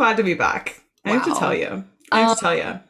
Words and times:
I 0.00 0.04
I'm 0.04 0.08
so 0.08 0.14
glad 0.14 0.16
to 0.18 0.22
be 0.24 0.34
back. 0.34 0.80
I 1.04 1.10
have 1.10 1.24
to 1.24 1.34
tell 1.34 1.54
you. 1.54 1.84
I 2.12 2.20
have 2.20 2.30
Um, 2.30 2.36
to 2.36 2.40
tell 2.40 2.54
you. 2.56 2.80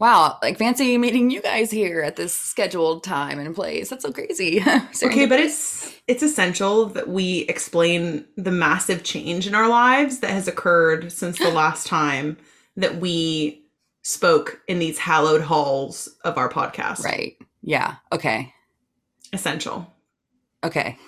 Wow, 0.00 0.38
like 0.42 0.58
fancy 0.58 0.98
meeting 0.98 1.30
you 1.30 1.40
guys 1.40 1.70
here 1.70 2.02
at 2.02 2.16
this 2.16 2.34
scheduled 2.34 3.04
time 3.04 3.38
and 3.38 3.54
place. 3.54 3.90
That's 3.90 4.02
so 4.02 4.12
crazy. 4.12 4.62
Okay, 5.02 5.26
but 5.26 5.38
it's 5.40 5.94
it's 6.08 6.22
essential 6.22 6.86
that 6.86 7.08
we 7.08 7.40
explain 7.48 8.24
the 8.36 8.50
massive 8.50 9.04
change 9.04 9.46
in 9.46 9.54
our 9.54 9.68
lives 9.68 10.18
that 10.20 10.30
has 10.30 10.48
occurred 10.48 11.12
since 11.12 11.38
the 11.38 11.50
last 11.62 11.86
time 11.86 12.36
that 12.76 12.96
we 12.96 13.62
spoke 14.02 14.60
in 14.66 14.78
these 14.80 14.98
hallowed 14.98 15.40
halls 15.42 16.08
of 16.24 16.36
our 16.38 16.48
podcast. 16.48 17.04
right. 17.04 17.36
Yeah. 17.62 17.96
Okay. 18.12 18.52
Essential. 19.32 19.86
Okay. 20.64 20.98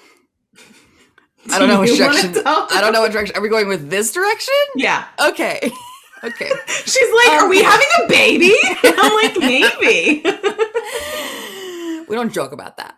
I 1.52 1.58
don't 1.58 1.68
know 1.68 1.80
which 1.82 1.96
direction. 1.96 2.34
I 2.46 2.78
don't 2.80 2.92
know 2.92 3.00
what 3.02 3.12
direction. 3.12 3.36
Are 3.36 3.42
we 3.42 3.48
going 3.48 3.68
with 3.68 3.90
this 3.90 4.12
direction? 4.12 4.54
Yeah. 4.76 5.04
Okay. 5.20 5.70
Okay. 6.24 6.50
She's 6.86 7.14
like, 7.14 7.28
Um, 7.38 7.44
"Are 7.44 7.48
we 7.48 7.62
having 7.62 7.86
a 8.02 8.08
baby?" 8.08 8.52
I'm 8.82 9.12
like, 9.22 9.38
"Maybe." 9.38 10.22
we 12.08 12.16
don't 12.16 12.32
joke 12.32 12.52
about 12.52 12.78
that. 12.78 12.96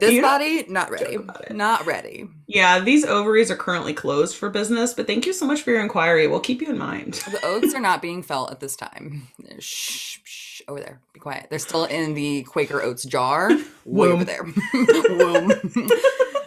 This 0.00 0.20
body, 0.20 0.64
not 0.68 0.90
ready. 0.90 1.14
joke 1.14 1.22
about 1.22 1.44
it. 1.44 1.54
Not 1.54 1.86
ready. 1.86 2.28
yeah, 2.48 2.80
these 2.80 3.04
ovaries 3.04 3.48
are 3.50 3.56
currently 3.56 3.94
closed 3.94 4.36
for 4.36 4.50
business, 4.50 4.92
but 4.92 5.06
thank 5.06 5.24
you 5.24 5.32
so 5.32 5.46
much 5.46 5.62
for 5.62 5.70
your 5.70 5.80
inquiry. 5.80 6.26
We'll 6.26 6.40
keep 6.40 6.60
you 6.60 6.68
in 6.68 6.78
mind. 6.78 7.14
The 7.30 7.40
oats 7.44 7.72
are 7.74 7.80
not 7.80 8.02
being 8.02 8.22
felt 8.22 8.50
at 8.50 8.58
this 8.58 8.74
time. 8.76 9.28
Shh, 9.60 10.18
shh, 10.24 10.62
over 10.66 10.80
there. 10.80 11.00
Be 11.12 11.20
quiet. 11.20 11.46
They're 11.48 11.60
still 11.60 11.84
in 11.84 12.14
the 12.14 12.42
Quaker 12.42 12.82
Oats 12.82 13.04
jar. 13.04 13.50
Way 13.84 14.08
over 14.08 14.24
there. 14.24 14.42
Womb. 14.74 15.52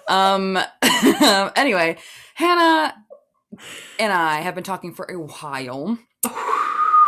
Um. 0.07 0.57
anyway, 1.55 1.97
Hanah 2.39 2.93
and 3.99 4.13
I 4.13 4.41
have 4.41 4.55
been 4.55 4.63
talking 4.63 4.93
for 4.93 5.05
a 5.09 5.19
while 5.19 5.97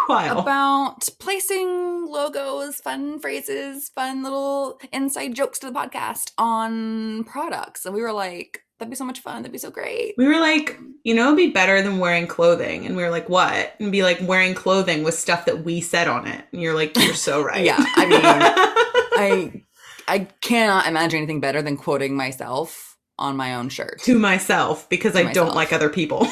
While. 0.08 0.40
about 0.40 1.08
placing 1.20 2.06
logos, 2.08 2.78
fun 2.78 3.20
phrases, 3.20 3.90
fun 3.90 4.24
little 4.24 4.80
inside 4.92 5.36
jokes 5.36 5.60
to 5.60 5.70
the 5.70 5.78
podcast 5.80 6.32
on 6.38 7.24
products, 7.26 7.86
and 7.86 7.94
we 7.94 8.02
were 8.02 8.14
like, 8.14 8.64
"That'd 8.80 8.90
be 8.90 8.96
so 8.96 9.06
much 9.06 9.20
fun. 9.20 9.42
That'd 9.42 9.52
be 9.52 9.58
so 9.60 9.70
great." 9.70 10.16
we 10.18 10.28
were 10.28 10.40
like, 10.40 10.80
you 11.04 11.14
know, 11.14 11.26
it'd 11.28 11.38
be 11.38 11.52
better 11.52 11.82
than 11.82 12.00
wearing 12.00 12.28
clothing. 12.28 12.86
And 12.86 12.96
we 12.96 13.04
were 13.04 13.10
like, 13.10 13.30
what? 13.30 13.74
And 13.80 13.92
be 13.92 14.04
like 14.04 14.20
wearing 14.22 14.54
clothing 14.54 15.04
with 15.04 15.14
stuff 15.14 15.46
that 15.46 15.64
we 15.64 15.82
said 15.82 16.08
on 16.08 16.28
it. 16.28 16.44
And 16.52 16.62
you're 16.62 16.76
like, 16.76 16.98
you're 16.98 17.14
so 17.14 17.42
right. 17.44 17.64
Yeah, 17.64 17.78
I 17.78 18.06
mean, 18.06 18.22
I 18.24 19.64
I 20.08 20.20
cannot 20.42 20.88
imagine 20.88 21.18
anything 21.20 21.40
better 21.40 21.62
than 21.62 21.78
quoting 21.78 22.16
myself 22.16 22.89
on 23.20 23.38
my 23.38 23.54
own 23.56 23.70
shirt. 23.70 24.00
to 24.04 24.18
myself 24.18 24.90
because 24.90 25.16
I 25.16 25.24
myself. 25.24 25.48
don't 25.48 25.56
like 25.56 25.72
other 25.72 25.90
people. 25.90 26.28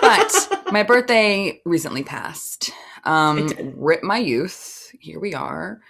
But 0.00 0.62
my 0.70 0.84
birthday 0.84 1.60
recently 1.64 2.04
passed. 2.04 2.70
Um 3.04 3.50
rip 3.76 4.02
my 4.04 4.18
youth. 4.18 4.92
Here 5.00 5.18
we 5.18 5.34
are. 5.34 5.80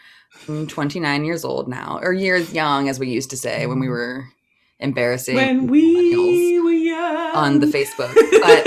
I'm 0.48 0.66
29 0.66 1.24
years 1.24 1.44
old 1.44 1.68
now, 1.68 1.98
or 2.02 2.12
years 2.12 2.52
young 2.52 2.88
as 2.88 2.98
we 2.98 3.08
used 3.08 3.30
to 3.30 3.36
say 3.36 3.66
when 3.66 3.78
we 3.78 3.88
were 3.88 4.26
embarrassing 4.78 5.34
when 5.36 5.66
we 5.66 6.60
were 6.60 6.70
young. 6.70 7.34
on 7.36 7.60
the 7.60 7.66
Facebook. 7.66 8.14
But 8.14 8.66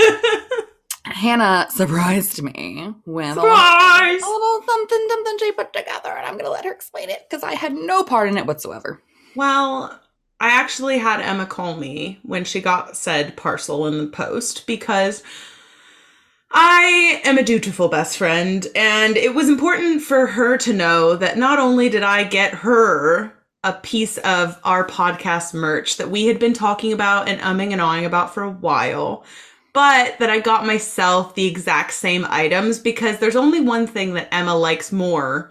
Hanah 1.14 1.70
surprised 1.70 2.42
me 2.42 2.92
with 3.06 3.26
a 3.26 3.40
little, 3.40 3.42
Surprise! 3.42 4.22
a 4.22 4.26
little 4.28 4.62
something 4.66 5.06
something 5.08 5.36
she 5.38 5.52
put 5.52 5.72
together 5.72 6.10
and 6.10 6.26
I'm 6.26 6.34
going 6.34 6.44
to 6.44 6.50
let 6.50 6.64
her 6.64 6.72
explain 6.72 7.10
it 7.10 7.26
cuz 7.30 7.42
I 7.42 7.54
had 7.54 7.74
no 7.74 8.02
part 8.04 8.28
in 8.28 8.36
it 8.38 8.46
whatsoever. 8.46 9.00
Well, 9.36 9.99
I 10.40 10.48
actually 10.48 10.98
had 10.98 11.20
Emma 11.20 11.44
call 11.44 11.76
me 11.76 12.18
when 12.22 12.44
she 12.44 12.62
got 12.62 12.96
said 12.96 13.36
parcel 13.36 13.86
in 13.86 13.98
the 13.98 14.06
post 14.06 14.66
because 14.66 15.22
I 16.50 17.20
am 17.24 17.38
a 17.38 17.42
dutiful 17.42 17.88
best 17.88 18.16
friend, 18.16 18.66
and 18.74 19.16
it 19.16 19.34
was 19.34 19.48
important 19.48 20.02
for 20.02 20.26
her 20.26 20.56
to 20.58 20.72
know 20.72 21.14
that 21.14 21.38
not 21.38 21.58
only 21.58 21.88
did 21.88 22.02
I 22.02 22.24
get 22.24 22.54
her 22.54 23.32
a 23.62 23.74
piece 23.74 24.16
of 24.18 24.58
our 24.64 24.86
podcast 24.86 25.52
merch 25.52 25.98
that 25.98 26.10
we 26.10 26.26
had 26.26 26.38
been 26.38 26.54
talking 26.54 26.92
about 26.92 27.28
and 27.28 27.40
umming 27.42 27.72
and 27.72 27.80
awing 27.80 28.06
about 28.06 28.32
for 28.32 28.42
a 28.42 28.50
while, 28.50 29.24
but 29.74 30.18
that 30.18 30.30
I 30.30 30.40
got 30.40 30.66
myself 30.66 31.34
the 31.34 31.46
exact 31.46 31.92
same 31.92 32.26
items 32.28 32.78
because 32.78 33.18
there's 33.18 33.36
only 33.36 33.60
one 33.60 33.86
thing 33.86 34.14
that 34.14 34.34
Emma 34.34 34.56
likes 34.56 34.90
more 34.90 35.50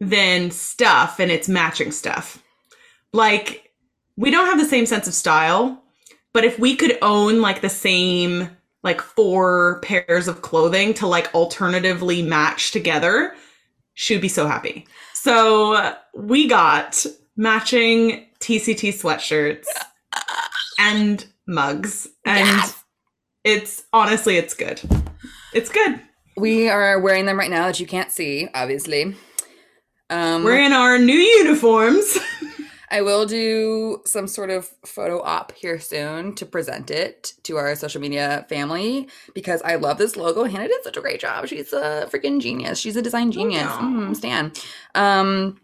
than 0.00 0.50
stuff, 0.50 1.18
and 1.18 1.32
it's 1.32 1.48
matching 1.48 1.90
stuff. 1.90 2.42
Like, 3.12 3.67
we 4.18 4.30
don't 4.32 4.46
have 4.46 4.58
the 4.58 4.64
same 4.64 4.84
sense 4.84 5.06
of 5.06 5.14
style, 5.14 5.80
but 6.34 6.44
if 6.44 6.58
we 6.58 6.74
could 6.74 6.98
own 7.02 7.40
like 7.40 7.60
the 7.60 7.68
same 7.68 8.50
like 8.82 9.00
four 9.00 9.80
pairs 9.82 10.28
of 10.28 10.42
clothing 10.42 10.92
to 10.94 11.06
like 11.06 11.32
alternatively 11.34 12.22
match 12.22 12.72
together, 12.72 13.34
she 13.94 14.14
would 14.14 14.20
be 14.22 14.28
so 14.28 14.46
happy. 14.46 14.86
So 15.14 15.94
we 16.14 16.48
got 16.48 17.06
matching 17.36 18.26
TCT 18.40 18.90
sweatshirts 18.90 19.66
and 20.78 21.24
mugs. 21.46 22.08
And 22.24 22.46
Yes! 22.46 22.84
it's 23.44 23.84
honestly, 23.92 24.36
it's 24.36 24.54
good. 24.54 24.80
It's 25.54 25.70
good. 25.70 26.00
We 26.36 26.68
are 26.68 27.00
wearing 27.00 27.26
them 27.26 27.38
right 27.38 27.50
now 27.50 27.66
that 27.66 27.80
you 27.80 27.86
can't 27.86 28.10
see, 28.12 28.48
obviously. 28.54 29.16
Um, 30.10 30.44
We're 30.44 30.60
in 30.60 30.72
our 30.72 30.98
new 30.98 31.18
uniforms. 31.18 32.18
I 32.90 33.02
will 33.02 33.26
do 33.26 34.02
some 34.06 34.26
sort 34.26 34.50
of 34.50 34.68
photo 34.84 35.20
op 35.22 35.52
here 35.52 35.78
soon 35.78 36.34
to 36.36 36.46
present 36.46 36.90
it 36.90 37.34
to 37.44 37.56
our 37.56 37.74
social 37.76 38.00
media 38.00 38.46
family 38.48 39.08
because 39.34 39.62
I 39.62 39.76
love 39.76 39.98
this 39.98 40.16
logo. 40.16 40.44
Hanah 40.44 40.68
did 40.68 40.82
such 40.84 40.96
a 40.96 41.00
great 41.00 41.20
job. 41.20 41.46
She's 41.48 41.72
a 41.72 42.08
freaking 42.10 42.40
genius. 42.40 42.78
She's 42.78 42.96
a 42.96 43.02
design 43.02 43.32
genius. 43.32 43.62
yeah. 43.62 43.80
Mm, 43.80 44.16
Stan. 44.16 44.52
Um, 44.94 45.60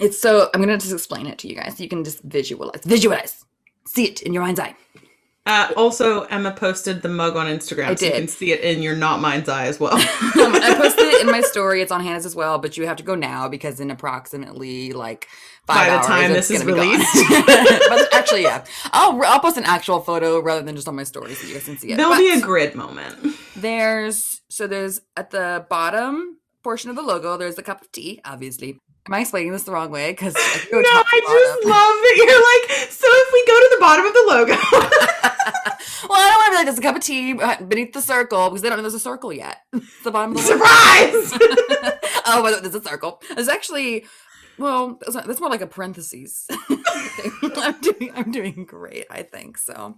it's 0.00 0.20
so 0.20 0.50
I'm 0.54 0.60
gonna 0.60 0.78
just 0.78 0.92
explain 0.92 1.26
it 1.26 1.38
to 1.38 1.48
you 1.48 1.54
guys 1.56 1.76
so 1.76 1.82
you 1.82 1.88
can 1.88 2.04
just 2.04 2.22
visualize, 2.22 2.82
visualize, 2.84 3.44
see 3.86 4.04
it 4.06 4.22
in 4.22 4.32
your 4.32 4.42
mind's 4.42 4.60
eye. 4.60 4.74
Uh, 5.48 5.72
also, 5.76 6.22
Emma 6.24 6.52
posted 6.52 7.00
the 7.00 7.08
mug 7.08 7.34
on 7.34 7.46
Instagram, 7.46 7.86
I 7.88 7.94
so 7.94 8.04
you 8.06 8.12
can 8.12 8.28
see 8.28 8.52
it 8.52 8.60
in 8.60 8.82
your 8.82 8.94
not 8.94 9.20
mind's 9.20 9.48
eye 9.48 9.66
as 9.66 9.80
well. 9.80 9.94
Um, 10.38 10.54
I 10.54 10.74
posted 10.76 11.06
it 11.06 11.20
in 11.22 11.26
my 11.26 11.40
story. 11.52 11.80
It's 11.82 11.90
on 11.90 12.04
Hanah's 12.04 12.26
as 12.26 12.36
well, 12.36 12.58
but 12.58 12.76
you 12.76 12.86
have 12.86 12.98
to 12.98 13.02
go 13.02 13.14
now 13.14 13.48
because 13.48 13.80
in 13.80 13.90
approximately 13.90 14.92
like 14.92 15.26
five 15.66 15.76
By 15.76 15.84
the 15.86 15.96
hours, 15.96 16.06
time 16.06 16.30
it's 16.32 16.48
this 16.48 16.60
is 16.60 16.66
released. 16.66 17.08
but 17.88 18.12
actually, 18.14 18.42
yeah, 18.42 18.64
I'll 18.92 19.20
I'll 19.24 19.40
post 19.40 19.56
an 19.56 19.64
actual 19.64 20.00
photo 20.00 20.38
rather 20.40 20.62
than 20.62 20.76
just 20.76 20.86
on 20.86 20.94
my 20.96 21.02
story 21.04 21.34
so 21.34 21.46
you 21.48 21.54
guys 21.54 21.64
can 21.64 21.78
see 21.78 21.90
it. 21.92 21.96
There'll 21.96 22.12
But 22.12 22.18
be 22.18 22.30
a 22.30 22.40
grid 22.40 22.74
moment. 22.74 23.16
there's 23.56 24.42
so 24.50 24.66
there's 24.66 25.00
at 25.16 25.30
the 25.30 25.66
bottom 25.70 26.36
portion 26.62 26.90
of 26.90 26.96
the 26.96 27.02
logo. 27.02 27.36
There's 27.38 27.56
the 27.56 27.62
cup 27.62 27.80
of 27.80 27.90
tea, 27.90 28.20
obviously. 28.24 28.78
Am 29.08 29.14
I 29.14 29.20
explaining 29.20 29.52
this 29.52 29.62
the 29.64 29.72
wrong 29.72 29.90
way? 29.90 30.12
Because 30.12 30.34
No, 30.34 30.40
I 30.84 31.20
just 31.24 31.64
love 31.64 31.96
that 32.04 32.14
you're 32.16 32.44
like, 32.84 32.90
so 32.90 33.06
if 33.08 33.32
we 33.32 33.46
go 33.46 33.58
to 33.58 33.68
the 33.74 33.80
bottom 33.80 34.04
of 34.06 34.12
the 34.12 34.24
logo. 34.28 35.37
well, 36.08 36.18
I 36.18 36.28
don't 36.28 36.36
want 36.36 36.46
to 36.46 36.50
be 36.50 36.56
like 36.56 36.66
there's 36.66 36.78
a 36.78 36.82
cup 36.82 36.96
of 36.96 37.02
tea 37.02 37.38
uh, 37.40 37.62
beneath 37.64 37.92
the 37.92 38.02
circle 38.02 38.48
because 38.48 38.62
they 38.62 38.68
don't 38.68 38.78
know 38.78 38.82
there's 38.82 38.94
a 38.94 39.00
circle 39.00 39.32
yet. 39.32 39.58
It's 39.72 40.02
the 40.02 40.10
bottom 40.10 40.32
of 40.32 40.36
the. 40.38 40.42
Surprise! 40.42 41.32
oh, 42.26 42.42
but 42.42 42.62
there's 42.62 42.74
a 42.74 42.82
circle. 42.82 43.20
There's 43.34 43.48
actually, 43.48 44.06
well, 44.58 44.98
that's 45.00 45.14
not- 45.14 45.26
that's 45.26 45.40
more 45.40 45.50
like 45.50 45.60
a 45.60 45.66
parentheses. 45.66 46.46
I'm 47.56 47.80
doing, 47.80 48.12
I'm 48.14 48.30
doing 48.30 48.64
great. 48.64 49.06
I 49.10 49.22
think 49.22 49.58
so. 49.58 49.96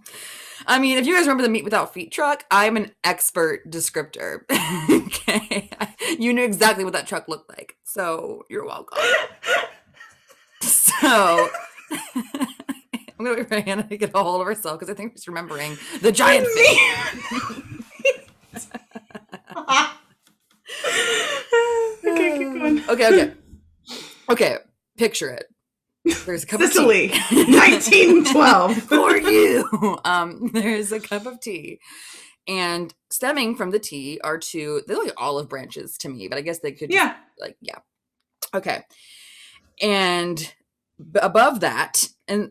I 0.65 0.79
mean, 0.79 0.97
if 0.97 1.05
you 1.05 1.15
guys 1.15 1.23
remember 1.23 1.43
the 1.43 1.49
meat 1.49 1.63
without 1.63 1.93
feet 1.93 2.11
truck, 2.11 2.45
I'm 2.51 2.77
an 2.77 2.91
expert 3.03 3.69
descriptor. 3.69 4.41
okay, 5.05 5.69
you 6.19 6.33
knew 6.33 6.43
exactly 6.43 6.83
what 6.83 6.93
that 6.93 7.07
truck 7.07 7.27
looked 7.27 7.49
like, 7.49 7.77
so 7.83 8.45
you're 8.49 8.65
welcome. 8.65 8.99
So. 10.61 11.49
I'm 13.21 13.25
gonna 13.25 13.37
wait 13.37 13.49
for 13.49 13.61
Hanah 13.61 13.87
to 13.87 13.97
get 13.97 14.11
a 14.15 14.23
hold 14.23 14.41
of 14.41 14.47
herself 14.47 14.79
because 14.79 14.91
I 14.91 14.95
think 14.95 15.13
she's 15.13 15.27
remembering 15.27 15.77
the 16.01 16.11
giant 16.11 16.47
fish. 16.47 16.77
okay, 22.07 22.37
keep 22.37 22.53
going. 22.53 22.81
Okay, 22.89 23.07
okay. 23.07 23.33
Okay, 24.29 24.57
picture 24.97 25.29
it. 25.29 25.45
There's 26.25 26.43
a 26.43 26.47
cup 26.47 26.61
Sicily, 26.61 27.11
of 27.11 27.17
tea. 27.29 27.43
1912. 27.53 28.77
For 28.83 29.17
you. 29.17 29.99
Um, 30.03 30.49
there's 30.51 30.91
a 30.91 30.99
cup 30.99 31.27
of 31.27 31.39
tea. 31.39 31.79
And 32.47 32.91
stemming 33.11 33.55
from 33.55 33.69
the 33.69 33.77
tea 33.77 34.19
are 34.23 34.39
two, 34.39 34.81
they're 34.87 34.97
like 34.97 35.13
olive 35.15 35.47
branches 35.47 35.95
to 35.99 36.09
me, 36.09 36.27
but 36.27 36.39
I 36.39 36.41
guess 36.41 36.57
they 36.59 36.71
could 36.71 36.91
Yeah. 36.91 37.17
like, 37.39 37.55
yeah. 37.61 37.77
Okay. 38.55 38.81
And 39.79 40.51
above 41.21 41.59
that, 41.59 42.07
and 42.27 42.49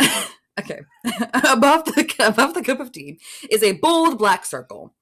okay, 0.60 0.80
above 1.44 1.84
the 1.84 2.14
above 2.20 2.54
the 2.54 2.62
cup 2.62 2.80
of 2.80 2.92
tea 2.92 3.18
is 3.50 3.62
a 3.62 3.72
bold 3.72 4.18
black 4.18 4.44
circle. 4.44 4.94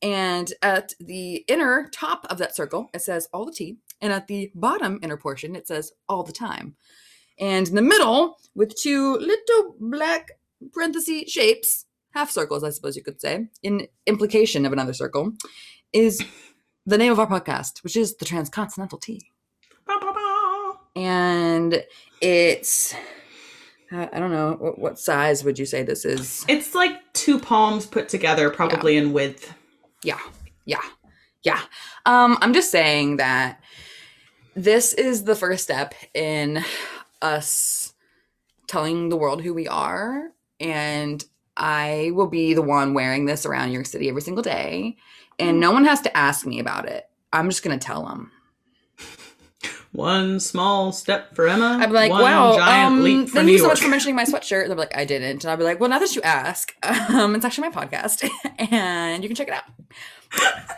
And 0.00 0.52
at 0.62 0.94
the 1.00 1.44
inner 1.48 1.88
top 1.92 2.24
of 2.30 2.38
that 2.38 2.54
circle, 2.54 2.88
it 2.94 3.02
says 3.02 3.28
all 3.32 3.44
the 3.44 3.52
tea. 3.52 3.78
And 4.00 4.12
at 4.12 4.28
the 4.28 4.52
bottom 4.54 5.00
inner 5.02 5.16
portion, 5.16 5.56
it 5.56 5.66
says 5.66 5.92
all 6.08 6.22
the 6.22 6.32
time. 6.32 6.76
And 7.38 7.68
in 7.68 7.74
the 7.74 7.82
middle, 7.82 8.38
with 8.54 8.76
two 8.76 9.16
little 9.16 9.74
black 9.80 10.32
parenthesis 10.72 11.30
shapes, 11.30 11.86
half 12.10 12.30
circles, 12.30 12.64
I 12.64 12.70
suppose 12.70 12.96
you 12.96 13.02
could 13.02 13.20
say, 13.20 13.48
in 13.62 13.88
implication 14.06 14.66
of 14.66 14.72
another 14.72 14.92
circle, 14.92 15.32
is 15.92 16.22
the 16.86 16.98
name 16.98 17.12
of 17.12 17.18
our 17.18 17.26
podcast, 17.26 17.82
which 17.84 17.96
is 17.96 18.16
the 18.16 18.24
Transcontinental 18.24 18.98
Tea. 18.98 19.30
Ba, 19.86 19.98
ba, 20.00 20.12
ba. 20.12 20.74
And 20.96 21.84
it's, 22.20 22.94
I 23.90 24.18
don't 24.18 24.30
know, 24.30 24.56
what, 24.58 24.78
what 24.78 24.98
size 24.98 25.44
would 25.44 25.58
you 25.58 25.64
say 25.64 25.82
this 25.82 26.04
is? 26.04 26.44
It's 26.48 26.74
like 26.74 27.00
two 27.14 27.38
palms 27.38 27.86
put 27.86 28.08
together, 28.08 28.50
probably 28.50 28.96
in 28.96 29.12
width. 29.12 29.54
Yeah, 30.02 30.20
yeah, 30.66 30.82
yeah. 31.42 31.60
Um, 32.04 32.36
I'm 32.42 32.52
just 32.52 32.70
saying 32.70 33.16
that 33.16 33.60
this 34.54 34.92
is 34.92 35.24
the 35.24 35.34
first 35.34 35.64
step 35.64 35.94
in 36.12 36.62
us 37.22 37.94
telling 38.66 39.08
the 39.08 39.16
world 39.16 39.40
who 39.42 39.54
we 39.54 39.66
are, 39.66 40.32
and 40.60 41.24
I 41.56 42.10
will 42.12 42.26
be 42.26 42.52
the 42.54 42.62
one 42.62 42.92
wearing 42.92 43.24
this 43.24 43.46
around 43.46 43.68
New 43.68 43.74
York 43.74 43.86
City 43.86 44.08
every 44.08 44.22
single 44.22 44.42
day, 44.42 44.96
and 45.38 45.60
no 45.60 45.70
one 45.70 45.84
has 45.86 46.02
to 46.02 46.16
ask 46.16 46.46
me 46.46 46.58
about 46.60 46.88
it. 46.88 47.08
I'm 47.32 47.48
just 47.48 47.62
gonna 47.62 47.78
tell 47.78 48.04
them. 48.04 48.32
One 49.92 50.38
small 50.38 50.92
step 50.92 51.34
for 51.34 51.48
Emma. 51.48 51.78
I'd 51.80 51.86
be 51.86 51.92
like, 51.92 52.10
one 52.10 52.22
"Wow, 52.22 52.56
giant 52.56 52.92
um, 52.92 53.02
leap 53.02 53.28
for 53.28 53.36
thank 53.36 53.46
New 53.46 53.52
you 53.52 53.58
so 53.58 53.64
York. 53.64 53.72
much 53.72 53.82
for 53.82 53.88
mentioning 53.88 54.14
my 54.16 54.24
sweatshirt." 54.24 54.66
They'll 54.66 54.74
be 54.74 54.80
like, 54.80 54.96
"I 54.96 55.04
didn't," 55.04 55.44
and 55.44 55.50
I'll 55.50 55.56
be 55.56 55.64
like, 55.64 55.80
"Well, 55.80 55.88
now 55.88 55.98
that 55.98 56.14
you 56.14 56.22
ask, 56.22 56.74
um, 57.10 57.34
it's 57.34 57.44
actually 57.44 57.70
my 57.70 57.74
podcast, 57.86 58.28
and 58.70 59.22
you 59.22 59.28
can 59.28 59.36
check 59.36 59.48
it 59.48 59.54
out." 59.54 59.64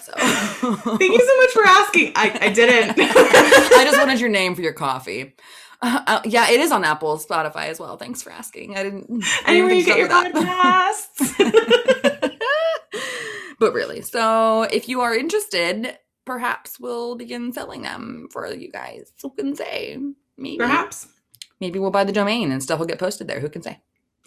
So, 0.00 0.14
Thank 0.16 1.00
you 1.12 1.20
so 1.20 1.36
much 1.36 1.50
for 1.50 1.66
asking. 1.66 2.12
I, 2.16 2.38
I 2.40 2.48
didn't. 2.48 2.98
I 2.98 3.84
just 3.84 3.98
wanted 3.98 4.18
your 4.20 4.30
name 4.30 4.54
for 4.54 4.62
your 4.62 4.72
coffee. 4.72 5.34
Uh, 5.82 6.00
uh, 6.06 6.20
yeah, 6.24 6.48
it 6.50 6.60
is 6.60 6.72
on 6.72 6.82
Apple, 6.82 7.18
Spotify 7.18 7.66
as 7.66 7.78
well. 7.78 7.98
Thanks 7.98 8.22
for 8.22 8.32
asking. 8.32 8.74
I 8.76 8.84
didn't. 8.84 9.22
Anywhere 9.46 9.72
you 9.72 9.84
get 9.84 9.98
your 9.98 10.08
podcasts. 10.08 11.36
but 13.58 13.74
really, 13.74 14.00
so 14.00 14.62
if 14.62 14.88
you 14.88 15.02
are 15.02 15.14
interested, 15.14 15.98
perhaps 16.28 16.78
we'll 16.78 17.16
begin 17.16 17.54
selling 17.54 17.80
them 17.82 18.28
for 18.30 18.46
you 18.52 18.70
guys. 18.70 19.10
Who 19.22 19.30
can 19.30 19.56
say? 19.56 19.96
Maybe. 20.36 20.58
Perhaps. 20.58 21.08
Maybe 21.58 21.78
we'll 21.78 21.90
buy 21.90 22.04
the 22.04 22.12
domain 22.12 22.52
and 22.52 22.62
stuff 22.62 22.78
will 22.78 22.86
get 22.86 22.98
posted 22.98 23.26
there. 23.26 23.40
Who 23.40 23.48
can 23.48 23.62
say? 23.62 23.80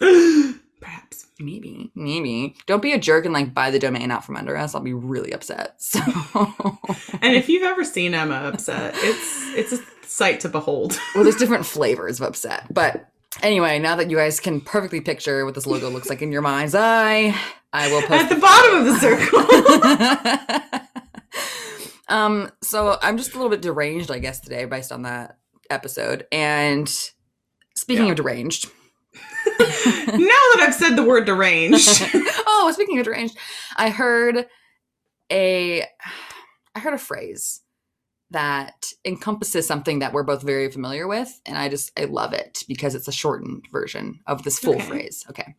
Perhaps. 0.80 1.26
Maybe. 1.38 1.92
Maybe. 1.94 2.56
Don't 2.66 2.82
be 2.82 2.92
a 2.92 2.98
jerk 2.98 3.24
and 3.24 3.32
like 3.32 3.54
buy 3.54 3.70
the 3.70 3.78
domain 3.78 4.10
out 4.10 4.24
from 4.24 4.36
under 4.36 4.56
us. 4.56 4.74
I'll 4.74 4.82
be 4.82 4.92
really 4.92 5.32
upset. 5.32 5.76
So. 5.78 6.00
And 7.22 7.36
if 7.36 7.48
you've 7.48 7.62
ever 7.62 7.84
seen 7.84 8.14
Emma 8.14 8.34
upset, 8.34 8.94
it's 8.96 9.54
it's 9.54 9.72
a 9.72 9.78
sight 10.04 10.40
to 10.40 10.48
behold. 10.48 10.98
well, 11.14 11.22
there's 11.22 11.36
different 11.36 11.66
flavors 11.66 12.20
of 12.20 12.26
upset. 12.26 12.66
But 12.74 13.08
anyway, 13.44 13.78
now 13.78 13.94
that 13.94 14.10
you 14.10 14.16
guys 14.16 14.40
can 14.40 14.60
perfectly 14.60 15.00
picture 15.00 15.44
what 15.44 15.54
this 15.54 15.68
logo 15.68 15.88
looks 15.88 16.10
like 16.10 16.20
in 16.20 16.32
your 16.32 16.42
mind's 16.42 16.74
eye, 16.74 17.32
I 17.72 17.92
will 17.92 18.02
post 18.02 18.24
At 18.24 18.28
the 18.28 18.40
bottom 18.40 18.78
of 18.80 18.86
the 18.86 18.98
circle. 20.80 20.88
Um, 22.12 22.50
so 22.62 22.98
I'm 23.02 23.16
just 23.16 23.32
a 23.32 23.36
little 23.36 23.50
bit 23.50 23.62
deranged, 23.62 24.10
I 24.10 24.18
guess, 24.18 24.40
today 24.40 24.64
based 24.66 24.92
on 24.92 25.02
that 25.02 25.38
episode. 25.70 26.26
And 26.30 26.88
speaking 27.74 28.06
Yeah. 28.06 28.12
of 28.12 28.16
deranged, 28.16 28.70
now 29.60 30.16
that 30.16 30.58
I've 30.60 30.74
said 30.74 30.96
the 30.96 31.04
word 31.04 31.24
deranged, 31.26 31.88
oh, 32.46 32.70
speaking 32.74 32.98
of 32.98 33.04
deranged, 33.04 33.36
I 33.76 33.90
heard 33.90 34.46
a 35.30 35.82
I 36.74 36.78
heard 36.80 36.94
a 36.94 36.98
phrase 36.98 37.60
that 38.30 38.86
encompasses 39.04 39.66
something 39.66 39.98
that 39.98 40.12
we're 40.14 40.22
both 40.22 40.42
very 40.42 40.70
familiar 40.70 41.06
with, 41.06 41.40
and 41.44 41.58
I 41.58 41.68
just 41.68 41.92
I 41.98 42.04
love 42.04 42.32
it 42.32 42.64
because 42.68 42.94
it's 42.94 43.08
a 43.08 43.12
shortened 43.12 43.66
version 43.72 44.20
of 44.26 44.42
this 44.42 44.58
full 44.58 44.74
Okay. 44.76 44.84
phrase. 44.86 45.24
Okay. 45.30 45.54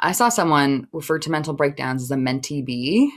I 0.00 0.12
saw 0.12 0.28
someone 0.28 0.86
refer 0.92 1.18
to 1.18 1.30
mental 1.30 1.54
breakdowns 1.54 2.02
as 2.04 2.12
a 2.12 2.16
mentee 2.16 2.64
bee, 2.64 3.12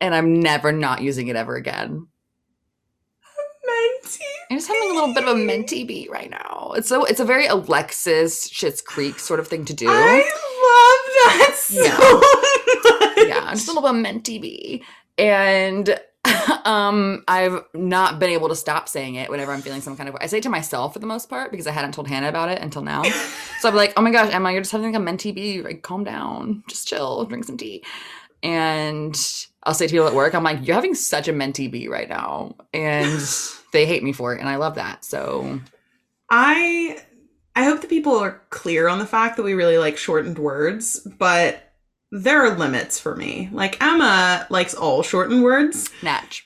and 0.00 0.14
I'm 0.14 0.40
never 0.40 0.72
not 0.72 1.02
using 1.02 1.28
it 1.28 1.36
ever 1.36 1.56
again. 1.56 2.08
Mentee. 3.64 4.18
I'm 4.50 4.58
just 4.58 4.68
having 4.68 4.90
a 4.90 4.94
little 4.94 5.14
bit 5.14 5.24
of 5.24 5.30
a 5.30 5.40
mentee 5.40 5.86
bee 5.86 6.08
right 6.10 6.30
now. 6.30 6.72
It's 6.76 6.88
so 6.88 7.04
it's 7.04 7.20
a 7.20 7.24
very 7.24 7.46
Alexis 7.46 8.48
Schitt's 8.48 8.82
Creek 8.82 9.18
sort 9.18 9.40
of 9.40 9.48
thing 9.48 9.64
to 9.64 9.74
do. 9.74 9.86
I 9.88 10.16
love 10.20 11.38
that 11.38 11.54
so 11.56 13.16
much. 13.16 13.28
yeah, 13.28 13.44
I'm 13.46 13.54
just 13.54 13.68
a 13.68 13.72
little 13.72 13.90
bit 13.90 13.98
of 13.98 14.22
mentee 14.22 14.40
bee. 14.40 14.84
And 15.16 15.98
um 16.64 17.24
I've 17.28 17.64
not 17.74 18.18
been 18.18 18.30
able 18.30 18.48
to 18.48 18.56
stop 18.56 18.88
saying 18.88 19.14
it 19.14 19.30
whenever 19.30 19.52
I'm 19.52 19.62
feeling 19.62 19.80
some 19.80 19.96
kind 19.96 20.08
of 20.08 20.16
I 20.20 20.26
say 20.26 20.38
it 20.38 20.42
to 20.44 20.48
myself 20.48 20.92
for 20.92 20.98
the 20.98 21.06
most 21.06 21.28
part 21.28 21.50
because 21.50 21.66
I 21.66 21.72
hadn't 21.72 21.92
told 21.92 22.08
Hanah 22.08 22.28
about 22.28 22.50
it 22.50 22.60
until 22.60 22.82
now. 22.82 23.02
so 23.60 23.68
I'm 23.68 23.74
like, 23.74 23.94
oh 23.96 24.02
my 24.02 24.10
gosh, 24.10 24.32
Emma, 24.32 24.52
you're 24.52 24.60
just 24.60 24.72
having 24.72 24.92
like 24.92 25.00
a 25.00 25.04
mentee 25.04 25.34
bee. 25.34 25.62
Like, 25.62 25.82
calm 25.82 26.04
down. 26.04 26.64
Just 26.68 26.86
chill, 26.86 27.24
drink 27.24 27.44
some 27.44 27.56
tea. 27.56 27.82
And 28.44 29.18
I'll 29.64 29.74
say 29.74 29.86
to 29.86 29.90
people 29.90 30.06
at 30.06 30.14
work, 30.14 30.34
I'm 30.34 30.44
like, 30.44 30.64
you're 30.66 30.74
having 30.74 30.94
such 30.94 31.26
a 31.26 31.32
mentee 31.32 31.70
bee 31.70 31.88
right 31.88 32.08
now. 32.08 32.54
And 32.72 33.20
they 33.72 33.86
hate 33.86 34.04
me 34.04 34.12
for 34.12 34.34
it. 34.34 34.40
And 34.40 34.48
I 34.48 34.56
love 34.56 34.76
that. 34.76 35.04
So 35.04 35.60
I 36.30 37.02
I 37.56 37.64
hope 37.64 37.80
that 37.80 37.90
people 37.90 38.16
are 38.16 38.42
clear 38.50 38.88
on 38.88 38.98
the 38.98 39.06
fact 39.06 39.36
that 39.36 39.42
we 39.42 39.54
really 39.54 39.78
like 39.78 39.96
shortened 39.96 40.38
words, 40.38 41.00
but 41.18 41.72
there 42.10 42.44
are 42.44 42.56
limits 42.56 43.00
for 43.00 43.16
me. 43.16 43.48
Like 43.52 43.82
Emma 43.82 44.46
likes 44.50 44.74
all 44.74 45.02
shortened 45.02 45.42
words. 45.42 45.90
Natch. 46.02 46.44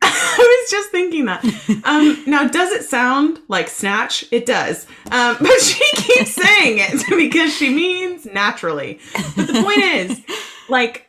I 0.02 0.60
was 0.62 0.70
just 0.70 0.90
thinking 0.90 1.26
that. 1.26 1.44
Um, 1.84 2.22
now, 2.26 2.46
does 2.46 2.70
it 2.72 2.84
sound 2.84 3.38
like 3.48 3.68
snatch? 3.68 4.24
It 4.30 4.44
does. 4.44 4.86
Um, 5.10 5.36
but 5.40 5.60
she 5.60 5.84
keeps 5.96 6.32
saying 6.32 6.78
it 6.78 7.04
because 7.08 7.54
she 7.54 7.70
means 7.70 8.26
naturally. 8.26 9.00
But 9.36 9.46
the 9.46 9.62
point 9.62 9.78
is, 9.78 10.20
like, 10.68 11.07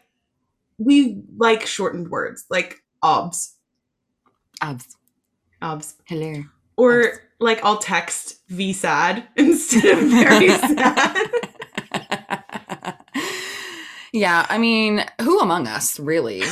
we 0.80 1.22
like 1.38 1.66
shortened 1.68 2.10
words, 2.10 2.46
like 2.50 2.78
obs, 3.04 3.56
Abs. 4.62 4.96
obs, 5.62 5.96
Hello. 6.06 6.44
or 6.78 7.22
like 7.40 7.64
I'll 7.64 7.78
text 7.78 8.40
v 8.50 8.74
sad 8.74 9.28
instead 9.38 9.86
of 9.98 10.10
very 10.10 10.50
sad. 10.76 11.18
yeah, 14.14 14.46
I 14.50 14.58
mean, 14.58 15.06
who 15.22 15.40
among 15.40 15.68
us, 15.68 16.00
really? 16.00 16.42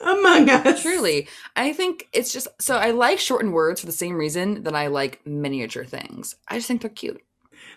Whom 0.00 0.18
among 0.18 0.50
us? 0.50 0.82
Truly. 0.82 1.28
I 1.56 1.72
think 1.72 2.08
it's 2.12 2.32
just 2.32 2.48
so 2.60 2.76
I 2.76 2.90
like 2.90 3.18
shortened 3.18 3.52
words 3.54 3.80
for 3.80 3.86
the 3.86 3.92
same 3.92 4.16
reason 4.16 4.62
that 4.64 4.74
I 4.74 4.88
like 4.88 5.24
miniature 5.26 5.84
things. 5.84 6.36
I 6.48 6.56
just 6.56 6.68
think 6.68 6.80
they're 6.82 6.90
cute. 6.90 7.20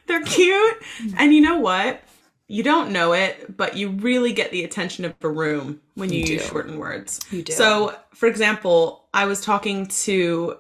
They're 0.08 0.24
cute. 0.24 0.78
And 1.18 1.34
you 1.34 1.42
know 1.42 1.60
what? 1.60 2.02
You 2.48 2.64
don't 2.64 2.92
know 2.92 3.14
it, 3.14 3.58
but 3.58 3.76
you 3.76 3.90
really 3.90 4.32
get 4.32 4.52
the 4.52 4.64
attention 4.64 5.04
of 5.04 5.14
a 5.22 5.30
room 5.30 5.82
when 5.96 6.12
you, 6.12 6.20
You 6.20 6.34
use 6.36 6.46
shortened 6.46 6.80
words. 6.80 7.20
You 7.30 7.44
do. 7.44 7.52
So, 7.52 7.96
for 8.14 8.28
example, 8.28 9.06
I 9.14 9.26
was 9.26 9.42
talking 9.42 9.88
to 9.88 10.58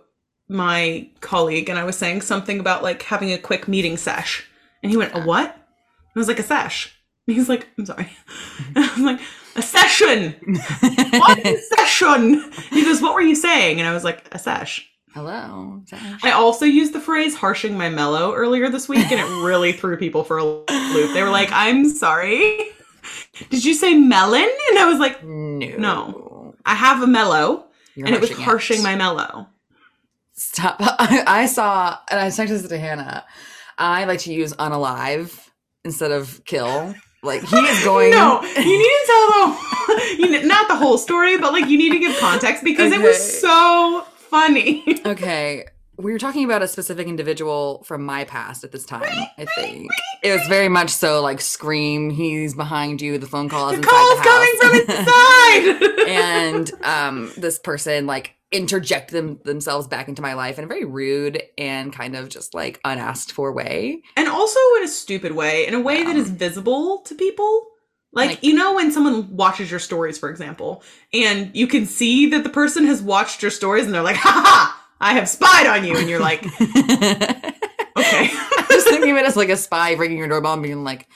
my 0.49 1.09
colleague 1.21 1.69
and 1.69 1.79
I 1.79 1.83
was 1.83 1.97
saying 1.97 2.21
something 2.21 2.59
about 2.59 2.83
like 2.83 3.03
having 3.03 3.31
a 3.31 3.37
quick 3.37 3.67
meeting 3.67 3.95
sesh. 3.97 4.45
And 4.83 4.91
he 4.91 4.97
went, 4.97 5.15
A 5.15 5.21
what? 5.21 5.55
I 6.15 6.19
was 6.19 6.27
like, 6.27 6.39
A 6.39 6.43
sesh. 6.43 6.93
And 7.25 7.35
he's 7.35 7.49
like, 7.49 7.67
I'm 7.77 7.85
sorry. 7.85 8.09
I'm 8.75 9.03
like, 9.03 9.21
A 9.55 9.61
session. 9.61 10.35
What 11.19 11.39
is 11.45 11.69
session? 11.69 12.51
He 12.69 12.83
goes, 12.83 13.01
What 13.01 13.15
were 13.15 13.21
you 13.21 13.35
saying? 13.35 13.79
And 13.79 13.87
I 13.87 13.93
was 13.93 14.03
like, 14.03 14.27
A 14.33 14.39
sesh. 14.39 14.89
Hello. 15.17 15.81
I 16.21 16.29
also 16.29 16.63
used 16.63 16.93
the 16.93 16.99
phrase 16.99 17.33
harshing 17.33 17.75
my 17.75 17.89
mellow 17.89 18.35
earlier 18.35 18.69
this 18.69 18.87
week, 18.87 19.11
and 19.11 19.19
it 19.19 19.43
really 19.43 19.71
threw 19.71 19.97
people 19.97 20.23
for 20.23 20.37
a 20.37 20.43
loop. 20.43 20.67
They 20.67 21.23
were 21.23 21.31
like, 21.31 21.49
I'm 21.51 21.89
sorry. 21.89 22.69
Did 23.49 23.65
you 23.65 23.73
say 23.73 23.95
melon? 23.95 24.47
And 24.69 24.77
I 24.77 24.85
was 24.85 24.99
like, 24.99 25.23
no. 25.23 25.75
No. 25.79 26.55
I 26.67 26.75
have 26.75 27.01
a 27.01 27.07
mellow, 27.07 27.65
You're 27.95 28.05
and 28.05 28.15
it 28.15 28.21
was 28.21 28.29
harshing 28.29 28.45
harshing 28.45 28.83
my 28.83 28.95
mellow. 28.95 29.47
Stop. 30.33 30.75
I, 30.79 31.23
I 31.27 31.45
saw, 31.47 31.97
and 32.11 32.19
I 32.19 32.27
texted 32.27 32.49
this 32.49 32.67
to 32.67 32.77
Hanah. 32.77 33.23
I 33.79 34.05
like 34.05 34.19
to 34.19 34.31
use 34.31 34.53
unalive 34.53 35.49
instead 35.83 36.11
of 36.11 36.45
kill. 36.45 36.93
Like 37.23 37.41
he 37.41 37.57
is 37.57 37.83
going. 37.83 38.11
No, 38.11 38.43
you 38.43 38.77
need 38.77 38.83
to 38.83 39.03
tell 39.07 39.47
the 39.47 40.15
you 40.19 40.29
ne- 40.29 40.47
not 40.47 40.67
the 40.67 40.75
whole 40.75 40.99
story, 40.99 41.39
but 41.39 41.53
like 41.53 41.67
you 41.67 41.79
need 41.79 41.93
to 41.93 41.99
give 41.99 42.15
context 42.19 42.63
because 42.63 42.91
it 42.91 43.01
was 43.01 43.41
so 43.41 44.05
funny. 44.29 44.83
Okay. 45.05 45.65
We 45.99 46.11
were 46.11 46.19
talking 46.19 46.45
about 46.45 46.61
a 46.61 46.67
specific 46.67 47.07
individual 47.07 47.81
from 47.83 48.05
my 48.05 48.23
past 48.23 48.63
at 48.63 48.71
this 48.71 48.85
time, 48.85 49.01
I 49.39 49.45
think. 49.55 49.89
It 50.21 50.31
was 50.31 50.45
very 50.47 50.69
much 50.69 50.91
so 50.91 51.21
like 51.23 51.41
scream, 51.41 52.11
he's 52.11 52.53
behind 52.53 53.01
you, 53.01 53.17
the 53.17 53.25
phone 53.25 53.49
call 53.49 53.69
is 53.69 53.77
The 53.79 53.81
inside 53.81 53.89
call's 53.89 54.19
the 54.19 54.29
house. 54.29 54.59
coming 54.61 54.85
from 54.85 55.79
inside. 55.97 56.07
and 56.07 56.71
um 56.83 57.31
this 57.35 57.57
person 57.57 58.05
like 58.05 58.35
interject 58.51 59.09
them 59.11 59.39
themselves 59.43 59.87
back 59.87 60.07
into 60.07 60.21
my 60.21 60.33
life 60.35 60.59
in 60.59 60.63
a 60.65 60.67
very 60.67 60.85
rude 60.85 61.41
and 61.57 61.91
kind 61.91 62.15
of 62.15 62.29
just 62.29 62.53
like 62.53 62.79
unasked 62.85 63.31
for 63.31 63.51
way. 63.51 64.01
and 64.15 64.29
also 64.29 64.59
in 64.77 64.83
a 64.83 64.87
stupid 64.87 65.31
way, 65.33 65.65
in 65.67 65.73
a 65.73 65.79
way 65.81 66.03
that 66.03 66.15
Yeah. 66.15 66.21
is 66.21 66.29
visible 66.29 66.99
to 67.07 67.15
people. 67.15 67.67
Like, 68.13 68.29
Like- 68.31 68.43
you 68.43 68.53
know, 68.53 68.73
when 68.73 68.91
someone 68.91 69.35
watches 69.35 69.69
your 69.69 69.79
stories, 69.79 70.17
for 70.17 70.29
example, 70.29 70.81
and 71.13 71.51
you 71.55 71.67
can 71.67 71.85
see 71.85 72.27
that 72.31 72.43
the 72.43 72.49
person 72.49 72.85
has 72.87 73.01
watched 73.01 73.41
your 73.41 73.51
stories 73.51 73.85
and 73.85 73.93
they're 73.93 74.01
like, 74.01 74.15
ha 74.15 74.31
ha, 74.45 74.87
I 74.99 75.13
have 75.13 75.29
spied 75.29 75.67
on 75.67 75.85
you. 75.85 75.95
And 75.97 76.09
you're 76.09 76.19
like, 76.19 76.43
okay. 76.61 78.29
I'm 78.31 78.65
just 78.69 78.87
thinking 78.87 79.11
of 79.11 79.17
it 79.17 79.25
as 79.25 79.35
like 79.35 79.49
a 79.49 79.57
spy 79.57 79.93
ringing 79.93 80.17
your 80.17 80.27
doorbell 80.27 80.53
and 80.53 80.63
being 80.63 80.83
like, 80.83 81.07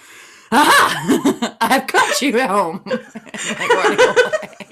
"Ah, 0.51 1.57
I've 1.61 1.87
caught 1.87 2.21
you 2.21 2.37
at 2.39 2.49
home." 2.49 2.83
like. 2.85 4.67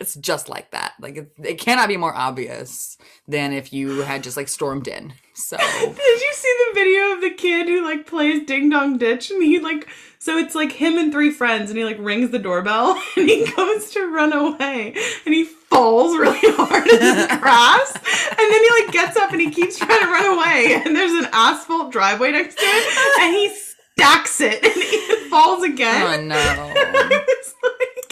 It's 0.00 0.14
just 0.16 0.48
like 0.48 0.70
that. 0.72 0.94
Like 1.00 1.16
it, 1.16 1.32
it 1.42 1.58
cannot 1.58 1.88
be 1.88 1.96
more 1.96 2.14
obvious 2.14 2.96
than 3.28 3.52
if 3.52 3.72
you 3.72 4.02
had 4.02 4.22
just 4.22 4.36
like 4.36 4.48
stormed 4.48 4.88
in. 4.88 5.12
So 5.34 5.56
Did 5.80 6.20
you 6.20 6.32
see 6.32 6.54
the 6.68 6.74
video 6.74 7.12
of 7.14 7.20
the 7.20 7.30
kid 7.30 7.68
who 7.68 7.84
like 7.84 8.06
plays 8.06 8.44
Ding 8.46 8.68
Dong 8.68 8.98
Ditch 8.98 9.30
and 9.30 9.42
he 9.42 9.58
like 9.58 9.88
so 10.18 10.38
it's 10.38 10.54
like 10.54 10.72
him 10.72 10.98
and 10.98 11.10
three 11.10 11.30
friends 11.30 11.70
and 11.70 11.78
he 11.78 11.84
like 11.84 11.98
rings 11.98 12.30
the 12.30 12.38
doorbell 12.38 13.00
and 13.16 13.28
he 13.28 13.50
goes 13.56 13.90
to 13.90 14.06
run 14.06 14.32
away 14.32 14.94
and 15.26 15.34
he 15.34 15.44
falls 15.44 16.16
really 16.16 16.38
hard 16.42 16.86
in 16.86 16.98
the 16.98 17.38
grass 17.40 17.94
and 17.94 18.38
then 18.38 18.62
he 18.62 18.82
like 18.82 18.92
gets 18.92 19.16
up 19.16 19.32
and 19.32 19.40
he 19.40 19.50
keeps 19.50 19.78
trying 19.78 20.00
to 20.00 20.06
run 20.06 20.26
away 20.38 20.82
and 20.84 20.94
there's 20.94 21.12
an 21.12 21.28
asphalt 21.32 21.90
driveway 21.90 22.30
next 22.30 22.56
to 22.56 22.64
it 22.64 23.20
and 23.22 23.34
he 23.34 23.48
stacks 23.94 24.40
it 24.40 24.62
and 24.62 24.72
he 24.74 25.28
falls 25.28 25.62
again. 25.62 26.30
oh 26.32 26.36
no, 26.36 27.24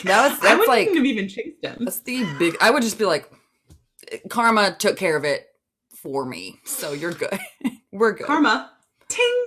that 0.05 0.31
was 0.31 0.39
I 0.41 0.43
that's 0.43 0.59
wouldn't 0.59 0.69
like 0.69 0.89
even 0.89 0.97
have 0.97 1.07
even 1.07 1.29
chased 1.29 1.65
him. 1.65 1.79
That's 1.81 2.01
the 2.01 2.25
big. 2.39 2.57
I 2.61 2.71
would 2.71 2.83
just 2.83 2.99
be 2.99 3.05
like, 3.05 3.31
Karma 4.29 4.77
took 4.79 4.97
care 4.97 5.17
of 5.17 5.25
it 5.25 5.47
for 6.03 6.25
me, 6.25 6.61
so 6.65 6.93
you're 6.93 7.13
good. 7.13 7.39
We're 7.93 8.13
good. 8.13 8.27
Karma. 8.27 8.73
Ting. 9.09 9.45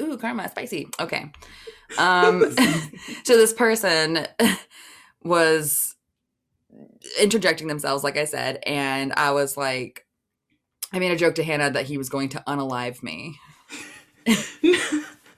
Ooh, 0.00 0.16
karma, 0.16 0.48
spicy. 0.48 0.88
Okay. 1.00 1.30
Um, 1.98 2.54
so 3.24 3.36
this 3.36 3.52
person 3.52 4.26
was 5.22 5.94
interjecting 7.20 7.68
themselves, 7.68 8.02
like 8.02 8.16
I 8.16 8.24
said, 8.24 8.62
and 8.66 9.12
I 9.16 9.30
was 9.32 9.56
like, 9.56 10.06
I 10.92 10.98
made 10.98 11.12
a 11.12 11.16
joke 11.16 11.36
to 11.36 11.44
Hanah 11.44 11.72
that 11.72 11.86
he 11.86 11.98
was 11.98 12.08
going 12.08 12.30
to 12.30 12.42
unalive 12.46 13.02
me. 13.02 13.38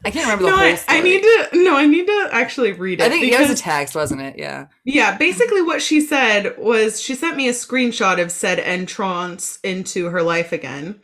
I 0.04 0.10
can't 0.10 0.24
remember 0.26 0.44
the 0.44 0.50
no, 0.50 0.56
whole 0.56 0.66
I. 0.66 0.98
I 0.98 1.00
need 1.00 1.22
to. 1.22 1.48
No, 1.54 1.76
I 1.76 1.86
need 1.86 2.06
to 2.06 2.28
actually 2.32 2.72
read 2.72 3.00
it. 3.00 3.04
I 3.04 3.08
think 3.08 3.24
it 3.32 3.38
was 3.40 3.50
a 3.50 3.54
text, 3.56 3.94
wasn't 3.94 4.20
it? 4.20 4.38
Yeah. 4.38 4.66
Yeah, 4.84 5.16
basically 5.16 5.62
what 5.62 5.80
she 5.80 6.00
said 6.00 6.56
was 6.58 7.00
she 7.00 7.14
sent 7.14 7.36
me 7.36 7.48
a 7.48 7.52
screenshot 7.52 8.20
of 8.20 8.30
said 8.30 8.58
entrance 8.60 9.58
into 9.62 10.06
her 10.10 10.22
life 10.22 10.52
again. 10.52 11.00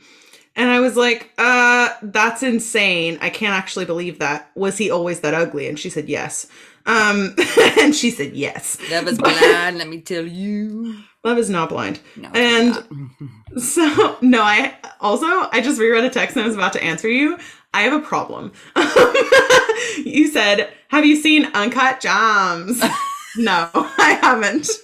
And 0.56 0.68
I 0.68 0.80
was 0.80 0.96
like, 0.96 1.30
uh, 1.38 1.90
that's 2.02 2.42
insane. 2.42 3.18
I 3.22 3.30
can't 3.30 3.54
actually 3.54 3.84
believe 3.84 4.18
that. 4.18 4.50
Was 4.54 4.76
he 4.78 4.90
always 4.90 5.20
that 5.20 5.32
ugly? 5.32 5.68
And 5.68 5.78
she 5.78 5.88
said 5.90 6.08
yes. 6.08 6.46
Um, 6.86 7.36
and 7.78 7.94
she 7.94 8.10
said 8.10 8.34
yes. 8.34 8.76
Love 8.90 9.06
is 9.08 9.18
But- 9.22 9.38
blind, 9.38 9.78
let 9.78 9.88
me 9.88 10.00
tell 10.00 10.26
you. 10.26 10.96
Love 11.22 11.38
is 11.38 11.48
not 11.50 11.68
blind. 11.68 12.00
No, 12.16 12.30
And- 12.34 12.74
not. 12.74 12.86
So, 13.58 14.16
no, 14.20 14.42
I 14.42 14.76
also, 15.00 15.26
I 15.26 15.60
just 15.60 15.80
reread 15.80 16.04
a 16.04 16.10
text 16.10 16.36
and 16.36 16.44
I 16.44 16.46
was 16.46 16.54
about 16.54 16.72
to 16.74 16.84
answer 16.84 17.08
you. 17.08 17.36
I 17.72 17.82
have 17.82 17.92
a 17.92 18.04
problem. 18.04 18.52
you 20.04 20.28
said, 20.28 20.72
have 20.88 21.04
you 21.06 21.16
seen 21.16 21.46
Uncut 21.54 22.00
Jams? 22.00 22.80
no, 23.36 23.68
I 23.74 24.18
haven't. 24.22 24.68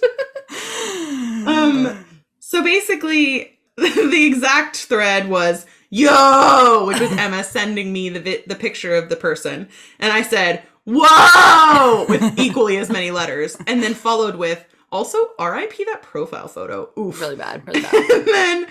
Um, 1.47 2.05
So 2.39 2.61
basically, 2.63 3.57
the 3.77 4.25
exact 4.25 4.75
thread 4.77 5.29
was 5.29 5.65
"Yo," 5.89 6.85
which 6.87 6.99
was 6.99 7.11
Emma 7.13 7.43
sending 7.43 7.93
me 7.93 8.09
the 8.09 8.19
vi- 8.19 8.43
the 8.47 8.55
picture 8.55 8.95
of 8.95 9.07
the 9.09 9.15
person, 9.15 9.69
and 9.99 10.11
I 10.11 10.21
said 10.23 10.63
"Whoa" 10.85 12.05
with 12.09 12.37
equally 12.39 12.77
as 12.77 12.89
many 12.89 13.11
letters, 13.11 13.57
and 13.67 13.81
then 13.83 13.93
followed 13.93 14.35
with 14.35 14.65
also 14.91 15.17
"R.I.P. 15.39 15.83
that 15.85 16.01
profile 16.01 16.47
photo." 16.49 16.89
Oof. 16.97 17.19
really 17.21 17.35
bad, 17.37 17.65
really 17.67 17.81
bad. 17.81 17.93
and 17.93 18.27
then 18.27 18.67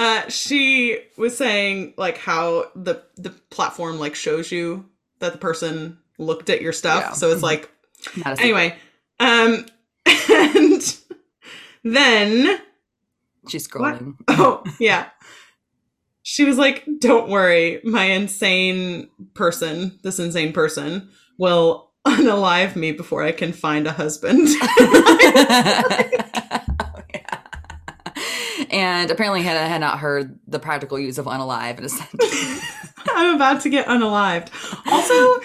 uh, 0.00 0.28
she 0.28 0.98
was 1.16 1.36
saying 1.36 1.94
like 1.96 2.16
how 2.18 2.66
the 2.74 3.02
the 3.16 3.30
platform 3.50 3.98
like 4.00 4.14
shows 4.16 4.50
you 4.50 4.86
that 5.20 5.32
the 5.32 5.38
person 5.38 5.98
looked 6.18 6.50
at 6.50 6.60
your 6.62 6.72
stuff, 6.72 7.02
Yeah. 7.02 7.12
so 7.12 7.30
it's 7.30 7.42
like 7.42 7.70
Not 8.16 8.32
a 8.32 8.36
secret. 8.36 8.40
anyway. 8.44 8.76
Um, 9.20 9.66
and 10.06 10.82
then 11.84 12.58
she's 13.48 13.68
scrolling. 13.68 14.16
Oh, 14.28 14.64
yeah. 14.78 15.10
She 16.22 16.44
was 16.44 16.56
like, 16.58 16.86
Don't 16.98 17.28
worry, 17.28 17.80
my 17.84 18.04
insane 18.04 19.08
person, 19.34 19.98
this 20.02 20.18
insane 20.18 20.52
person, 20.52 21.10
will 21.38 21.90
unalive 22.06 22.76
me 22.76 22.92
before 22.92 23.22
I 23.22 23.32
can 23.32 23.52
find 23.52 23.86
a 23.86 23.92
husband. 23.92 24.48
Yeah. 24.78 26.64
And 28.70 29.10
apparently 29.10 29.42
Hanah 29.42 29.68
had 29.68 29.80
not 29.80 29.98
heard 29.98 30.38
the 30.46 30.58
practical 30.58 30.98
use 30.98 31.18
of 31.18 31.26
unalive 31.26 31.78
in 31.78 31.84
a 31.84 31.88
sentence. 31.88 32.60
I'm 33.20 33.34
about 33.36 33.60
to 33.62 33.68
get 33.68 33.86
unalived. 33.86 34.48
Also, 34.90 35.40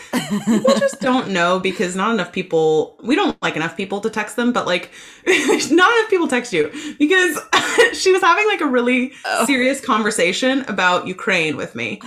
people 0.46 0.80
just 0.80 1.00
don't 1.02 1.30
know 1.30 1.60
because 1.60 1.96
not 1.96 2.12
enough 2.14 2.32
people, 2.32 2.98
we 3.04 3.16
don't 3.16 3.40
like 3.42 3.56
enough 3.56 3.76
people 3.78 4.00
to 4.02 4.10
text 4.10 4.36
them, 4.36 4.54
but 4.54 4.66
like, 4.66 4.92
not 5.28 5.72
enough 5.72 6.10
people 6.10 6.28
text 6.28 6.54
you 6.54 6.72
because 6.98 7.38
she 7.94 8.12
was 8.12 8.22
having 8.22 8.48
like 8.48 8.62
a 8.62 8.66
really 8.68 9.12
Oh. 9.26 9.46
serious 9.46 9.82
conversation 9.84 10.62
about 10.68 11.08
Ukraine 11.08 11.58
with 11.58 11.76
me 11.76 12.00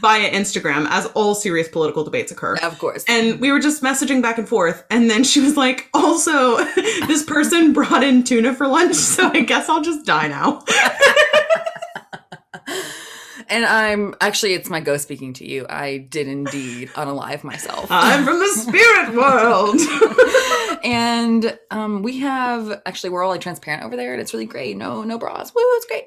via 0.00 0.30
Instagram 0.30 0.86
as 0.90 1.06
all 1.14 1.34
serious 1.34 1.68
political 1.68 2.02
debates 2.04 2.32
occur. 2.32 2.56
of 2.56 2.78
course. 2.78 3.04
And 3.08 3.38
we 3.40 3.52
were 3.52 3.60
just 3.60 3.82
messaging 3.82 4.20
back 4.22 4.38
and 4.38 4.48
forth. 4.48 4.84
And 4.90 5.08
then 5.10 5.22
she 5.24 5.40
was 5.40 5.56
like, 5.56 5.88
also, 5.94 6.56
this 7.06 7.22
person 7.24 7.72
brought 7.72 8.02
in 8.02 8.24
tuna 8.24 8.54
for 8.54 8.66
lunch, 8.66 8.94
so 8.96 9.28
I 9.32 9.40
guess 9.40 9.68
I'll 9.68 9.82
just 9.82 10.04
die 10.06 10.28
now. 10.28 10.62
And 13.48 13.64
I'm 13.64 14.14
actually, 14.20 14.54
it's 14.54 14.70
my 14.70 14.80
ghost 14.80 15.04
speaking 15.04 15.32
to 15.34 15.48
you. 15.48 15.66
I 15.68 15.98
did 15.98 16.28
indeed 16.28 16.88
unalive 16.90 17.44
myself. 17.44 17.86
I'm 17.90 18.24
from 18.24 18.38
the 18.38 18.48
spirit 18.48 19.14
world. 19.14 19.80
and 20.84 21.58
um, 21.70 22.02
we 22.02 22.18
have 22.18 22.82
actually, 22.86 23.10
we're 23.10 23.22
all 23.22 23.30
like 23.30 23.40
transparent 23.40 23.84
over 23.84 23.96
there, 23.96 24.12
and 24.12 24.20
it's 24.20 24.32
really 24.32 24.46
great. 24.46 24.76
No, 24.76 25.02
no 25.02 25.18
bras. 25.18 25.54
Woo, 25.54 25.62
it's 25.62 25.86
great. 25.86 26.04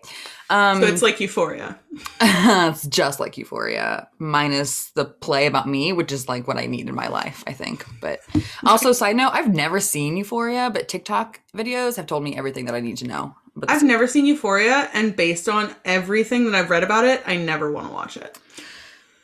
Um, 0.50 0.82
so 0.82 0.88
it's 0.88 1.02
like 1.02 1.20
euphoria. 1.20 1.80
it's 2.22 2.88
just 2.88 3.20
like 3.20 3.38
Euphoria, 3.38 4.08
minus 4.20 4.92
the 4.92 5.06
play 5.06 5.46
about 5.46 5.68
me, 5.68 5.94
which 5.94 6.12
is 6.12 6.28
like 6.28 6.48
what 6.48 6.58
I 6.58 6.66
need 6.66 6.88
in 6.90 6.96
my 6.96 7.08
life, 7.08 7.44
I 7.48 7.54
think. 7.54 7.86
But 8.02 8.20
also, 8.66 8.92
side 8.92 9.16
note, 9.16 9.32
I've 9.34 9.54
never 9.54 9.80
seen 9.80 10.18
Euphoria, 10.18 10.70
but 10.72 10.88
TikTok 10.88 11.40
videos 11.56 11.96
have 11.96 12.08
told 12.08 12.24
me 12.24 12.38
everything 12.38 12.66
that 12.66 12.76
I 12.76 12.80
need 12.80 12.98
to 12.98 13.08
know. 13.08 13.36
But 13.56 13.70
I've 13.72 13.84
never 13.84 14.06
seen 14.08 14.26
Euphoria, 14.26 14.90
and 14.94 15.16
based 15.16 15.48
on 15.48 15.74
everything 15.86 16.46
that 16.46 16.56
I've 16.56 16.70
read 16.70 16.84
about 16.84 17.06
it, 17.06 17.22
I 17.26 17.38
never 17.38 17.72
want 17.72 17.88
to 17.88 17.94
watch 17.94 18.18
it. 18.18 18.38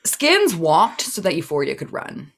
Skins 0.05 0.55
walked 0.55 1.01
so 1.01 1.21
that 1.21 1.35
Euphoria 1.35 1.75
could 1.75 1.91
run. 1.91 2.31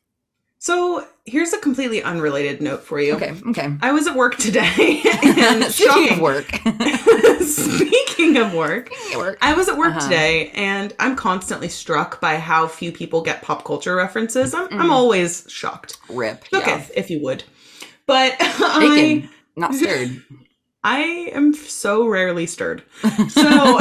So 0.58 1.06
here's 1.26 1.52
a 1.54 1.58
completely 1.60 2.02
unrelated 2.02 2.62
note 2.62 2.84
for 2.84 3.00
you. 3.00 3.16
Okay, 3.16 3.34
okay. 3.50 3.74
I 3.82 3.92
was 3.92 4.08
at 4.08 4.16
work 4.16 4.38
today, 4.38 5.02
and 5.24 5.64
Speaking 5.72 5.88
shocking. 5.88 6.14
of 6.14 6.20
work, 6.20 6.46
Speaking 7.42 8.38
of 8.38 8.54
work, 8.54 8.88
Speaking 8.94 9.14
of 9.16 9.18
work. 9.20 9.38
I 9.42 9.54
was 9.54 9.68
at 9.70 9.78
work 9.78 9.92
Uh-huh. 9.96 10.08
today, 10.10 10.50
and 10.56 10.94
I'm 11.00 11.16
constantly 11.16 11.68
struck 11.70 12.20
by 12.22 12.38
how 12.38 12.68
few 12.68 12.92
people 12.92 13.22
get 13.22 13.42
pop 13.42 13.66
culture 13.66 13.96
references. 13.96 14.54
I'm, 14.54 14.68
I'm 14.72 14.88
Mm. 14.90 14.92
always 14.92 15.46
shocked. 15.50 15.98
rip. 16.10 16.46
Okay, 16.54 16.72
Yeah. 16.72 16.86
if 16.96 17.10
you 17.10 17.22
would. 17.22 17.44
But 18.06 18.36
I, 18.40 18.80
Bacon, 18.80 19.30
not 19.56 19.74
stirred. 19.76 20.22
I 20.84 21.00
am 21.34 21.54
so 21.54 22.08
rarely 22.08 22.46
stirred. 22.46 22.84
So 23.30 23.78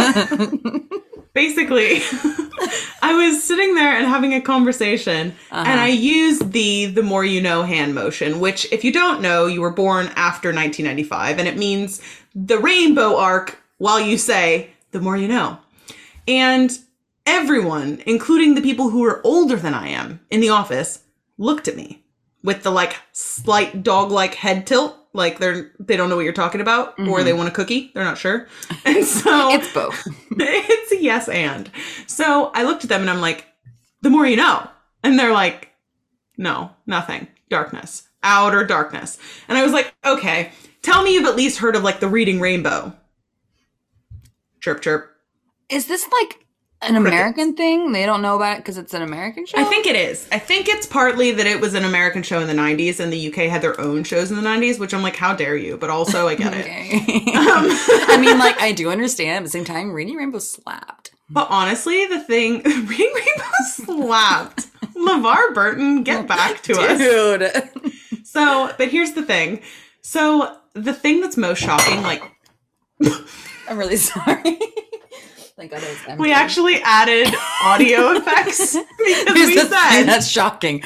basically, 1.34 1.96
I 3.02 3.14
was 3.14 3.42
sitting 3.42 3.74
there 3.74 3.96
and 3.96 4.06
having 4.06 4.34
a 4.34 4.40
conversation, 4.40 5.34
Uh-huh. 5.50 5.64
and 5.66 5.80
I 5.80 5.88
used 5.88 6.52
the 6.52 6.86
"the 6.86 7.02
more 7.02 7.24
you 7.24 7.40
know" 7.40 7.62
hand 7.62 7.94
motion. 7.94 8.38
Which, 8.40 8.70
if 8.72 8.84
you 8.84 8.92
don't 8.92 9.20
know, 9.22 9.46
you 9.46 9.60
were 9.60 9.70
born 9.72 10.06
after 10.16 10.48
1995, 10.52 11.38
and 11.38 11.48
it 11.48 11.56
means 11.56 12.00
the 12.34 12.58
rainbow 12.58 13.16
arc. 13.16 13.58
While 13.78 14.00
you 14.00 14.16
say 14.18 14.70
"the 14.92 15.00
more 15.00 15.16
you 15.16 15.26
know," 15.28 15.58
and 16.28 16.70
everyone, 17.26 18.02
including 18.06 18.54
the 18.54 18.62
people 18.62 18.90
who 18.90 19.04
are 19.04 19.20
older 19.24 19.56
than 19.56 19.74
I 19.74 19.88
am 19.88 20.20
in 20.30 20.40
the 20.40 20.50
office, 20.50 21.00
looked 21.38 21.66
at 21.68 21.76
me 21.76 22.02
with 22.44 22.62
the 22.62 22.70
like 22.70 22.96
slight 23.12 23.82
dog-like 23.82 24.34
head 24.34 24.66
tilt, 24.66 24.96
like 25.14 25.38
they're 25.38 25.70
they 25.78 25.96
don't 25.96 26.08
know 26.08 26.16
what 26.16 26.24
you're 26.24 26.32
talking 26.32 26.60
about, 26.60 26.98
or 26.98 27.18
Mhm. 27.20 27.24
they 27.24 27.32
want 27.32 27.48
a 27.48 27.52
cookie, 27.52 27.90
they're 27.94 28.04
not 28.04 28.18
sure, 28.18 28.48
and 28.84 29.04
so 29.04 29.50
it's 29.52 29.72
both. 29.72 30.06
it's 30.30 30.92
a 30.92 31.02
yes 31.02 31.28
and. 31.28 31.70
So 32.06 32.50
I 32.54 32.62
looked 32.64 32.84
at 32.84 32.88
them 32.88 33.00
and 33.02 33.10
I'm 33.10 33.20
like, 33.20 33.46
the 34.02 34.10
more 34.10 34.26
you 34.26 34.36
know. 34.36 34.68
And 35.04 35.18
they're 35.18 35.32
like, 35.32 35.70
no, 36.36 36.70
nothing. 36.86 37.26
Darkness. 37.50 38.08
Outer 38.22 38.64
darkness. 38.64 39.18
And 39.48 39.58
I 39.58 39.64
was 39.64 39.72
like, 39.72 39.92
okay, 40.06 40.52
tell 40.82 41.02
me 41.02 41.12
you've 41.14 41.26
at 41.26 41.36
least 41.36 41.58
heard 41.58 41.74
of 41.76 41.82
like 41.82 41.98
the 42.00 42.08
reading 42.08 42.38
rainbow. 42.40 42.92
Chirp 44.60 44.80
chirp. 44.80 45.10
Is 45.68 45.86
this 45.86 46.06
like 46.12 46.41
an 46.82 46.96
American 46.96 47.54
thing? 47.54 47.92
They 47.92 48.06
don't 48.06 48.22
know 48.22 48.36
about 48.36 48.54
it 48.54 48.58
because 48.58 48.78
it's 48.78 48.94
an 48.94 49.02
American 49.02 49.46
show. 49.46 49.58
I 49.58 49.64
think 49.64 49.86
it 49.86 49.96
is. 49.96 50.28
I 50.32 50.38
think 50.38 50.68
it's 50.68 50.86
partly 50.86 51.32
that 51.32 51.46
it 51.46 51.60
was 51.60 51.74
an 51.74 51.84
American 51.84 52.22
show 52.22 52.40
in 52.40 52.48
the 52.48 52.54
90s 52.54 53.00
and 53.00 53.12
the 53.12 53.28
UK 53.28 53.50
had 53.50 53.62
their 53.62 53.80
own 53.80 54.04
shows 54.04 54.30
in 54.30 54.36
the 54.36 54.42
90s, 54.42 54.78
which 54.78 54.92
I'm 54.94 55.02
like, 55.02 55.16
how 55.16 55.34
dare 55.34 55.56
you? 55.56 55.76
But 55.76 55.90
also, 55.90 56.28
I 56.28 56.34
get 56.34 56.52
it. 56.54 56.66
Um, 57.42 57.66
I 58.08 58.18
mean, 58.20 58.38
like, 58.38 58.56
I 58.60 58.72
do 58.72 58.90
understand. 58.90 59.38
At 59.38 59.44
the 59.44 59.50
same 59.50 59.64
time, 59.64 59.92
Reading 59.92 60.16
Rainbow 60.16 60.38
slapped. 60.38 61.12
But 61.28 61.48
honestly, 61.50 62.06
the 62.06 62.20
thing, 62.20 62.62
Reading 62.64 63.12
Rainbow 63.14 63.52
slapped. 63.74 64.66
LeVar 64.94 65.54
Burton, 65.54 66.02
get 66.02 66.26
back 66.28 66.62
to 66.62 66.74
us. 66.74 66.98
Dude. 66.98 68.26
So, 68.26 68.72
but 68.78 68.88
here's 68.88 69.12
the 69.12 69.22
thing. 69.22 69.60
So, 70.02 70.56
the 70.74 70.94
thing 70.94 71.20
that's 71.20 71.36
most 71.36 71.58
shocking, 71.58 72.02
like, 72.02 72.22
I'm 73.68 73.78
really 73.78 73.96
sorry. 73.96 74.58
Thank 75.56 75.70
God 75.70 75.82
it 75.82 75.88
was 75.88 75.98
empty. 76.08 76.22
we 76.22 76.32
actually 76.32 76.80
added 76.82 77.28
audio 77.64 78.10
effects 78.16 78.74
because 78.98 79.34
we 79.34 79.54
Because 79.54 79.68
said 79.70 80.04
that's 80.04 80.28
shocking. 80.28 80.82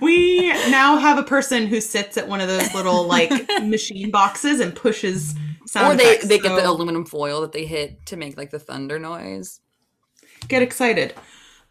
we 0.00 0.48
now 0.70 0.96
have 0.96 1.18
a 1.18 1.22
person 1.22 1.66
who 1.66 1.80
sits 1.80 2.16
at 2.16 2.28
one 2.28 2.40
of 2.40 2.48
those 2.48 2.72
little 2.74 3.04
like 3.06 3.30
machine 3.62 4.10
boxes 4.10 4.60
and 4.60 4.74
pushes 4.74 5.34
sound 5.66 5.94
or 5.94 5.96
they, 5.96 6.10
effects. 6.10 6.28
they 6.28 6.38
get 6.38 6.54
the 6.56 6.68
aluminum 6.68 7.04
foil 7.04 7.40
that 7.40 7.52
they 7.52 7.66
hit 7.66 8.06
to 8.06 8.16
make 8.16 8.36
like 8.36 8.50
the 8.50 8.58
thunder 8.58 8.98
noise. 8.98 9.60
get 10.48 10.62
excited. 10.62 11.14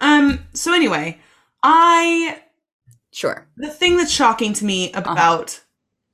Um. 0.01 0.46
So 0.53 0.74
anyway, 0.74 1.19
I 1.63 2.41
Sure. 3.12 3.48
the 3.57 3.69
thing 3.69 3.98
that's 3.98 4.12
shocking 4.12 4.53
to 4.53 4.65
me 4.65 4.91
about 4.93 5.62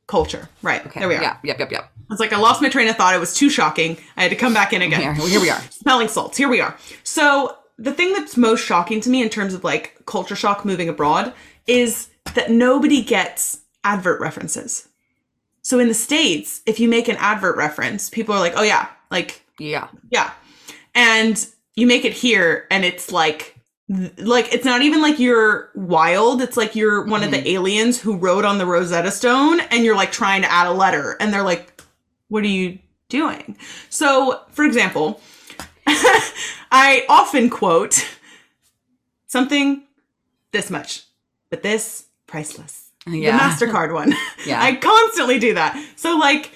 culture. 0.08 0.48
Right. 0.62 0.79
Uh-huh. 0.79 0.89
Okay. 0.89 1.00
There 1.01 1.10
we 1.10 1.15
are. 1.15 1.22
Yeah. 1.22 1.38
Yep. 1.43 1.60
Yep. 1.60 1.72
Yep. 1.72 1.91
It's 2.12 2.19
like 2.19 2.33
I 2.33 2.38
lost 2.38 2.62
my 2.62 2.69
train 2.69 2.88
of 2.88 2.95
thought. 2.95 3.15
It 3.15 3.19
was 3.19 3.33
too 3.33 3.50
shocking. 3.50 3.98
I 4.17 4.24
had 4.24 4.29
to 4.29 4.36
come 4.36 4.53
back 4.53 4.74
in 4.74 4.81
again. 4.81 5.15
Here, 5.15 5.27
here 5.27 5.41
we 5.41 5.50
are. 5.50 5.62
smelling 5.69 6.07
salts. 6.07 6.38
Here 6.38 6.50
we 6.50 6.62
are. 6.62 6.77
So 7.03 7.57
the 7.77 7.93
thing 7.93 8.13
that's 8.13 8.38
most 8.38 8.63
shocking 8.63 9.01
to 9.01 9.10
me 9.10 9.22
in 9.22 9.29
terms 9.29 9.53
of 9.53 9.63
like 9.63 10.00
culture 10.05 10.36
shock 10.36 10.63
moving 10.65 10.89
abroad 10.89 11.33
is 11.67 12.10
that 12.36 12.51
nobody 12.51 13.01
gets 13.03 13.62
advert 13.83 14.19
references. 14.22 14.88
So 15.62 15.79
in 15.79 15.88
the 15.88 15.93
states, 15.93 16.62
if 16.65 16.79
you 16.79 16.89
make 16.89 17.07
an 17.07 17.15
advert 17.17 17.55
reference, 17.55 18.10
people 18.10 18.36
are 18.36 18.39
like, 18.39 18.53
"Oh 18.55 18.63
yeah, 18.63 18.89
like 19.10 19.43
Yeah. 19.60 19.88
yeah," 20.10 20.31
and 20.93 21.45
you 21.75 21.88
make 21.88 22.05
it 22.05 22.13
here, 22.13 22.67
and 22.69 22.86
it's 22.86 23.12
like. 23.12 23.51
Like 24.17 24.53
it's 24.53 24.63
not 24.63 24.81
even 24.81 25.01
like 25.01 25.19
you're 25.19 25.69
wild. 25.75 26.41
It's 26.41 26.55
like 26.55 26.74
you're 26.74 27.05
one 27.05 27.22
of 27.22 27.31
the 27.31 27.38
mm-hmm. 27.38 27.48
aliens 27.48 28.00
who 28.00 28.15
wrote 28.15 28.45
on 28.45 28.57
the 28.57 28.65
Rosetta 28.65 29.12
Stone, 29.12 29.60
and 29.60 29.83
you're 29.83 29.95
like 29.95 30.12
trying 30.12 30.41
to 30.41 30.51
add 30.51 30.67
a 30.67 30.72
letter, 30.72 31.17
and 31.19 31.33
they're 31.33 31.43
like, 31.43 31.73
"What 32.30 32.44
are 32.44 32.48
you 32.48 32.80
doing?" 33.10 33.58
So, 33.89 34.42
for 34.51 34.63
example, 34.65 35.22
I 36.72 37.06
often 37.10 37.50
quote 37.50 38.06
something 39.27 39.84
this 40.51 40.70
much, 40.70 41.03
but 41.50 41.63
this 41.63 42.06
priceless. 42.27 42.89
Yeah. 43.08 43.38
The 43.38 43.44
MasterCard 43.65 43.94
one. 43.94 44.13
Yeah. 44.46 44.62
I 44.62 44.75
constantly 44.75 45.39
do 45.39 45.53
that. 45.53 45.82
So, 45.96 46.18
like, 46.18 46.51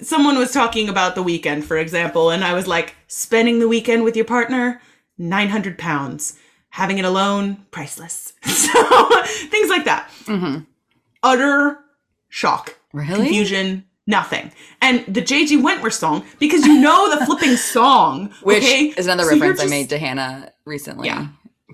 someone 0.00 0.36
was 0.38 0.52
talking 0.52 0.88
about 0.88 1.14
the 1.14 1.22
weekend, 1.22 1.64
for 1.64 1.76
example, 1.76 2.30
and 2.30 2.42
I 2.44 2.52
was 2.52 2.66
like, 2.66 2.96
spending 3.06 3.60
the 3.60 3.68
weekend 3.68 4.02
with 4.04 4.16
your 4.16 4.24
partner, 4.24 4.80
900 5.18 5.78
pounds. 5.78 6.36
Having 6.70 6.98
it 6.98 7.04
alone, 7.04 7.64
priceless. 7.70 8.32
So, 8.44 9.08
things 9.50 9.70
like 9.70 9.84
that. 9.86 10.10
Mhm. 10.26 10.66
Utter 11.22 11.78
shock 12.28 12.76
Really? 12.92 13.14
confusion, 13.14 13.84
nothing. 14.08 14.50
And 14.82 15.04
the 15.06 15.22
JG 15.22 15.62
Wentworth 15.62 15.94
song, 15.94 16.24
because 16.40 16.66
you 16.66 16.80
know 16.80 17.16
the 17.16 17.24
flipping 17.26 17.56
song, 17.74 18.32
Which 18.42 18.58
okay? 18.64 18.86
is 18.96 19.06
another 19.06 19.22
So 19.24 19.30
reference 19.38 19.60
I 19.62 19.66
made 19.66 19.88
to 19.90 19.98
Hanah 19.98 20.50
recently. 20.64 21.06
Yeah. 21.06 21.28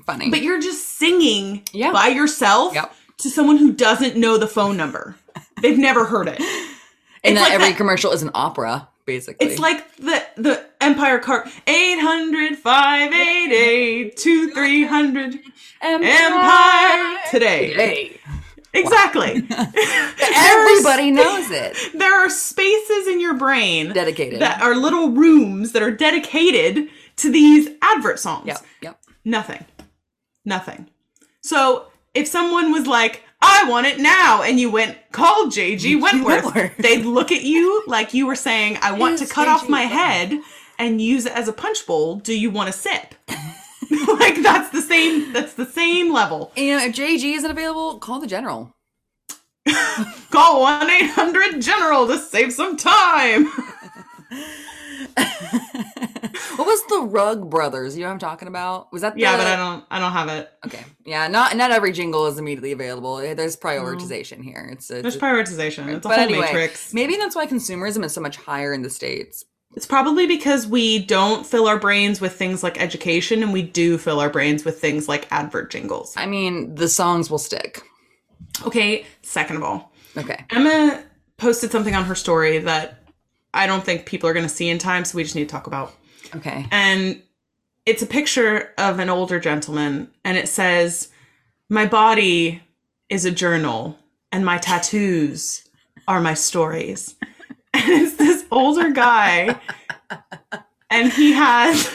Funny. 0.04 0.28
But 0.28 0.42
you're 0.42 0.60
just 0.60 0.98
singing 0.98 1.62
Yeah. 1.72 1.92
by 1.92 2.08
yourself 2.08 2.74
Yep. 2.74 2.94
to 3.18 3.30
someone 3.30 3.56
who 3.56 3.72
doesn't 3.72 4.16
know 4.16 4.36
the 4.36 4.46
phone 4.48 4.76
number. 4.76 5.16
They've 5.62 5.78
never 5.78 6.04
heard 6.04 6.28
it. 6.28 6.40
and 7.24 7.36
like 7.36 7.52
every 7.52 7.68
that- 7.68 7.76
commercial 7.78 8.12
is 8.12 8.22
an 8.22 8.30
opera, 8.34 8.88
basically. 9.06 9.46
It's 9.46 9.58
like 9.58 9.96
the 9.96 10.22
the 10.36 10.66
Empire 10.80 11.18
card 11.18 11.48
800 11.66 12.58
588 12.58 14.16
2300 14.18 15.38
Empire 15.80 17.16
today. 17.30 17.72
Hey. 17.74 18.20
Exactly. 18.74 19.42
Everybody 20.36 21.10
knows 21.10 21.50
it. 21.50 21.76
There 21.94 22.14
are 22.14 22.28
spaces 22.28 23.06
in 23.08 23.20
your 23.20 23.34
brain 23.34 23.92
Dedicated. 23.92 24.40
that 24.40 24.60
are 24.60 24.74
little 24.74 25.10
rooms 25.10 25.72
that 25.72 25.82
are 25.82 25.90
dedicated 25.92 26.88
to 27.16 27.30
these 27.30 27.68
advert 27.82 28.18
songs. 28.18 28.46
Yep. 28.46 28.58
Yep. 28.82 29.00
Nothing. 29.24 29.64
Nothing. 30.44 30.88
So 31.42 31.86
if 32.14 32.26
someone 32.26 32.72
was 32.72 32.86
like, 32.86 33.22
I 33.40 33.68
want 33.68 33.86
it 33.86 34.00
now, 34.00 34.42
and 34.42 34.58
you 34.58 34.70
went, 34.70 34.96
call 35.12 35.46
JG 35.46 36.00
Wentworth, 36.00 36.44
Wentworth. 36.44 36.76
they'd 36.78 37.04
look 37.04 37.30
at 37.30 37.42
you 37.42 37.82
like 37.86 38.14
you 38.14 38.26
were 38.26 38.36
saying, 38.36 38.78
I 38.82 38.92
want 38.92 39.18
to 39.18 39.26
cut 39.26 39.48
off 39.48 39.68
my 39.68 39.82
Wentworth." 39.84 40.00
head 40.00 40.40
and 40.78 41.00
use 41.00 41.26
it 41.26 41.32
as 41.32 41.46
a 41.48 41.52
punch 41.52 41.86
bowl. 41.86 42.16
Do 42.16 42.36
you 42.38 42.50
want 42.50 42.68
a 42.70 42.72
sip? 42.72 43.14
like 44.18 44.42
that's 44.42 44.70
the 44.70 44.82
same 44.82 45.32
that's 45.32 45.54
the 45.54 45.66
same 45.66 46.12
level. 46.12 46.52
And, 46.56 46.66
you 46.66 46.76
know, 46.76 46.84
if 46.84 46.94
JG 46.94 47.36
isn't 47.36 47.50
available, 47.50 47.98
call 47.98 48.20
the 48.20 48.26
general. 48.26 48.74
Call 50.30 50.60
1 50.60 50.90
800 50.90 51.62
General 51.62 52.06
to 52.08 52.18
save 52.18 52.52
some 52.52 52.76
time. 52.76 53.46
what 56.56 56.66
was 56.66 56.84
the 56.86 57.06
Rug 57.08 57.48
Brothers? 57.48 57.96
You 57.96 58.02
know 58.02 58.08
what 58.08 58.14
I'm 58.14 58.18
talking 58.18 58.48
about? 58.48 58.92
Was 58.92 59.02
that 59.02 59.14
the, 59.14 59.20
yeah, 59.20 59.36
but 59.36 59.46
I 59.46 59.56
don't 59.56 59.84
I 59.90 59.98
don't 59.98 60.12
have 60.12 60.28
it. 60.28 60.52
Okay, 60.66 60.84
yeah, 61.06 61.28
not 61.28 61.56
not 61.56 61.70
every 61.70 61.92
jingle 61.92 62.26
is 62.26 62.38
immediately 62.38 62.72
available. 62.72 63.18
Eh, 63.18 63.34
there's 63.34 63.56
prioritization 63.56 64.42
here. 64.42 64.68
It's, 64.70 64.90
it's 64.90 65.02
There's 65.02 65.16
prioritization. 65.16 65.88
It's 65.88 66.04
a 66.04 66.08
but 66.08 66.18
whole 66.18 66.24
anyway, 66.24 66.46
matrix. 66.46 66.92
maybe 66.92 67.16
that's 67.16 67.34
why 67.34 67.46
consumerism 67.46 68.04
is 68.04 68.12
so 68.12 68.20
much 68.20 68.36
higher 68.36 68.72
in 68.72 68.82
the 68.82 68.90
states. 68.90 69.44
It's 69.76 69.86
probably 69.86 70.26
because 70.26 70.66
we 70.66 71.00
don't 71.00 71.44
fill 71.44 71.66
our 71.66 71.78
brains 71.78 72.20
with 72.20 72.34
things 72.34 72.62
like 72.62 72.80
education 72.80 73.42
and 73.42 73.52
we 73.52 73.62
do 73.62 73.98
fill 73.98 74.20
our 74.20 74.30
brains 74.30 74.64
with 74.64 74.80
things 74.80 75.08
like 75.08 75.26
advert 75.32 75.70
jingles. 75.70 76.14
I 76.16 76.26
mean, 76.26 76.74
the 76.76 76.88
songs 76.88 77.28
will 77.30 77.38
stick. 77.38 77.82
Okay, 78.64 79.04
second 79.22 79.56
of 79.56 79.62
all, 79.64 79.92
Okay, 80.16 80.44
Emma 80.50 81.02
posted 81.38 81.72
something 81.72 81.94
on 81.96 82.04
her 82.04 82.14
story 82.14 82.58
that 82.58 83.02
I 83.52 83.66
don't 83.66 83.84
think 83.84 84.06
people 84.06 84.28
are 84.28 84.32
going 84.32 84.46
to 84.46 84.54
see 84.54 84.68
in 84.68 84.78
time, 84.78 85.04
so 85.04 85.16
we 85.16 85.24
just 85.24 85.34
need 85.34 85.48
to 85.48 85.52
talk 85.52 85.66
about. 85.66 85.92
okay. 86.36 86.66
And 86.70 87.20
it's 87.84 88.00
a 88.02 88.06
picture 88.06 88.72
of 88.78 89.00
an 89.00 89.10
older 89.10 89.40
gentleman, 89.40 90.08
and 90.24 90.38
it 90.38 90.48
says, 90.48 91.08
My 91.68 91.84
body 91.84 92.62
is 93.08 93.24
a 93.24 93.32
journal, 93.32 93.98
and 94.30 94.44
my 94.46 94.58
tattoos 94.58 95.68
are 96.06 96.20
my 96.20 96.34
stories. 96.34 97.16
And 97.74 98.02
it's 98.02 98.16
this 98.16 98.44
older 98.52 98.90
guy, 98.92 99.60
and 100.90 101.12
he 101.12 101.32
has 101.32 101.90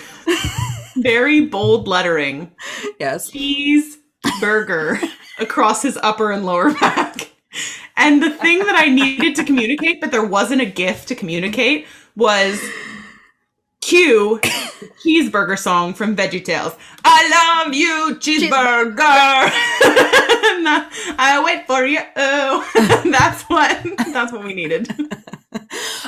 very 0.98 1.46
bold 1.46 1.88
lettering 1.88 2.52
Yes. 3.00 3.30
cheese 3.32 3.98
burger 4.42 5.00
across 5.40 5.82
his 5.82 5.98
upper 6.04 6.32
and 6.32 6.46
lower 6.46 6.74
back. 6.74 7.32
And 7.96 8.22
the 8.22 8.30
thing 8.30 8.60
that 8.60 8.76
I 8.76 8.88
needed 8.90 9.36
to 9.36 9.44
communicate, 9.46 10.02
but 10.02 10.12
there 10.12 10.26
wasn't 10.26 10.62
a 10.62 10.66
gift 10.66 11.08
to 11.10 11.16
communicate, 11.16 11.88
was 12.16 12.60
cue 13.82 14.40
cheeseburger 15.04 15.58
song 15.58 15.94
from 15.94 16.16
VeggieTales. 16.16 16.78
I 17.06 17.64
love 17.66 17.74
you, 17.74 18.18
cheeseburger. 18.20 19.52
Uh, 20.72 20.88
I 21.18 21.42
wait 21.44 21.66
for 21.66 21.84
you. 21.86 22.00
Oh. 22.16 22.70
that's 23.12 23.44
what 23.44 23.82
that's 24.14 24.32
what 24.32 24.44
we 24.44 24.54
needed. 24.54 24.88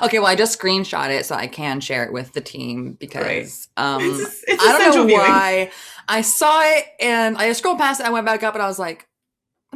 Okay, 0.04 0.18
well, 0.20 0.28
I 0.28 0.36
just 0.36 0.60
screenshot 0.60 1.10
it 1.10 1.26
so 1.26 1.36
I 1.36 1.46
can 1.48 1.80
share 1.80 2.04
it 2.04 2.14
with 2.14 2.34
the 2.34 2.42
team 2.42 2.94
because 2.94 3.68
um, 3.78 4.02
It's, 4.02 4.44
it's 4.48 4.64
I 4.64 4.78
don't 4.80 4.96
know 4.96 5.06
viewing. 5.06 5.22
why 5.22 5.72
I 6.08 6.22
saw 6.22 6.62
it 6.64 6.86
and 7.00 7.38
I 7.38 7.52
scrolled 7.54 7.78
past 7.78 8.00
it. 8.00 8.08
I 8.08 8.10
went 8.10 8.26
back 8.26 8.42
up 8.42 8.56
and 8.56 8.64
I 8.64 8.68
was 8.68 8.80
like, 8.80 9.08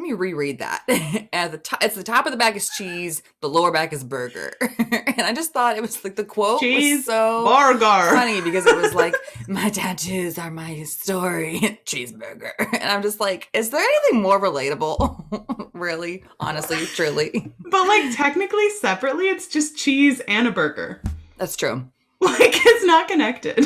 me 0.06 0.14
reread 0.14 0.60
that. 0.60 0.84
At 1.34 1.52
the 1.52 1.58
top, 1.58 1.84
it's 1.84 1.96
the 1.96 2.04
top 2.04 2.26
of 2.26 2.32
the 2.32 2.38
back 2.38 2.56
is 2.56 2.70
cheese, 2.70 3.22
the 3.42 3.50
lower 3.50 3.72
back 3.72 3.92
is 3.94 4.04
burger, 4.04 4.54
and 4.62 5.22
I 5.22 5.34
just 5.34 5.52
thought 5.54 5.78
it 5.78 5.82
was 5.82 6.04
like 6.04 6.16
the 6.16 6.24
quote 6.24 6.60
Cheese 6.62 6.98
was 6.98 7.06
so 7.06 7.46
Burger. 7.46 8.16
funny 8.16 8.42
because 8.42 8.66
it 8.66 8.76
was 8.76 8.94
like 8.96 9.16
my 9.48 9.70
tattoos 9.70 10.38
are 10.38 10.52
my 10.52 10.84
story, 10.84 11.60
cheeseburger, 11.86 12.52
and 12.60 12.84
I'm 12.92 13.02
just 13.02 13.20
like, 13.20 13.50
is 13.54 13.70
there 13.72 13.82
anything 13.82 14.22
more 14.22 14.40
relatable? 14.40 15.70
really, 15.74 16.24
honestly, 16.40 16.86
truly, 16.86 17.52
But 17.60 17.88
like 17.88 18.16
technically 18.16 18.70
separately, 18.80 19.26
it's 19.30 19.48
just 19.48 19.76
cheese 19.78 20.22
and 20.28 20.48
a 20.48 20.52
burger. 20.52 21.02
that's 21.38 21.56
true. 21.56 21.90
Like 22.22 22.54
it's 22.56 22.86
not 22.86 23.08
connected. 23.08 23.66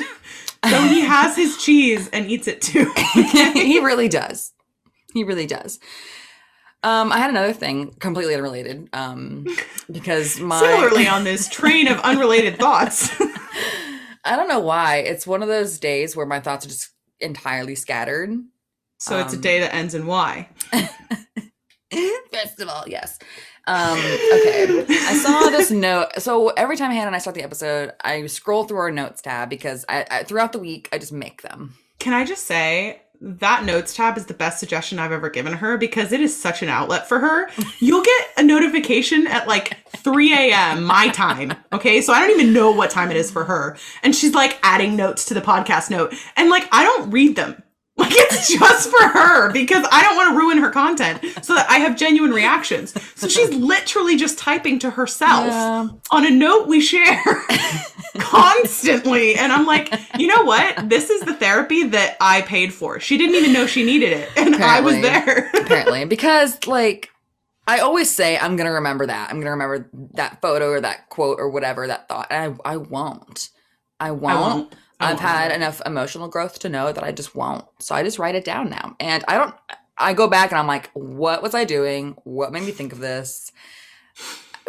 So 0.68 0.82
he 0.82 1.00
has 1.02 1.36
his 1.38 1.56
cheese 1.64 2.10
and 2.12 2.30
eats 2.30 2.48
it 2.48 2.62
too. 2.62 2.92
he 3.54 3.80
really 3.80 4.10
does. 4.10 4.52
He 5.14 5.24
really 5.24 5.46
does. 5.46 5.80
Um, 6.84 7.12
I 7.12 7.18
had 7.18 7.30
another 7.30 7.52
thing 7.54 7.92
completely 8.00 8.36
unrelated. 8.36 8.88
Um, 8.94 9.46
because 9.92 10.40
my 10.40 10.60
Similarly, 10.60 11.08
on 11.08 11.24
this 11.24 11.50
train 11.60 11.88
of 11.88 12.00
unrelated 12.00 12.58
thoughts. 12.58 13.10
I 14.26 14.36
don't 14.36 14.48
know 14.48 14.60
why. 14.60 14.98
It's 14.98 15.26
one 15.28 15.42
of 15.42 15.48
those 15.48 15.80
days 15.80 16.16
where 16.16 16.26
my 16.26 16.40
thoughts 16.40 16.66
are 16.66 16.70
just 16.70 16.90
entirely 17.20 17.76
scattered. 17.76 18.32
So 18.98 19.20
it's 19.20 19.34
a 19.34 19.38
Um, 19.38 19.42
day 19.42 19.60
that 19.62 19.74
ends 19.74 19.96
in 19.96 20.06
Y. 20.06 20.50
Festival, 22.32 22.84
yes. 22.86 23.18
Um, 23.66 23.98
okay. 23.98 24.86
I 24.90 25.14
saw 25.24 25.50
this 25.50 25.72
note. 25.72 26.10
So 26.20 26.50
every 26.50 26.78
time 26.78 26.92
Hanah 26.92 27.08
and 27.08 27.16
I 27.16 27.20
start 27.20 27.36
the 27.36 27.44
episode, 27.44 27.94
I 28.04 28.26
scroll 28.28 28.66
through 28.66 28.78
our 28.78 28.92
notes 28.92 29.22
tab 29.22 29.50
because 29.50 29.86
I, 29.90 30.06
I 30.12 30.24
throughout 30.24 30.52
the 30.52 30.60
week 30.60 30.90
I 30.92 30.98
just 31.00 31.12
make 31.14 31.42
them. 31.42 31.76
Can 31.98 32.14
I 32.14 32.26
just 32.26 32.46
say 32.46 33.02
that 33.22 33.66
notes 33.66 33.94
tab 33.94 34.18
is 34.18 34.26
the 34.28 34.34
best 34.34 34.60
suggestion 34.60 34.98
I've 34.98 35.12
ever 35.12 35.30
given 35.30 35.54
her 35.54 35.78
because 35.78 36.12
it 36.12 36.22
is 36.22 36.36
such 36.36 36.62
an 36.62 36.70
outlet 36.70 37.08
for 37.08 37.20
her. 37.20 37.50
You'll 37.80 38.04
get 38.04 38.28
a 38.38 38.44
notification 38.44 39.28
at 39.28 39.48
like 39.48 39.78
3 39.98 40.34
a.m. 40.34 40.84
my 40.84 41.10
time. 41.10 41.54
Okay. 41.74 42.02
So 42.02 42.14
I 42.14 42.20
don't 42.20 42.40
even 42.40 42.54
know 42.54 42.72
what 42.72 42.92
time 42.92 43.12
it 43.12 43.18
is 43.18 43.30
for 43.30 43.44
her. 43.44 43.78
And 44.04 44.16
she's 44.16 44.34
like 44.34 44.58
adding 44.64 44.96
notes 44.96 45.26
to 45.26 45.34
the 45.34 45.42
podcast 45.42 45.90
note. 45.90 46.14
And 46.38 46.50
like, 46.50 46.68
I 46.72 46.84
don't 46.84 47.12
read 47.12 47.36
them. 47.36 47.62
Like 48.00 48.14
it's 48.16 48.48
just 48.54 48.90
for 48.90 49.08
her 49.08 49.52
because 49.52 49.86
I 49.92 50.02
don't 50.04 50.16
want 50.16 50.30
to 50.30 50.38
ruin 50.38 50.58
her 50.60 50.70
content 50.72 51.22
so 51.44 51.54
that 51.56 51.70
I 51.70 51.80
have 51.80 51.98
genuine 51.98 52.32
reactions. 52.32 52.94
So 53.16 53.28
she's 53.28 53.50
literally 53.54 54.16
just 54.16 54.40
typing 54.40 54.80
to 54.80 54.90
herself 54.90 55.48
Yeah. 55.48 55.88
on 56.12 56.26
a 56.26 56.30
note 56.30 56.68
we 56.68 56.82
share 56.82 57.22
constantly. 58.18 59.36
And 59.36 59.52
I'm 59.52 59.66
like, 59.66 59.94
you 60.18 60.28
know 60.28 60.44
what? 60.44 60.90
This 60.90 61.10
is 61.10 61.22
the 61.22 61.34
therapy 61.34 61.84
that 61.88 62.18
I 62.22 62.42
paid 62.42 62.74
for. 62.74 63.00
She 63.00 63.18
didn't 63.18 63.36
even 63.36 63.54
know 63.54 63.66
she 63.68 63.84
needed 63.84 64.14
it. 64.14 64.30
And 64.38 64.56
I 64.56 64.80
was 64.82 64.96
there. 65.02 65.50
apparently 65.60 66.06
because 66.06 66.66
like 66.68 67.10
i 67.68 67.80
always 67.80 68.10
say 68.10 68.38
i'm 68.38 68.56
gonna 68.56 68.72
remember 68.72 69.06
that 69.06 69.30
i'm 69.30 69.40
gonna 69.40 69.52
remember 69.52 69.88
that 70.14 70.42
photo 70.42 70.70
or 70.70 70.82
that 70.82 71.08
quote 71.10 71.40
or 71.40 71.50
whatever 71.50 71.86
that 71.88 72.08
thought 72.10 72.28
and 72.32 72.60
i, 72.66 72.74
I 72.74 72.78
won't 72.78 73.50
i 74.00 74.10
won't, 74.12 74.34
I 74.36 74.40
won't. 74.40 74.76
I 75.00 75.12
i've 75.12 75.20
had 75.20 75.52
enough 75.52 75.82
emotional 75.86 76.28
growth 76.28 76.60
to 76.60 76.70
know 76.70 76.92
that 76.92 77.04
i 77.04 77.12
just 77.12 77.36
won't 77.36 77.66
so 77.80 77.96
i 77.96 78.04
just 78.04 78.20
write 78.20 78.36
it 78.36 78.44
down 78.46 78.70
now 78.70 78.96
and 79.00 79.24
i 79.28 79.36
don't 79.38 79.56
i 79.98 80.14
go 80.14 80.28
back 80.28 80.52
and 80.52 80.60
i'm 80.60 80.68
like 80.68 80.90
what 80.94 81.42
was 81.42 81.54
i 81.56 81.64
doing 81.64 82.16
what 82.24 82.52
made 82.52 82.64
me 82.64 82.72
think 82.72 82.92
of 82.94 83.00
this 83.00 83.52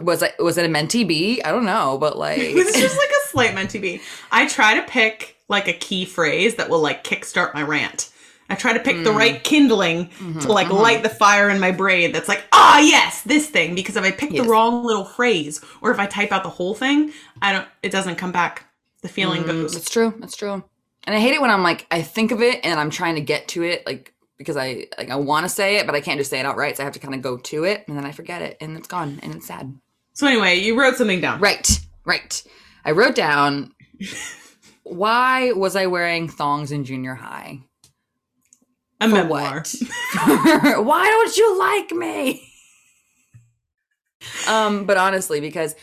was 0.01 0.23
it 0.23 0.35
was 0.38 0.57
it 0.57 0.64
a 0.64 0.69
mentee 0.69 1.07
be 1.07 1.43
i 1.43 1.51
don't 1.51 1.64
know 1.66 1.99
but 1.99 2.16
like 2.19 2.40
It's 2.40 2.79
just 2.79 2.97
like 2.97 3.11
a 3.11 3.29
slight 3.29 3.55
mentee 3.55 3.81
be. 3.81 4.01
I 4.31 4.47
try 4.47 4.75
to 4.75 4.83
pick 4.83 5.37
like 5.49 5.69
a 5.69 5.73
key 5.73 6.05
phrase 6.05 6.57
that 6.57 6.69
will 6.71 6.81
like 6.81 7.05
kickstart 7.05 7.55
my 7.55 7.62
rant. 7.62 8.11
I 8.49 8.55
try 8.57 8.73
to 8.73 8.81
pick 8.81 9.05
the 9.05 9.11
Mm. 9.11 9.16
right 9.16 9.45
kindling 9.45 10.07
Mm-hmm, 10.07 10.40
to 10.40 10.53
like 10.53 10.71
light 10.71 11.03
the 11.03 11.09
fire 11.09 11.51
in 11.51 11.61
my 11.61 11.71
brain 11.71 12.12
that's 12.12 12.29
like, 12.29 12.45
ah, 12.53 12.81
yes, 12.81 13.23
this 13.23 13.49
thing. 13.49 13.75
Because 13.77 13.97
if 13.97 14.05
I 14.05 14.11
pick 14.11 14.31
Yes. 14.33 14.45
the 14.45 14.51
wrong 14.51 14.85
little 14.85 15.05
phrase 15.05 15.61
or 15.81 15.90
if 15.93 15.99
I 16.01 16.07
type 16.07 16.33
out 16.33 16.43
the 16.43 16.49
whole 16.51 16.75
thing, 16.75 17.12
I 17.43 17.53
don't, 17.53 17.69
it 17.83 17.93
doesn't 17.93 18.16
come 18.16 18.33
back. 18.33 18.64
The 19.03 19.09
feeling 19.09 19.43
Mm, 19.45 19.47
goes. 19.47 19.77
It's 19.77 19.91
true. 19.91 20.15
It's 20.23 20.37
true. 20.37 20.63
And 21.05 21.17
I 21.17 21.21
hate 21.21 21.33
it 21.35 21.41
when 21.41 21.51
I'm 21.51 21.63
like, 21.63 21.87
I 21.91 22.03
think 22.03 22.31
of 22.33 22.43
it 22.43 22.61
and 22.65 22.79
I'm 22.79 22.91
trying 22.91 23.15
to 23.15 23.21
get 23.23 23.49
to 23.49 23.63
it, 23.63 23.87
like 23.87 24.13
because 24.37 24.57
I 24.57 24.87
like 24.99 25.11
I 25.11 25.17
want 25.17 25.45
to 25.45 25.49
say 25.49 25.77
it, 25.79 25.87
but 25.87 25.95
I 25.95 26.01
can't 26.01 26.19
just 26.19 26.31
say 26.31 26.39
it 26.41 26.47
outright. 26.47 26.77
So 26.77 26.83
I 26.83 26.85
have 26.85 26.93
to 26.95 26.99
kind 27.01 27.15
of 27.15 27.23
go 27.23 27.37
to 27.39 27.65
it, 27.65 27.85
and 27.89 27.97
then 27.97 28.05
I 28.05 28.13
forget 28.13 28.43
it, 28.43 28.57
and 28.61 28.77
it's 28.77 28.89
gone, 28.89 29.19
and 29.23 29.35
it's 29.35 29.47
sad. 29.47 29.75
So 30.13 30.27
anyway, 30.27 30.57
you 30.57 30.79
wrote 30.79 30.97
something 30.97 31.21
down. 31.21 31.41
Right. 31.41 31.79
Right. 32.05 32.43
I 32.85 32.91
wrote 32.93 33.15
down. 33.15 33.73
Why 34.83 35.53
was 35.53 35.77
I 35.77 35.87
wearing 35.87 36.29
thongs 36.29 36.73
in 36.73 36.85
junior 36.85 37.15
high? 37.15 37.61
A 39.01 39.09
For 39.09 39.15
memoir. 39.15 39.57
what? 39.57 39.75
Why 40.85 41.05
don't 41.07 41.37
you 41.37 41.59
like 41.59 41.91
me? 41.93 42.47
Um, 44.49 44.85
but 44.85 44.97
honestly, 44.97 45.41
because 45.41 45.75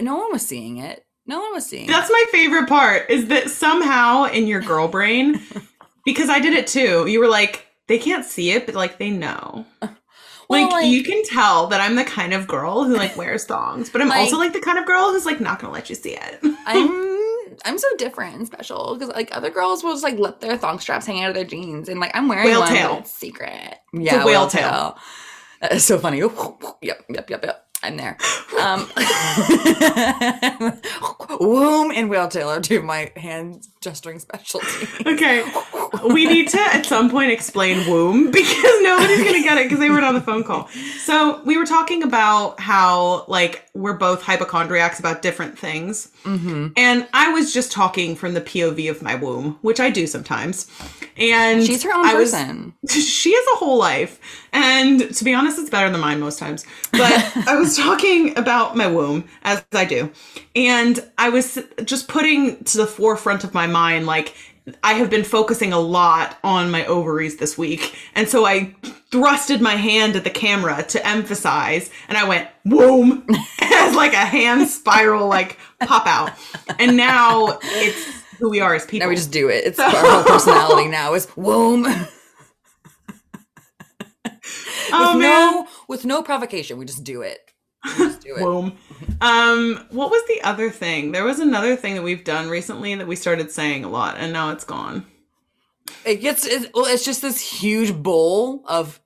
no 0.00 0.16
one 0.16 0.32
was 0.32 0.46
seeing 0.46 0.78
it. 0.78 1.03
No 1.26 1.40
one 1.40 1.52
was 1.54 1.66
seeing 1.66 1.86
That's 1.86 2.10
my 2.10 2.24
favorite 2.30 2.68
part 2.68 3.08
is 3.10 3.28
that 3.28 3.50
somehow 3.50 4.24
in 4.24 4.46
your 4.46 4.60
girl 4.60 4.88
brain, 4.88 5.40
because 6.04 6.28
I 6.28 6.38
did 6.38 6.52
it 6.52 6.66
too, 6.66 7.06
you 7.06 7.18
were 7.20 7.28
like, 7.28 7.66
they 7.88 7.98
can't 7.98 8.24
see 8.24 8.50
it, 8.50 8.66
but 8.66 8.74
like 8.74 8.98
they 8.98 9.10
know. 9.10 9.64
Well, 10.46 10.64
like, 10.64 10.72
like- 10.72 10.86
you 10.88 11.02
can 11.02 11.24
tell 11.24 11.68
that 11.68 11.80
I'm 11.80 11.94
the 11.96 12.04
kind 12.04 12.34
of 12.34 12.46
girl 12.46 12.84
who 12.84 12.96
like 12.98 13.16
wears 13.16 13.46
thongs, 13.46 13.88
but 13.88 14.02
I'm 14.02 14.08
Like- 14.08 14.18
also 14.18 14.36
like 14.36 14.52
the 14.52 14.60
kind 14.60 14.78
of 14.78 14.84
girl 14.84 15.10
who's 15.10 15.24
like 15.24 15.40
not 15.40 15.58
gonna 15.58 15.72
let 15.72 15.88
you 15.88 15.96
see 15.96 16.18
it. 16.20 16.38
I'm 16.66 17.56
I'm 17.64 17.78
so 17.78 17.88
different 17.96 18.36
and 18.36 18.46
special 18.46 18.94
because 18.94 19.08
like 19.14 19.34
other 19.34 19.48
girls 19.48 19.82
will 19.82 19.92
just 19.92 20.04
like 20.04 20.18
let 20.18 20.42
their 20.42 20.58
thong 20.58 20.80
straps 20.80 21.06
hang 21.06 21.22
out 21.22 21.30
of 21.30 21.34
their 21.34 21.44
jeans 21.46 21.88
and 21.88 21.98
like 21.98 22.10
I'm 22.14 22.28
wearing 22.28 22.44
Whale 22.44 22.60
one 22.60 22.68
tail. 22.72 23.04
secret. 23.04 23.78
Yeah, 23.94 24.22
whale 24.22 24.46
tail. 24.46 24.98
That 25.62 25.72
is 25.72 25.84
so 25.86 25.98
funny. 25.98 26.18
yep, 26.18 26.30
yep, 26.82 27.30
yep, 27.30 27.30
yep. 27.42 27.63
I'm 27.84 27.96
there. 27.98 28.16
Um, 28.58 28.88
womb 31.40 31.90
and 31.90 32.08
whale 32.08 32.28
tail 32.28 32.48
are 32.48 32.60
two 32.60 32.78
of 32.78 32.84
my 32.84 33.12
hand 33.14 33.66
gesturing 33.84 34.18
specialty. 34.18 34.88
okay. 35.06 35.44
We 36.10 36.26
need 36.26 36.48
to 36.48 36.60
at 36.60 36.84
some 36.86 37.10
point 37.10 37.30
explain 37.30 37.88
womb 37.88 38.30
because 38.30 38.82
nobody's 38.82 39.22
gonna 39.22 39.42
get 39.42 39.58
it 39.58 39.64
because 39.64 39.78
they 39.78 39.90
weren't 39.90 40.04
on 40.04 40.14
the 40.14 40.20
phone 40.20 40.42
call. 40.42 40.68
So 40.98 41.42
we 41.44 41.56
were 41.56 41.66
talking 41.66 42.02
about 42.02 42.58
how 42.58 43.26
like 43.28 43.66
we're 43.74 43.92
both 43.96 44.22
hypochondriacs 44.22 44.98
about 44.98 45.22
different 45.22 45.58
things. 45.58 46.10
Mm-hmm. 46.24 46.68
And 46.76 47.06
I 47.12 47.28
was 47.28 47.52
just 47.52 47.70
talking 47.70 48.16
from 48.16 48.34
the 48.34 48.40
POV 48.40 48.90
of 48.90 49.02
my 49.02 49.14
womb, 49.14 49.58
which 49.62 49.78
I 49.78 49.90
do 49.90 50.06
sometimes. 50.06 50.68
And 51.16 51.62
She's 51.64 51.82
her 51.84 51.92
own 51.92 52.06
I 52.06 52.14
was- 52.14 52.32
person. 52.32 52.72
she 52.88 53.32
has 53.34 53.44
a 53.54 53.56
whole 53.56 53.78
life. 53.78 54.18
And 54.52 55.14
to 55.14 55.24
be 55.24 55.34
honest, 55.34 55.58
it's 55.58 55.70
better 55.70 55.90
than 55.90 56.00
mine 56.00 56.20
most 56.20 56.38
times. 56.38 56.64
But 56.92 57.36
I 57.48 57.56
was 57.56 57.76
talking 57.76 58.36
about 58.38 58.76
my 58.76 58.86
womb, 58.86 59.28
as 59.42 59.64
I 59.72 59.84
do. 59.84 60.10
And 60.56 61.04
I 61.18 61.28
was 61.30 61.58
just 61.84 62.06
putting 62.06 62.62
to 62.64 62.78
the 62.78 62.86
forefront 62.86 63.42
of 63.42 63.52
my 63.52 63.66
mind, 63.74 64.06
like, 64.06 64.34
I 64.82 64.94
have 64.94 65.10
been 65.10 65.24
focusing 65.24 65.74
a 65.74 65.78
lot 65.78 66.38
on 66.42 66.70
my 66.70 66.86
ovaries 66.86 67.36
this 67.36 67.58
week. 67.58 67.94
And 68.14 68.28
so 68.28 68.46
I 68.46 68.74
thrusted 69.10 69.60
my 69.60 69.74
hand 69.74 70.16
at 70.16 70.24
the 70.24 70.30
camera 70.30 70.82
to 70.84 71.06
emphasize, 71.06 71.90
and 72.08 72.16
I 72.16 72.26
went, 72.26 72.48
womb, 72.64 73.26
as 73.60 73.94
like 73.94 74.14
a 74.14 74.24
hand 74.24 74.68
spiral, 74.68 75.28
like 75.28 75.58
pop 75.80 76.06
out. 76.06 76.30
And 76.78 76.96
now 76.96 77.58
it's 77.62 78.24
who 78.38 78.50
we 78.50 78.60
are 78.60 78.74
as 78.74 78.86
people. 78.86 79.06
Now 79.06 79.10
we 79.10 79.16
just 79.16 79.30
do 79.30 79.48
it. 79.48 79.64
It's 79.64 79.78
our 79.78 79.90
whole 79.90 80.24
personality 80.24 80.88
now 80.88 81.14
is 81.14 81.28
womb. 81.36 81.86
oh, 84.92 85.12
with 85.12 85.22
man. 85.22 85.66
with 85.88 86.04
no 86.04 86.22
provocation. 86.22 86.78
We 86.78 86.86
just 86.86 87.04
do 87.04 87.22
it. 87.22 87.43
Just 87.98 88.20
do 88.22 88.36
it. 88.36 88.42
Womb. 88.42 88.76
Um, 89.20 89.86
what 89.90 90.10
was 90.10 90.22
the 90.26 90.40
other 90.42 90.70
thing? 90.70 91.12
There 91.12 91.24
was 91.24 91.38
another 91.40 91.76
thing 91.76 91.94
that 91.94 92.02
we've 92.02 92.24
done 92.24 92.48
recently 92.48 92.94
that 92.94 93.06
we 93.06 93.16
started 93.16 93.50
saying 93.50 93.84
a 93.84 93.88
lot, 93.88 94.16
and 94.18 94.32
now 94.32 94.50
it's 94.50 94.64
gone. 94.64 95.06
It 96.04 96.16
gets 96.16 96.46
it's, 96.46 96.66
well, 96.74 96.86
it's 96.86 97.04
just 97.04 97.20
this 97.22 97.40
huge 97.40 97.94
bowl 97.94 98.62
of 98.66 99.00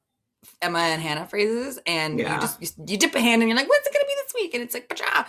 Emma 0.62 0.78
and 0.78 1.02
Hanah 1.02 1.28
phrases, 1.28 1.78
and 1.86 2.18
Yeah. 2.18 2.34
you 2.34 2.40
just 2.40 2.60
you, 2.62 2.68
you 2.86 2.96
dip 2.96 3.14
a 3.14 3.20
hand 3.20 3.42
and 3.42 3.48
you're 3.48 3.56
like, 3.58 3.68
"What's 3.68 3.86
it 3.86 3.92
gonna 3.92 4.04
be 4.06 4.14
this 4.24 4.34
week?" 4.34 4.54
And 4.54 4.62
it's 4.62 4.74
like, 4.74 4.88
"Pacha," 4.88 5.26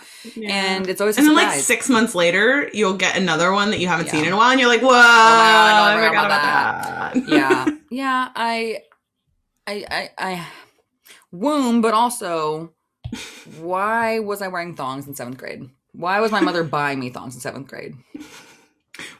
and 0.48 0.88
it's 0.88 1.00
always 1.00 1.18
and 1.18 1.26
then, 1.26 1.34
like 1.34 1.52
six 1.60 1.88
months 1.88 2.14
later, 2.14 2.68
you'll 2.72 2.96
get 2.96 3.16
another 3.16 3.52
one 3.52 3.70
that 3.70 3.78
you 3.80 3.86
haven't 3.88 4.06
Yeah. 4.06 4.12
seen 4.12 4.24
in 4.24 4.32
a 4.32 4.36
while, 4.36 4.50
and 4.50 4.60
you're 4.60 4.68
like, 4.68 4.82
"Whoa, 4.82 4.90
I 4.92 5.92
I 5.92 6.08
forgot 6.08 6.26
about 6.26 6.26
about 6.26 7.14
that." 7.14 7.28
yeah, 7.28 7.66
yeah. 7.90 8.28
I, 8.34 8.82
I, 9.66 9.84
I, 9.90 10.10
I, 10.18 10.46
womb, 11.32 11.80
but 11.80 11.94
also, 11.94 12.72
why 13.58 14.18
was 14.20 14.42
I 14.42 14.48
wearing 14.48 14.74
thongs 14.76 15.06
in 15.06 15.14
seventh 15.14 15.38
grade? 15.38 15.68
Why 15.92 16.20
was 16.20 16.30
my 16.32 16.40
mother 16.40 16.62
buying 16.64 17.00
me 17.00 17.10
thongs 17.10 17.34
in 17.34 17.40
seventh 17.40 17.68
grade? 17.68 17.94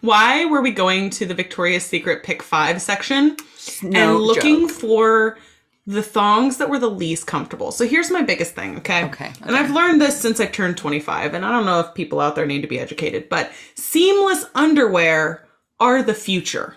Why 0.01 0.45
were 0.45 0.61
we 0.63 0.71
going 0.71 1.11
to 1.11 1.27
the 1.27 1.35
Victoria's 1.35 1.85
Secret 1.85 2.23
Pick 2.23 2.43
Five 2.43 2.81
section 2.83 3.37
No 3.83 3.99
and 4.15 4.19
looking 4.21 4.69
joke. 4.69 4.77
for 4.77 5.39
the 5.87 6.03
thongs 6.03 6.59
that 6.59 6.69
were 6.69 6.79
the 6.79 6.91
least 6.91 7.27
comfortable? 7.27 7.73
So 7.73 7.87
here's 7.87 8.11
my 8.11 8.23
biggest 8.23 8.55
thing, 8.55 8.77
okay? 8.79 9.05
Okay, 9.07 9.33
And 9.43 9.57
I've 9.57 9.71
learned 9.71 10.01
this 10.01 10.21
since 10.21 10.39
I 10.39 10.47
turned 10.47 10.77
25, 10.77 11.35
and 11.35 11.45
I 11.45 11.51
don't 11.51 11.67
know 11.67 11.81
if 11.81 11.95
people 11.95 12.21
out 12.21 12.35
there 12.37 12.47
need 12.47 12.63
to 12.63 12.69
be 12.69 12.79
educated, 12.79 13.29
but 13.29 13.51
seamless 13.75 14.45
underwear 14.55 15.47
are 15.81 16.03
the 16.03 16.15
future. 16.15 16.77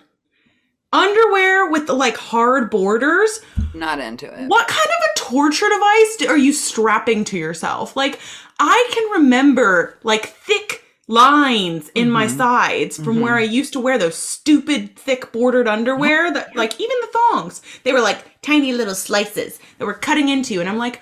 Underwear 0.91 1.69
with 1.71 1.89
like 1.89 2.15
hard 2.17 2.69
borders. 2.69 3.41
not 3.73 3.99
into 3.99 4.25
it. 4.27 4.47
What 4.47 4.67
kind 4.67 4.87
of 4.87 5.03
a 5.09 5.12
torture 5.23 5.69
device 5.69 6.27
are 6.29 6.37
you 6.37 6.53
strapping 6.53 7.23
to 7.25 7.37
yourself? 7.37 7.95
Like, 7.95 8.19
I 8.59 8.89
can 8.93 9.21
remember 9.21 9.97
like 10.03 10.27
thick 10.27 10.83
lines 11.07 11.91
in 11.95 12.09
my 12.09 12.27
Mhm. 12.27 12.37
sides 12.37 12.97
from 12.97 13.19
where 13.19 13.35
I 13.35 13.41
used 13.41 13.73
to 13.73 13.79
wear 13.79 13.97
those 13.97 14.15
stupid 14.15 14.97
thick 14.97 15.31
bordered 15.31 15.67
underwear 15.67 16.31
that 16.31 16.55
like 16.55 16.79
even 16.79 16.95
the 17.01 17.17
thongs, 17.17 17.61
they 17.83 17.91
were 17.91 17.99
like 18.01 18.19
tiny 18.41 18.71
little 18.73 18.95
slices 18.95 19.59
that 19.77 19.85
were 19.85 19.93
cutting 19.93 20.29
into 20.29 20.53
you. 20.53 20.59
And 20.61 20.69
I'm 20.69 20.77
like, 20.77 21.01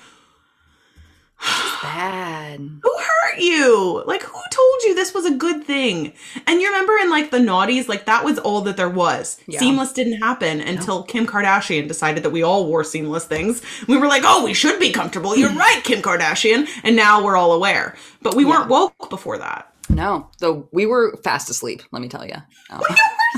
Bad. 1.84 2.60
who 2.60 2.97
hurt 2.97 3.39
you? 3.39 4.04
Like, 4.06 4.21
who 4.23 4.39
told 4.51 4.84
you 4.84 4.93
this 4.93 5.13
was 5.13 5.25
a 5.25 5.32
good 5.36 5.63
thing? 5.63 6.13
And 6.45 6.62
you 6.62 6.67
remember 6.67 6.93
in 7.01 7.10
like 7.10 7.32
the 7.32 7.39
naughties, 7.39 7.88
like 7.88 8.06
that 8.06 8.23
was 8.23 8.38
all 8.39 8.62
that 8.62 8.77
there 8.77 8.89
was. 8.89 9.39
Yeah. 9.47 9.60
Seamless 9.60 9.91
didn't 9.93 10.21
happen 10.21 10.62
until 10.62 11.04
Kim 11.04 11.25
Kardashian 11.25 11.88
decided 11.88 12.23
that 12.23 12.30
we 12.30 12.43
all 12.43 12.67
wore 12.67 12.84
seamless 12.84 13.25
things. 13.25 13.62
We 13.88 13.97
were 13.97 14.08
like, 14.08 14.23
oh, 14.25 14.43
we 14.43 14.54
should 14.54 14.80
be 14.80 14.91
comfortable. 14.91 15.36
You're 15.36 15.49
right, 15.54 15.82
Kim 15.84 16.01
Kardashian. 16.01 16.67
And 16.84 16.95
now 16.95 17.23
we're 17.23 17.38
all 17.38 17.54
aware. 17.54 17.95
But 18.21 18.36
we 18.36 18.45
weren't 18.45 18.69
woke 18.69 19.10
before 19.10 19.38
that. 19.39 19.67
No, 19.89 20.30
though 20.39 20.69
we 20.71 20.86
were 20.86 21.17
fast 21.23 21.49
asleep. 21.49 21.82
Let 21.91 22.01
me 22.01 22.08
tell 22.08 22.25
you, 22.25 22.36
um, 22.69 22.82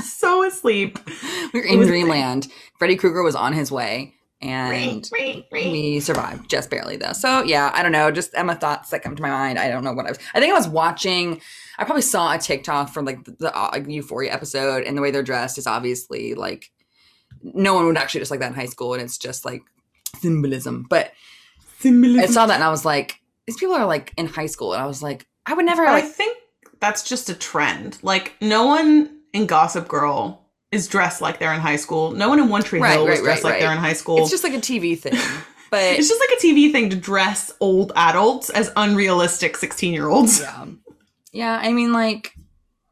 So 0.04 0.44
asleep. 0.44 0.98
we 1.52 1.60
were 1.60 1.66
in 1.66 1.80
dreamland. 1.80 2.48
Freddy 2.78 2.96
Krueger 2.96 3.22
was 3.22 3.34
on 3.34 3.52
his 3.52 3.72
way. 3.72 4.14
And 4.40 5.08
we 5.52 6.00
survived 6.00 6.50
just 6.50 6.70
barely 6.70 6.96
though. 6.96 7.12
So 7.12 7.42
yeah, 7.42 7.70
I 7.74 7.82
don't 7.82 7.92
know. 7.92 8.10
Just 8.10 8.32
Emma 8.34 8.54
thoughts 8.54 8.90
that 8.90 9.02
come 9.02 9.16
to 9.16 9.22
my 9.22 9.30
mind. 9.30 9.58
I 9.58 9.68
don't 9.68 9.84
know 9.84 9.92
what 9.92 10.06
I 10.06 10.10
was. 10.10 10.18
I 10.34 10.40
think 10.40 10.52
I 10.52 10.56
was 10.56 10.68
watching. 10.68 11.40
I 11.78 11.84
probably 11.84 12.02
saw 12.02 12.34
a 12.34 12.38
TikTok 12.38 12.90
from 12.90 13.04
like 13.04 13.24
the, 13.24 13.32
the 13.38 13.56
uh, 13.56 13.76
Euphoria 13.86 14.32
episode, 14.32 14.84
and 14.84 14.96
the 14.96 15.02
way 15.02 15.10
they're 15.10 15.22
dressed 15.22 15.58
is 15.58 15.66
obviously 15.66 16.34
like 16.34 16.70
no 17.42 17.74
one 17.74 17.86
would 17.86 17.96
actually 17.96 18.20
just 18.20 18.30
like 18.30 18.40
that 18.40 18.48
in 18.48 18.54
high 18.54 18.66
school, 18.66 18.92
and 18.92 19.02
it's 19.02 19.18
just 19.18 19.44
like 19.44 19.62
symbolism. 20.18 20.86
But 20.88 21.12
symbolism. 21.78 22.22
I 22.22 22.26
saw 22.26 22.46
that 22.46 22.54
and 22.54 22.64
I 22.64 22.70
was 22.70 22.84
like, 22.84 23.20
these 23.46 23.56
people 23.56 23.74
are 23.74 23.86
like 23.86 24.12
in 24.16 24.26
high 24.26 24.46
school, 24.46 24.74
and 24.74 24.82
I 24.82 24.86
was 24.86 25.02
like, 25.02 25.26
I 25.46 25.54
would 25.54 25.64
never. 25.64 25.86
I 25.86 26.02
think 26.02 26.36
that's 26.80 27.02
just 27.02 27.30
a 27.30 27.34
trend. 27.34 27.98
Like 28.02 28.34
no 28.40 28.66
one 28.66 29.20
in 29.32 29.46
Gossip 29.46 29.88
Girl 29.88 30.43
is 30.74 30.88
dressed 30.88 31.20
like 31.20 31.38
they're 31.38 31.54
in 31.54 31.60
high 31.60 31.76
school. 31.76 32.10
No 32.12 32.28
one 32.28 32.38
in 32.40 32.48
One 32.48 32.62
Tree 32.62 32.80
Right, 32.80 32.92
Hill 32.92 33.06
right, 33.06 33.22
dressed 33.22 33.44
right, 33.44 33.52
like 33.52 33.60
they're 33.60 33.72
in 33.72 33.78
high 33.78 33.92
school. 33.94 34.18
it's 34.18 34.30
just 34.30 34.44
like 34.44 34.54
a 34.54 34.58
TV 34.58 34.98
thing. 34.98 35.14
But 35.70 35.82
It's 35.98 36.08
just 36.08 36.20
like 36.20 36.38
a 36.38 36.40
TV 36.40 36.70
thing 36.70 36.90
to 36.90 36.96
dress 36.96 37.50
old 37.58 37.90
adults 37.96 38.48
as 38.50 38.70
unrealistic 38.76 39.56
16 39.56 39.92
year 39.92 40.08
olds. 40.08 40.40
yeah, 40.40 40.66
yeah. 41.32 41.58
I 41.60 41.72
mean, 41.72 41.92
like, 41.92 42.32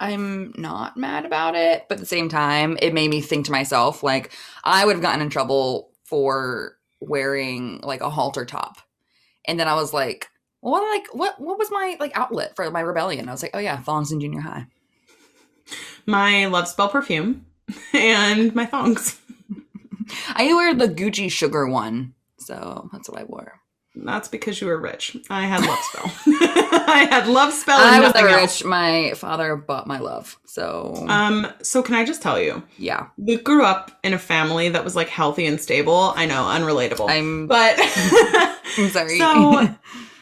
I'm 0.01 0.53
not 0.57 0.97
mad 0.97 1.25
about 1.25 1.55
it, 1.55 1.85
but 1.89 1.97
at 1.97 2.01
the 2.01 2.07
same 2.07 2.29
time, 2.29 2.77
it 2.83 2.93
made 2.93 3.09
me 3.11 3.21
think 3.21 3.47
to 3.47 3.53
myself, 3.53 4.03
like, 4.03 4.33
I 4.65 4.85
would 4.85 4.97
have 4.97 5.03
gotten 5.03 5.21
in 5.21 5.31
trouble 5.31 5.93
for 6.07 6.77
wearing 7.01 7.79
like 7.85 8.01
a 8.01 8.11
halter 8.11 8.45
top, 8.45 8.79
and 9.47 9.61
then 9.61 9.69
I 9.69 9.75
was 9.75 9.93
like, 9.93 10.27
what, 10.61 10.81
like, 10.83 11.07
what, 11.15 11.41
what 11.41 11.59
was 11.59 11.71
my 11.71 11.97
like 12.01 12.17
outlet 12.17 12.57
for 12.57 12.69
my 12.73 12.81
rebellion? 12.81 13.29
I 13.29 13.33
was 13.33 13.43
like, 13.43 13.53
oh 13.55 13.61
yeah, 13.61 13.77
thongs 13.77 14.11
in 14.11 14.19
junior 14.21 14.41
high. 14.41 14.67
My 16.07 16.47
Love 16.47 16.67
Spell 16.67 16.89
perfume 16.89 17.47
and 17.93 18.55
my 18.55 18.67
thongs. 18.67 19.19
I 20.35 20.53
wear 20.55 20.75
the 20.75 20.89
Gucci 20.89 21.31
sugar 21.31 21.67
one, 21.67 22.15
so 22.39 22.89
that's 22.93 23.09
what 23.09 23.21
I 23.21 23.25
wore. 23.25 23.61
That's 23.95 24.27
because 24.27 24.59
you 24.61 24.69
were 24.69 24.81
rich. 24.81 25.17
I 25.29 25.43
had 25.43 25.61
Love 25.67 25.79
Spell. 25.79 26.13
I 26.89 27.07
had 27.11 27.27
Love 27.29 27.53
Spell 27.53 27.79
and 27.79 27.95
I 27.95 28.01
was 28.01 28.15
never 28.15 28.29
else. 28.29 28.63
rich. 28.63 28.67
My 28.69 29.13
father 29.15 29.55
bought 29.55 29.87
my 29.87 29.99
love, 29.99 30.39
so 30.47 30.95
Um, 31.09 31.47
so 31.63 31.83
can 31.83 31.95
I 31.95 32.05
just 32.05 32.23
tell 32.23 32.41
you, 32.41 32.63
yeah, 32.79 33.09
Luke 33.19 33.45
grew 33.45 33.65
up 33.65 33.91
in 34.03 34.15
a 34.15 34.19
family 34.19 34.71
that 34.71 34.83
was 34.83 34.97
like 34.97 35.09
healthy 35.09 35.45
and 35.45 35.61
stable. 35.61 36.15
I 36.17 36.25
know, 36.25 36.43
unrelatable. 36.43 37.09
I'm. 37.11 37.47
but 37.47 37.75
I'm 38.79 38.89
sorry. 38.89 39.19
So 39.19 39.69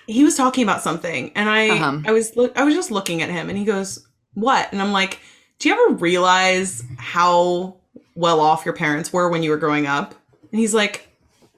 he 0.09 0.25
was 0.25 0.35
talking 0.37 0.65
about 0.65 0.83
something, 0.83 1.31
and 1.37 1.49
I 1.49 1.69
Uh-huh. 1.71 2.01
I 2.07 2.13
was 2.13 2.35
look 2.37 2.57
I 2.59 2.65
was 2.65 2.75
just 2.75 2.91
looking 2.91 3.23
at 3.23 3.31
him, 3.31 3.49
and 3.49 3.57
he 3.57 3.65
goes, 3.65 4.05
"What?" 4.35 4.71
And 4.73 4.83
I'm 4.83 4.91
like, 4.93 5.21
"Do 5.61 5.69
you 5.69 5.75
ever 5.87 5.95
realize 5.95 6.83
how 6.99 7.77
well 8.17 8.41
off 8.41 8.65
your 8.65 8.75
parents 8.75 9.13
were 9.13 9.29
when 9.29 9.43
you 9.45 9.51
were 9.51 9.57
growing 9.57 9.87
up?" 9.87 10.15
And 10.51 10.59
he's 10.59 10.75
like, 10.75 11.09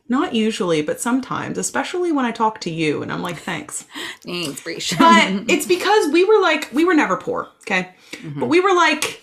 "Not 0.09 0.35
usually, 0.35 0.83
but 0.83 1.01
sometimes, 1.01 1.57
especially 1.57 2.13
when 2.13 2.27
I 2.27 2.31
talk 2.33 2.61
to 2.61 2.71
you." 2.71 3.03
And 3.03 3.11
I'm 3.11 3.23
like, 3.23 3.39
"Thanks." 3.39 3.87
Thanks, 4.23 4.63
Breach. 4.63 4.95
But 4.99 5.29
it's 5.49 5.67
because 5.67 6.13
we 6.13 6.25
were 6.25 6.41
like 6.41 6.69
we 6.73 6.85
were 6.85 6.95
never 6.95 7.17
poor, 7.17 7.49
okay? 7.63 7.89
Mm-hmm. 8.13 8.41
But 8.41 8.47
we 8.51 8.61
were 8.61 8.75
like 8.75 9.23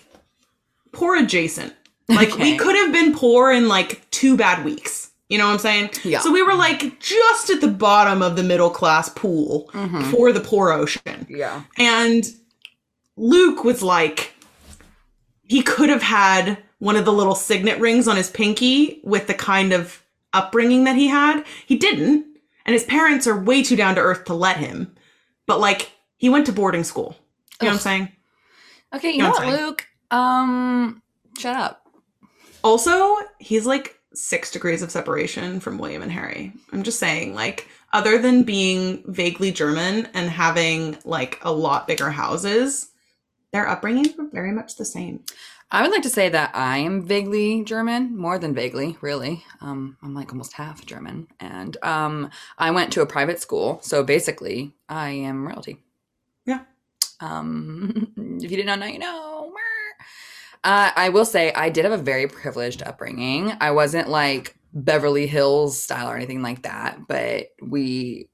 poor 0.92 1.14
adjacent. 1.16 1.72
Like 2.08 2.36
we 2.38 2.56
could 2.56 2.74
have 2.74 2.92
been 2.92 3.14
poor 3.14 3.52
in 3.52 3.68
like 3.68 4.10
two 4.10 4.36
bad 4.36 4.64
weeks. 4.64 5.12
You 5.28 5.38
know 5.38 5.46
what 5.46 5.52
I'm 5.52 5.58
saying? 5.60 5.90
Yeah. 6.02 6.18
So 6.18 6.32
we 6.32 6.42
were 6.42 6.54
like 6.56 6.98
just 6.98 7.50
at 7.50 7.60
the 7.60 7.68
bottom 7.68 8.20
of 8.20 8.34
the 8.34 8.42
middle 8.42 8.68
class 8.70 9.08
pool 9.08 9.70
Mhm. 9.72 10.10
for 10.10 10.32
the 10.32 10.40
poor 10.40 10.72
ocean. 10.72 11.24
yeah. 11.30 11.62
And 11.78 12.24
Luke 13.16 13.62
was 13.62 13.80
like 13.80 14.34
he 15.50 15.62
could 15.62 15.88
have 15.88 16.02
had 16.02 16.58
one 16.78 16.94
of 16.94 17.04
the 17.04 17.12
little 17.12 17.34
signet 17.34 17.80
rings 17.80 18.06
on 18.06 18.16
his 18.16 18.30
pinky 18.30 19.00
with 19.02 19.26
the 19.26 19.34
kind 19.34 19.72
of 19.72 20.00
upbringing 20.32 20.84
that 20.84 20.94
he 20.94 21.08
had. 21.08 21.42
He 21.66 21.76
didn't. 21.76 22.24
And 22.64 22.72
his 22.72 22.84
parents 22.84 23.26
are 23.26 23.36
way 23.36 23.64
too 23.64 23.74
down 23.74 23.96
to 23.96 24.00
earth 24.00 24.26
to 24.26 24.34
let 24.34 24.58
him. 24.58 24.94
But 25.48 25.58
like 25.58 25.90
he 26.18 26.28
went 26.30 26.46
to 26.46 26.52
boarding 26.52 26.84
school. 26.84 27.16
You 27.60 27.66
know 27.66 27.72
what 27.72 27.74
I'm 27.74 27.80
saying? 27.80 28.12
Okay, 28.94 29.10
you 29.10 29.18
No, 29.18 29.30
know 29.30 29.38
I'm 29.38 29.46
what. 29.48 29.60
Luke? 29.60 29.86
Um, 30.12 31.02
shut 31.36 31.56
up. 31.56 31.84
Also, 32.62 33.16
he's 33.40 33.66
like 33.66 33.98
six 34.14 34.52
degrees 34.52 34.82
of 34.82 34.92
separation 34.92 35.58
from 35.58 35.78
William 35.78 36.02
and 36.02 36.12
Harry. 36.12 36.52
I'm 36.72 36.84
just 36.84 37.00
saying, 37.00 37.34
like, 37.34 37.66
other 37.92 38.18
than 38.18 38.44
being 38.44 39.02
vaguely 39.08 39.50
German 39.50 40.06
and 40.14 40.30
having 40.30 40.96
like 41.04 41.40
a 41.42 41.50
lot 41.52 41.88
bigger 41.88 42.10
houses, 42.10 42.89
their 43.52 43.66
upbringings 43.66 44.16
were 44.16 44.28
very 44.32 44.52
much 44.52 44.76
the 44.76 44.84
same. 44.84 45.24
I 45.72 45.82
would 45.82 45.92
like 45.92 46.02
to 46.02 46.10
say 46.10 46.28
that 46.28 46.50
I 46.54 46.78
am 46.78 47.06
vaguely 47.06 47.62
German, 47.62 48.16
more 48.16 48.38
than 48.38 48.54
vaguely, 48.54 48.96
really. 49.00 49.44
Um, 49.60 49.96
I'm 50.02 50.14
like 50.14 50.32
almost 50.32 50.52
half 50.52 50.84
German, 50.84 51.28
and 51.38 51.76
um, 51.82 52.30
I 52.58 52.72
went 52.72 52.92
to 52.94 53.02
a 53.02 53.06
private 53.06 53.40
school, 53.40 53.78
so 53.82 54.02
basically, 54.02 54.74
I 54.88 55.10
am 55.10 55.46
royalty. 55.46 55.78
Yeah. 56.44 56.60
Um, 57.20 58.12
if 58.42 58.50
you 58.50 58.56
did 58.56 58.66
not 58.66 58.80
know, 58.80 58.86
you 58.86 58.98
know. 58.98 59.52
Uh, 60.62 60.90
I 60.94 61.08
will 61.08 61.24
say 61.24 61.52
I 61.52 61.70
did 61.70 61.84
have 61.84 61.98
a 61.98 62.02
very 62.02 62.26
privileged 62.26 62.82
upbringing. 62.82 63.52
I 63.60 63.70
wasn't 63.70 64.08
like 64.08 64.56
Beverly 64.74 65.26
Hills 65.26 65.80
style 65.80 66.10
or 66.10 66.16
anything 66.16 66.42
like 66.42 66.62
that, 66.62 67.06
but 67.08 67.48
we, 67.62 68.28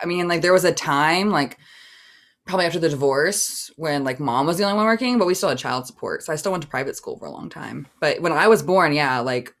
I 0.00 0.06
mean, 0.06 0.26
like 0.26 0.40
there 0.40 0.54
was 0.54 0.64
a 0.64 0.72
time 0.72 1.30
like 1.30 1.58
probably 2.46 2.64
after 2.66 2.78
the 2.78 2.88
divorce 2.88 3.70
when 3.76 4.04
like 4.04 4.18
mom 4.20 4.46
was 4.46 4.56
the 4.56 4.64
only 4.64 4.76
one 4.76 4.86
working, 4.86 5.18
but 5.18 5.26
we 5.26 5.34
still 5.34 5.48
had 5.48 5.58
child 5.58 5.86
support. 5.86 6.22
So 6.22 6.32
I 6.32 6.36
still 6.36 6.52
went 6.52 6.62
to 6.62 6.68
private 6.68 6.96
school 6.96 7.18
for 7.18 7.26
a 7.26 7.30
long 7.30 7.48
time. 7.50 7.86
But 8.00 8.20
when 8.22 8.32
I 8.32 8.48
was 8.48 8.62
born, 8.62 8.92
yeah, 8.92 9.18
like 9.20 9.52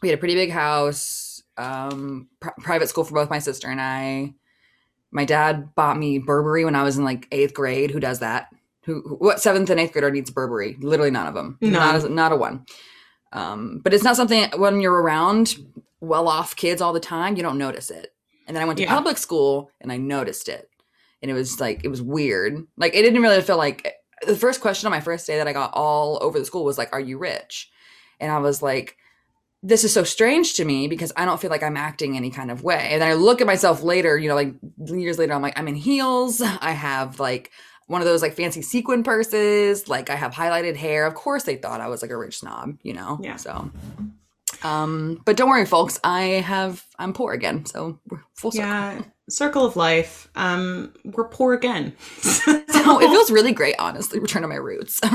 we 0.00 0.08
had 0.08 0.16
a 0.16 0.18
pretty 0.18 0.34
big 0.34 0.50
house, 0.50 1.42
um, 1.56 2.28
pri- 2.40 2.54
private 2.60 2.88
school 2.88 3.04
for 3.04 3.14
both 3.14 3.30
my 3.30 3.38
sister 3.38 3.68
and 3.68 3.80
I. 3.80 4.34
My 5.10 5.26
dad 5.26 5.74
bought 5.74 5.98
me 5.98 6.18
Burberry 6.18 6.64
when 6.64 6.74
I 6.74 6.82
was 6.82 6.96
in 6.96 7.04
like 7.04 7.28
eighth 7.32 7.52
grade. 7.52 7.90
Who 7.90 8.00
does 8.00 8.20
that? 8.20 8.48
Who, 8.84 9.02
who 9.02 9.14
what 9.16 9.40
seventh 9.40 9.68
and 9.68 9.78
eighth 9.78 9.92
grader 9.92 10.10
needs 10.10 10.30
Burberry? 10.30 10.76
Literally 10.80 11.10
none 11.10 11.26
of 11.26 11.34
them. 11.34 11.58
Not 11.60 12.02
a, 12.02 12.08
not 12.08 12.32
a 12.32 12.36
one. 12.36 12.64
Um, 13.32 13.80
but 13.84 13.92
it's 13.94 14.02
not 14.04 14.16
something 14.16 14.48
when 14.56 14.80
you're 14.80 15.00
around 15.02 15.56
well-off 16.00 16.56
kids 16.56 16.80
all 16.82 16.92
the 16.92 16.98
time, 17.00 17.36
you 17.36 17.42
don't 17.42 17.58
notice 17.58 17.90
it. 17.90 18.12
And 18.46 18.56
then 18.56 18.62
I 18.62 18.66
went 18.66 18.78
to 18.78 18.82
Yeah. 18.84 18.94
public 18.94 19.18
school 19.18 19.70
and 19.80 19.92
I 19.92 19.98
noticed 19.98 20.48
it 20.48 20.68
and 21.22 21.30
it 21.30 21.34
was 21.34 21.60
like 21.60 21.84
it 21.84 21.88
was 21.88 22.02
weird. 22.02 22.66
Like 22.76 22.94
it 22.94 23.02
didn't 23.02 23.22
really 23.22 23.40
feel 23.42 23.56
like 23.56 23.94
the 24.26 24.36
first 24.36 24.60
question 24.60 24.86
on 24.86 24.90
my 24.90 25.00
first 25.00 25.26
day 25.26 25.36
that 25.36 25.48
I 25.48 25.52
got 25.52 25.72
all 25.74 26.18
over 26.22 26.38
the 26.38 26.44
school 26.44 26.64
was 26.64 26.78
like, 26.78 26.92
"Are 26.92 27.00
you 27.00 27.18
rich?" 27.18 27.70
And 28.20 28.30
I 28.30 28.38
was 28.38 28.62
like, 28.62 28.96
"This 29.62 29.84
is 29.84 29.92
so 29.92 30.04
strange 30.04 30.54
to 30.54 30.64
me 30.64 30.88
because 30.88 31.12
I 31.16 31.24
don't 31.24 31.40
feel 31.40 31.50
like 31.50 31.62
I'm 31.62 31.76
acting 31.76 32.16
any 32.16 32.30
kind 32.30 32.50
of 32.50 32.62
way." 32.64 32.88
And 32.90 33.02
then 33.02 33.08
I 33.08 33.14
look 33.14 33.40
at 33.40 33.46
myself 33.46 33.82
later, 33.82 34.18
you 34.18 34.28
know, 34.28 34.34
like 34.34 34.54
years 34.84 35.18
later, 35.18 35.32
I'm 35.32 35.42
like, 35.42 35.58
I'm 35.58 35.68
in 35.68 35.76
heels. 35.76 36.40
I 36.60 36.72
have 36.72 37.20
like 37.20 37.50
one 37.86 38.00
of 38.00 38.06
those 38.06 38.22
like 38.22 38.34
fancy 38.34 38.62
sequin 38.62 39.02
purses. 39.02 39.88
Like 39.88 40.10
I 40.10 40.16
have 40.16 40.32
highlighted 40.32 40.76
hair. 40.76 41.06
Of 41.06 41.14
course, 41.14 41.44
they 41.44 41.56
thought 41.56 41.80
I 41.80 41.88
was 41.88 42.02
like 42.02 42.10
a 42.10 42.16
rich 42.16 42.38
snob, 42.38 42.78
you 42.82 42.94
know. 42.94 43.18
Yeah. 43.22 43.36
So. 43.36 43.70
Um, 44.62 45.20
but 45.24 45.36
don't 45.36 45.48
worry, 45.48 45.66
folks. 45.66 45.98
I 46.04 46.22
have 46.22 46.84
I'm 46.98 47.12
poor 47.12 47.32
again, 47.32 47.66
so 47.66 47.98
we're 48.08 48.22
full 48.34 48.52
circle. 48.52 48.68
Yeah, 48.68 49.02
circle 49.32 49.64
of 49.64 49.76
life. 49.76 50.28
Um, 50.34 50.92
we're 51.04 51.28
poor 51.28 51.54
again. 51.54 51.94
So 52.82 53.00
it 53.00 53.06
feels 53.10 53.30
really 53.30 53.52
great, 53.52 53.76
honestly, 53.78 54.18
return 54.18 54.42
to 54.42 54.48
my 54.48 54.56
roots. 54.56 54.98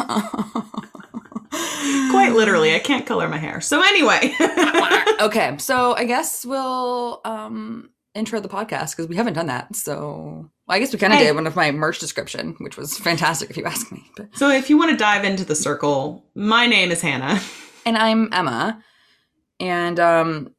quite 2.12 2.32
literally. 2.34 2.73
I 2.73 2.80
can't 2.80 3.06
color 3.06 3.27
my 3.27 3.38
hair. 3.38 3.60
So 3.62 3.82
anyway, 3.82 4.34
okay, 5.19 5.56
so 5.60 5.93
I 5.95 6.06
guess 6.06 6.45
we'll 6.45 7.19
um 7.25 7.89
intro 8.15 8.39
the 8.39 8.47
podcast 8.49 8.95
because 8.95 9.08
we 9.10 9.15
haven't 9.17 9.34
done 9.34 9.47
that. 9.47 9.75
So 9.75 10.49
well, 10.65 10.75
I 10.77 10.80
guess 10.80 10.93
we 10.93 10.99
kind 10.99 11.12
of 11.12 11.19
Hey. 11.19 11.25
did 11.25 11.36
one 11.36 11.45
of 11.45 11.58
my 11.58 11.71
merch 11.71 11.99
description, 11.99 12.56
which 12.60 12.77
was 12.77 12.97
fantastic 12.97 13.49
if 13.49 13.58
you 13.58 13.65
ask 13.65 13.91
me. 13.91 14.01
But 14.15 14.30
so 14.36 14.49
if 14.49 14.69
you 14.69 14.77
want 14.77 14.91
to 14.91 14.97
dive 14.97 15.25
into 15.25 15.43
the 15.43 15.56
circle, 15.56 16.25
my 16.36 16.67
name 16.67 16.89
is 16.91 17.01
Hanah. 17.01 17.41
and 17.86 17.97
I'm 17.97 18.30
Emma, 18.32 18.82
and 19.60 19.99
um 19.99 20.53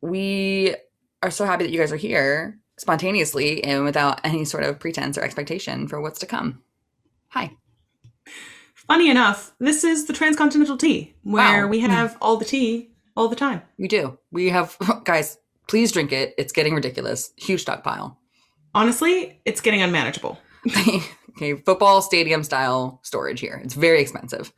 we 0.00 0.76
are 1.24 1.30
so 1.32 1.44
happy 1.44 1.64
that 1.64 1.72
you 1.72 1.78
guys 1.80 1.90
are 1.92 1.96
here 1.96 2.59
spontaneously 2.80 3.62
and 3.62 3.84
without 3.84 4.20
any 4.24 4.44
sort 4.44 4.64
of 4.64 4.78
pretense 4.80 5.18
or 5.18 5.22
expectation 5.22 5.86
for 5.86 6.00
what's 6.00 6.18
to 6.20 6.26
come. 6.26 6.62
Hi. 7.28 7.52
Funny 8.74 9.10
enough, 9.10 9.52
this 9.60 9.84
is 9.84 10.06
the 10.06 10.12
Transcontinental 10.14 10.76
Tea, 10.76 11.14
where 11.22 11.66
Wow. 11.66 11.70
we 11.70 11.80
have 11.80 12.16
all 12.20 12.36
the 12.38 12.44
tea 12.44 12.90
all 13.16 13.28
the 13.28 13.36
time. 13.36 13.62
We 13.78 13.86
do. 13.86 14.18
We 14.32 14.48
have 14.48 14.76
guys, 15.04 15.36
please 15.68 15.92
drink 15.92 16.10
it. 16.10 16.34
It's 16.38 16.52
getting 16.52 16.74
ridiculous. 16.74 17.32
Huge 17.36 17.60
stockpile. 17.60 18.18
Honestly, 18.74 19.40
it's 19.44 19.60
getting 19.60 19.82
unmanageable. 19.82 20.38
okay, 21.30 21.56
football 21.66 22.00
stadium 22.02 22.42
style 22.42 23.00
storage 23.02 23.40
here. 23.40 23.60
It's 23.62 23.74
very 23.74 24.00
expensive. 24.00 24.52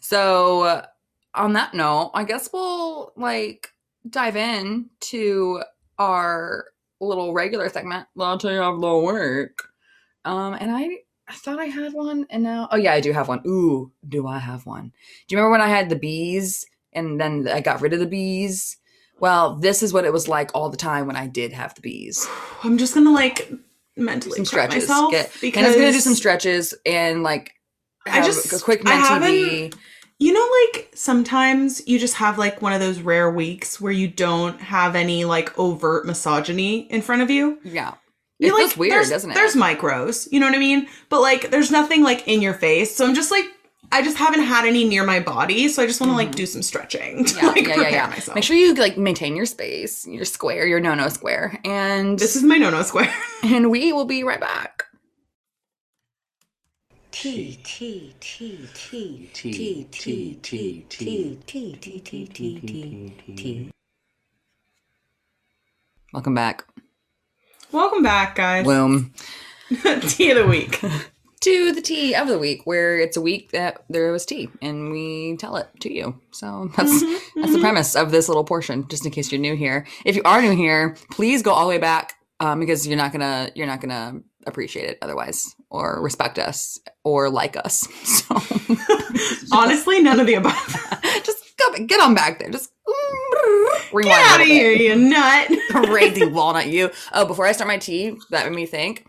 So, 0.00 0.62
uh, 0.62 0.86
on 1.34 1.54
that 1.54 1.74
note, 1.74 2.12
I 2.14 2.24
guess 2.24 2.48
we'll 2.52 3.12
like 3.16 3.70
dive 4.08 4.36
in 4.36 4.90
to 5.00 5.62
our 5.98 6.66
little 7.00 7.32
regular 7.32 7.68
segment. 7.68 8.06
Latte 8.14 8.56
of 8.58 8.80
the 8.80 8.96
week. 8.96 9.60
Um, 10.24 10.54
and 10.54 10.70
I, 10.70 10.88
I 11.28 11.34
thought 11.34 11.58
I 11.58 11.66
had 11.66 11.92
one, 11.92 12.26
and 12.30 12.42
now, 12.42 12.68
oh 12.70 12.76
yeah, 12.76 12.92
I 12.92 13.00
do 13.00 13.12
have 13.12 13.28
one. 13.28 13.40
Ooh, 13.46 13.92
do 14.08 14.26
I 14.26 14.38
have 14.38 14.66
one? 14.66 14.92
Do 15.26 15.34
you 15.34 15.38
remember 15.38 15.52
when 15.52 15.60
I 15.60 15.68
had 15.68 15.88
the 15.88 15.96
bees, 15.96 16.64
and 16.92 17.20
then 17.20 17.48
I 17.48 17.60
got 17.60 17.80
rid 17.80 17.92
of 17.92 18.00
the 18.00 18.06
bees 18.06 18.76
Well, 19.20 19.56
this 19.56 19.82
is 19.82 19.92
what 19.92 20.04
it 20.04 20.12
was 20.12 20.28
like 20.28 20.50
all 20.54 20.70
the 20.70 20.76
time 20.76 21.06
when 21.06 21.16
I 21.16 21.26
did 21.26 21.52
have 21.52 21.74
the 21.74 21.80
bees. 21.80 22.26
I'm 22.64 22.78
just 22.78 22.94
gonna 22.94 23.12
like 23.12 23.50
mentally 23.96 24.36
Some 24.36 24.44
stretches. 24.44 24.88
myself 24.88 25.10
Get, 25.10 25.32
because 25.40 25.64
Hanah's 25.66 25.74
gonna 25.76 25.92
do 25.92 26.00
some 26.00 26.14
stretches 26.14 26.74
and 26.86 27.22
like 27.22 27.52
I 28.06 28.22
just- 28.24 28.52
a 28.52 28.62
quick 28.64 28.86
haven't- 28.86 29.74
You 30.20 30.32
know, 30.32 30.48
like 30.74 30.90
sometimes 30.94 31.86
you 31.86 31.98
just 31.98 32.14
have 32.14 32.38
like 32.38 32.60
one 32.60 32.72
of 32.72 32.80
those 32.80 33.00
rare 33.00 33.30
weeks 33.30 33.80
where 33.80 33.92
you 33.92 34.08
don't 34.08 34.60
have 34.60 34.96
any 34.96 35.24
like 35.24 35.56
overt 35.58 36.06
misogyny 36.06 36.80
in 36.90 37.02
front 37.02 37.22
of 37.22 37.30
you. 37.30 37.58
Yeah. 37.62 37.94
You 38.40 38.48
It 38.48 38.52
like 38.52 38.60
feels 38.62 38.76
weird, 38.76 39.08
doesn't 39.08 39.30
it? 39.30 39.34
There's 39.34 39.54
micros, 39.54 40.28
you 40.32 40.40
know 40.40 40.46
what 40.46 40.54
I 40.54 40.58
mean? 40.58 40.88
But 41.08 41.20
like 41.20 41.50
there's 41.50 41.70
nothing 41.70 42.02
like 42.02 42.26
in 42.26 42.42
your 42.42 42.54
face. 42.54 42.94
So 42.96 43.06
I'm 43.06 43.14
just 43.14 43.30
like 43.30 43.44
I 43.90 44.02
just 44.02 44.16
haven't 44.18 44.42
had 44.42 44.66
any 44.66 44.84
near 44.84 45.02
my 45.04 45.18
body, 45.18 45.66
so 45.68 45.82
I 45.82 45.86
just 45.86 46.00
want 46.00 46.10
to 46.10 46.16
like 46.16 46.34
do 46.34 46.44
some 46.46 46.62
stretching 46.62 47.24
to 47.24 47.34
Mm-hmm. 47.34 47.44
Yeah, 47.46 47.50
like 47.52 47.56
yeah, 47.66 47.74
prepare 47.74 47.90
yeah, 47.90 48.04
yeah. 48.04 48.10
myself. 48.10 48.34
Make 48.34 48.44
sure 48.44 48.56
you 48.56 48.74
like 48.74 48.98
maintain 48.98 49.34
your 49.34 49.46
space, 49.46 50.06
your 50.06 50.24
square, 50.24 50.66
your 50.66 50.80
no 50.80 50.94
no 50.94 51.08
square. 51.08 51.58
And 51.64 52.18
this 52.18 52.36
is 52.36 52.42
my 52.42 52.58
no 52.58 52.70
no 52.70 52.82
square. 52.82 53.12
and 53.44 53.70
we 53.70 53.92
will 53.92 54.04
be 54.04 54.24
right 54.24 54.40
back. 54.40 54.77
T 57.20 57.58
T 57.64 58.14
T 58.20 58.68
T 58.74 59.28
T, 59.32 59.50
T 59.52 59.88
T, 59.90 60.38
T 60.40 60.40
T, 60.40 61.38
T 61.44 62.00
T 62.00 62.26
T 62.28 63.12
T 63.36 63.70
Welcome 66.12 66.36
back. 66.36 66.64
Welcome 67.72 68.04
back, 68.04 68.36
guys. 68.36 68.64
Boom. 68.64 69.12
Tea 70.02 70.30
of 70.30 70.36
the 70.36 70.46
week. 70.48 70.80
To 71.40 71.72
the 71.72 71.80
tea 71.80 72.14
of 72.14 72.28
the 72.28 72.38
week, 72.38 72.60
where 72.66 72.96
it's 73.00 73.16
a 73.16 73.20
week 73.20 73.50
that 73.50 73.82
there 73.90 74.12
was 74.12 74.24
tea 74.24 74.48
and 74.62 74.92
we 74.92 75.36
tell 75.38 75.56
it 75.56 75.68
to 75.80 75.92
you. 75.92 76.20
So 76.30 76.70
that's 76.76 77.02
Mm-hmm, 77.02 77.40
that's 77.40 77.52
the 77.52 77.58
premise 77.58 77.96
of 77.96 78.12
this 78.12 78.28
little 78.28 78.44
portion, 78.44 78.86
just 78.86 79.04
in 79.04 79.10
case 79.10 79.32
you're 79.32 79.40
new 79.40 79.56
here. 79.56 79.88
If 80.04 80.14
you 80.14 80.22
are 80.24 80.40
new 80.40 80.54
here, 80.54 80.96
please 81.10 81.42
go 81.42 81.50
all 81.50 81.64
the 81.64 81.70
way 81.70 81.78
back 81.78 82.14
um, 82.38 82.60
because 82.60 82.86
you're 82.86 82.96
not 82.96 83.10
gonna 83.10 83.50
you're 83.56 83.66
not 83.66 83.80
gonna 83.80 84.20
appreciate 84.46 84.88
it 84.88 84.98
otherwise, 85.02 85.56
or 85.70 86.00
respect 86.02 86.38
us, 86.38 86.78
or 87.04 87.28
like 87.30 87.56
us. 87.56 87.86
So 88.04 88.34
Honestly, 89.52 90.02
none 90.02 90.20
of 90.20 90.26
the 90.26 90.34
above. 90.34 90.54
just 91.24 91.44
go 91.56 91.84
get 91.86 92.00
on 92.00 92.14
back 92.14 92.38
there. 92.38 92.50
Just 92.50 92.70
rewind 93.92 94.08
Get 94.08 94.30
out 94.30 94.40
of 94.40 94.46
here, 94.46 94.70
you 94.72 94.94
nut. 94.96 95.48
crazy 95.70 96.24
walnut 96.26 96.68
you. 96.68 96.90
Oh, 97.12 97.24
before 97.26 97.46
I 97.46 97.52
start 97.52 97.68
my 97.68 97.78
tea, 97.78 98.16
that 98.30 98.46
made 98.46 98.54
me 98.56 98.66
think 98.66 99.06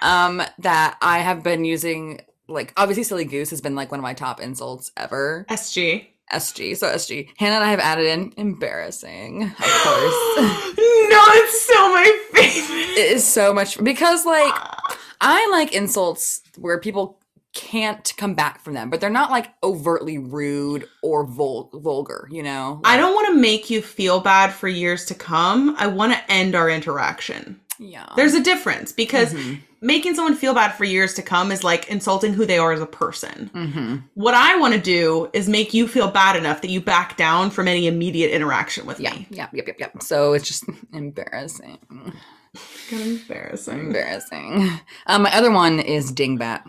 um, 0.00 0.42
that 0.58 0.96
I 1.00 1.18
have 1.18 1.42
been 1.42 1.64
using 1.64 2.20
like 2.48 2.72
obviously 2.76 3.04
silly 3.04 3.24
goose 3.24 3.50
has 3.50 3.60
been 3.60 3.74
like 3.74 3.90
one 3.90 4.00
of 4.00 4.04
my 4.04 4.14
top 4.14 4.40
insults 4.40 4.90
ever. 4.96 5.46
SG. 5.48 6.06
SG, 6.32 6.76
so 6.76 6.88
SG. 6.88 7.28
Hanah 7.38 7.56
and 7.56 7.64
I 7.64 7.70
have 7.70 7.80
added 7.80 8.06
in 8.06 8.32
embarrassing, 8.36 9.42
of 9.42 9.56
course. 9.58 10.36
no, 10.38 11.22
it's 11.36 11.62
so 11.66 11.74
my 11.92 12.18
favorite. 12.32 12.98
it 12.98 13.12
is 13.12 13.26
so 13.26 13.52
much 13.52 13.82
because 13.84 14.24
like 14.24 14.54
I 15.20 15.48
like 15.50 15.72
insults 15.74 16.42
where 16.58 16.78
people 16.78 17.18
can't 17.52 18.12
come 18.16 18.34
back 18.34 18.60
from 18.60 18.74
them, 18.74 18.90
but 18.90 19.00
they're 19.00 19.10
not 19.10 19.30
like 19.30 19.52
overtly 19.62 20.18
rude 20.18 20.88
or 21.02 21.24
vul- 21.24 21.70
vulgar, 21.74 22.28
you 22.30 22.42
know? 22.42 22.80
I 22.84 22.96
don't 22.96 23.14
want 23.14 23.28
to 23.28 23.34
make 23.40 23.70
you 23.70 23.80
feel 23.80 24.18
bad 24.20 24.52
for 24.52 24.66
years 24.66 25.04
to 25.06 25.14
come. 25.14 25.76
I 25.78 25.86
want 25.86 26.12
to 26.12 26.32
end 26.32 26.56
our 26.56 26.68
interaction. 26.68 27.60
Yeah. 27.78 28.06
There's 28.16 28.34
a 28.34 28.42
difference 28.42 28.90
because 28.92 29.32
Mhm. 29.32 29.60
making 29.80 30.14
someone 30.16 30.34
feel 30.34 30.52
bad 30.54 30.72
for 30.74 30.84
years 30.84 31.14
to 31.14 31.22
come 31.22 31.52
is 31.52 31.62
like 31.62 31.88
insulting 31.88 32.32
who 32.32 32.44
they 32.44 32.58
are 32.58 32.72
as 32.72 32.80
a 32.80 32.86
person. 32.86 33.50
hmm 33.52 33.96
What 34.14 34.34
I 34.34 34.56
want 34.56 34.74
to 34.74 34.80
do 34.80 35.28
is 35.32 35.48
make 35.48 35.72
you 35.74 35.86
feel 35.86 36.08
bad 36.10 36.34
enough 36.36 36.60
that 36.62 36.70
you 36.70 36.80
back 36.80 37.16
down 37.16 37.50
from 37.50 37.68
any 37.68 37.86
immediate 37.86 38.32
interaction 38.32 38.84
with 38.86 38.98
Yeah, 38.98 39.12
me. 39.14 39.26
yeah, 39.30 39.46
yep, 39.52 39.66
yep, 39.68 39.78
yep. 39.78 40.02
So 40.02 40.32
it's 40.32 40.46
just 40.48 40.64
embarrassing. 40.92 41.78
Kind 42.90 43.02
of 43.02 43.08
embarrassing. 43.08 43.78
Embarrassing. 43.80 44.70
Um, 45.06 45.22
my 45.22 45.34
other 45.36 45.50
one 45.50 45.80
is 45.80 46.12
Dingbat. 46.12 46.62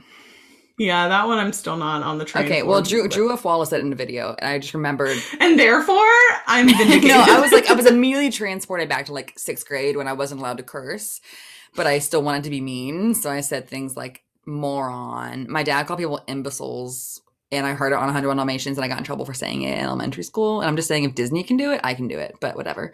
Yeah, 0.77 1.07
that 1.07 1.27
one 1.27 1.37
I'm 1.37 1.53
still 1.53 1.77
not 1.77 2.03
on 2.03 2.17
the 2.17 2.25
train. 2.25 2.45
Okay, 2.45 2.61
well, 2.63 2.81
Drew 2.81 3.03
but- 3.03 3.11
Drew 3.11 3.31
F. 3.31 3.45
Wallace 3.45 3.69
said 3.69 3.79
in 3.79 3.89
the 3.89 3.95
video, 3.95 4.35
and 4.39 4.49
I 4.49 4.59
just 4.59 4.73
remembered. 4.73 5.17
and 5.39 5.57
therefore 5.57 6.03
I'm 6.47 6.67
vindicated. 6.67 7.07
no, 7.07 7.23
I 7.25 7.39
was 7.39 7.51
like, 7.53 7.69
I 7.69 7.73
was 7.73 7.85
immediately 7.85 8.29
transported 8.29 8.89
back 8.89 9.05
to 9.05 9.13
like 9.13 9.33
sixth 9.37 9.65
grade 9.67 9.95
when 9.95 10.07
I 10.07 10.13
wasn't 10.13 10.41
allowed 10.41 10.57
to 10.57 10.63
curse, 10.63 11.21
but 11.75 11.87
I 11.87 11.99
still 11.99 12.21
wanted 12.23 12.43
to 12.43 12.49
be 12.49 12.59
mean, 12.59 13.13
so 13.13 13.29
I 13.29 13.39
said 13.41 13.69
things 13.69 13.95
like 13.95 14.23
moron. 14.45 15.49
My 15.49 15.63
dad 15.63 15.87
called 15.87 15.99
people 15.99 16.21
imbeciles, 16.27 17.21
and 17.53 17.65
I 17.65 17.73
heard 17.73 17.93
it 17.93 17.95
on 17.95 18.05
101 18.07 18.35
Dalmatians, 18.35 18.77
and 18.77 18.83
I 18.83 18.89
got 18.89 18.97
in 18.97 19.03
trouble 19.05 19.23
for 19.25 19.33
saying 19.33 19.61
it 19.61 19.77
in 19.77 19.83
elementary 19.85 20.23
school. 20.23 20.59
And 20.59 20.67
I'm 20.67 20.75
just 20.75 20.87
saying, 20.89 21.05
if 21.05 21.15
Disney 21.15 21.43
can 21.43 21.55
do 21.55 21.71
it, 21.71 21.79
I 21.85 21.93
can 21.93 22.07
do 22.09 22.17
it. 22.19 22.35
But 22.41 22.55
whatever. 22.57 22.91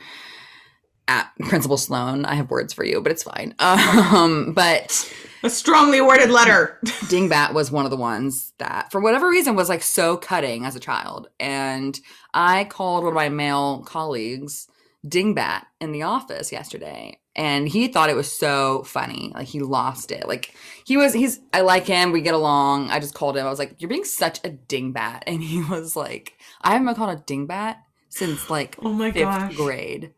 At 1.07 1.31
Principal 1.39 1.77
Sloan, 1.77 2.25
I 2.25 2.35
have 2.35 2.49
words 2.49 2.73
for 2.73 2.85
you, 2.85 3.01
but 3.01 3.11
it's 3.11 3.23
fine. 3.23 3.53
Um, 3.59 4.53
but 4.53 5.11
a 5.43 5.49
strongly 5.49 5.99
worded 5.99 6.29
letter. 6.29 6.79
Dingbat 6.85 7.53
was 7.53 7.71
one 7.71 7.85
of 7.85 7.91
the 7.91 7.97
ones 7.97 8.53
that, 8.59 8.91
for 8.91 9.01
whatever 9.01 9.27
reason, 9.29 9.55
was 9.55 9.67
like 9.69 9.83
so 9.83 10.15
cutting 10.15 10.63
as 10.65 10.75
a 10.75 10.79
child. 10.79 11.27
And 11.39 11.99
I 12.33 12.63
called 12.65 13.03
one 13.03 13.11
of 13.13 13.15
my 13.15 13.29
male 13.29 13.79
colleagues 13.83 14.67
Dingbat 15.05 15.65
in 15.81 15.91
the 15.91 16.03
office 16.03 16.51
yesterday. 16.51 17.17
And 17.35 17.67
he 17.67 17.87
thought 17.87 18.09
it 18.09 18.15
was 18.15 18.31
so 18.31 18.83
funny. 18.83 19.31
Like 19.33 19.47
he 19.47 19.61
lost 19.61 20.11
it. 20.11 20.27
Like 20.27 20.53
he 20.85 20.97
was, 20.97 21.13
he's, 21.13 21.39
I 21.53 21.61
like 21.61 21.85
him. 21.87 22.11
We 22.11 22.21
get 22.21 22.33
along. 22.33 22.89
I 22.89 22.99
just 22.99 23.13
called 23.15 23.37
him. 23.37 23.45
I 23.45 23.49
was 23.49 23.59
like, 23.59 23.75
you're 23.79 23.89
being 23.89 24.03
such 24.03 24.39
a 24.45 24.49
dingbat. 24.49 25.23
And 25.27 25.41
he 25.41 25.63
was 25.63 25.95
like, 25.95 26.37
I 26.61 26.71
haven't 26.73 26.85
been 26.87 26.95
called 26.95 27.17
a 27.17 27.21
dingbat 27.21 27.77
since 28.09 28.49
like 28.49 28.75
Oh 28.81 28.93
my 28.93 29.11
fifth 29.11 29.23
gosh. 29.23 29.55
grade. 29.55 30.13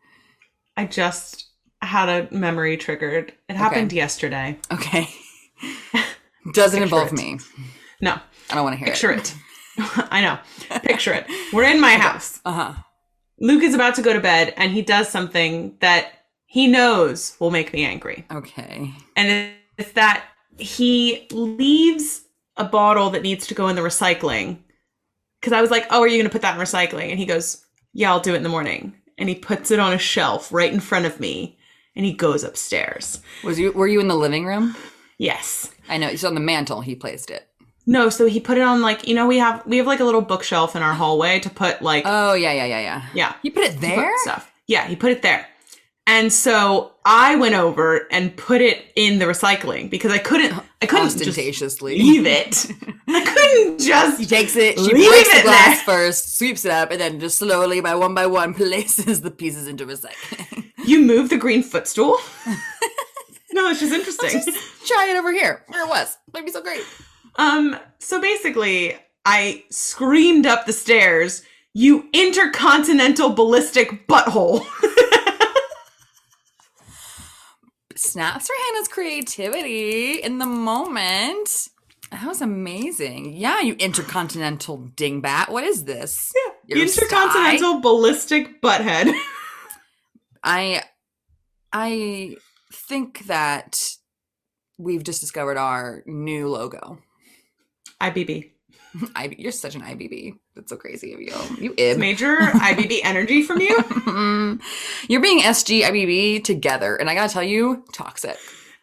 I 0.76 0.86
just 0.86 1.48
had 1.80 2.08
a 2.08 2.34
memory 2.34 2.76
triggered. 2.76 3.32
It 3.48 3.56
happened 3.56 3.92
yesterday. 3.92 4.58
Okay. 4.72 5.08
Doesn't 6.52 6.80
Picture 6.80 6.82
involve 6.82 7.12
it. 7.12 7.16
me. 7.16 7.38
No, 8.00 8.18
I 8.50 8.54
don't 8.54 8.64
want 8.64 8.74
to 8.74 8.78
hear 8.78 8.88
picture 8.88 9.10
it. 9.12 9.34
Picture 9.76 10.00
it. 10.02 10.08
I 10.10 10.20
know. 10.20 10.38
Picture 10.80 11.12
it. 11.14 11.26
We're 11.52 11.64
in 11.70 11.80
my 11.80 11.94
house. 11.94 12.40
Uh 12.44 12.52
huh. 12.52 12.74
Luke 13.40 13.62
is 13.62 13.74
about 13.74 13.94
to 13.96 14.02
go 14.02 14.12
to 14.12 14.20
bed 14.20 14.54
and 14.56 14.72
he 14.72 14.82
does 14.82 15.08
something 15.08 15.76
that 15.80 16.12
he 16.46 16.66
knows 16.66 17.36
will 17.40 17.50
make 17.50 17.72
me 17.72 17.84
angry. 17.84 18.24
Okay. 18.32 18.92
And 19.16 19.50
it's 19.78 19.92
that 19.92 20.24
he 20.58 21.26
leaves 21.32 22.22
a 22.56 22.64
bottle 22.64 23.10
that 23.10 23.22
needs 23.22 23.46
to 23.48 23.54
go 23.54 23.68
in 23.68 23.74
the 23.76 23.82
recycling. 23.82 24.58
Because 25.40 25.52
I 25.52 25.60
was 25.60 25.70
like, 25.70 25.86
oh, 25.90 26.00
are 26.00 26.06
you 26.08 26.16
going 26.16 26.26
to 26.26 26.30
put 26.30 26.42
that 26.42 26.54
in 26.54 26.60
recycling? 26.60 27.10
And 27.10 27.18
he 27.18 27.26
goes, 27.26 27.64
yeah, 27.92 28.10
I'll 28.10 28.20
do 28.20 28.34
it 28.34 28.36
in 28.36 28.42
the 28.44 28.48
morning. 28.48 28.94
And 29.18 29.28
he 29.28 29.34
puts 29.34 29.70
it 29.70 29.78
on 29.78 29.92
a 29.92 29.98
shelf 29.98 30.52
right 30.52 30.72
in 30.72 30.80
front 30.80 31.06
of 31.06 31.20
me 31.20 31.56
and 31.96 32.04
he 32.04 32.12
goes 32.12 32.42
upstairs. 32.44 33.20
Was 33.44 33.58
you 33.58 33.72
were 33.72 33.86
you 33.86 34.00
in 34.00 34.08
the 34.08 34.16
living 34.16 34.44
room? 34.46 34.76
Yes. 35.18 35.70
I 35.88 35.98
know. 35.98 36.08
It's 36.08 36.24
on 36.24 36.34
the 36.34 36.40
mantle. 36.40 36.80
He 36.80 36.94
placed 36.96 37.30
it. 37.30 37.48
No, 37.86 38.08
so 38.08 38.26
he 38.26 38.40
put 38.40 38.56
it 38.56 38.62
on 38.62 38.80
like, 38.80 39.06
you 39.06 39.14
know, 39.14 39.26
we 39.26 39.38
have 39.38 39.64
we 39.66 39.76
have 39.76 39.86
like 39.86 40.00
a 40.00 40.04
little 40.04 40.22
bookshelf 40.22 40.74
in 40.74 40.82
our 40.82 40.94
hallway 40.94 41.38
to 41.40 41.50
put 41.50 41.82
like 41.82 42.04
Oh 42.06 42.34
yeah, 42.34 42.52
yeah, 42.52 42.64
yeah, 42.64 42.80
yeah. 42.80 43.06
yeah, 43.14 43.34
You 43.42 43.52
put 43.52 43.64
it 43.64 43.68
to 43.68 43.74
put 43.74 43.80
there. 43.82 44.12
stuff. 44.22 44.50
Yeah, 44.66 44.86
he 44.86 44.96
put 44.96 45.12
it 45.12 45.22
there. 45.22 45.46
And 46.06 46.30
so 46.32 46.92
I 47.06 47.36
went 47.36 47.54
over 47.54 48.06
and 48.10 48.36
put 48.36 48.60
it 48.60 48.84
in 48.94 49.18
the 49.18 49.24
recycling 49.24 49.88
because 49.88 50.12
I 50.12 50.18
couldn't 50.18 50.52
I 50.82 50.86
couldn't 50.86 51.06
just 51.06 51.20
Ostentatiously. 51.20 51.98
leave 51.98 52.26
it. 52.26 52.66
I 53.08 53.24
couldn't 53.24 53.80
just 53.80 54.28
takes 54.28 54.54
it. 54.56 54.78
She 54.78 54.90
breaks 54.90 55.34
the 55.36 55.42
glass 55.42 55.84
there. 55.84 55.96
first, 55.96 56.36
sweeps 56.36 56.64
it 56.66 56.70
up, 56.70 56.90
and 56.90 57.00
then 57.00 57.20
just 57.20 57.38
slowly, 57.38 57.80
by 57.80 57.94
one 57.94 58.14
by 58.14 58.26
one, 58.26 58.52
places 58.60 59.22
the 59.22 59.30
pieces 59.30 59.66
into 59.66 59.86
recycling. 59.86 60.72
you 60.84 61.00
move 61.00 61.30
the 61.30 61.38
green 61.38 61.62
footstool. 61.62 62.18
no, 63.52 63.68
it's 63.70 63.80
just 63.80 63.92
interesting. 64.20 64.30
Try 64.86 65.08
it 65.10 65.16
over 65.16 65.32
here, 65.32 65.64
where 65.68 65.84
it 65.86 65.88
was. 65.88 66.18
That'd 66.32 66.44
be 66.46 66.52
so 66.52 66.60
great. 66.62 66.82
Um, 67.36 67.78
so 67.98 68.20
basically, 68.20 68.96
I 69.24 69.64
screamed 69.70 70.46
up 70.46 70.66
the 70.66 70.72
stairs, 70.74 71.42
"You 71.72 72.08
intercontinental 72.12 73.30
ballistic 73.30 74.06
butthole!" 74.06 74.66
Snaps 77.96 78.46
for 78.46 78.54
Hanah's 78.54 78.88
creativity 78.88 80.14
in 80.22 80.38
the 80.38 80.46
moment. 80.46 81.68
That 82.10 82.26
was 82.26 82.40
amazing. 82.40 83.34
Yeah, 83.34 83.60
you 83.60 83.74
intercontinental 83.74 84.78
dingbat. 84.96 85.48
What 85.48 85.64
is 85.64 85.84
this? 85.84 86.32
Your 86.66 86.78
intercontinental 86.78 87.80
ballistic 87.80 88.60
butthead. 88.60 89.12
I 90.44 90.82
I 91.72 92.36
think 92.72 93.26
that 93.26 93.96
we've 94.78 95.04
just 95.04 95.20
discovered 95.20 95.56
our 95.56 96.02
new 96.06 96.48
logo. 96.48 96.98
IBB. 98.00 98.50
I, 99.16 99.34
you're 99.38 99.52
such 99.52 99.74
an 99.74 99.82
IBB. 99.82 100.34
That's 100.54 100.70
so 100.70 100.76
crazy 100.76 101.12
of 101.14 101.20
you. 101.20 101.32
You 101.58 101.74
ib. 101.76 101.98
Major 101.98 102.36
IBB 102.36 103.00
energy 103.04 103.42
from 103.42 103.60
you. 103.60 104.58
you're 105.08 105.20
being 105.20 105.40
SG 105.40 105.82
IBB 105.82 106.44
together, 106.44 106.96
and 106.96 107.08
I 107.10 107.14
gotta 107.14 107.32
tell 107.32 107.42
you, 107.42 107.84
toxic. 107.92 108.36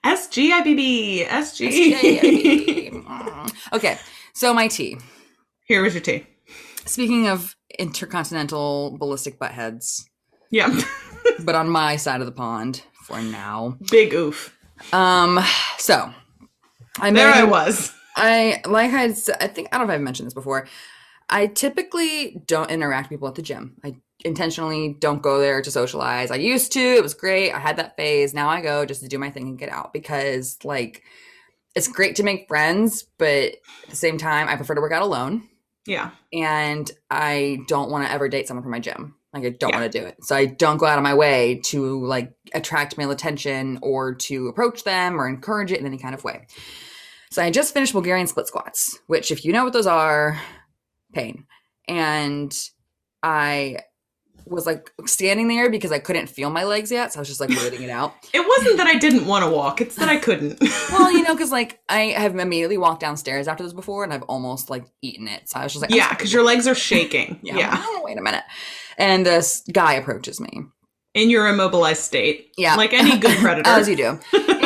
SG 0.06 0.50
IBB. 0.52 1.28
SG. 1.28 1.94
SG, 1.94 2.20
IBB. 2.20 3.54
okay, 3.74 3.98
so 4.34 4.54
my 4.54 4.68
tea. 4.68 4.98
Here 5.66 5.82
was 5.84 5.94
your 5.94 6.02
tea. 6.02 6.26
Speaking 6.86 7.28
of 7.28 7.56
intercontinental 7.80 8.98
ballistic 8.98 9.38
butt 9.40 9.52
heads, 9.52 10.10
Yeah. 10.50 10.76
but 11.46 11.56
on 11.56 11.70
my 11.70 11.96
side 11.96 12.20
of 12.20 12.26
the 12.26 12.32
pond 12.34 12.84
for 13.06 13.22
now. 13.22 13.78
Big 13.90 14.14
oof. 14.14 14.58
Um, 14.92 15.40
so 15.78 16.12
I 17.00 17.12
There 17.12 17.32
I 17.32 17.44
was. 17.44 17.94
I 18.16 18.62
like 18.66 18.92
I 18.92 19.06
I 19.06 19.48
think 19.48 19.70
I 19.72 19.78
don't 19.78 19.88
know 19.88 19.94
if 19.94 19.98
I've 19.98 20.02
mentioned 20.02 20.28
this 20.28 20.34
before. 20.34 20.68
I 21.30 21.48
typically 21.48 22.42
don't 22.46 22.70
interact 22.70 23.10
with 23.10 23.18
people 23.18 23.28
at 23.30 23.36
the 23.36 23.42
gym. 23.42 23.78
I 23.84 23.96
intentionally 24.26 24.98
don't 25.00 25.22
go 25.22 25.40
there 25.40 25.62
to 25.62 25.72
socialize. 25.72 26.30
I 26.30 26.36
used 26.36 26.74
to. 26.74 26.80
It 26.80 27.02
was 27.02 27.14
great. 27.14 27.52
I 27.54 27.60
had 27.60 27.78
that 27.78 27.96
phase. 27.96 28.34
Now 28.34 28.50
I 28.50 28.62
go 28.62 28.86
just 28.86 29.02
to 29.02 29.08
do 29.08 29.18
my 29.18 29.30
thing 29.32 29.48
and 29.48 29.58
get 29.58 29.70
out 29.70 29.94
because 29.94 30.58
like 30.64 31.04
it's 31.74 31.88
great 31.88 32.18
to 32.18 32.24
make 32.24 32.48
friends, 32.50 33.04
but 33.18 33.54
at 33.84 33.90
the 33.90 33.96
same 33.96 34.18
time 34.18 34.50
I 34.50 34.58
prefer 34.58 34.76
to 34.76 34.82
work 34.82 34.92
out 34.92 35.04
alone 35.04 35.48
Yeah. 35.86 36.12
and 36.34 36.92
I 37.10 37.60
don't 37.68 37.90
want 37.90 38.06
to 38.06 38.12
ever 38.12 38.28
date 38.28 38.48
someone 38.48 38.64
from 38.64 38.72
my 38.74 38.80
gym. 38.80 39.16
Like 39.34 39.46
I 39.46 39.50
don't 39.52 39.70
Yeah. 39.70 39.80
want 39.80 39.92
to 39.92 40.00
do 40.00 40.06
it. 40.06 40.18
So 40.26 40.36
I 40.36 40.46
don't 40.48 40.78
go 40.78 40.86
out 40.86 40.98
of 40.98 41.04
my 41.04 41.14
way 41.14 41.62
to 41.68 42.06
like 42.06 42.34
attract 42.54 42.98
male 42.98 43.12
attention 43.12 43.80
or 43.82 44.14
to 44.16 44.50
approach 44.50 44.84
them 44.84 45.20
or 45.20 45.30
encourage 45.30 45.72
it 45.72 45.80
in 45.80 45.86
any 45.86 45.98
kind 45.98 46.14
of 46.14 46.26
way. 46.26 46.46
So 47.32 47.42
I 47.42 47.50
just 47.50 47.74
finished 47.74 47.94
Bulgarian 47.94 48.28
split 48.28 48.48
squats, 48.48 49.00
which 49.08 49.32
if 49.32 49.46
you 49.46 49.54
know 49.54 49.64
what 49.64 49.74
those 49.74 49.88
are, 49.88 50.40
pain. 51.14 51.46
And 51.88 52.54
I 53.24 53.80
was 54.46 54.66
like 54.66 54.92
standing 55.06 55.48
there 55.48 55.70
because 55.70 55.92
I 55.92 56.00
couldn't 56.00 56.28
feel 56.28 56.50
my 56.50 56.64
legs 56.66 56.92
yet. 56.92 57.14
So 57.14 57.20
I 57.20 57.22
was 57.22 57.30
just 57.30 57.40
like 57.40 57.50
waiting 57.50 57.84
it 57.84 57.90
out. 57.90 58.14
It 58.34 58.46
wasn't 58.46 58.78
that 58.78 58.88
I 58.88 58.98
didn't 58.98 59.26
want 59.28 59.46
to 59.46 59.50
walk, 59.50 59.82
it's 59.82 59.96
that 59.96 60.10
I 60.10 60.18
couldn't. 60.18 60.62
Well, 60.92 61.12
you 61.12 61.24
know, 61.24 61.34
because 61.34 61.52
like 61.52 61.80
I 61.88 62.08
have 62.08 62.36
immediately 62.38 62.78
walked 62.78 63.00
downstairs 63.00 63.48
after 63.48 63.64
this 63.64 63.74
before 63.74 64.04
and 64.04 64.14
I've 64.14 64.24
almost 64.24 64.70
like 64.70 64.86
eaten 65.02 65.28
it. 65.28 65.48
So 65.48 65.60
I 65.60 65.64
was 65.64 65.74
just 65.74 65.82
like, 65.82 65.92
yeah, 65.92 66.10
because 66.10 66.34
your 66.34 66.44
legs 66.44 66.68
are 66.68 66.76
shaking. 66.76 67.40
yeah. 67.44 67.58
Yeah. 67.58 67.70
Like, 67.72 67.80
"Oh, 67.84 68.02
wait 68.04 68.18
a 68.18 68.22
minute. 68.22 68.44
And 68.98 69.26
this 69.26 69.64
guy 69.72 69.94
approaches 69.94 70.42
me. 70.42 70.64
In 71.14 71.30
your 71.30 71.48
immobilized 71.48 72.02
state. 72.02 72.52
Yeah. 72.58 72.76
Like 72.76 72.94
any 72.94 73.18
good 73.18 73.38
predator. 73.38 73.70
As 73.70 73.88
you 73.88 73.96
do. 73.96 74.20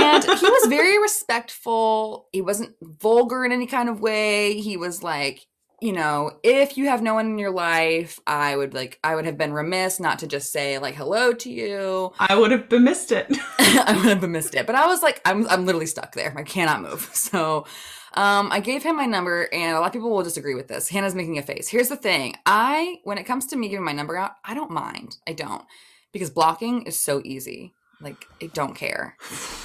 And 0.05 0.23
he 0.23 0.45
was 0.45 0.67
very 0.67 1.01
respectful. 1.01 2.27
He 2.31 2.41
wasn't 2.41 2.75
vulgar 2.81 3.45
in 3.45 3.51
any 3.51 3.67
kind 3.67 3.89
of 3.89 4.01
way. 4.01 4.59
He 4.59 4.77
was 4.77 5.03
like, 5.03 5.47
you 5.81 5.91
know, 5.91 6.39
if 6.43 6.77
you 6.77 6.87
have 6.87 7.01
no 7.01 7.13
one 7.13 7.27
in 7.27 7.37
your 7.37 7.51
life, 7.51 8.19
I 8.25 8.55
would 8.55 8.73
like 8.73 8.99
I 9.03 9.15
would 9.15 9.25
have 9.25 9.37
been 9.37 9.53
remiss 9.53 9.99
not 9.99 10.19
to 10.19 10.27
just 10.27 10.51
say 10.51 10.79
like 10.79 10.95
hello 10.95 11.33
to 11.33 11.51
you. 11.51 12.11
I 12.19 12.35
would 12.35 12.51
have 12.51 12.71
missed 12.71 13.11
it. 13.11 13.27
I 13.59 13.93
would 13.95 14.21
have 14.21 14.29
missed 14.29 14.55
it. 14.55 14.65
But 14.65 14.75
I 14.75 14.87
was 14.87 15.03
like, 15.03 15.21
I'm 15.25 15.47
I'm 15.49 15.65
literally 15.65 15.85
stuck 15.85 16.15
there. 16.15 16.33
I 16.37 16.43
cannot 16.43 16.81
move. 16.81 17.09
So 17.25 17.65
um, 18.13 18.49
I 18.51 18.61
gave 18.61 18.81
him 18.81 18.95
my 18.95 19.05
number, 19.05 19.49
and 19.51 19.75
a 19.75 19.79
lot 19.79 19.87
of 19.87 19.93
people 19.93 20.09
will 20.09 20.23
disagree 20.23 20.55
with 20.55 20.69
this. 20.69 20.89
Hanah's 20.89 21.15
making 21.15 21.37
a 21.37 21.41
face. 21.41 21.67
Here's 21.67 21.89
the 21.89 21.97
thing: 21.97 22.35
I, 22.45 22.99
when 23.03 23.17
it 23.17 23.25
comes 23.25 23.45
to 23.47 23.57
me 23.57 23.67
giving 23.67 23.83
my 23.83 23.91
number 23.91 24.15
out, 24.15 24.33
I 24.45 24.53
don't 24.53 24.71
mind. 24.71 25.17
I 25.27 25.33
don't 25.33 25.65
because 26.13 26.29
blocking 26.29 26.83
is 26.83 26.97
so 26.97 27.21
easy. 27.25 27.73
Like 28.01 28.27
I 28.41 28.47
don't 28.47 28.75
care. 28.75 29.15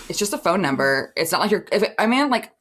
It's 0.09 0.19
just 0.19 0.33
a 0.33 0.39
phone 0.39 0.63
number. 0.63 1.13
It's 1.17 1.33
not 1.33 1.41
like 1.41 1.51
you're. 1.51 1.67
If 1.73 1.83
it, 1.83 1.95
I 1.99 2.07
mean, 2.07 2.31
like, 2.31 2.53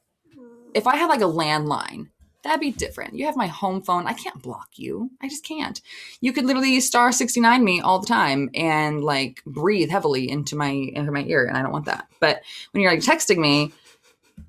if 0.74 0.88
I 0.88 0.96
had 0.96 1.08
like 1.08 1.22
a 1.22 1.26
landline, 1.26 2.10
that'd 2.44 2.60
be 2.60 2.72
different. 2.72 3.16
You 3.16 3.26
have 3.26 3.36
my 3.36 3.48
home 3.48 3.82
phone. 3.82 4.08
I 4.08 4.14
can't 4.14 4.42
block 4.42 4.70
you. 4.76 5.12
I 5.22 5.28
just 5.28 5.46
can't. 5.46 5.80
You 6.22 6.34
could 6.34 6.46
literally 6.46 6.80
star 6.80 7.12
sixty 7.12 7.40
nine 7.40 7.64
me 7.64 7.82
all 7.82 8.00
the 8.00 8.08
time 8.08 8.50
and 8.54 9.04
like 9.04 9.44
breathe 9.46 9.90
heavily 9.90 10.30
into 10.30 10.56
my 10.56 10.70
into 10.70 11.12
my 11.12 11.24
ear, 11.24 11.46
and 11.46 11.58
I 11.58 11.62
don't 11.62 11.72
want 11.72 11.86
that. 11.86 12.08
But 12.20 12.42
when 12.72 12.82
you're 12.82 12.92
like 12.92 13.02
texting 13.02 13.38
me, 13.38 13.72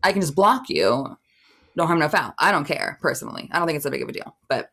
I 0.03 0.13
can 0.13 0.21
just 0.21 0.35
block 0.35 0.69
you. 0.69 1.17
No 1.77 1.87
harm, 1.87 2.01
no 2.01 2.09
foul. 2.09 2.35
I 2.39 2.51
don't 2.51 2.67
care 2.67 2.99
personally. 3.01 3.49
I 3.53 3.59
don't 3.59 3.67
think 3.67 3.77
it's 3.77 3.85
that 3.85 3.93
big 3.93 4.03
of 4.03 4.09
a 4.09 4.13
deal. 4.13 4.37
But 4.49 4.71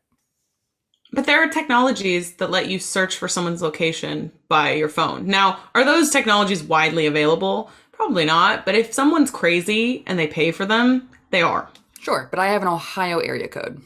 But 1.13 1.25
there 1.25 1.41
are 1.41 1.47
technologies 1.49 2.33
that 2.33 2.51
let 2.51 2.67
you 2.69 2.79
search 2.79 3.17
for 3.17 3.27
someone's 3.27 3.61
location 3.61 4.31
by 4.49 4.73
your 4.73 4.89
phone. 4.89 5.25
Now, 5.27 5.59
are 5.73 5.85
those 5.85 6.09
technologies 6.09 6.63
widely 6.63 7.05
available? 7.05 7.71
Probably 7.93 8.25
not. 8.25 8.65
But 8.65 8.75
if 8.75 8.93
someone's 8.93 9.31
crazy 9.31 10.03
and 10.05 10.19
they 10.19 10.27
pay 10.27 10.51
for 10.51 10.65
them, 10.65 11.09
they 11.31 11.41
are. 11.41 11.69
sure. 12.01 12.27
But 12.29 12.39
I 12.39 12.47
have 12.47 12.61
an 12.61 12.67
Ohio 12.67 13.19
area 13.19 13.47
code. 13.47 13.81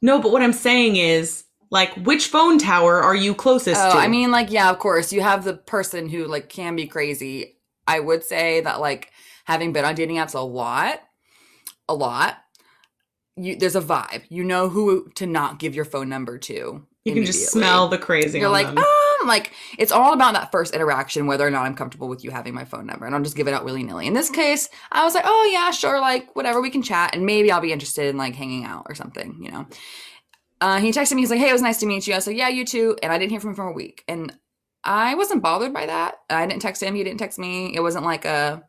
No, 0.00 0.20
but 0.20 0.32
what 0.32 0.42
I'm 0.42 0.52
saying 0.52 0.96
is, 0.96 1.44
like, 1.70 1.92
which 1.96 2.26
phone 2.28 2.58
tower 2.58 3.02
are 3.02 3.14
you 3.16 3.34
closest 3.34 3.80
Oh, 3.82 3.92
to? 3.92 3.98
I 3.98 4.08
mean, 4.08 4.30
like, 4.30 4.50
yeah, 4.50 4.70
of 4.70 4.78
course, 4.78 5.12
you 5.12 5.20
have 5.20 5.44
the 5.44 5.54
person 5.54 6.08
who 6.08 6.24
like 6.24 6.48
can 6.48 6.76
be 6.76 6.86
crazy. 6.86 7.56
I 7.86 8.00
would 8.00 8.24
say 8.24 8.60
that 8.62 8.80
like 8.80 9.10
having 9.44 9.72
been 9.72 9.84
on 9.84 9.94
dating 9.94 10.16
apps 10.16 10.34
a 10.34 10.40
lot, 10.40 11.00
a 11.88 11.94
lot, 11.94 12.36
you 13.38 13.56
there's 13.56 13.76
a 13.76 13.80
vibe. 13.80 14.22
You 14.28 14.44
know 14.44 14.68
who 14.68 15.10
to 15.14 15.26
not 15.26 15.58
give 15.58 15.74
your 15.74 15.84
phone 15.84 16.08
number 16.08 16.38
to. 16.38 16.86
you 17.04 17.14
can 17.14 17.24
just 17.24 17.50
smell 17.50 17.88
the 17.88 17.98
crazy. 17.98 18.38
You're 18.38 18.48
like, 18.48 18.66
them. 18.66 18.78
um, 18.78 19.26
like 19.26 19.52
it's 19.78 19.92
all 19.92 20.12
about 20.12 20.34
that 20.34 20.50
first 20.50 20.74
interaction, 20.74 21.26
whether 21.26 21.46
or 21.46 21.50
not 21.50 21.64
I'm 21.64 21.74
comfortable 21.74 22.08
with 22.08 22.24
you 22.24 22.30
having 22.30 22.54
my 22.54 22.64
phone 22.64 22.86
number. 22.86 23.06
And 23.06 23.14
I'll 23.14 23.22
just 23.22 23.36
give 23.36 23.48
it 23.48 23.54
out 23.54 23.64
willy 23.64 23.82
nilly. 23.82 24.06
In 24.06 24.14
this 24.14 24.30
case, 24.30 24.68
I 24.92 25.04
was 25.04 25.14
like, 25.14 25.24
oh 25.26 25.50
yeah, 25.52 25.70
sure, 25.70 26.00
like 26.00 26.34
whatever, 26.34 26.60
we 26.60 26.70
can 26.70 26.82
chat, 26.82 27.14
and 27.14 27.24
maybe 27.24 27.50
I'll 27.50 27.60
be 27.60 27.72
interested 27.72 28.06
in 28.06 28.16
like 28.16 28.34
hanging 28.34 28.64
out 28.64 28.86
or 28.88 28.94
something, 28.94 29.38
you 29.42 29.50
know. 29.50 29.66
Uh, 30.60 30.80
he 30.80 30.90
texted 30.90 31.14
me. 31.14 31.22
He's 31.22 31.30
like, 31.30 31.38
"Hey, 31.38 31.50
it 31.50 31.52
was 31.52 31.62
nice 31.62 31.78
to 31.80 31.86
meet 31.86 32.06
you." 32.06 32.14
I 32.14 32.16
was 32.16 32.26
like, 32.26 32.36
"Yeah, 32.36 32.48
you 32.48 32.64
too." 32.64 32.96
And 33.02 33.12
I 33.12 33.18
didn't 33.18 33.30
hear 33.30 33.40
from 33.40 33.50
him 33.50 33.56
for 33.56 33.68
a 33.68 33.72
week, 33.72 34.02
and 34.08 34.36
I 34.82 35.14
wasn't 35.14 35.42
bothered 35.42 35.72
by 35.72 35.86
that. 35.86 36.16
I 36.28 36.46
didn't 36.46 36.62
text 36.62 36.82
him. 36.82 36.94
He 36.94 37.04
didn't 37.04 37.18
text 37.18 37.38
me. 37.38 37.74
It 37.74 37.80
wasn't 37.80 38.04
like 38.04 38.24
a, 38.24 38.64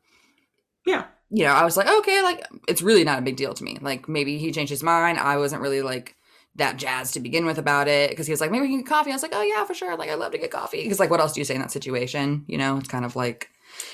yeah. 0.85 1.05
You 1.29 1.43
know, 1.43 1.51
I 1.51 1.63
was 1.63 1.77
like, 1.77 1.87
okay, 1.87 2.21
like 2.21 2.45
it's 2.67 2.81
really 2.81 3.03
not 3.03 3.19
a 3.19 3.21
big 3.21 3.35
deal 3.35 3.53
to 3.53 3.63
me. 3.63 3.77
Like 3.81 4.09
maybe 4.09 4.37
he 4.37 4.51
changed 4.51 4.71
his 4.71 4.83
mind. 4.83 5.19
I 5.19 5.37
wasn't 5.37 5.61
really 5.61 5.81
like 5.81 6.15
that 6.55 6.77
jazzed 6.77 7.13
to 7.13 7.19
begin 7.19 7.45
with 7.45 7.57
about 7.57 7.87
it 7.87 8.09
because 8.09 8.25
he 8.25 8.33
was 8.33 8.41
like, 8.41 8.51
maybe 8.51 8.63
we 8.63 8.69
can 8.69 8.79
get 8.79 8.87
coffee. 8.87 9.11
I 9.11 9.13
was 9.13 9.21
like, 9.21 9.35
oh 9.35 9.41
yeah, 9.41 9.63
for 9.65 9.73
sure. 9.73 9.95
Like 9.95 10.09
I'd 10.09 10.15
love 10.15 10.31
to 10.31 10.37
get 10.37 10.51
coffee 10.51 10.83
because 10.83 10.99
like 10.99 11.09
what 11.09 11.19
else 11.19 11.33
do 11.33 11.41
you 11.41 11.45
say 11.45 11.55
in 11.55 11.61
that 11.61 11.71
situation? 11.71 12.45
You 12.47 12.57
know, 12.57 12.77
it's 12.77 12.89
kind 12.89 13.05
of 13.05 13.15
like. 13.15 13.49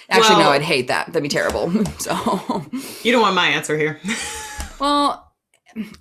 Actually, 0.10 0.42
no, 0.42 0.50
I'd 0.50 0.62
hate 0.62 0.88
that. 0.88 1.08
That'd 1.08 1.22
be 1.22 1.30
terrible. 1.30 1.70
so, 2.00 2.66
You 3.04 3.12
don't 3.12 3.22
want 3.22 3.36
my 3.36 3.48
answer 3.48 3.78
here. 3.78 4.00
well, 4.80 5.34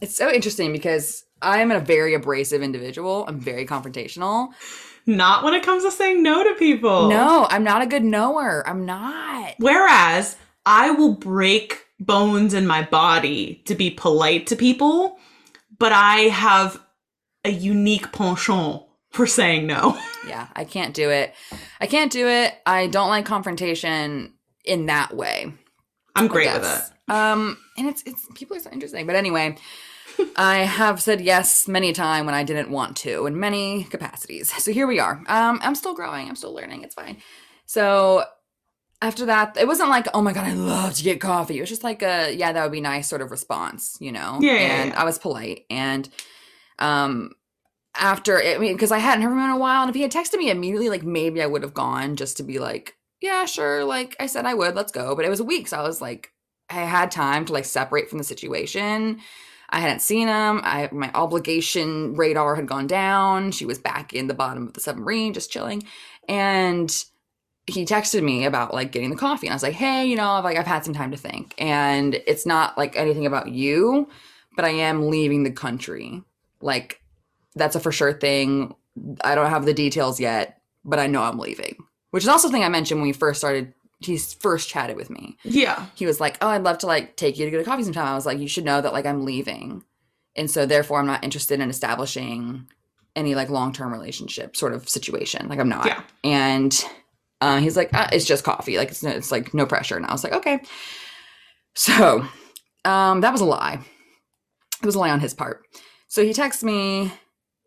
it's 0.00 0.14
so 0.14 0.30
interesting 0.30 0.72
because 0.72 1.24
I 1.42 1.60
am 1.60 1.70
a 1.70 1.80
very 1.80 2.14
abrasive 2.14 2.62
individual. 2.62 3.24
I'm 3.26 3.40
very 3.40 3.66
confrontational. 3.66 4.50
not 5.06 5.42
when 5.42 5.54
it 5.54 5.64
comes 5.64 5.82
to 5.82 5.90
saying 5.90 6.22
no 6.22 6.44
to 6.44 6.54
people. 6.54 7.08
No, 7.08 7.46
I'm 7.50 7.64
not 7.64 7.82
a 7.82 7.86
good 7.86 8.04
knower. 8.04 8.62
I'm 8.66 8.86
not. 8.86 9.54
Whereas 9.58 10.36
I 10.66 10.90
will 10.90 11.14
break 11.14 11.84
bones 12.00 12.54
in 12.54 12.66
my 12.66 12.82
body 12.82 13.62
to 13.66 13.74
be 13.74 13.90
polite 13.90 14.46
to 14.48 14.56
people, 14.56 15.18
but 15.78 15.92
I 15.92 16.20
have 16.22 16.80
a 17.44 17.50
unique 17.50 18.12
penchant 18.12 18.82
for 19.10 19.26
saying 19.26 19.66
no. 19.66 19.98
Yeah, 20.26 20.48
I 20.56 20.64
can't 20.64 20.94
do 20.94 21.10
it. 21.10 21.34
I 21.82 21.86
can't 21.86 22.10
do 22.10 22.26
it. 22.26 22.54
I 22.64 22.86
don't 22.86 23.10
like 23.10 23.26
confrontation 23.26 24.32
in 24.64 24.86
that 24.86 25.14
way. 25.14 25.52
I'm 26.16 26.28
great 26.28 26.50
with 26.50 26.64
it. 26.64 27.12
Um, 27.12 27.58
and 27.76 27.88
it's 27.88 28.02
it's 28.06 28.26
people 28.34 28.56
are 28.56 28.60
so 28.60 28.70
interesting. 28.70 29.06
But 29.06 29.16
anyway, 29.16 29.58
I 30.36 30.60
have 30.60 31.02
said 31.02 31.20
yes 31.20 31.68
many 31.68 31.90
a 31.90 31.92
time 31.92 32.24
when 32.24 32.34
I 32.34 32.42
didn't 32.42 32.70
want 32.70 32.96
to 32.98 33.26
in 33.26 33.38
many 33.38 33.84
capacities. 33.84 34.50
So 34.64 34.72
here 34.72 34.86
we 34.86 34.98
are. 34.98 35.22
Um, 35.26 35.60
I'm 35.62 35.74
still 35.74 35.94
growing. 35.94 36.26
I'm 36.26 36.36
still 36.36 36.54
learning. 36.54 36.84
It's 36.84 36.94
fine. 36.94 37.18
So 37.66 38.24
after 39.04 39.26
that, 39.26 39.56
it 39.58 39.66
wasn't 39.66 39.90
like, 39.90 40.06
oh 40.14 40.22
my 40.22 40.32
god, 40.32 40.44
I 40.44 40.54
love 40.54 40.94
to 40.94 41.04
get 41.04 41.20
coffee. 41.20 41.58
It 41.58 41.60
was 41.60 41.68
just 41.68 41.84
like 41.84 42.02
a 42.02 42.34
yeah, 42.34 42.52
that 42.52 42.62
would 42.62 42.72
be 42.72 42.80
nice 42.80 43.06
sort 43.06 43.20
of 43.20 43.30
response, 43.30 43.96
you 44.00 44.10
know. 44.10 44.38
Yeah, 44.40 44.52
and 44.52 44.90
yeah. 44.90 45.00
I 45.00 45.04
was 45.04 45.18
polite 45.18 45.66
and 45.68 46.08
um 46.78 47.32
after 47.96 48.42
I 48.42 48.58
mean, 48.58 48.72
because 48.72 48.92
I 48.92 48.98
hadn't 48.98 49.22
heard 49.22 49.30
from 49.30 49.38
him 49.38 49.44
in 49.44 49.50
a 49.50 49.58
while, 49.58 49.82
and 49.82 49.90
if 49.90 49.94
he 49.94 50.02
had 50.02 50.10
texted 50.10 50.38
me 50.38 50.50
immediately, 50.50 50.88
like 50.88 51.04
maybe 51.04 51.42
I 51.42 51.46
would 51.46 51.62
have 51.62 51.74
gone 51.74 52.16
just 52.16 52.38
to 52.38 52.42
be 52.42 52.58
like, 52.58 52.96
yeah, 53.20 53.44
sure, 53.44 53.84
like 53.84 54.16
I 54.18 54.26
said 54.26 54.46
I 54.46 54.54
would, 54.54 54.74
let's 54.74 54.92
go. 54.92 55.14
But 55.14 55.26
it 55.26 55.30
was 55.30 55.40
a 55.40 55.44
week, 55.44 55.68
so 55.68 55.78
I 55.78 55.82
was 55.82 56.00
like, 56.00 56.32
I 56.70 56.80
had 56.80 57.10
time 57.10 57.44
to 57.44 57.52
like 57.52 57.66
separate 57.66 58.08
from 58.08 58.18
the 58.18 58.24
situation. 58.24 59.20
I 59.70 59.80
hadn't 59.80 60.00
seen 60.00 60.28
him. 60.28 60.60
I 60.62 60.88
my 60.92 61.10
obligation 61.14 62.14
radar 62.14 62.54
had 62.54 62.66
gone 62.66 62.86
down. 62.86 63.50
She 63.50 63.66
was 63.66 63.78
back 63.78 64.14
in 64.14 64.28
the 64.28 64.34
bottom 64.34 64.66
of 64.66 64.72
the 64.72 64.80
submarine, 64.80 65.34
just 65.34 65.50
chilling, 65.50 65.82
and 66.26 67.04
he 67.66 67.84
texted 67.84 68.22
me 68.22 68.44
about 68.44 68.74
like 68.74 68.92
getting 68.92 69.10
the 69.10 69.16
coffee, 69.16 69.46
and 69.46 69.52
I 69.52 69.56
was 69.56 69.62
like, 69.62 69.74
hey, 69.74 70.04
you 70.04 70.16
know, 70.16 70.28
I've 70.28 70.44
like 70.44 70.56
I've 70.56 70.66
had 70.66 70.84
some 70.84 70.94
time 70.94 71.10
to 71.12 71.16
think, 71.16 71.54
and 71.58 72.14
it's 72.26 72.44
not 72.44 72.76
like 72.76 72.96
anything 72.96 73.26
about 73.26 73.50
you, 73.50 74.08
but 74.56 74.64
I 74.64 74.70
am 74.70 75.08
leaving 75.08 75.44
the 75.44 75.50
country, 75.50 76.22
like 76.60 77.00
that's 77.54 77.76
a 77.76 77.80
for 77.80 77.92
sure 77.92 78.12
thing. 78.12 78.74
I 79.22 79.34
don't 79.34 79.50
have 79.50 79.64
the 79.64 79.74
details 79.74 80.20
yet, 80.20 80.60
but 80.84 80.98
I 80.98 81.06
know 81.06 81.22
I'm 81.22 81.38
leaving. 81.38 81.76
Which 82.10 82.22
is 82.22 82.28
also 82.28 82.48
thing 82.48 82.62
I 82.62 82.68
mentioned 82.68 83.00
when 83.00 83.08
we 83.08 83.12
first 83.12 83.40
started. 83.40 83.72
He 84.00 84.18
first 84.18 84.68
chatted 84.68 84.96
with 84.96 85.08
me. 85.08 85.38
Yeah. 85.44 85.86
He 85.94 86.04
was 86.04 86.20
like, 86.20 86.36
"Oh, 86.42 86.48
I'd 86.48 86.62
love 86.62 86.78
to 86.78 86.86
like 86.86 87.16
take 87.16 87.38
you 87.38 87.46
to 87.46 87.50
get 87.50 87.60
a 87.60 87.64
coffee 87.64 87.84
sometime." 87.84 88.06
I 88.06 88.14
was 88.14 88.26
like, 88.26 88.38
"You 88.38 88.48
should 88.48 88.64
know 88.64 88.80
that 88.82 88.92
like 88.92 89.06
I'm 89.06 89.24
leaving, 89.24 89.82
and 90.36 90.50
so 90.50 90.66
therefore 90.66 90.98
I'm 90.98 91.06
not 91.06 91.24
interested 91.24 91.60
in 91.60 91.70
establishing 91.70 92.68
any 93.16 93.34
like 93.34 93.48
long 93.48 93.72
term 93.72 93.92
relationship 93.92 94.56
sort 94.56 94.74
of 94.74 94.88
situation. 94.88 95.48
Like 95.48 95.58
I'm 95.58 95.70
not." 95.70 95.86
Yeah. 95.86 96.02
And 96.22 96.84
uh, 97.44 97.58
he's 97.58 97.76
like, 97.76 97.90
ah, 97.92 98.08
"It's 98.12 98.24
just 98.24 98.44
coffee. 98.44 98.78
Like 98.78 98.90
it's 98.90 99.02
no, 99.02 99.10
it's 99.10 99.30
like 99.30 99.52
no 99.54 99.66
pressure." 99.66 99.96
And 99.96 100.06
I 100.06 100.12
was 100.12 100.24
like, 100.24 100.32
"Okay." 100.32 100.60
So 101.74 102.24
um, 102.84 103.20
that 103.22 103.32
was 103.32 103.40
a 103.40 103.44
lie. 103.44 103.80
It 104.80 104.86
was 104.86 104.94
a 104.94 104.98
lie 105.00 105.10
on 105.10 105.20
his 105.20 105.34
part. 105.34 105.64
So 106.06 106.24
he 106.24 106.32
texts 106.32 106.62
me 106.62 107.12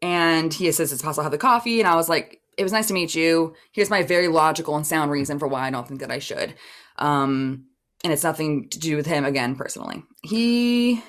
and 0.02 0.54
he 0.54 0.72
says 0.72 0.94
it's 0.94 1.02
possible 1.02 1.24
to 1.24 1.26
have 1.26 1.32
the 1.32 1.38
coffee 1.40 1.80
and 1.80 1.90
i 1.90 1.96
was 1.96 2.08
like 2.08 2.40
it 2.58 2.64
was 2.64 2.72
nice 2.72 2.88
to 2.88 2.94
meet 2.94 3.14
you. 3.14 3.54
Here's 3.72 3.90
my 3.90 4.04
very 4.04 4.28
logical 4.28 4.76
and 4.76 4.86
sound 4.86 5.12
reason 5.12 5.38
for 5.38 5.48
why 5.48 5.68
I 5.68 5.70
don't 5.70 5.88
think 5.88 6.00
that 6.00 6.12
I 6.12 6.20
should. 6.20 6.56
Um, 6.98 7.68
and 8.04 8.12
it's 8.12 8.24
nothing 8.24 8.70
to 8.70 8.80
do 8.80 8.96
with 8.96 9.06
him 9.06 9.26
again 9.26 9.56
personally. 9.56 10.04
He 10.24 11.04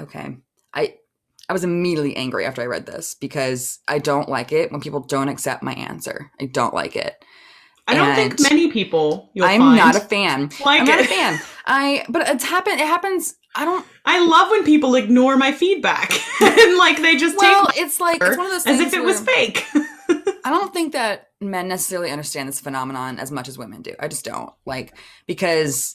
okay. 0.00 0.36
I 0.72 0.94
I 1.48 1.52
was 1.52 1.64
immediately 1.64 2.14
angry 2.16 2.44
after 2.44 2.60
I 2.62 2.66
read 2.66 2.86
this 2.86 3.14
because 3.14 3.78
I 3.88 3.98
don't 3.98 4.28
like 4.28 4.52
it 4.52 4.70
when 4.70 4.80
people 4.80 5.00
don't 5.00 5.28
accept 5.28 5.62
my 5.62 5.72
answer. 5.72 6.30
I 6.40 6.46
don't 6.46 6.74
like 6.74 6.94
it. 6.96 7.24
I 7.86 7.94
don't 7.94 8.14
think 8.14 8.38
many 8.42 8.70
people 8.70 9.30
you'll 9.32 9.46
I'm 9.46 9.60
find 9.60 9.76
not 9.78 9.96
a 9.96 10.00
fan. 10.00 10.50
like 10.64 10.82
I'm 10.82 10.86
not 10.86 11.00
a 11.00 11.04
fan. 11.04 11.40
I 11.64 12.04
but 12.10 12.28
it's 12.28 12.44
happened. 12.44 12.80
It 12.80 12.86
happens. 12.86 13.34
I 13.54 13.64
don't. 13.64 13.86
I 14.04 14.22
love 14.24 14.50
when 14.50 14.62
people 14.62 14.94
ignore 14.94 15.38
my 15.38 15.52
feedback 15.52 16.12
and 16.42 16.76
like 16.76 17.00
they 17.00 17.16
just 17.16 17.38
Well, 17.38 17.66
take 17.68 17.78
it's 17.78 17.98
like 17.98 18.22
it's 18.22 18.36
one 18.36 18.44
of 18.44 18.52
those 18.52 18.66
as 18.66 18.80
if 18.80 18.92
it 18.92 19.02
was 19.02 19.20
fake. 19.20 19.64
I 20.44 20.50
don't 20.50 20.72
think 20.74 20.92
that 20.92 21.30
men 21.40 21.68
necessarily 21.68 22.10
understand 22.10 22.46
this 22.48 22.60
phenomenon 22.60 23.18
as 23.18 23.30
much 23.30 23.48
as 23.48 23.56
women 23.56 23.80
do. 23.80 23.94
I 23.98 24.08
just 24.08 24.24
don't 24.24 24.52
like 24.66 24.94
because 25.26 25.94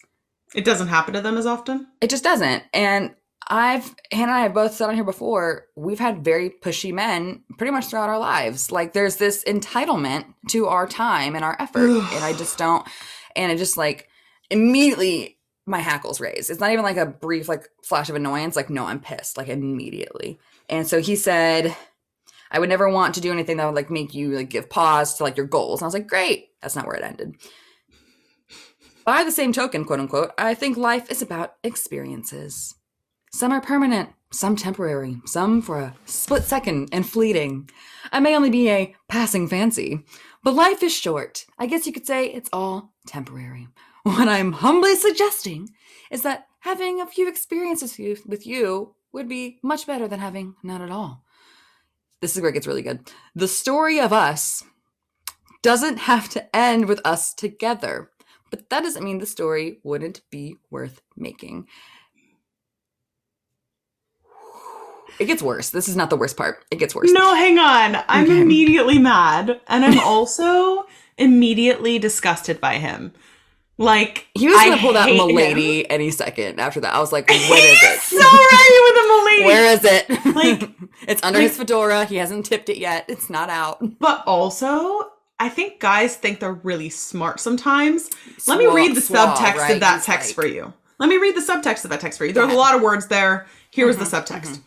it 0.56 0.66
doesn't 0.66 0.88
happen 0.88 1.14
to 1.14 1.22
them 1.22 1.38
as 1.38 1.46
often. 1.46 1.88
it 2.02 2.10
just 2.10 2.24
doesn't. 2.24 2.64
And 2.74 3.14
I've 3.48 3.96
Hanah 4.12 4.24
and 4.24 4.32
I 4.32 4.40
have 4.42 4.54
both 4.54 4.74
said 4.74 4.90
on 4.90 4.96
here 4.96 5.04
before. 5.04 5.66
We've 5.76 6.00
had 6.00 6.24
very 6.24 6.50
pushy 6.50 6.94
men 6.94 7.44
pretty 7.58 7.72
much 7.72 7.88
throughout 7.88 8.10
our 8.10 8.20
lives. 8.20 8.72
Like 8.72 8.94
there's 8.94 9.18
this 9.18 9.44
entitlement 9.44 10.26
to 10.50 10.68
our 10.68 10.88
time 10.88 11.36
and 11.36 11.44
our 11.44 11.56
effort, 11.60 11.90
and 12.14 12.24
I 12.24 12.34
just 12.34 12.58
don't. 12.58 12.88
And 13.36 13.52
it 13.52 13.58
just 13.58 13.78
like 13.78 14.08
immediately 14.50 15.38
my 15.66 15.80
hackles 15.80 16.20
raise. 16.20 16.50
It's 16.50 16.60
not 16.60 16.72
even 16.72 16.84
like 16.84 16.98
a 16.98 17.06
brief 17.06 17.48
like 17.48 17.70
flash 17.84 18.10
of 18.10 18.16
annoyance. 18.16 18.56
Like 18.56 18.70
no, 18.70 18.86
I'm 18.86 19.00
pissed. 19.00 19.38
Like 19.38 19.50
immediately. 19.50 20.40
And 20.70 20.88
so 20.88 21.02
he 21.02 21.16
said, 21.16 21.76
I 22.52 22.60
would 22.60 22.70
never 22.70 22.88
want 22.88 23.16
to 23.16 23.22
do 23.22 23.32
anything 23.32 23.58
that 23.58 23.66
would 23.66 23.76
like 23.76 23.90
make 23.90 24.14
you 24.14 24.36
like 24.36 24.50
give 24.50 24.70
pause 24.70 25.16
to 25.16 25.24
like 25.24 25.38
your 25.38 25.48
goals. 25.48 25.82
And 25.82 25.86
I 25.86 25.88
was 25.88 25.94
like, 25.94 26.08
great. 26.08 26.50
That's 26.62 26.76
not 26.76 26.86
where 26.86 26.96
it 26.96 27.04
ended. 27.04 27.36
By 29.06 29.24
the 29.24 29.32
same 29.32 29.52
token, 29.52 29.84
quote 29.84 30.00
unquote, 30.00 30.32
I 30.38 30.54
think 30.54 30.78
life 30.78 31.12
is 31.12 31.22
about 31.22 31.56
experiences. 31.64 32.76
Some 33.34 33.52
are 33.52 33.62
permanent, 33.62 34.10
some 34.32 34.56
temporary, 34.56 35.20
some 35.26 35.62
for 35.64 35.80
a 35.80 35.96
split 36.06 36.44
second 36.44 36.90
and 36.92 37.04
fleeting. 37.08 37.68
I 38.12 38.20
may 38.20 38.36
only 38.36 38.52
be 38.52 38.70
a 38.70 38.96
passing 39.10 39.48
fancy, 39.48 40.06
but 40.44 40.54
life 40.54 40.84
is 40.84 40.94
short. 40.94 41.48
I 41.58 41.66
guess 41.66 41.88
you 41.88 41.94
could 41.94 42.06
say 42.06 42.28
it's 42.28 42.50
all 42.54 42.94
temporary. 43.08 43.68
What 44.04 44.28
I'm 44.28 44.52
humbly 44.52 44.96
suggesting 44.96 45.70
is 46.12 46.24
that 46.24 46.48
having 46.60 47.00
a 47.00 47.08
few 47.08 47.28
experiences 47.30 47.98
with 48.28 48.46
you- 48.46 48.96
would 49.14 49.30
be 49.30 49.60
much 49.64 49.88
better 49.88 50.08
than 50.10 50.20
having 50.20 50.56
none 50.62 50.82
at 50.82 50.92
all. 50.92 51.24
This 52.20 52.36
is 52.36 52.42
where 52.42 52.50
it 52.50 52.54
gets 52.54 52.68
really 52.68 52.82
good. 52.82 53.10
The 53.34 53.48
story 53.48 54.00
of 54.02 54.12
us 54.12 54.64
doesn't 55.62 56.00
have 56.00 56.28
to 56.30 56.54
end 56.56 56.88
with 56.90 57.00
us 57.06 57.34
together, 57.34 58.12
but 58.52 58.70
that 58.70 58.84
doesn't 58.84 59.04
mean 59.06 59.20
the 59.20 59.26
story 59.26 59.80
wouldn't 59.84 60.22
be 60.30 60.58
worth 60.70 61.02
making. 61.16 61.68
It 65.20 65.26
gets 65.26 65.42
worse. 65.44 65.70
This 65.70 65.88
is 65.88 65.96
not 65.96 66.10
the 66.10 66.16
worst 66.18 66.38
part. 66.38 66.64
It 66.72 66.78
gets 66.80 66.96
worse. 66.96 67.12
No, 67.12 67.36
hang 67.36 67.60
on. 67.60 68.04
I'm 68.08 68.26
Okay. 68.26 68.42
immediately 68.42 68.98
mad, 69.00 69.60
and 69.68 69.86
I'm 69.86 70.00
also 70.04 70.86
immediately 71.18 72.00
disgusted 72.00 72.60
by 72.60 72.76
him. 72.76 73.14
Like 73.78 74.28
He 74.36 74.48
was 74.48 74.56
gonna 74.56 74.76
I 74.76 74.80
pull 74.80 74.94
that 74.94 75.08
hate 75.10 75.20
him. 75.20 75.28
milady 75.36 75.90
any 75.90 76.12
second 76.12 76.60
after 76.60 76.80
that. 76.82 76.94
I 76.94 77.00
was 77.00 77.12
like, 77.12 77.28
what 77.30 77.40
is 77.64 77.80
it? 77.82 78.00
so 78.02 78.18
ready 78.18 78.80
with 78.84 79.04
a 79.04 79.08
milady. 79.08 79.44
Where 79.46 79.74
is 79.74 79.84
it? 79.84 80.36
Like- 80.36 80.70
it's 81.08 81.24
under 81.24 81.40
like- 81.40 81.48
his 81.50 81.58
fedora. 81.58 82.06
He 82.06 82.18
hasn't 82.18 82.46
tipped 82.46 82.70
it 82.70 82.78
yet. 82.78 83.06
It's 83.08 83.30
not 83.32 83.50
out. 83.50 84.00
But 84.00 84.24
also, 84.28 85.12
I 85.40 85.50
think 85.50 85.80
guys 85.80 86.16
think 86.16 86.40
they're 86.40 86.54
really 86.54 86.90
smart 86.90 87.40
sometimes. 87.40 88.12
Let 88.48 88.60
me 88.60 88.68
read 88.68 88.96
the 88.96 89.02
swa, 89.02 89.34
subtext 89.36 89.56
right? 89.58 89.74
of 89.74 89.80
that 89.80 89.96
He's 89.98 90.06
text 90.06 90.30
like- 90.30 90.36
for 90.36 90.46
you. 90.46 90.72
Let 91.00 91.10
me 91.10 91.18
read 91.18 91.36
the 91.36 91.42
subtext 91.42 91.84
of 91.84 91.90
that 91.90 92.00
text 92.00 92.20
for 92.20 92.26
you. 92.26 92.32
There's 92.34 92.54
a 92.54 92.56
lot 92.56 92.76
of 92.76 92.82
words 92.82 93.08
there. 93.08 93.48
Here 93.72 93.90
is 93.90 93.98
Mhm, 93.98 94.00
the 94.12 94.18
subtext. 94.18 94.60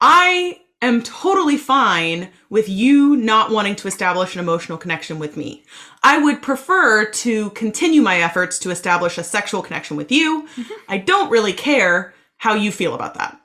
I 0.00 0.60
am 0.82 1.02
totally 1.02 1.56
fine 1.56 2.30
with 2.48 2.68
you 2.68 3.16
not 3.16 3.50
wanting 3.50 3.76
to 3.76 3.88
establish 3.88 4.34
an 4.34 4.40
emotional 4.40 4.78
connection 4.78 5.18
with 5.18 5.36
me. 5.36 5.64
I 6.02 6.18
would 6.18 6.42
prefer 6.42 7.04
to 7.10 7.50
continue 7.50 8.00
my 8.00 8.20
efforts 8.20 8.58
to 8.60 8.70
establish 8.70 9.18
a 9.18 9.24
sexual 9.24 9.62
connection 9.62 9.96
with 9.96 10.10
you. 10.10 10.48
Mm-hmm. 10.56 10.72
I 10.88 10.98
don't 10.98 11.30
really 11.30 11.52
care 11.52 12.14
how 12.38 12.54
you 12.54 12.72
feel 12.72 12.94
about 12.94 13.14
that. 13.14 13.38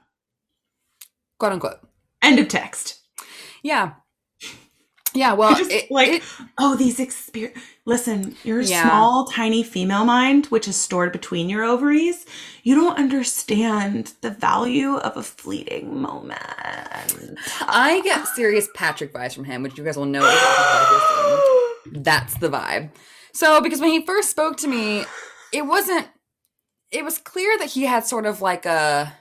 Quote 1.37 1.51
unquote. 1.51 1.79
End 2.21 2.39
of 2.39 2.47
text. 2.47 3.01
Yeah. 3.61 3.93
Yeah. 5.15 5.33
Well, 5.33 5.55
I 5.55 5.57
just 5.57 5.71
it- 5.71 5.89
like 5.89 6.09
it- 6.09 6.23
oh 6.59 6.75
these 6.75 6.99
experience 6.99 7.57
listen 7.85 8.35
your 8.43 8.61
Yeah. 8.61 8.83
small 8.89 9.25
tiny 9.25 9.63
female 9.63 10.05
mind 10.05 10.47
which 10.47 10.67
is 10.67 10.75
stored 10.75 11.11
between 11.11 11.49
your 11.49 11.63
ovaries 11.63 12.25
you 12.63 12.75
don't 12.75 12.97
understand 12.97 14.13
the 14.21 14.29
value 14.31 14.95
of 14.97 15.15
a 15.17 15.23
fleeting 15.23 16.01
moment 16.01 16.39
I 17.67 18.01
get 18.03 18.27
serious 18.27 18.67
Patrick 18.75 19.13
vibes 19.13 19.33
from 19.35 19.45
him, 19.45 19.63
which 19.63 19.77
you 19.77 19.83
guys 19.83 19.97
will 19.97 20.05
know. 20.05 20.21
if 20.25 20.31
you 20.31 20.37
watch 20.37 21.01
the 21.85 21.91
video. 21.91 22.01
That's 22.03 22.33
the 22.37 22.49
vibe. 22.49 22.89
So, 23.33 23.61
because 23.61 23.79
when 23.81 23.91
he 23.91 24.05
first 24.05 24.29
spoke 24.29 24.57
to 24.57 24.67
me, 24.67 25.05
it 25.53 25.65
wasn't, 25.65 26.07
it 26.91 27.03
was 27.03 27.17
clear 27.17 27.57
that 27.59 27.71
he 27.71 27.85
had 27.85 28.05
sort 28.05 28.25
of 28.25 28.41
like 28.41 28.65
a, 28.65 29.13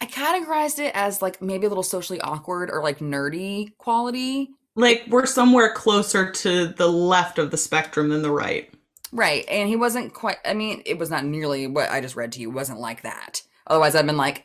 I 0.00 0.06
categorized 0.06 0.78
it 0.78 0.92
as 0.94 1.22
like 1.22 1.40
maybe 1.40 1.66
a 1.66 1.68
little 1.68 1.82
socially 1.84 2.20
awkward 2.20 2.70
or 2.70 2.82
like 2.82 2.98
nerdy 2.98 3.76
quality. 3.78 4.50
like 4.76 5.04
we're 5.08 5.26
somewhere 5.26 5.72
closer 5.72 6.30
to 6.30 6.66
the 6.68 6.88
left 6.88 7.38
of 7.38 7.50
the 7.50 7.56
spectrum 7.56 8.08
than 8.10 8.22
the 8.22 8.30
right 8.30 8.70
Right. 9.12 9.44
And 9.48 9.68
he 9.68 9.76
wasn't 9.76 10.12
quite, 10.12 10.38
I 10.44 10.54
mean, 10.54 10.82
it 10.86 10.98
was 10.98 11.08
not 11.08 11.24
nearly 11.24 11.68
what 11.68 11.88
I 11.88 12.00
just 12.00 12.16
read 12.16 12.32
to 12.32 12.40
you, 12.40 12.50
It 12.50 12.54
wasn't 12.54 12.80
like 12.80 13.02
that. 13.02 13.42
Otherwise, 13.64 13.94
I'd 13.94 14.06
been 14.06 14.16
like, 14.16 14.44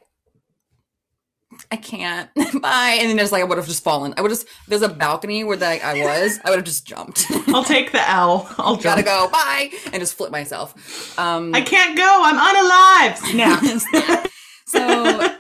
I 1.72 1.76
can't. 1.78 2.30
Bye. 2.36 2.98
And 3.00 3.10
then 3.10 3.18
there's 3.18 3.32
like, 3.32 3.42
I 3.42 3.46
would 3.46 3.58
have 3.58 3.66
just 3.66 3.84
fallen. 3.84 4.14
I 4.16 4.22
would 4.22 4.30
just, 4.30 4.46
there's 4.68 4.84
a 4.84 4.88
balcony 4.90 5.44
where 5.44 5.58
like, 5.58 5.84
I 5.84 6.04
was, 6.04 6.40
I 6.46 6.52
would 6.52 6.58
have 6.58 6.66
just 6.66 6.86
jumped. 6.86 7.26
i'll 7.48 7.64
take 7.64 7.92
the 7.92 8.08
l 8.08 8.48
i'll 8.60 8.76
Gotta 8.78 9.02
go. 9.02 9.28
Bye. 9.32 9.72
And 9.92 9.96
just 9.96 10.14
flip 10.16 10.32
myself. 10.32 11.18
Um, 11.18 11.56
i 11.56 11.62
can't 11.62 11.98
go 11.98 12.22
i'm 12.24 12.38
unalive 12.38 13.18
snap 13.82 14.29
so 14.70 15.36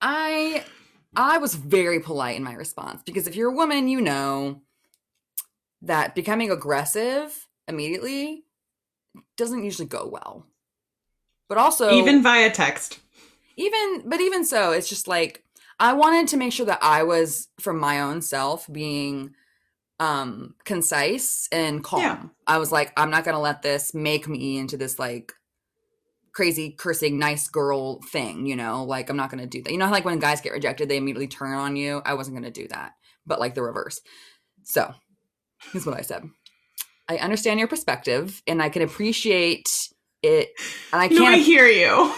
I 0.00 0.64
I 1.16 1.38
was 1.38 1.54
very 1.54 2.00
polite 2.00 2.36
in 2.36 2.44
my 2.44 2.54
response 2.54 3.02
because 3.04 3.26
if 3.26 3.36
you're 3.36 3.50
a 3.50 3.54
woman, 3.54 3.88
you 3.88 4.00
know 4.00 4.62
that 5.82 6.14
becoming 6.14 6.50
aggressive 6.50 7.46
immediately 7.68 8.44
doesn't 9.36 9.64
usually 9.64 9.88
go 9.88 10.08
well. 10.08 10.46
But 11.48 11.58
also 11.58 11.92
even 11.92 12.22
via 12.22 12.50
text 12.50 13.00
even 13.56 14.02
but 14.08 14.20
even 14.20 14.44
so, 14.44 14.72
it's 14.72 14.88
just 14.88 15.08
like 15.08 15.44
I 15.78 15.92
wanted 15.92 16.28
to 16.28 16.36
make 16.36 16.52
sure 16.52 16.66
that 16.66 16.82
I 16.82 17.02
was 17.02 17.48
for 17.60 17.72
my 17.72 18.00
own 18.00 18.22
self 18.22 18.70
being 18.70 19.34
um 20.00 20.54
concise 20.64 21.48
and 21.52 21.82
calm. 21.84 22.02
Yeah. 22.02 22.22
I 22.46 22.58
was 22.58 22.72
like 22.72 22.92
I'm 22.96 23.10
not 23.10 23.24
going 23.24 23.34
to 23.34 23.40
let 23.40 23.62
this 23.62 23.94
make 23.94 24.28
me 24.28 24.58
into 24.58 24.76
this 24.76 24.98
like 24.98 25.32
crazy 26.34 26.72
cursing 26.72 27.18
nice 27.18 27.48
girl 27.48 28.00
thing, 28.02 28.46
you 28.46 28.56
know? 28.56 28.84
Like 28.84 29.08
I'm 29.08 29.16
not 29.16 29.30
going 29.30 29.42
to 29.42 29.48
do 29.48 29.62
that. 29.62 29.72
You 29.72 29.78
know 29.78 29.86
how 29.86 29.92
like 29.92 30.04
when 30.04 30.18
guys 30.18 30.40
get 30.40 30.52
rejected 30.52 30.88
they 30.88 30.96
immediately 30.96 31.28
turn 31.28 31.54
on 31.54 31.76
you? 31.76 32.02
I 32.04 32.14
wasn't 32.14 32.36
going 32.36 32.52
to 32.52 32.60
do 32.62 32.68
that. 32.68 32.92
But 33.26 33.40
like 33.40 33.54
the 33.54 33.62
reverse. 33.62 34.00
So, 34.64 34.92
here's 35.72 35.86
what 35.86 35.96
I 35.98 36.02
said. 36.02 36.28
I 37.08 37.16
understand 37.18 37.58
your 37.58 37.68
perspective 37.68 38.42
and 38.46 38.62
I 38.62 38.68
can 38.68 38.82
appreciate 38.82 39.68
it 40.22 40.48
and 40.90 41.02
I 41.02 41.08
can't 41.08 41.34
i 41.34 41.36
hear 41.36 41.66
you 41.66 42.10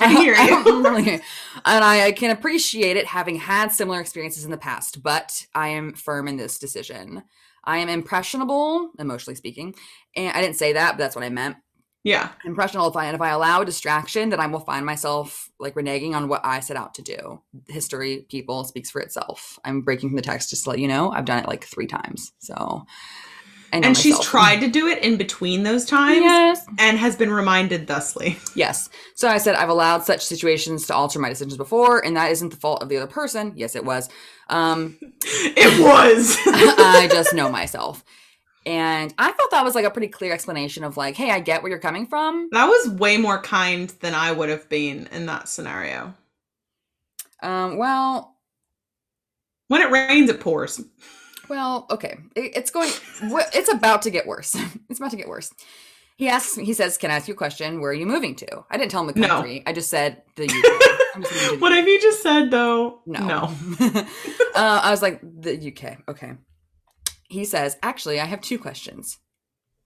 I 0.00 0.08
hear 0.08 0.34
you. 0.34 0.64
don't 0.64 0.82
really 0.82 1.02
hear- 1.04 1.20
and 1.66 1.84
I, 1.84 2.06
I 2.06 2.12
can 2.12 2.30
appreciate 2.30 2.96
it 2.96 3.06
having 3.06 3.36
had 3.36 3.70
similar 3.70 4.00
experiences 4.00 4.46
in 4.46 4.50
the 4.50 4.56
past, 4.56 5.02
but 5.02 5.46
I 5.54 5.68
am 5.68 5.92
firm 5.92 6.26
in 6.26 6.36
this 6.38 6.58
decision. 6.58 7.22
I 7.62 7.78
am 7.78 7.90
impressionable, 7.90 8.90
emotionally 8.98 9.34
speaking. 9.34 9.74
And 10.16 10.34
I 10.34 10.40
didn't 10.40 10.56
say 10.56 10.72
that, 10.72 10.92
but 10.92 10.98
that's 10.98 11.14
what 11.14 11.24
I 11.24 11.28
meant. 11.28 11.56
Yeah 12.04 12.30
Impressionable 12.44 12.88
if 12.88 12.96
I 12.96 13.06
and 13.06 13.14
if 13.14 13.20
I 13.20 13.30
allow 13.30 13.60
a 13.62 13.64
distraction, 13.64 14.30
then 14.30 14.40
I 14.40 14.46
will 14.46 14.60
find 14.60 14.86
myself 14.86 15.50
like 15.58 15.74
reneging 15.74 16.14
on 16.14 16.28
what 16.28 16.40
I 16.44 16.60
set 16.60 16.76
out 16.76 16.94
to 16.94 17.02
do. 17.02 17.40
History, 17.68 18.26
people 18.28 18.64
speaks 18.64 18.90
for 18.90 19.00
itself. 19.00 19.58
I'm 19.64 19.82
breaking 19.82 20.08
from 20.10 20.16
the 20.16 20.22
text 20.22 20.50
just 20.50 20.64
to 20.64 20.70
let 20.70 20.78
you 20.78 20.88
know. 20.88 21.10
I've 21.10 21.24
done 21.26 21.38
it 21.42 21.48
like 21.48 21.64
three 21.64 21.86
times. 21.86 22.32
So 22.38 22.86
and 23.72 23.96
she's 23.96 24.18
tried 24.18 24.60
to 24.60 24.68
do 24.68 24.88
it 24.88 25.02
in 25.04 25.16
between 25.16 25.62
those 25.62 25.84
times 25.84 26.22
Yes. 26.22 26.66
and 26.78 26.98
has 26.98 27.14
been 27.14 27.30
reminded 27.30 27.86
thusly 27.86 28.36
Yes. 28.56 28.88
So 29.14 29.28
I 29.28 29.38
said 29.38 29.54
I've 29.54 29.68
allowed 29.68 30.02
such 30.02 30.24
situations 30.24 30.86
to 30.88 30.94
alter 30.94 31.18
my 31.20 31.28
decisions 31.28 31.56
before, 31.56 32.04
and 32.04 32.16
that 32.16 32.32
isn't 32.32 32.48
the 32.50 32.56
fault 32.56 32.82
of 32.82 32.88
the 32.88 32.96
other 32.96 33.06
person. 33.06 33.52
Yes, 33.54 33.76
it 33.76 33.84
was. 33.84 34.08
Um, 34.48 34.98
it 35.22 35.80
was 35.80 36.36
I 36.46 37.08
just 37.12 37.32
know 37.34 37.50
myself. 37.50 38.02
And 38.66 39.14
I 39.18 39.32
thought 39.32 39.50
that 39.52 39.64
was 39.64 39.74
like 39.74 39.84
a 39.86 39.90
pretty 39.90 40.08
clear 40.08 40.32
explanation 40.32 40.84
of 40.84 40.96
like, 40.96 41.16
hey, 41.16 41.30
I 41.30 41.40
get 41.40 41.62
where 41.62 41.70
you're 41.70 41.78
coming 41.78 42.06
from. 42.06 42.48
That 42.52 42.66
was 42.66 42.90
way 42.90 43.16
more 43.16 43.40
kind 43.40 43.88
than 44.00 44.14
I 44.14 44.32
would 44.32 44.48
have 44.50 44.68
been 44.68 45.08
in 45.12 45.26
that 45.26 45.48
scenario. 45.48 46.14
Um, 47.42 47.78
well, 47.78 48.36
When 49.68 49.80
it 49.80 49.90
rains, 49.90 50.28
it 50.28 50.40
pours. 50.40 50.80
Well, 51.48 51.86
okay. 51.90 52.18
It, 52.36 52.56
it's 52.56 52.70
going. 52.70 52.90
It's 53.22 53.72
about 53.72 54.02
to 54.02 54.10
get 54.10 54.26
worse. 54.26 54.54
It's 54.90 54.98
about 55.00 55.10
to 55.12 55.16
get 55.16 55.28
worse. 55.28 55.52
He 56.16 56.28
asks. 56.28 56.54
He 56.56 56.74
says, 56.74 56.98
"Can 56.98 57.10
I 57.10 57.14
ask 57.14 57.26
you 57.28 57.34
a 57.34 57.36
question? 57.36 57.80
Where 57.80 57.90
are 57.90 57.94
you 57.94 58.04
moving 58.06 58.34
to?" 58.36 58.64
I 58.70 58.76
didn't 58.76 58.90
tell 58.90 59.00
him 59.00 59.06
the 59.14 59.18
No. 59.20 59.28
country. 59.28 59.62
I 59.66 59.72
just 59.72 59.88
said 59.88 60.22
the 60.36 60.44
UK. 60.44 61.22
Just 61.28 61.60
What 61.60 61.72
have 61.72 61.88
you 61.88 62.00
just 62.00 62.22
said, 62.22 62.50
though? 62.50 63.00
No. 63.06 63.26
No. 63.26 63.54
uh, 64.54 64.80
I 64.84 64.90
was 64.90 65.00
like, 65.02 65.20
the 65.22 65.54
UK. 65.72 65.98
Okay. 66.08 66.32
He 67.30 67.44
says, 67.44 67.78
actually, 67.82 68.20
I 68.20 68.26
have 68.26 68.40
two 68.42 68.58
questions. 68.58 69.18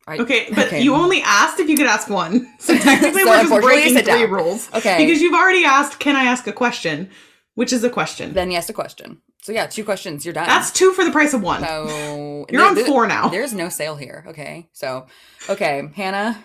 Are- 0.06 0.16
Okay, 0.16 0.48
but 0.54 0.66
Okay. 0.68 0.80
you 0.82 0.94
only 0.94 1.22
asked 1.22 1.60
if 1.60 1.68
you 1.68 1.76
could 1.76 1.86
ask 1.86 2.08
one. 2.08 2.52
So 2.58 2.76
technically, 2.76 3.22
So 3.22 3.30
we're 3.30 3.42
just 3.42 3.62
breaking 3.62 3.98
three 4.04 4.24
rules. 4.24 4.68
Okay. 4.74 4.98
Because 4.98 5.20
you've 5.22 5.34
already 5.34 5.64
asked, 5.64 5.98
can 6.00 6.16
I 6.16 6.24
ask 6.24 6.46
a 6.46 6.52
question? 6.52 7.10
Which 7.54 7.72
is 7.72 7.84
a 7.84 7.90
question. 7.90 8.32
then 8.34 8.50
he 8.50 8.56
asked 8.56 8.68
a 8.70 8.74
question. 8.74 9.20
So 9.42 9.52
yeah, 9.52 9.66
two 9.66 9.84
questions. 9.84 10.24
You're 10.24 10.34
done. 10.34 10.46
That's 10.46 10.70
two 10.72 10.92
for 10.92 11.04
the 11.04 11.10
price 11.12 11.34
of 11.34 11.42
one. 11.42 11.60
so 11.62 12.46
You're 12.50 12.64
on 12.64 12.74
there- 12.74 12.86
four 12.86 13.06
now. 13.06 13.28
There's 13.28 13.52
no 13.54 13.68
sale 13.68 13.96
here. 13.96 14.24
Okay. 14.28 14.68
So, 14.72 15.06
okay, 15.48 15.82
Hanah. 15.96 16.36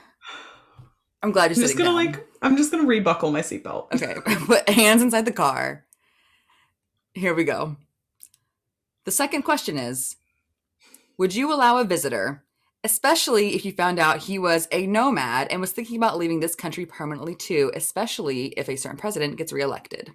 I'm 1.24 1.32
glad 1.32 1.52
you're 1.52 1.58
I'm 1.64 1.68
just 1.68 1.78
gonna 1.78 1.90
down. 1.90 1.96
like, 2.06 2.28
I'm 2.42 2.56
just 2.58 2.72
gonna 2.72 2.86
rebuckle 2.88 3.32
my 3.32 3.42
seatbelt. 3.42 3.94
Okay, 3.94 4.16
put 4.46 4.70
hands 4.70 5.02
inside 5.02 5.26
the 5.26 5.34
car. 5.34 5.86
Here 7.14 7.34
we 7.34 7.44
go. 7.44 7.76
The 9.06 9.12
second 9.12 9.42
question 9.42 9.78
is 9.78 10.16
Would 11.20 11.36
you 11.36 11.54
allow 11.54 11.78
a 11.78 11.84
visitor, 11.84 12.46
especially 12.82 13.54
if 13.54 13.66
you 13.66 13.74
found 13.74 14.00
out 14.00 14.20
he 14.20 14.40
was 14.40 14.70
a 14.72 14.88
nomad 14.88 15.50
and 15.52 15.60
was 15.60 15.74
thinking 15.74 15.98
about 15.98 16.18
leaving 16.18 16.40
this 16.40 16.56
country 16.56 16.86
permanently 16.86 17.36
too, 17.36 17.74
especially 17.76 18.54
if 18.56 18.70
a 18.70 18.78
certain 18.78 18.98
president 18.98 19.36
gets 19.36 19.52
reelected? 19.52 20.14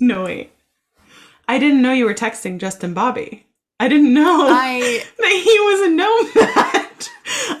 No 0.00 0.24
wait, 0.24 0.50
I 1.46 1.60
didn't 1.60 1.82
know 1.82 1.92
you 1.92 2.06
were 2.06 2.14
texting 2.14 2.58
Justin 2.58 2.94
Bobby. 2.94 3.46
I 3.78 3.86
didn't 3.86 4.12
know 4.12 4.46
I 4.50 5.04
that 5.18 5.42
he 5.44 5.60
was 5.60 5.86
a 5.86 5.90
nomad. 5.90 7.08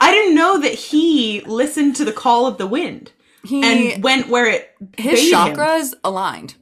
I 0.00 0.10
didn't 0.10 0.34
know 0.34 0.58
that 0.58 0.74
he 0.74 1.42
listened 1.42 1.94
to 1.94 2.04
the 2.04 2.12
call 2.12 2.46
of 2.46 2.58
the 2.58 2.66
wind 2.66 3.12
he 3.44 3.62
and 3.62 4.02
went 4.02 4.28
where 4.28 4.48
it 4.48 4.74
his 4.96 5.20
bade 5.20 5.32
him. 5.32 5.54
chakras 5.54 5.94
aligned. 6.02 6.56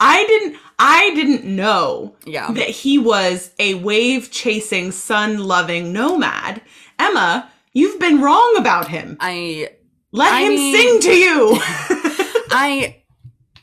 I 0.00 0.24
didn't 0.26 0.56
I 0.84 1.14
didn't 1.14 1.44
know 1.44 2.16
Yeah. 2.26 2.50
that 2.52 2.68
he 2.68 2.98
was 2.98 3.52
a 3.60 3.74
wave 3.74 4.30
chasing, 4.32 4.90
sun 4.90 5.38
loving 5.38 5.92
nomad. 5.92 6.60
Emma, 6.98 7.50
you've 7.72 8.00
been 8.00 8.20
wrong 8.20 8.56
about 8.58 8.88
him. 8.88 9.16
I 9.20 9.70
Let 10.10 10.32
I 10.32 10.40
him 10.42 10.48
mean- 10.56 10.76
sing 10.76 11.00
to 11.02 11.14
you. 11.16 11.56
I 12.50 13.02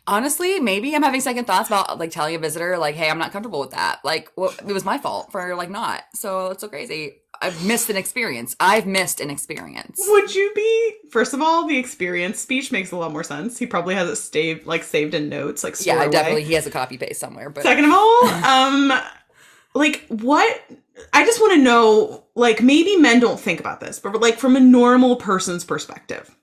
honestly 0.07 0.59
maybe 0.59 0.95
I'm 0.95 1.03
having 1.03 1.22
second 1.22 1.45
thoughts 1.45 1.70
about 1.70 1.99
like 1.99 2.09
telling 2.11 2.36
a 2.36 2.39
visitor 2.39 2.78
like, 2.78 2.95
hey, 2.95 3.09
I'm 3.09 3.20
not 3.20 3.32
comfortable 3.32 3.59
with 3.59 3.72
that. 3.72 3.99
Like, 4.03 4.32
well, 4.36 4.53
it 4.65 4.72
was 4.74 4.86
my 4.86 4.97
fault 4.97 5.32
for 5.32 5.55
like 5.55 5.70
not. 5.70 6.03
So 6.15 6.51
it's 6.51 6.61
so 6.61 6.70
crazy. 6.70 7.17
I've 7.42 7.66
missed 7.66 7.90
an 7.90 7.96
experience. 7.96 8.56
I've 8.60 8.86
missed 8.86 9.22
an 9.22 9.30
experience. 9.30 10.00
Would 10.08 10.34
you 10.36 10.52
be 10.56 10.94
first 11.10 11.34
of 11.34 11.42
all, 11.42 11.66
the 11.68 11.78
experience 11.78 12.40
speech 12.40 12.72
makes 12.72 12.92
a 12.92 12.98
lot 12.98 13.12
more 13.12 13.24
sense. 13.24 13.58
He 13.58 13.66
probably 13.66 13.96
has 13.96 14.10
it 14.10 14.16
saved 14.18 14.66
like 14.68 14.84
saved 14.84 15.14
in 15.14 15.30
notes, 15.30 15.64
like 15.64 15.76
Yeah, 15.86 15.96
away. 16.04 16.10
definitely. 16.12 16.44
He 16.44 16.54
has 16.54 16.68
a 16.68 16.72
copy 16.72 16.98
paste 16.98 17.20
somewhere, 17.20 17.50
but 17.50 17.64
Second 17.64 17.86
of 17.86 17.92
all, 17.92 18.28
um 18.28 18.92
like 19.74 20.06
what 20.10 20.62
I 21.14 21.24
just 21.26 21.40
want 21.40 21.54
to 21.54 21.60
know 21.62 22.26
like 22.36 22.62
maybe 22.62 22.98
men 22.98 23.20
don't 23.20 23.40
think 23.40 23.60
about 23.60 23.80
this, 23.80 24.00
but 24.00 24.20
like 24.20 24.38
from 24.38 24.56
a 24.56 24.60
normal 24.60 25.16
person's 25.16 25.64
perspective. 25.64 26.36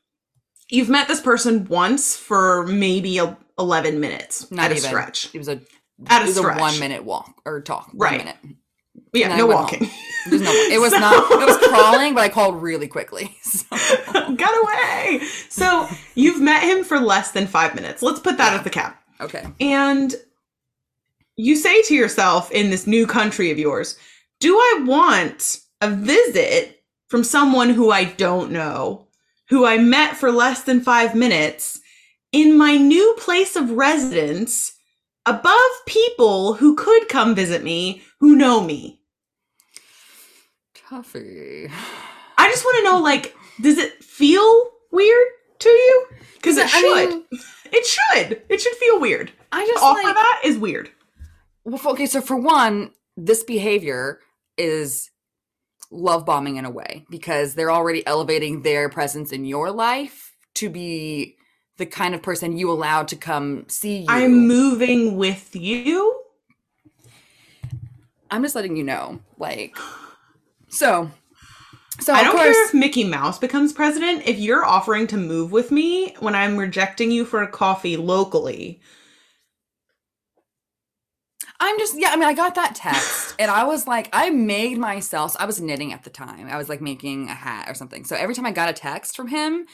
You've 0.70 0.88
met 0.88 1.07
this 1.09 1.20
person 1.20 1.66
once 1.66 2.16
for 2.16 2.66
maybe 2.66 3.18
a, 3.18 3.36
11 3.59 4.01
minutes 4.01 4.51
not 4.51 4.70
at 4.70 4.78
a 4.78 4.80
stretch. 4.80 5.32
It 5.34 5.38
was 5.38 5.49
a 5.49 5.61
At 6.09 6.22
a 6.22 6.24
it 6.24 6.26
was 6.28 6.36
stretch. 6.36 6.57
a 6.59 6.61
one 6.61 6.78
minute 6.80 7.05
walk 7.05 7.40
or 7.44 7.61
talk. 7.61 7.90
Right. 7.94 8.18
One 8.18 8.18
minute. 8.18 8.57
Yeah, 9.12 9.36
no 9.36 9.47
went 9.47 9.68
walking. 10.26 10.38
There's 10.44 10.70
no. 10.70 10.74
It 10.74 10.80
was 10.80 10.92
not. 10.92 11.30
It 11.32 11.46
was 11.46 11.56
crawling, 11.68 12.14
but 12.14 12.22
I 12.22 12.28
called 12.28 12.60
really 12.62 12.88
quickly. 12.88 13.36
So. 13.42 14.34
Got 14.34 14.64
away. 14.64 15.20
So, 15.48 15.88
you've 16.14 16.40
met 16.40 16.62
him 16.62 16.84
for 16.84 16.98
less 17.00 17.30
than 17.32 17.46
5 17.46 17.74
minutes. 17.74 18.02
Let's 18.02 18.20
put 18.20 18.36
that 18.38 18.52
Yeah. 18.52 18.58
at 18.58 18.64
the 18.64 18.70
cap. 18.70 19.02
Okay. 19.20 19.46
And 19.60 20.14
you 21.36 21.56
say 21.56 21.82
to 21.82 21.94
yourself 21.94 22.50
in 22.50 22.70
this 22.70 22.86
new 22.86 23.06
country 23.06 23.50
of 23.50 23.58
yours, 23.58 23.98
do 24.40 24.56
I 24.56 24.84
want 24.86 25.60
a 25.80 25.90
visit 25.90 26.82
from 27.08 27.22
someone 27.24 27.70
who 27.70 27.90
I 27.90 28.04
don't 28.04 28.50
know, 28.50 29.06
who 29.48 29.64
I 29.64 29.78
met 29.78 30.16
for 30.16 30.32
less 30.32 30.62
than 30.64 30.80
five 30.80 31.14
minutes 31.14 31.80
in 32.32 32.58
my 32.58 32.76
new 32.76 33.14
place 33.18 33.54
of 33.56 33.70
residence 33.70 34.72
above 35.24 35.70
people 35.86 36.54
who 36.54 36.74
could 36.74 37.08
come 37.08 37.34
visit 37.34 37.62
me 37.62 38.02
who 38.20 38.34
know 38.36 38.60
me? 38.62 38.95
Tuffy. 40.89 41.70
I 42.39 42.49
just 42.49 42.64
want 42.64 42.78
to 42.78 42.84
know, 42.84 43.01
like, 43.01 43.34
does 43.61 43.78
it 43.78 44.05
feel 44.05 44.70
weird 44.93 45.26
to 45.61 45.68
you? 45.68 46.07
Because 46.34 46.59
it 46.59 46.68
should. 46.68 47.09
mean, 47.09 47.24
it 47.72 47.87
should. 47.87 48.43
It 48.49 48.61
should 48.61 48.74
feel 48.74 49.01
weird. 49.01 49.32
I 49.53 49.66
just 49.66 49.82
offer 49.82 50.03
like, 50.03 50.14
that 50.14 50.43
is 50.45 50.59
weird. 50.59 50.91
Well, 51.64 51.80
okay, 51.93 52.07
so 52.07 52.20
for 52.20 52.37
one, 52.37 52.91
this 53.16 53.43
behavior 53.43 54.20
is 54.59 55.11
love 55.91 56.26
bombing 56.26 56.57
in 56.57 56.64
a 56.64 56.70
way 56.70 57.05
because 57.11 57.55
they're 57.55 57.70
already 57.70 58.07
elevating 58.07 58.62
their 58.62 58.89
presence 58.89 59.32
in 59.32 59.45
your 59.45 59.70
life 59.70 60.37
to 60.55 60.68
be 60.68 61.37
the 61.78 61.87
kind 61.87 62.14
of 62.14 62.22
person 62.22 62.57
you 62.57 62.70
allow 62.70 63.03
to 63.03 63.16
come 63.16 63.64
see 63.68 64.01
you. 64.01 64.07
I'm 64.09 64.47
moving 64.47 65.16
with 65.16 65.57
you. 65.57 66.20
I'm 68.30 68.43
just 68.43 68.55
letting 68.55 68.76
you 68.76 68.84
know, 68.84 69.20
like, 69.39 69.76
so, 70.76 71.10
so 72.00 72.12
I 72.12 72.22
don't 72.22 72.32
course, 72.32 72.54
care 72.54 72.66
if 72.66 72.74
Mickey 72.74 73.02
Mouse 73.02 73.38
becomes 73.38 73.72
president. 73.72 74.26
If 74.26 74.38
you're 74.38 74.64
offering 74.64 75.06
to 75.08 75.16
move 75.16 75.50
with 75.50 75.70
me 75.70 76.14
when 76.20 76.34
I'm 76.34 76.58
rejecting 76.58 77.10
you 77.10 77.24
for 77.24 77.42
a 77.42 77.48
coffee 77.48 77.96
locally, 77.96 78.80
I'm 81.58 81.78
just 81.78 81.98
yeah. 81.98 82.10
I 82.10 82.16
mean, 82.16 82.28
I 82.28 82.34
got 82.34 82.54
that 82.56 82.74
text, 82.74 83.34
and 83.38 83.50
I 83.50 83.64
was 83.64 83.86
like, 83.86 84.10
I 84.12 84.28
made 84.28 84.76
myself. 84.76 85.34
I 85.40 85.46
was 85.46 85.60
knitting 85.60 85.94
at 85.94 86.04
the 86.04 86.10
time. 86.10 86.48
I 86.48 86.58
was 86.58 86.68
like 86.68 86.82
making 86.82 87.30
a 87.30 87.34
hat 87.34 87.70
or 87.70 87.74
something. 87.74 88.04
So 88.04 88.14
every 88.14 88.34
time 88.34 88.44
I 88.44 88.52
got 88.52 88.68
a 88.68 88.74
text 88.74 89.16
from 89.16 89.28
him, 89.28 89.66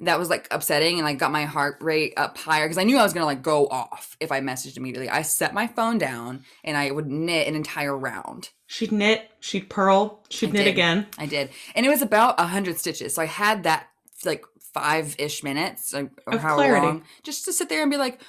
that 0.00 0.18
was 0.18 0.30
like 0.30 0.48
upsetting, 0.50 0.94
and 0.96 1.04
like 1.04 1.18
got 1.18 1.30
my 1.30 1.44
heart 1.44 1.76
rate 1.82 2.14
up 2.16 2.38
higher 2.38 2.64
because 2.64 2.78
I 2.78 2.84
knew 2.84 2.96
I 2.96 3.02
was 3.02 3.12
gonna 3.12 3.26
like 3.26 3.42
go 3.42 3.66
off 3.66 4.16
if 4.20 4.32
I 4.32 4.40
messaged 4.40 4.78
immediately. 4.78 5.10
I 5.10 5.20
set 5.20 5.52
my 5.52 5.66
phone 5.66 5.98
down 5.98 6.44
and 6.64 6.78
I 6.78 6.90
would 6.90 7.08
knit 7.08 7.46
an 7.46 7.54
entire 7.54 7.96
round. 7.96 8.48
She'd 8.68 8.92
knit, 8.92 9.28
she'd 9.40 9.68
purl, 9.68 10.22
she'd 10.30 10.50
I 10.50 10.52
knit 10.52 10.64
did. 10.66 10.70
again. 10.70 11.06
I 11.18 11.26
did, 11.26 11.50
and 11.74 11.84
it 11.84 11.88
was 11.88 12.02
about 12.02 12.38
a 12.38 12.46
hundred 12.46 12.78
stitches. 12.78 13.16
So 13.16 13.22
I 13.22 13.26
had 13.26 13.64
that 13.64 13.88
like 14.24 14.44
five 14.72 15.16
ish 15.18 15.42
minutes 15.42 15.92
like, 15.92 16.10
or 16.26 16.34
Of 16.34 16.40
however 16.42 16.56
clarity. 16.62 16.86
long 16.86 17.02
just 17.24 17.44
to 17.46 17.52
sit 17.52 17.68
there 17.68 17.82
and 17.82 17.90
be 17.90 17.96
like, 17.96 18.20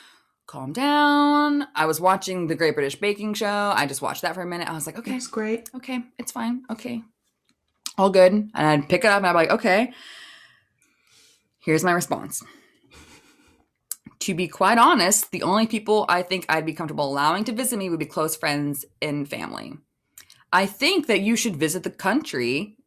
calm 0.47 0.73
down. 0.73 1.67
I 1.75 1.85
was 1.85 2.01
watching 2.01 2.47
the 2.47 2.55
Great 2.55 2.73
British 2.73 2.95
Baking 2.95 3.35
Show. 3.35 3.73
I 3.75 3.85
just 3.85 4.01
watched 4.01 4.23
that 4.23 4.33
for 4.33 4.41
a 4.41 4.47
minute. 4.47 4.67
I 4.67 4.73
was 4.73 4.87
like, 4.87 4.97
okay, 4.97 5.15
it's 5.15 5.27
great. 5.27 5.69
okay, 5.75 5.99
it's 6.17 6.31
fine. 6.31 6.63
Okay, 6.71 7.03
all 7.97 8.09
good. 8.09 8.31
And 8.33 8.51
I'd 8.55 8.89
pick 8.89 9.03
it 9.03 9.07
up 9.07 9.17
and 9.17 9.27
I'd 9.27 9.33
be 9.33 9.37
like, 9.37 9.51
okay. 9.51 9.93
Here's 11.61 11.83
my 11.83 11.91
response. 11.91 12.41
To 14.21 14.33
be 14.33 14.47
quite 14.47 14.77
honest, 14.77 15.31
the 15.31 15.43
only 15.43 15.65
people 15.67 16.05
I 16.09 16.23
think 16.23 16.45
I'd 16.49 16.65
be 16.65 16.73
comfortable 16.73 17.09
allowing 17.09 17.43
to 17.45 17.51
visit 17.53 17.77
me 17.77 17.89
would 17.89 17.99
be 17.99 18.05
close 18.05 18.35
friends 18.35 18.85
and 19.01 19.27
family. 19.29 19.77
I 20.51 20.65
think 20.65 21.07
that 21.07 21.21
you 21.21 21.35
should 21.35 21.55
visit 21.55 21.83
the 21.83 21.89
country. 21.89 22.77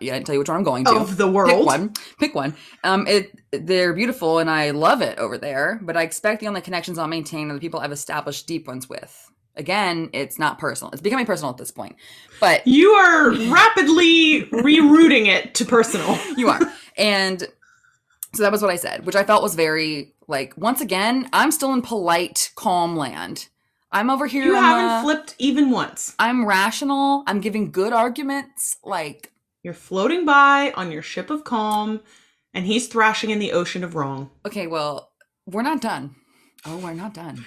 Yeah, 0.00 0.12
I 0.12 0.16
didn't 0.16 0.26
tell 0.26 0.34
you 0.34 0.38
which 0.38 0.48
one 0.48 0.58
I'm 0.58 0.64
going 0.64 0.84
to. 0.84 0.96
Of 0.96 1.16
the 1.16 1.28
world, 1.30 1.50
Pick 1.50 1.66
one. 1.66 1.92
Pick 2.20 2.34
one. 2.34 2.54
Um, 2.84 3.06
it 3.06 3.32
they're 3.50 3.92
beautiful 3.92 4.38
and 4.38 4.48
I 4.48 4.70
love 4.70 5.02
it 5.02 5.18
over 5.18 5.38
there. 5.38 5.80
But 5.82 5.96
I 5.96 6.02
expect 6.02 6.40
the 6.40 6.48
only 6.48 6.60
connections 6.60 6.98
I'll 6.98 7.08
maintain 7.08 7.50
are 7.50 7.54
the 7.54 7.60
people 7.60 7.80
I've 7.80 7.92
established 7.92 8.46
deep 8.46 8.66
ones 8.66 8.88
with. 8.88 9.30
Again, 9.56 10.10
it's 10.12 10.38
not 10.38 10.58
personal. 10.58 10.92
It's 10.92 11.02
becoming 11.02 11.26
personal 11.26 11.50
at 11.50 11.56
this 11.56 11.72
point. 11.72 11.96
But 12.38 12.64
You 12.64 12.90
are 12.92 13.30
rapidly 13.50 14.44
rerouting 14.52 15.26
it 15.26 15.56
to 15.56 15.64
personal. 15.64 16.16
you 16.36 16.48
are. 16.48 16.60
And 16.96 17.40
so 18.34 18.44
that 18.44 18.52
was 18.52 18.62
what 18.62 18.70
I 18.70 18.76
said, 18.76 19.04
which 19.04 19.16
I 19.16 19.24
felt 19.24 19.42
was 19.42 19.56
very 19.56 20.14
like 20.28 20.54
once 20.56 20.80
again, 20.80 21.28
I'm 21.32 21.50
still 21.50 21.72
in 21.72 21.82
polite, 21.82 22.52
calm 22.54 22.96
land. 22.96 23.48
I'm 23.90 24.10
over 24.10 24.26
here. 24.26 24.44
You 24.44 24.54
haven't 24.54 25.02
flipped 25.02 25.34
even 25.38 25.70
once. 25.70 26.14
I'm 26.18 26.44
rational. 26.46 27.24
I'm 27.26 27.40
giving 27.40 27.70
good 27.70 27.92
arguments. 27.92 28.76
Like 28.84 29.32
You're 29.62 29.74
floating 29.74 30.24
by 30.26 30.72
on 30.76 30.92
your 30.92 31.02
ship 31.02 31.30
of 31.30 31.44
calm, 31.44 32.00
and 32.52 32.66
he's 32.66 32.88
thrashing 32.88 33.30
in 33.30 33.38
the 33.38 33.52
ocean 33.52 33.82
of 33.84 33.94
wrong. 33.94 34.30
Okay, 34.46 34.66
well, 34.66 35.12
we're 35.46 35.62
not 35.62 35.80
done. 35.80 36.16
Oh, 36.66 36.76
we're 36.78 36.92
not 36.94 37.14
done. 37.14 37.46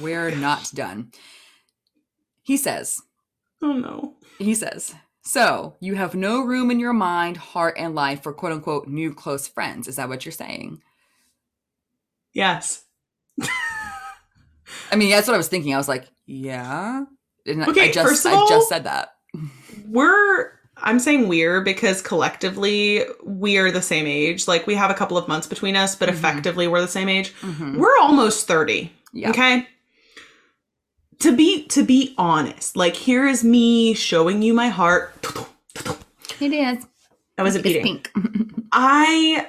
We're 0.00 0.30
not 0.34 0.70
done. 0.74 1.12
He 2.42 2.56
says, 2.56 3.00
Oh 3.62 3.72
no. 3.72 4.14
he 4.38 4.54
says, 4.54 4.94
so 5.24 5.76
you 5.78 5.94
have 5.94 6.16
no 6.16 6.42
room 6.42 6.70
in 6.72 6.80
your 6.80 6.92
mind, 6.92 7.36
heart, 7.36 7.76
and 7.78 7.94
life 7.94 8.24
for 8.24 8.32
quote 8.32 8.50
unquote 8.52 8.88
new 8.88 9.14
close 9.14 9.46
friends. 9.46 9.86
Is 9.86 9.94
that 9.96 10.08
what 10.08 10.24
you're 10.24 10.32
saying? 10.32 10.82
Yes. 12.34 12.84
I 14.90 14.96
mean, 14.96 15.10
that's 15.10 15.26
what 15.26 15.34
I 15.34 15.38
was 15.38 15.48
thinking. 15.48 15.74
I 15.74 15.78
was 15.78 15.88
like, 15.88 16.06
yeah. 16.26 17.04
And 17.46 17.64
I- 17.64 17.66
Okay, 17.68 17.88
I 17.88 17.92
just 17.92 18.08
first 18.08 18.26
of 18.26 18.32
all, 18.32 18.46
I 18.46 18.48
just 18.48 18.68
said 18.68 18.84
that. 18.84 19.14
We're 19.88 20.50
I'm 20.84 20.98
saying 20.98 21.28
we're 21.28 21.60
because 21.60 22.02
collectively 22.02 23.04
we're 23.22 23.70
the 23.70 23.82
same 23.82 24.06
age. 24.06 24.48
Like 24.48 24.66
we 24.66 24.74
have 24.74 24.90
a 24.90 24.94
couple 24.94 25.16
of 25.16 25.28
months 25.28 25.46
between 25.46 25.76
us, 25.76 25.94
but 25.94 26.08
Mhm. 26.08 26.12
effectively 26.12 26.66
we're 26.66 26.80
the 26.80 26.88
same 26.88 27.08
age. 27.08 27.32
Mhm. 27.40 27.76
We're 27.76 27.98
almost 28.00 28.46
30. 28.48 28.90
Yeah. 29.12 29.30
Okay? 29.30 29.68
To 31.20 31.36
be 31.36 31.66
to 31.68 31.84
be 31.84 32.14
honest, 32.18 32.76
like 32.76 32.96
here 32.96 33.28
is 33.28 33.44
me 33.44 33.94
showing 33.94 34.42
you 34.42 34.54
my 34.54 34.68
heart. 34.68 35.14
It 36.40 36.52
is. 36.52 36.84
I 37.38 37.42
was 37.42 37.54
a 37.54 37.58
It's 37.58 37.62
beating. 37.62 37.82
pink. 37.84 38.10
I 38.72 39.46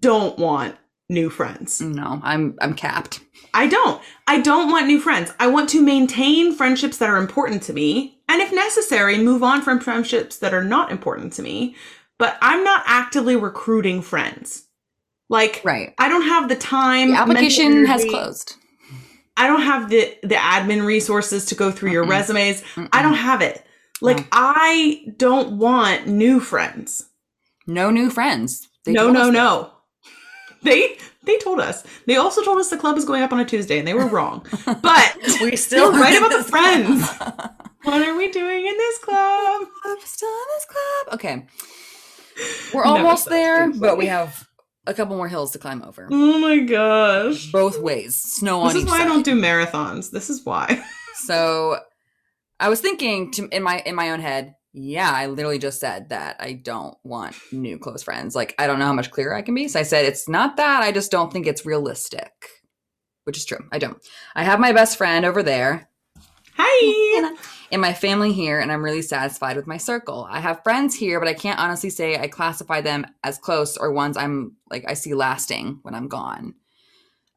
don't 0.00 0.38
want 0.38 0.76
new 1.08 1.28
friends. 1.30 1.80
no, 1.80 2.20
I'm 2.22 2.56
I'm 2.60 2.74
capped. 2.74 3.20
I 3.56 3.66
don't. 3.66 4.02
I 4.26 4.40
don't 4.40 4.70
want 4.70 4.86
new 4.86 5.00
friends. 5.00 5.32
I 5.40 5.46
want 5.46 5.68
to 5.70 5.82
maintain 5.82 6.54
friendships 6.54 6.98
that 6.98 7.08
are 7.08 7.16
important 7.16 7.62
to 7.64 7.72
me, 7.72 8.18
and 8.28 8.42
if 8.42 8.52
necessary, 8.52 9.18
move 9.18 9.42
on 9.42 9.62
from 9.62 9.80
friendships 9.80 10.38
that 10.38 10.52
are 10.52 10.62
not 10.64 10.90
important 10.92 11.32
to 11.34 11.42
me. 11.42 11.74
But 12.18 12.36
I'm 12.40 12.62
not 12.64 12.82
actively 12.86 13.36
recruiting 13.36 14.02
friends. 14.02 14.64
Like, 15.28 15.60
Right. 15.64 15.94
I 15.98 16.08
don't 16.08 16.22
have 16.28 16.48
the 16.48 16.56
time. 16.56 17.10
The 17.10 17.16
application 17.16 17.86
has 17.86 18.04
closed. 18.04 18.54
I 19.36 19.46
don't 19.46 19.62
have 19.62 19.90
the 19.90 20.16
the 20.22 20.34
admin 20.36 20.86
resources 20.86 21.46
to 21.46 21.54
go 21.54 21.70
through 21.70 21.92
your 21.92 22.04
Mm-mm. 22.04 22.10
resumes. 22.10 22.62
Mm-mm. 22.74 22.88
I 22.92 23.02
don't 23.02 23.14
have 23.14 23.42
it. 23.42 23.64
Like, 24.00 24.18
No. 24.18 24.24
I 24.32 25.04
don't 25.16 25.58
want 25.58 26.06
new 26.06 26.40
friends. 26.40 27.06
No 27.66 27.90
new 27.90 28.10
friends. 28.10 28.68
They 28.84 28.92
no, 28.92 29.10
no, 29.10 29.30
no. 29.30 29.72
They 30.62 30.98
they 31.26 31.36
told 31.38 31.60
us. 31.60 31.84
They 32.06 32.16
also 32.16 32.42
told 32.42 32.58
us 32.58 32.70
the 32.70 32.76
club 32.78 32.96
is 32.96 33.04
going 33.04 33.22
up 33.22 33.32
on 33.32 33.40
a 33.40 33.44
Tuesday, 33.44 33.78
and 33.78 33.86
they 33.86 33.94
were 33.94 34.06
wrong. 34.06 34.46
But 34.82 35.16
we 35.40 35.56
still 35.56 35.92
right 35.92 36.16
about 36.16 36.30
the 36.36 36.44
friends. 36.44 37.06
club. 37.10 37.52
What 37.82 38.02
are 38.02 38.16
we 38.16 38.30
doing 38.30 38.66
in 38.66 38.76
this 38.76 38.98
club? 38.98 39.66
I'm 39.84 39.98
still 40.04 40.28
in 40.28 40.46
this 40.56 40.66
club. 40.66 41.14
Okay. 41.14 41.46
We're 42.74 42.84
almost 42.84 43.28
there, 43.28 43.70
but 43.72 43.96
we 43.96 44.06
have 44.06 44.46
a 44.86 44.94
couple 44.94 45.16
more 45.16 45.28
hills 45.28 45.52
to 45.52 45.58
climb 45.58 45.82
over. 45.82 46.08
Oh 46.10 46.38
my 46.38 46.58
gosh. 46.60 47.50
Both 47.52 47.78
ways. 47.80 48.16
Snow 48.16 48.60
on 48.62 48.68
This 48.74 48.82
is 48.82 48.84
why 48.90 48.98
side. 48.98 49.02
I 49.02 49.08
don't 49.08 49.24
do 49.24 49.40
marathons. 49.40 50.10
This 50.10 50.30
is 50.30 50.44
why. 50.44 50.82
So 51.24 51.78
I 52.60 52.68
was 52.68 52.82
thinking 52.82 53.30
to, 53.32 53.48
in 53.48 53.62
my 53.62 53.78
in 53.86 53.94
my 53.94 54.10
own 54.10 54.20
head, 54.20 54.54
yeah, 54.76 55.10
I 55.10 55.26
literally 55.26 55.58
just 55.58 55.80
said 55.80 56.10
that 56.10 56.36
I 56.38 56.52
don't 56.52 56.96
want 57.02 57.34
new 57.50 57.78
close 57.78 58.02
friends. 58.02 58.34
Like 58.34 58.54
I 58.58 58.66
don't 58.66 58.78
know 58.78 58.86
how 58.86 58.92
much 58.92 59.10
clearer 59.10 59.34
I 59.34 59.42
can 59.42 59.54
be. 59.54 59.68
So 59.68 59.80
I 59.80 59.84
said 59.84 60.04
it's 60.04 60.28
not 60.28 60.56
that. 60.58 60.82
I 60.82 60.92
just 60.92 61.10
don't 61.10 61.32
think 61.32 61.46
it's 61.46 61.66
realistic. 61.66 62.32
Which 63.24 63.36
is 63.36 63.44
true. 63.44 63.66
I 63.72 63.78
don't. 63.78 63.98
I 64.36 64.44
have 64.44 64.60
my 64.60 64.72
best 64.72 64.96
friend 64.96 65.24
over 65.24 65.42
there 65.42 65.88
Hi. 66.58 67.34
and 67.72 67.82
my 67.82 67.92
family 67.92 68.32
here, 68.32 68.58
and 68.60 68.72
I'm 68.72 68.84
really 68.84 69.02
satisfied 69.02 69.56
with 69.56 69.66
my 69.66 69.76
circle. 69.76 70.26
I 70.30 70.40
have 70.40 70.62
friends 70.62 70.94
here, 70.94 71.20
but 71.20 71.28
I 71.28 71.34
can't 71.34 71.58
honestly 71.58 71.90
say 71.90 72.18
I 72.18 72.28
classify 72.28 72.80
them 72.80 73.06
as 73.22 73.38
close 73.38 73.76
or 73.76 73.92
ones 73.92 74.16
I'm 74.16 74.56
like 74.70 74.84
I 74.88 74.94
see 74.94 75.14
lasting 75.14 75.80
when 75.82 75.94
I'm 75.94 76.08
gone. 76.08 76.54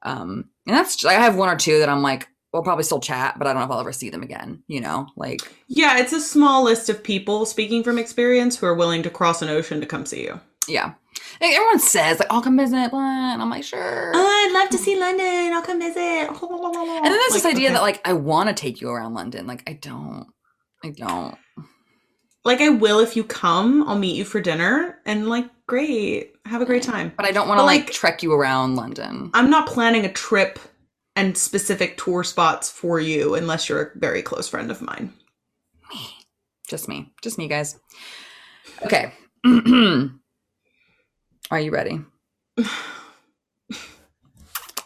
Um, 0.01 0.49
and 0.65 0.75
that's 0.75 1.03
I 1.03 1.13
have 1.13 1.35
one 1.35 1.49
or 1.49 1.57
two 1.57 1.79
that 1.79 1.89
I'm 1.89 2.01
like, 2.01 2.27
we'll 2.53 2.63
probably 2.63 2.83
still 2.83 2.99
chat, 2.99 3.37
but 3.37 3.47
I 3.47 3.53
don't 3.53 3.59
know 3.61 3.65
if 3.65 3.71
I'll 3.71 3.79
ever 3.79 3.91
see 3.93 4.09
them 4.09 4.23
again. 4.23 4.63
You 4.67 4.81
know, 4.81 5.07
like 5.15 5.39
Yeah, 5.67 5.99
it's 5.99 6.13
a 6.13 6.21
small 6.21 6.63
list 6.63 6.89
of 6.89 7.03
people 7.03 7.45
speaking 7.45 7.83
from 7.83 7.97
experience 7.97 8.57
who 8.57 8.65
are 8.65 8.75
willing 8.75 9.03
to 9.03 9.09
cross 9.09 9.41
an 9.41 9.49
ocean 9.49 9.79
to 9.81 9.87
come 9.87 10.05
see 10.05 10.23
you. 10.23 10.39
yeah. 10.67 10.93
Like, 11.41 11.53
everyone 11.53 11.79
says 11.79 12.19
like, 12.19 12.31
I'll 12.31 12.41
come 12.41 12.57
visit, 12.57 12.91
blah, 12.91 13.33
and 13.33 13.41
I'm 13.41 13.49
like, 13.49 13.63
sure. 13.63 14.11
Oh, 14.13 14.17
I'd 14.19 14.51
love 14.53 14.69
to 14.69 14.77
see 14.77 14.99
London. 14.99 15.53
I'll 15.53 15.61
come 15.61 15.79
visit. 15.79 15.99
And 15.99 16.29
and 16.41 17.05
then 17.05 17.13
there's 17.13 17.33
this 17.33 17.45
idea 17.45 17.71
that 17.71 17.81
like 17.81 18.01
I 18.05 18.13
want 18.13 18.49
to 18.49 18.55
take 18.55 18.81
you 18.81 18.89
around 18.89 19.13
London. 19.13 19.45
Like 19.47 19.63
I 19.69 19.73
don't, 19.73 20.27
I 20.83 20.89
don't. 20.91 21.37
like 22.45 22.61
I 22.61 22.69
will 22.69 22.99
if 22.99 23.15
you 23.15 23.23
come. 23.23 23.87
I'll 23.87 23.97
meet 23.97 24.15
you 24.15 24.25
for 24.25 24.39
dinner 24.41 24.99
and 25.05 25.27
like 25.29 25.45
great, 25.67 26.33
have 26.45 26.61
a 26.61 26.65
great 26.65 26.83
time. 26.83 27.13
But 27.15 27.25
I 27.25 27.31
don't 27.31 27.47
want 27.47 27.59
to 27.59 27.63
like, 27.65 27.85
like- 27.85 27.91
trek 27.93 28.23
you 28.23 28.33
around 28.33 28.75
London. 28.75 29.29
I'm 29.33 29.49
not 29.49 29.67
planning 29.67 30.05
a 30.05 30.11
trip 30.11 30.59
and 31.19 31.37
specific 31.37 31.97
tour 31.97 32.23
spots 32.23 32.71
for 32.71 32.99
you 32.99 33.35
unless 33.35 33.67
you're 33.67 33.81
a 33.81 33.99
very 33.99 34.21
close 34.21 34.47
friend 34.47 34.71
of 34.71 34.81
mine. 34.81 35.13
Me. 35.91 36.07
Just 36.67 36.87
me. 36.87 37.11
Just 37.21 37.37
me, 37.37 37.47
guys. 37.47 37.79
Okay. 38.85 39.11
Are 41.51 41.59
you 41.59 41.71
ready? 41.71 41.99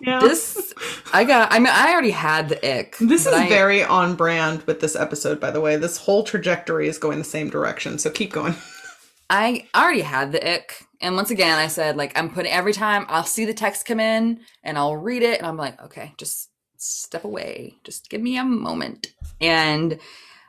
Yeah. 0.02 0.20
This 0.20 0.74
I 1.14 1.24
got 1.24 1.54
I 1.54 1.60
mean 1.60 1.72
I 1.72 1.94
already 1.94 2.12
had 2.12 2.50
the 2.50 2.80
ick. 2.80 2.98
This 3.00 3.26
is 3.26 3.32
I- 3.32 3.48
very 3.48 3.86
on 3.86 4.16
brand 4.16 4.64
with 4.64 4.82
this 4.82 4.98
episode, 4.98 5.40
by 5.40 5.50
the 5.50 5.62
way. 5.62 5.78
This 5.78 5.96
whole 5.96 6.24
trajectory 6.24 6.90
is 6.90 6.98
going 6.98 7.20
the 7.20 7.24
same 7.24 7.50
direction, 7.50 7.98
so 7.98 8.10
keep 8.10 8.34
going. 8.34 8.54
I 9.30 9.66
already 9.74 10.02
had 10.02 10.34
the 10.34 10.46
ick. 10.46 10.86
And 11.04 11.16
once 11.16 11.30
again 11.30 11.60
I 11.60 11.68
said 11.68 11.98
like 11.98 12.18
I'm 12.18 12.30
putting 12.30 12.52
every 12.52 12.74
time 12.74 13.06
I'll 13.10 13.26
see 13.26 13.46
the 13.46 13.54
text 13.54 13.86
come 13.86 14.00
in 14.00 14.40
and 14.64 14.78
I'll 14.78 14.96
read 14.96 15.22
it 15.22 15.38
and 15.38 15.46
I'm 15.46 15.58
like, 15.58 15.80
okay, 15.84 16.14
just 16.18 16.50
step 16.78 17.26
away. 17.26 17.76
Just 17.84 18.10
give 18.10 18.22
me 18.22 18.38
a 18.38 18.44
moment. 18.44 19.14
And 19.40 20.00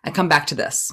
I 0.04 0.10
come 0.10 0.28
back 0.28 0.46
to 0.48 0.54
this. 0.54 0.92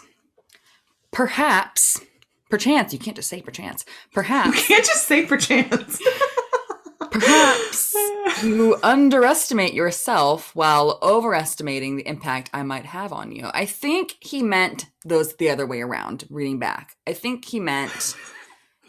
Perhaps, 1.11 2.01
perchance, 2.49 2.91
you 2.91 2.99
can't 2.99 3.15
just 3.15 3.29
say 3.29 3.41
perchance. 3.41 3.85
Perhaps. 4.13 4.57
You 4.57 4.75
can't 4.75 4.85
just 4.85 5.07
say 5.07 5.25
perchance. 5.25 6.01
Perhaps 7.11 7.93
you 8.41 8.77
underestimate 8.81 9.73
yourself 9.73 10.55
while 10.55 10.97
overestimating 11.01 11.97
the 11.97 12.07
impact 12.07 12.49
I 12.53 12.63
might 12.63 12.85
have 12.85 13.11
on 13.11 13.31
you. 13.31 13.49
I 13.53 13.65
think 13.65 14.15
he 14.21 14.41
meant 14.41 14.85
those 15.03 15.35
the 15.35 15.49
other 15.49 15.67
way 15.67 15.81
around, 15.81 16.23
reading 16.29 16.57
back. 16.57 16.95
I 17.05 17.13
think 17.13 17.45
he 17.45 17.59
meant 17.59 18.15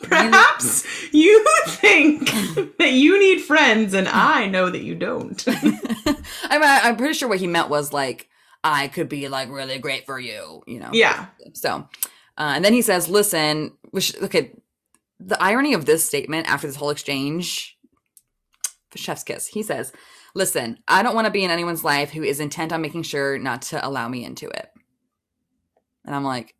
Perhaps 0.02 0.84
you 1.12 1.44
think 1.66 2.30
that 2.78 2.92
you 2.92 3.18
need 3.18 3.40
friends, 3.40 3.94
and 3.94 4.08
I 4.08 4.46
know 4.46 4.70
that 4.70 4.82
you 4.82 4.94
don't. 4.94 5.42
I'm, 6.44 6.62
I'm 6.62 6.96
pretty 6.96 7.14
sure 7.14 7.28
what 7.28 7.40
he 7.40 7.46
meant 7.46 7.68
was 7.68 7.92
like, 7.92 8.28
I 8.64 8.88
could 8.88 9.08
be 9.08 9.28
like 9.28 9.50
really 9.50 9.78
great 9.78 10.06
for 10.06 10.18
you, 10.18 10.62
you 10.66 10.78
know? 10.78 10.90
yeah. 10.92 11.26
So, 11.54 11.88
uh, 12.38 12.52
and 12.54 12.64
then 12.64 12.72
he 12.72 12.82
says, 12.82 13.08
listen, 13.08 13.72
which, 13.90 14.16
okay, 14.22 14.52
the 15.18 15.40
irony 15.42 15.74
of 15.74 15.86
this 15.86 16.04
statement 16.04 16.48
after 16.48 16.66
this 16.66 16.76
whole 16.76 16.90
exchange, 16.90 17.76
the 18.92 18.98
chef's 18.98 19.24
kiss, 19.24 19.46
he 19.46 19.62
says, 19.62 19.92
listen, 20.34 20.78
I 20.86 21.02
don't 21.02 21.14
want 21.14 21.26
to 21.26 21.32
be 21.32 21.44
in 21.44 21.50
anyone's 21.50 21.84
life 21.84 22.10
who 22.10 22.22
is 22.22 22.40
intent 22.40 22.72
on 22.72 22.82
making 22.82 23.02
sure 23.02 23.38
not 23.38 23.62
to 23.62 23.86
allow 23.86 24.08
me 24.08 24.24
into 24.24 24.48
it. 24.48 24.68
And 26.04 26.14
I'm 26.14 26.24
like, 26.24 26.54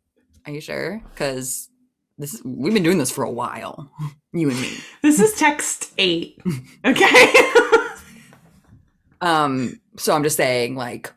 are 0.45 0.51
you 0.51 0.61
sure? 0.61 1.01
Because 1.09 1.69
this 2.17 2.41
we've 2.43 2.73
been 2.73 2.83
doing 2.83 2.97
this 2.97 3.11
for 3.11 3.23
a 3.23 3.31
while, 3.31 3.91
you 4.33 4.49
and 4.49 4.61
me. 4.61 4.77
This 5.01 5.19
is 5.19 5.33
text 5.33 5.93
eight. 5.97 6.41
Okay. 6.85 7.33
Um, 9.23 9.79
so 9.95 10.13
I'm 10.13 10.23
just 10.23 10.35
saying, 10.35 10.75
like, 10.75 11.09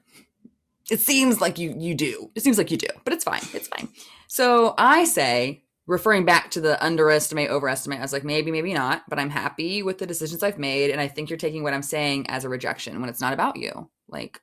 it 0.93 1.01
seems 1.01 1.41
like 1.41 1.59
you 1.59 1.75
you 1.77 1.93
do. 1.93 2.31
It 2.37 2.45
seems 2.45 2.57
like 2.57 2.71
you 2.71 2.77
do, 2.77 2.87
but 3.03 3.13
it's 3.13 3.25
fine. 3.25 3.43
It's 3.53 3.67
fine. 3.67 3.89
So 4.29 4.75
I 4.79 5.05
say, 5.05 5.65
referring 5.89 6.25
back 6.25 6.53
to 6.53 6.61
the 6.61 6.83
underestimate, 6.85 7.51
overestimate, 7.51 7.99
I 7.99 8.03
was 8.03 8.13
like, 8.13 8.23
maybe, 8.23 8.53
maybe 8.53 8.73
not, 8.73 9.03
but 9.09 9.19
I'm 9.19 9.31
happy 9.31 9.83
with 9.83 9.99
the 9.99 10.07
decisions 10.07 10.45
I've 10.45 10.59
made, 10.59 10.91
and 10.91 11.01
I 11.01 11.09
think 11.09 11.31
you're 11.31 11.37
taking 11.37 11.65
what 11.65 11.75
I'm 11.75 11.83
saying 11.83 12.31
as 12.31 12.45
a 12.45 12.49
rejection 12.49 13.01
when 13.01 13.11
it's 13.11 13.21
not 13.21 13.33
about 13.33 13.57
you. 13.57 13.91
Like 14.09 14.41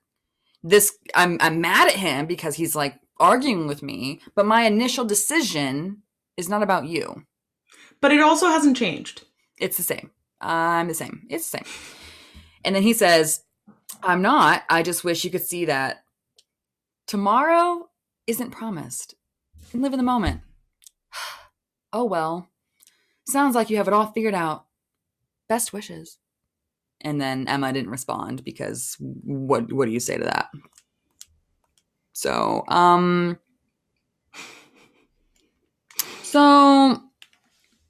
this, 0.62 0.98
I'm 1.16 1.38
I'm 1.40 1.62
mad 1.62 1.88
at 1.88 1.96
him 1.96 2.26
because 2.26 2.56
he's 2.56 2.76
like 2.76 3.00
arguing 3.18 3.68
with 3.68 3.82
me, 3.82 4.20
but 4.36 4.46
my 4.46 4.64
initial 4.64 5.06
decision 5.06 6.03
is 6.38 6.50
not 6.50 6.64
about 6.64 6.86
you. 6.86 7.24
but 8.02 8.12
it 8.12 8.22
also 8.22 8.48
hasn't 8.48 8.78
changed. 8.78 9.24
It's 9.60 9.78
the 9.78 9.84
same. 9.84 10.12
I'm 10.42 10.88
the 10.88 10.94
same. 10.94 11.26
It's 11.30 11.50
the 11.50 11.60
same. 11.60 11.74
And 12.66 12.76
then 12.76 12.84
he 12.84 12.94
says, 12.94 13.44
I'm 14.02 14.22
not. 14.22 14.64
I 14.70 14.84
just 14.84 15.04
wish 15.04 15.24
you 15.24 15.32
could 15.32 15.44
see 15.46 15.66
that 15.66 16.04
tomorrow 17.08 17.90
isn't 18.28 18.52
promised. 18.52 19.16
And 19.72 19.82
live 19.82 19.94
in 19.94 19.98
the 19.98 20.04
moment. 20.04 20.42
oh, 21.94 22.04
well. 22.06 22.50
Sounds 23.26 23.56
like 23.56 23.70
you 23.70 23.78
have 23.78 23.88
it 23.88 23.94
all 23.94 24.08
figured 24.12 24.34
out. 24.34 24.66
Best 25.48 25.72
wishes. 25.72 26.18
And 27.02 27.22
then 27.22 27.48
Emma 27.48 27.72
didn't 27.72 27.92
respond 27.92 28.44
because 28.44 28.96
what 29.00 29.72
what 29.72 29.86
do 29.86 29.92
you 29.92 30.00
say 30.00 30.18
to 30.18 30.24
that? 30.24 30.50
So, 32.14 32.64
um 32.68 33.40
so 36.34 37.00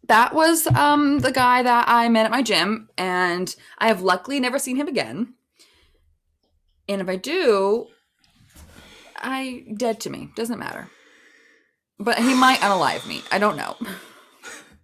that 0.10 0.36
was 0.36 0.68
um 0.68 1.20
the 1.20 1.32
guy 1.32 1.64
that 1.64 1.86
I 1.88 2.10
met 2.10 2.26
at 2.26 2.32
my 2.32 2.42
gym, 2.42 2.90
and 2.98 3.56
I 3.78 3.88
have 3.88 4.02
luckily 4.02 4.42
never 4.42 4.60
seen 4.60 4.76
him 4.76 4.90
again. 4.90 5.36
And 6.90 7.00
if 7.00 7.08
I 7.08 7.16
do, 7.16 7.88
I 9.16 9.64
dead 9.78 10.02
to 10.02 10.10
me. 10.10 10.30
Doesn't 10.36 10.60
matter. 10.60 10.90
But 11.98 12.20
he 12.20 12.34
might 12.34 12.60
unalive 12.60 13.08
me. 13.08 13.22
I 13.32 13.40
don't 13.40 13.56
know. 13.56 13.78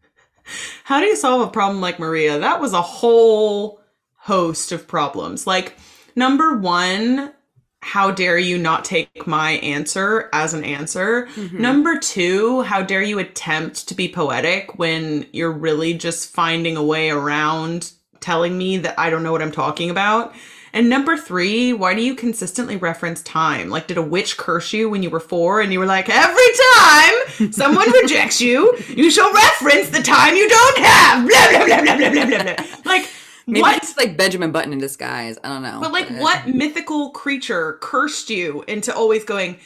How 0.86 1.02
do 1.02 1.08
you 1.08 1.18
solve 1.18 1.46
a 1.46 1.52
problem 1.52 1.82
like 1.82 2.00
Maria? 2.00 2.40
That 2.40 2.62
was 2.62 2.72
a 2.72 2.82
whole 2.82 3.82
host 4.16 4.72
of 4.72 4.88
problems. 4.88 5.46
Like, 5.46 5.76
number 6.16 6.56
one, 6.56 7.34
how 7.82 8.12
dare 8.12 8.38
you 8.38 8.58
not 8.58 8.86
take 8.86 9.26
my 9.26 9.52
answer 9.52 10.30
as 10.34 10.54
an 10.54 10.64
answer? 10.64 11.28
Mhm. 11.36 11.60
Number 11.60 11.98
two, 11.98 12.62
how 12.64 12.82
dare 12.82 13.02
you 13.02 13.20
attempt 13.20 13.88
to 13.88 13.96
be 13.96 14.08
poetic 14.08 14.78
when 14.78 15.26
you're 15.32 15.52
really 15.52 15.94
just 15.94 16.34
finding 16.34 16.76
a 16.78 16.84
way 16.84 17.10
around 17.10 17.92
telling 18.20 18.58
me 18.58 18.78
that 18.78 19.00
I 19.00 19.10
don't 19.10 19.24
know 19.24 19.32
what 19.32 19.42
I'm 19.42 19.52
talking 19.52 19.90
about? 19.90 20.34
And 20.72 20.88
number 20.88 21.18
three, 21.18 21.74
why 21.74 21.96
do 21.96 22.02
you 22.02 22.14
consistently 22.14 22.76
reference 22.76 23.24
time? 23.24 23.70
Like, 23.70 23.88
did 23.88 23.98
a 23.98 24.04
witch 24.04 24.38
curse 24.38 24.72
you 24.72 24.88
when 24.88 25.02
you 25.02 25.10
were 25.10 25.20
four 25.20 25.62
and 25.62 25.74
you 25.74 25.80
were 25.80 25.88
like, 25.88 26.10
every 26.10 26.44
time 26.78 27.52
someone 27.52 27.92
rejects 27.92 28.40
you, 28.40 28.78
you 28.88 29.10
shall 29.10 29.34
reference 29.34 29.90
the 29.90 30.04
time 30.04 30.36
you 30.36 30.48
don't 30.48 30.78
have? 30.78 31.28
Blah, 31.28 31.50
blah, 31.50 31.66
blah, 31.66 31.82
blah, 31.82 31.98
blah, 31.98 32.12
blah, 32.12 32.26
blah, 32.44 32.54
blah. 32.56 32.66
Like, 32.86 33.10
Maybe 33.50 33.62
what? 33.62 33.78
it's 33.78 33.98
like 33.98 34.16
Benjamin 34.16 34.52
Button 34.52 34.74
in 34.74 34.80
disguise. 34.80 35.38
I 35.44 35.48
don't 35.50 35.64
know. 35.64 35.80
But 35.82 35.92
like, 35.92 36.10
what 36.10 36.48
mythical 36.48 37.10
creature 37.12 37.80
cursed 37.82 38.30
you 38.30 38.64
into 38.68 38.96
always 38.96 39.24
going, 39.24 39.60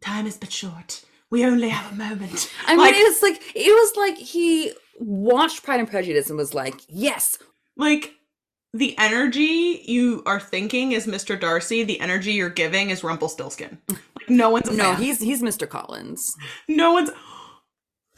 time 0.00 0.26
is 0.26 0.36
but 0.36 0.52
short. 0.52 1.04
We 1.30 1.44
only 1.46 1.70
have 1.70 1.92
a 1.92 1.96
moment. 1.96 2.52
I 2.66 2.72
mean, 2.76 2.84
like, 2.84 2.94
it's 2.96 3.22
like 3.22 3.40
it 3.54 3.70
was 3.70 3.96
like 3.96 4.18
he 4.18 4.72
watched 4.98 5.62
Pride 5.62 5.80
and 5.80 5.90
Prejudice 5.90 6.28
and 6.28 6.36
was 6.36 6.52
like, 6.52 6.74
"Yes, 6.88 7.38
like 7.76 8.12
the 8.74 8.96
energy 8.98 9.82
you 9.86 10.22
are 10.26 10.40
thinking 10.40 10.92
is 10.92 11.06
Mr. 11.06 11.40
Darcy. 11.40 11.84
The 11.84 12.00
energy 12.00 12.32
you're 12.32 12.50
giving 12.50 12.90
is 12.90 13.02
Rumpelstiltskin. 13.02 13.78
Like, 14.14 14.30
no 14.30 14.50
one's 14.50 14.70
no, 14.70 14.92
fan. 14.92 15.02
he's 15.02 15.18
he's 15.20 15.42
Mr. 15.42 15.68
Collins." 15.68 16.36
no 16.68 16.92
one's. 16.92 17.10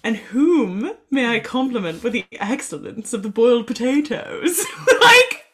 And 0.05 0.17
whom 0.17 0.93
may 1.11 1.27
I 1.35 1.41
compliment 1.41 2.05
with 2.05 2.13
the 2.13 2.27
excellence 2.33 3.15
of 3.15 3.23
the 3.23 3.31
boiled 3.31 3.67
potatoes? 3.67 4.63
like, 5.01 5.45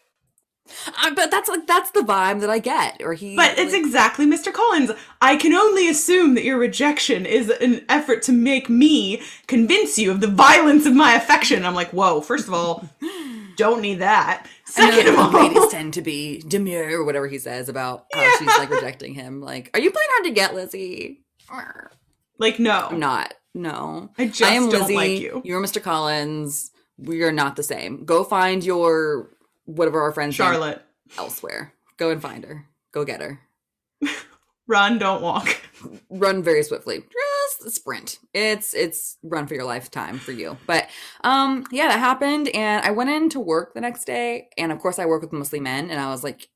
Uh, 1.02 1.14
but 1.14 1.30
that's 1.30 1.48
like 1.48 1.68
that's 1.68 1.92
the 1.92 2.00
vibe 2.00 2.40
that 2.40 2.50
I 2.50 2.58
get. 2.58 3.00
Or 3.00 3.14
he, 3.14 3.36
but 3.36 3.56
it's 3.58 3.72
like- 3.72 3.80
exactly 3.80 4.26
Mr. 4.26 4.52
Collins. 4.52 4.90
I 5.22 5.36
can 5.36 5.52
only 5.54 5.88
assume 5.88 6.34
that 6.34 6.42
your 6.44 6.58
rejection 6.58 7.26
is 7.26 7.48
an 7.48 7.84
effort 7.88 8.22
to 8.22 8.32
make 8.32 8.68
me 8.68 9.22
convince 9.46 9.98
you 9.98 10.10
of 10.10 10.20
the 10.20 10.26
violence 10.26 10.84
of 10.84 10.94
my 10.94 11.14
affection. 11.14 11.64
I'm 11.64 11.74
like, 11.76 11.90
whoa, 11.92 12.20
first 12.20 12.48
of 12.48 12.54
all, 12.54 12.88
don't 13.56 13.80
need 13.80 14.00
that. 14.00 14.46
Second 14.64 15.08
of 15.08 15.14
that 15.16 15.32
ladies 15.32 15.68
tend 15.68 15.94
to 15.94 16.02
be 16.02 16.40
demure 16.40 17.00
or 17.00 17.04
whatever 17.04 17.28
he 17.28 17.38
says 17.38 17.68
about 17.68 18.06
how 18.12 18.36
she's 18.38 18.48
like 18.58 18.70
rejecting 18.70 19.14
him. 19.14 19.40
Like, 19.40 19.70
are 19.74 19.80
you 19.80 19.92
playing 19.92 20.08
hard 20.10 20.24
to 20.24 20.30
get, 20.32 20.54
Lizzie? 20.54 21.20
like, 22.38 22.58
no. 22.58 22.88
I'm 22.90 22.98
not. 22.98 23.34
No, 23.54 24.10
I 24.16 24.28
just 24.28 24.42
I 24.42 24.54
am 24.54 24.68
don't 24.68 24.82
Lizzie. 24.82 24.94
like 24.94 25.20
you. 25.20 25.42
You're 25.44 25.62
Mr. 25.62 25.82
Collins. 25.82 26.70
We 26.98 27.22
are 27.22 27.32
not 27.32 27.56
the 27.56 27.62
same. 27.62 28.04
Go 28.04 28.22
find 28.24 28.62
your 28.62 29.30
whatever 29.64 30.00
our 30.02 30.12
friends 30.12 30.34
Charlotte, 30.34 30.82
elsewhere. 31.18 31.72
Go 31.96 32.10
and 32.10 32.22
find 32.22 32.44
her. 32.44 32.66
Go 32.92 33.04
get 33.04 33.20
her. 33.20 33.40
run, 34.66 34.98
don't 34.98 35.22
walk. 35.22 35.60
Run 36.08 36.42
very 36.42 36.62
swiftly. 36.62 37.02
Just 37.58 37.74
sprint. 37.76 38.18
It's 38.34 38.74
it's 38.74 39.16
run 39.22 39.46
for 39.46 39.54
your 39.54 39.64
lifetime 39.64 40.18
for 40.18 40.32
you. 40.32 40.56
But 40.66 40.88
um 41.24 41.66
yeah, 41.72 41.88
that 41.88 41.98
happened 41.98 42.48
and 42.48 42.84
I 42.84 42.90
went 42.90 43.10
into 43.10 43.40
work 43.40 43.74
the 43.74 43.80
next 43.80 44.04
day 44.04 44.48
and 44.56 44.70
of 44.72 44.78
course 44.78 44.98
I 44.98 45.06
work 45.06 45.22
with 45.22 45.32
mostly 45.32 45.60
men 45.60 45.90
and 45.90 46.00
I 46.00 46.10
was 46.10 46.22
like 46.22 46.48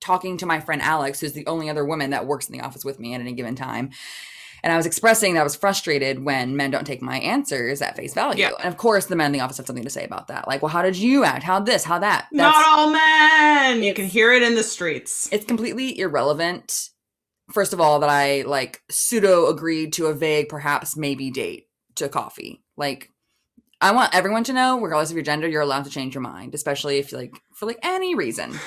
talking 0.00 0.38
to 0.38 0.46
my 0.46 0.60
friend 0.60 0.82
Alex 0.82 1.20
who's 1.20 1.32
the 1.32 1.46
only 1.46 1.68
other 1.68 1.84
woman 1.84 2.10
that 2.10 2.26
works 2.26 2.48
in 2.48 2.56
the 2.56 2.64
office 2.64 2.84
with 2.84 2.98
me 2.98 3.14
at 3.14 3.20
any 3.20 3.32
given 3.32 3.54
time. 3.54 3.90
And 4.64 4.72
I 4.72 4.76
was 4.78 4.86
expressing 4.86 5.34
that 5.34 5.40
I 5.40 5.44
was 5.44 5.54
frustrated 5.54 6.24
when 6.24 6.56
men 6.56 6.70
don't 6.70 6.86
take 6.86 7.02
my 7.02 7.18
answers 7.18 7.82
at 7.82 7.96
face 7.96 8.14
value. 8.14 8.40
Yeah. 8.40 8.50
And 8.58 8.68
of 8.68 8.78
course, 8.78 9.06
the 9.06 9.14
men 9.14 9.26
in 9.26 9.32
the 9.32 9.40
office 9.40 9.58
have 9.58 9.66
something 9.66 9.84
to 9.84 9.90
say 9.90 10.04
about 10.04 10.28
that. 10.28 10.48
Like, 10.48 10.62
well, 10.62 10.70
how 10.70 10.80
did 10.80 10.96
you 10.96 11.22
act? 11.22 11.42
How 11.44 11.60
this? 11.60 11.84
How 11.84 11.98
that? 11.98 12.28
Not 12.32 12.64
all 12.66 12.90
men. 12.90 13.82
You 13.82 13.92
can 13.92 14.06
hear 14.06 14.32
it 14.32 14.42
in 14.42 14.54
the 14.54 14.62
streets. 14.62 15.28
it's 15.30 15.44
completely 15.44 15.98
irrelevant 15.98 16.88
first 17.52 17.74
of 17.74 17.80
all 17.80 18.00
that 18.00 18.08
i 18.08 18.40
like 18.42 18.80
pseudo 18.90 19.48
agreed 19.48 19.92
to 19.92 20.06
a 20.06 20.14
vague 20.14 20.48
perhaps 20.48 20.96
maybe 20.96 21.30
date 21.30 21.68
to 21.94 22.08
coffee 22.08 22.62
like 22.78 23.10
i 23.82 23.90
want 23.92 24.14
everyone 24.14 24.44
to 24.44 24.52
know 24.54 24.80
regardless 24.80 25.10
of 25.10 25.16
your 25.16 25.22
gender 25.24 25.46
you're 25.46 25.60
allowed 25.60 25.84
to 25.84 25.90
change 25.90 26.14
your 26.14 26.22
mind 26.22 26.54
especially 26.54 26.96
if 26.96 27.12
like 27.12 27.34
for 27.54 27.66
like 27.66 27.78
any 27.82 28.14
reason 28.14 28.58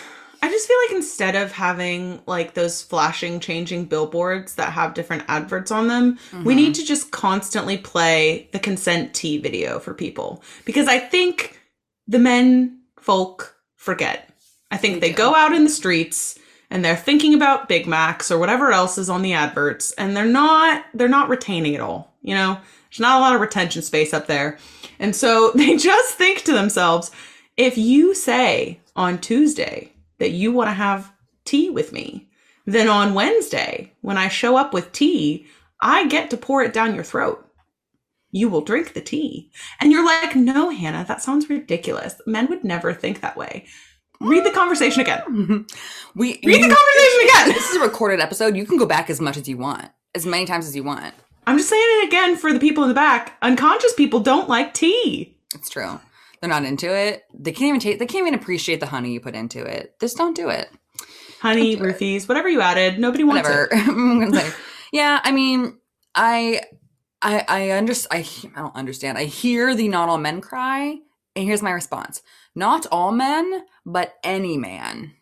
I 0.41 0.49
just 0.49 0.67
feel 0.67 0.77
like 0.88 0.95
instead 0.95 1.35
of 1.35 1.51
having 1.51 2.21
like 2.25 2.53
those 2.53 2.81
flashing, 2.81 3.39
changing 3.39 3.85
billboards 3.85 4.55
that 4.55 4.73
have 4.73 4.93
different 4.93 5.23
adverts 5.27 5.71
on 5.71 5.88
them, 5.88 6.17
we 6.43 6.53
Mhm. 6.53 6.57
need 6.57 6.75
to 6.75 6.85
just 6.85 7.11
constantly 7.11 7.77
play 7.77 8.47
the 8.51 8.59
consent 8.59 9.13
T 9.13 9.38
video 9.38 9.79
for 9.79 9.93
people 9.93 10.43
because 10.65 10.88
I 10.88 10.99
think 10.99 11.59
the 12.07 12.19
men 12.19 12.79
folk 12.99 13.55
forget. 13.75 14.29
I 14.71 14.77
think 14.77 15.01
They 15.01 15.09
they, 15.09 15.13
go 15.13 15.33
out 15.35 15.53
in 15.53 15.63
the 15.63 15.69
streets 15.69 16.38
and 16.69 16.83
they're 16.83 16.95
thinking 16.97 17.33
about 17.33 17.69
Big 17.69 17.88
Macs 17.88 18.29
or 18.31 18.38
whatever 18.38 18.71
else 18.71 18.97
is 18.97 19.09
on 19.09 19.21
the 19.21 19.33
adverts 19.33 19.91
and 19.93 20.15
they're 20.15 20.25
not 20.25 20.85
they're 20.93 21.07
not 21.07 21.29
retaining 21.29 21.73
it 21.73 21.81
all. 21.81 22.13
You 22.21 22.35
know, 22.35 22.57
there's 22.89 22.99
not 22.99 23.17
a 23.17 23.21
lot 23.21 23.33
of 23.35 23.41
retention 23.41 23.81
space 23.81 24.13
up 24.13 24.27
there. 24.27 24.57
And 24.99 25.15
so 25.15 25.51
they 25.55 25.77
just 25.77 26.15
think 26.15 26.43
to 26.43 26.53
themselves, 26.53 27.11
if 27.55 27.77
you 27.77 28.13
say 28.13 28.79
on 28.95 29.17
Tuesday 29.19 29.91
that 30.20 30.32
you 30.32 30.51
want 30.51 30.70
to 30.70 30.74
have 30.74 31.11
tea 31.45 31.70
with 31.70 31.93
me, 31.93 32.30
then 32.65 32.88
on 32.89 33.13
Wednesday, 33.13 33.93
when 34.01 34.18
I 34.18 34.28
show 34.28 34.57
up 34.57 34.74
with 34.74 34.91
tea, 34.91 35.47
I 35.82 36.07
get 36.07 36.30
to 36.32 36.38
pour 36.38 36.63
it 36.63 36.74
down 36.74 36.95
your 36.95 37.03
throat. 37.03 37.43
You 38.32 38.49
will 38.49 38.61
drink 38.61 38.93
the 38.93 39.01
tea. 39.01 39.51
And 39.80 39.91
you're 39.91 40.05
like, 40.05 40.36
no, 40.36 40.70
Hanah, 40.70 41.07
that 41.07 41.22
sounds 41.22 41.49
ridiculous. 41.49 42.20
Men 42.26 42.47
would 42.47 42.63
never 42.63 42.93
think 42.93 43.22
that 43.22 43.38
way. 43.38 43.65
Read 44.20 44.43
the 44.43 44.51
conversation 44.51 45.01
again. 45.01 45.22
we 46.15 46.39
Read 46.43 46.63
the 46.63 46.76
conversation 46.76 47.30
again. 47.30 47.49
this 47.49 47.70
is 47.70 47.76
a 47.78 47.80
recorded 47.82 48.20
episode 48.20 48.55
you 48.57 48.65
can 48.65 48.78
go 48.78 48.86
back 48.86 49.09
as 49.09 49.22
much 49.22 49.38
as 49.38 49.47
you 49.47 49.57
want 49.57 49.89
as 50.15 50.26
many 50.26 50.45
times 50.45 50.65
as 50.68 50.76
you 50.76 50.84
want 50.84 51.13
I'm 51.45 51.57
just 51.57 51.70
saying 51.70 51.86
it 52.01 52.07
again 52.07 52.36
for 52.36 52.51
the 52.51 52.59
people 52.59 52.84
in 52.84 52.89
the 52.89 52.95
back. 52.95 53.38
Unconscious 53.41 53.93
people 53.93 54.20
don't 54.20 54.49
like 54.49 54.74
tea. 54.74 55.38
it's 55.55 55.70
true 55.70 55.99
they're 56.41 56.49
not 56.49 56.63
into 56.65 56.93
it 56.93 57.23
they 57.33 57.51
can't 57.51 57.69
even 57.69 57.79
take 57.79 57.99
they 57.99 58.05
can't 58.05 58.27
even 58.27 58.39
appreciate 58.39 58.79
the 58.79 58.85
honey 58.88 59.11
you 59.13 59.19
put 59.19 59.35
into 59.35 59.63
it 59.63 59.93
just 59.99 60.17
don't 60.17 60.35
do 60.35 60.49
it 60.49 60.69
Honey, 61.39 61.75
do 61.75 61.83
it. 61.83 61.95
roofies, 61.99 62.27
whatever 62.27 62.49
you 62.49 62.61
added, 62.61 62.97
nobody 62.97 63.23
wants 63.23 63.47
whatever. 63.47 63.69
it. 63.71 64.33
Say, 64.33 64.51
yeah. 64.91 65.19
I 65.23 65.31
mean, 65.31 65.77
I, 66.15 66.61
I, 67.21 67.45
I 67.47 67.69
understand. 67.69 68.25
I, 68.25 68.49
I 68.55 68.61
don't 68.63 68.75
understand. 68.75 69.19
I 69.19 69.25
hear 69.25 69.75
the 69.75 69.88
not 69.88 70.09
all 70.09 70.17
men 70.17 70.41
cry, 70.41 70.97
and 71.35 71.45
here's 71.45 71.61
my 71.61 71.69
response: 71.69 72.23
not 72.55 72.88
all 72.91 73.11
men, 73.11 73.65
but 73.85 74.15
any 74.23 74.57
man. 74.57 75.13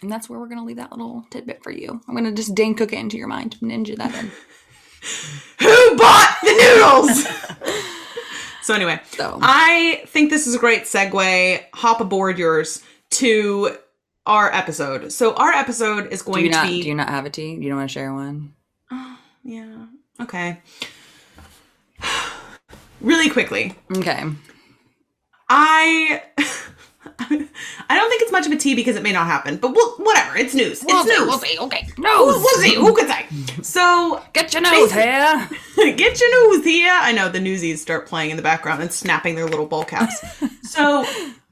And 0.00 0.12
that's 0.12 0.28
where 0.28 0.38
we're 0.38 0.48
gonna 0.48 0.64
leave 0.64 0.76
that 0.76 0.92
little 0.92 1.24
tidbit 1.30 1.64
for 1.64 1.72
you. 1.72 2.00
I'm 2.06 2.14
gonna 2.14 2.30
just 2.30 2.54
Dane 2.54 2.76
cook 2.76 2.92
it 2.92 2.98
into 3.00 3.16
your 3.16 3.26
mind, 3.26 3.56
ninja 3.60 3.96
that 3.96 4.14
in. 4.14 4.30
Who 5.60 5.96
bought 5.96 6.38
the 6.42 6.52
noodles? 6.52 7.26
so 8.64 8.72
anyway, 8.72 8.98
So 9.10 9.38
I 9.42 10.02
think 10.06 10.30
this 10.30 10.46
is 10.46 10.54
a 10.54 10.58
great 10.58 10.84
segue. 10.84 11.64
Hop 11.74 12.00
aboard 12.00 12.38
yours 12.38 12.82
to 13.10 13.76
our 14.24 14.50
episode. 14.54 15.12
So 15.12 15.34
our 15.34 15.52
episode 15.52 16.10
is 16.10 16.22
do 16.22 16.32
going 16.32 16.46
you 16.46 16.50
to 16.50 16.56
not 16.56 16.66
be 16.66 16.82
do 16.82 16.88
you 16.88 16.94
not 16.94 17.10
have 17.10 17.26
a 17.26 17.30
tea? 17.30 17.54
You 17.56 17.68
don't 17.68 17.76
want 17.76 17.90
to 17.90 17.92
share 17.92 18.14
one? 18.14 18.54
Oh, 18.90 19.18
yeah. 19.44 19.84
Okay. 20.18 20.62
really 23.02 23.28
quickly. 23.28 23.74
Okay. 23.98 24.24
I 25.50 26.22
I 27.18 27.96
don't 27.96 28.10
think 28.10 28.22
it's 28.22 28.32
much 28.32 28.46
of 28.46 28.52
a 28.52 28.56
tea 28.56 28.74
because 28.74 28.96
it 28.96 29.02
may 29.02 29.12
not 29.12 29.26
happen, 29.26 29.56
but 29.56 29.72
we'll, 29.72 29.92
whatever. 29.96 30.36
It's 30.36 30.54
news. 30.54 30.82
it's 30.82 31.06
news. 31.06 31.18
We'll 31.26 31.38
see. 31.38 31.58
Okay. 31.58 31.86
We'll, 31.98 32.26
we'll 32.26 32.62
see. 32.62 32.74
Who 32.74 32.94
could 32.94 33.08
say? 33.08 33.26
So 33.62 34.22
Get 34.32 34.52
your 34.52 34.62
nose 34.62 34.92
here. 34.92 35.48
Get 35.76 36.20
your 36.20 36.50
news 36.50 36.64
here. 36.64 36.92
I 36.92 37.12
know 37.12 37.28
the 37.28 37.40
newsies 37.40 37.80
start 37.80 38.06
playing 38.06 38.30
in 38.30 38.36
the 38.36 38.42
background 38.42 38.82
and 38.82 38.92
snapping 38.92 39.34
their 39.34 39.46
little 39.46 39.66
ball 39.66 39.84
caps. 39.84 40.22
so 40.62 41.04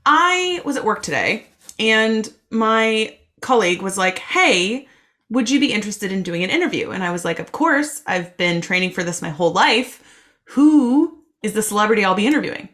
I 0.05 0.61
was 0.65 0.77
at 0.77 0.85
work 0.85 1.03
today 1.03 1.47
and 1.79 2.31
my 2.51 3.17
colleague 3.41 3.83
was 3.83 3.97
like, 3.97 4.19
Hey, 4.19 4.89
would 5.31 5.49
you 5.49 5.61
be 5.61 5.73
interested 5.73 6.13
in 6.13 6.23
doing 6.23 6.45
an 6.45 6.51
interview? 6.51 6.91
And 6.91 7.03
I 7.03 7.13
was 7.13 7.25
like, 7.25 7.39
Of 7.39 7.53
course. 7.53 8.03
I've 8.07 8.37
been 8.37 8.61
training 8.61 8.91
for 8.91 9.03
this 9.03 9.23
my 9.23 9.31
whole 9.31 9.53
life. 9.53 10.03
Who 10.47 11.19
is 11.43 11.53
the 11.55 11.63
celebrity 11.63 12.05
I'll 12.05 12.15
be 12.15 12.27
interviewing? 12.27 12.69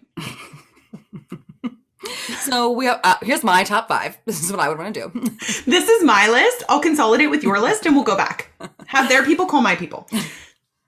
So 2.41 2.71
we 2.71 2.87
have, 2.87 3.01
uh, 3.05 3.17
here's 3.23 3.43
my 3.45 3.65
top 3.65 3.89
five. 3.89 4.19
This 4.27 4.43
is 4.43 4.51
what 4.51 4.61
I 4.61 4.69
would 4.69 4.79
want 4.79 4.95
to 4.95 5.01
do. 5.01 5.21
This 5.67 5.89
is 5.89 6.05
my 6.05 6.29
list. 6.29 6.63
I'll 6.69 6.81
consolidate 6.81 7.31
with 7.31 7.43
your 7.43 7.59
list 7.61 7.87
and 7.87 7.95
we'll 7.95 8.05
go 8.05 8.17
back. 8.17 8.51
Have 8.87 9.09
their 9.09 9.25
people 9.25 9.47
call 9.47 9.61
my 9.63 9.77
people. 9.77 10.09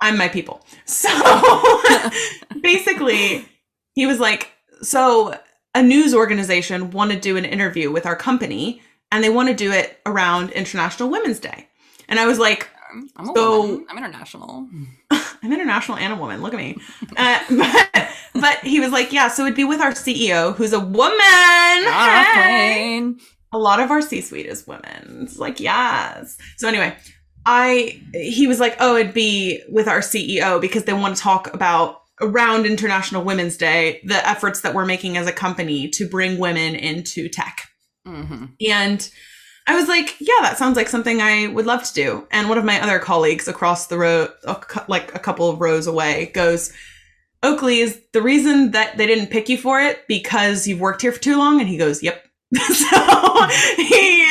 I'm 0.00 0.16
my 0.16 0.28
people. 0.28 0.64
So 0.86 1.08
basically, 2.62 3.44
he 3.94 4.06
was 4.06 4.18
like, 4.20 4.50
So 4.82 5.34
a 5.74 5.82
news 5.82 6.14
organization 6.14 6.90
want 6.90 7.12
to 7.12 7.18
do 7.20 7.36
an 7.36 7.44
interview 7.44 7.90
with 7.90 8.06
our 8.06 8.16
company 8.16 8.82
and 9.12 9.22
they 9.22 9.30
want 9.30 9.48
to 9.48 9.54
do 9.54 9.70
it 9.72 9.98
around 10.06 10.50
International 10.50 11.08
Women's 11.10 11.38
Day. 11.40 11.68
And 12.08 12.18
I 12.18 12.26
was 12.26 12.38
like, 12.38 12.68
I'm 13.16 13.28
a 13.28 13.34
So- 13.34 13.60
woman. 13.62 13.86
I'm 13.90 13.98
international. 13.98 14.68
I'm 15.42 15.52
international 15.52 15.96
and 15.98 16.12
a 16.12 16.16
woman. 16.16 16.42
Look 16.42 16.52
at 16.54 16.58
me. 16.58 16.76
Uh, 17.16 17.38
but, 17.94 18.08
but 18.34 18.58
he 18.58 18.80
was 18.80 18.90
like, 18.92 19.12
yeah, 19.12 19.28
so 19.28 19.44
it'd 19.44 19.56
be 19.56 19.64
with 19.64 19.80
our 19.80 19.92
CEO, 19.92 20.54
who's 20.54 20.72
a 20.72 20.80
woman. 20.80 21.16
Ah, 21.18 22.32
Hey. 22.34 23.12
a 23.52 23.58
lot 23.58 23.80
of 23.80 23.90
our 23.90 24.02
C-suite 24.02 24.46
is 24.46 24.66
women. 24.66 25.20
It's 25.22 25.38
like, 25.38 25.60
yes. 25.60 26.36
So 26.58 26.68
anyway, 26.68 26.96
I 27.46 28.00
he 28.12 28.46
was 28.46 28.60
like, 28.60 28.76
"Oh, 28.80 28.96
it'd 28.96 29.14
be 29.14 29.62
with 29.70 29.88
our 29.88 30.00
CEO 30.00 30.60
because 30.60 30.84
they 30.84 30.92
want 30.92 31.16
to 31.16 31.22
talk 31.22 31.52
about 31.54 32.02
around 32.20 32.66
International 32.66 33.24
Women's 33.24 33.56
Day 33.56 34.02
the 34.04 34.28
efforts 34.28 34.60
that 34.60 34.74
we're 34.74 34.84
making 34.84 35.16
as 35.16 35.26
a 35.26 35.32
company 35.32 35.88
to 35.88 36.06
bring 36.06 36.38
women 36.38 36.74
into 36.74 37.28
tech." 37.30 37.62
hmm 38.06 38.44
And 38.68 39.10
I 39.70 39.76
was 39.76 39.86
like, 39.86 40.16
yeah, 40.20 40.34
that 40.42 40.58
sounds 40.58 40.74
like 40.76 40.88
something 40.88 41.22
I 41.22 41.46
would 41.46 41.64
love 41.64 41.84
to 41.84 41.94
do. 41.94 42.26
And 42.32 42.48
one 42.48 42.58
of 42.58 42.64
my 42.64 42.80
other 42.82 42.98
colleagues 42.98 43.46
across 43.46 43.86
the 43.86 43.98
road, 43.98 44.32
cou- 44.44 44.80
like 44.88 45.14
a 45.14 45.20
couple 45.20 45.48
of 45.48 45.60
rows 45.60 45.86
away, 45.86 46.32
goes, 46.34 46.72
Oakley 47.44 47.78
is 47.78 48.00
the 48.12 48.20
reason 48.20 48.72
that 48.72 48.96
they 48.98 49.06
didn't 49.06 49.28
pick 49.28 49.48
you 49.48 49.56
for 49.56 49.80
it 49.80 50.00
because 50.08 50.66
you've 50.66 50.80
worked 50.80 51.02
here 51.02 51.12
for 51.12 51.20
too 51.20 51.38
long. 51.38 51.60
And 51.60 51.68
he 51.68 51.76
goes, 51.76 52.02
yep. 52.02 52.26
so 52.56 53.46
he, 53.76 54.26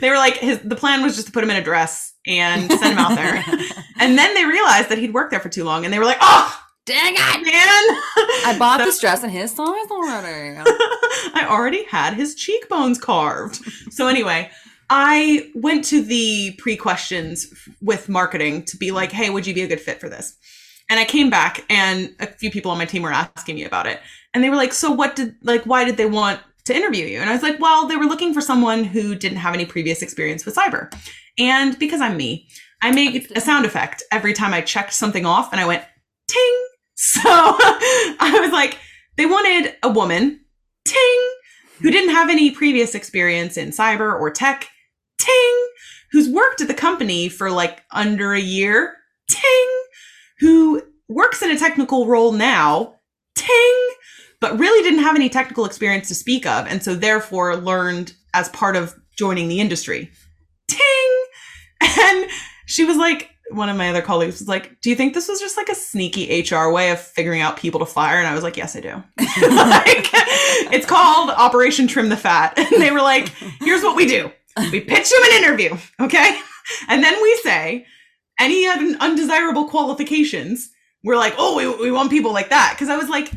they 0.00 0.10
were 0.10 0.16
like, 0.16 0.38
his, 0.38 0.58
the 0.62 0.74
plan 0.74 1.00
was 1.00 1.14
just 1.14 1.28
to 1.28 1.32
put 1.32 1.44
him 1.44 1.50
in 1.50 1.56
a 1.56 1.62
dress 1.62 2.12
and 2.26 2.68
send 2.68 2.92
him 2.94 2.98
out 2.98 3.14
there. 3.14 3.36
and 4.00 4.18
then 4.18 4.34
they 4.34 4.44
realized 4.44 4.88
that 4.88 4.98
he'd 4.98 5.14
worked 5.14 5.30
there 5.30 5.38
for 5.38 5.48
too 5.48 5.62
long. 5.62 5.84
And 5.84 5.94
they 5.94 6.00
were 6.00 6.04
like, 6.04 6.18
oh, 6.20 6.58
Dang 6.84 7.14
it! 7.14 7.44
man. 7.44 7.44
I 8.44 8.56
bought 8.58 8.80
So- 8.80 8.86
this 8.86 8.98
dress 9.00 9.22
in 9.22 9.30
his 9.30 9.52
size 9.52 9.88
already. 9.92 10.58
I 11.34 11.46
already 11.48 11.84
had 11.84 12.14
his 12.14 12.34
cheekbones 12.34 12.98
carved. 12.98 13.60
So 13.92 14.08
anyway, 14.08 14.50
I 14.94 15.50
went 15.54 15.86
to 15.86 16.02
the 16.02 16.54
pre-questions 16.58 17.46
with 17.80 18.10
marketing 18.10 18.64
to 18.64 18.76
be 18.76 18.90
like, 18.90 19.10
"Hey, 19.10 19.30
would 19.30 19.46
you 19.46 19.54
be 19.54 19.62
a 19.62 19.66
good 19.66 19.80
fit 19.80 19.98
for 19.98 20.10
this?" 20.10 20.34
And 20.90 21.00
I 21.00 21.06
came 21.06 21.30
back 21.30 21.64
and 21.70 22.14
a 22.20 22.26
few 22.26 22.50
people 22.50 22.70
on 22.70 22.76
my 22.76 22.84
team 22.84 23.00
were 23.00 23.10
asking 23.10 23.54
me 23.54 23.64
about 23.64 23.86
it. 23.86 24.02
And 24.34 24.44
they 24.44 24.50
were 24.50 24.56
like, 24.56 24.74
"So 24.74 24.90
what 24.90 25.16
did 25.16 25.34
like 25.42 25.62
why 25.62 25.84
did 25.84 25.96
they 25.96 26.04
want 26.04 26.40
to 26.66 26.76
interview 26.76 27.06
you?" 27.06 27.20
And 27.20 27.30
I 27.30 27.32
was 27.32 27.42
like, 27.42 27.58
"Well, 27.58 27.86
they 27.88 27.96
were 27.96 28.04
looking 28.04 28.34
for 28.34 28.42
someone 28.42 28.84
who 28.84 29.14
didn't 29.14 29.38
have 29.38 29.54
any 29.54 29.64
previous 29.64 30.02
experience 30.02 30.44
with 30.44 30.56
cyber." 30.56 30.92
And 31.38 31.78
because 31.78 32.02
I'm 32.02 32.18
me, 32.18 32.46
I 32.82 32.90
made 32.90 33.32
a 33.34 33.40
sound 33.40 33.64
effect 33.64 34.02
every 34.12 34.34
time 34.34 34.52
I 34.52 34.60
checked 34.60 34.92
something 34.92 35.24
off 35.24 35.52
and 35.52 35.60
I 35.60 35.66
went 35.66 35.84
ting. 36.28 36.58
So 36.94 37.22
I 37.24 38.38
was 38.42 38.52
like, 38.52 38.78
they 39.16 39.24
wanted 39.24 39.74
a 39.82 39.88
woman, 39.88 40.40
ting, 40.86 41.34
who 41.80 41.90
didn't 41.90 42.14
have 42.14 42.28
any 42.28 42.50
previous 42.50 42.94
experience 42.94 43.56
in 43.56 43.70
cyber 43.70 44.20
or 44.20 44.30
tech, 44.30 44.68
ting, 45.22 45.68
who's 46.10 46.28
worked 46.28 46.60
at 46.60 46.68
the 46.68 46.74
company 46.74 47.28
for 47.28 47.50
like 47.50 47.82
under 47.90 48.32
a 48.32 48.40
year, 48.40 48.96
ting, 49.30 49.82
who 50.40 50.82
works 51.08 51.42
in 51.42 51.50
a 51.50 51.58
technical 51.58 52.06
role 52.06 52.32
now, 52.32 52.94
ting, 53.34 53.88
but 54.40 54.58
really 54.58 54.82
didn't 54.82 55.04
have 55.04 55.16
any 55.16 55.28
technical 55.28 55.64
experience 55.64 56.08
to 56.08 56.14
speak 56.14 56.46
of, 56.46 56.66
and 56.66 56.82
so 56.82 56.94
therefore 56.94 57.56
learned 57.56 58.14
as 58.34 58.48
part 58.50 58.76
of 58.76 58.94
joining 59.16 59.48
the 59.48 59.60
industry, 59.60 60.10
ting. 60.68 61.24
And 61.80 62.28
she 62.66 62.84
was 62.84 62.96
like, 62.96 63.30
one 63.50 63.68
of 63.68 63.76
my 63.76 63.90
other 63.90 64.02
colleagues 64.02 64.38
was 64.38 64.48
like, 64.48 64.80
Do 64.80 64.90
you 64.90 64.96
think 64.96 65.14
this 65.14 65.28
was 65.28 65.40
just 65.40 65.56
like 65.56 65.68
a 65.68 65.74
sneaky 65.74 66.42
HR 66.42 66.70
way 66.70 66.90
of 66.90 67.00
figuring 67.00 67.40
out 67.40 67.56
people 67.56 67.80
to 67.80 67.86
fire? 67.86 68.18
And 68.18 68.26
I 68.26 68.34
was 68.34 68.42
like, 68.42 68.56
Yes, 68.56 68.76
I 68.76 68.80
do. 68.80 68.88
like, 69.18 70.08
it's 70.72 70.86
called 70.86 71.30
Operation 71.30 71.86
Trim 71.86 72.08
the 72.08 72.16
Fat. 72.16 72.58
And 72.72 72.80
they 72.80 72.90
were 72.90 73.02
like, 73.02 73.28
Here's 73.60 73.82
what 73.82 73.96
we 73.96 74.06
do 74.06 74.32
we 74.70 74.80
pitch 74.80 75.10
them 75.10 75.22
an 75.24 75.44
interview, 75.44 75.76
okay? 76.00 76.38
And 76.88 77.02
then 77.02 77.20
we 77.22 77.36
say, 77.42 77.86
Any 78.38 78.66
un- 78.66 78.96
undesirable 79.00 79.68
qualifications, 79.68 80.70
we're 81.04 81.16
like, 81.16 81.34
Oh, 81.38 81.56
we, 81.56 81.84
we 81.84 81.90
want 81.90 82.10
people 82.10 82.32
like 82.32 82.50
that. 82.50 82.76
Cause 82.78 82.88
I 82.88 82.96
was 82.96 83.08
like, 83.08 83.30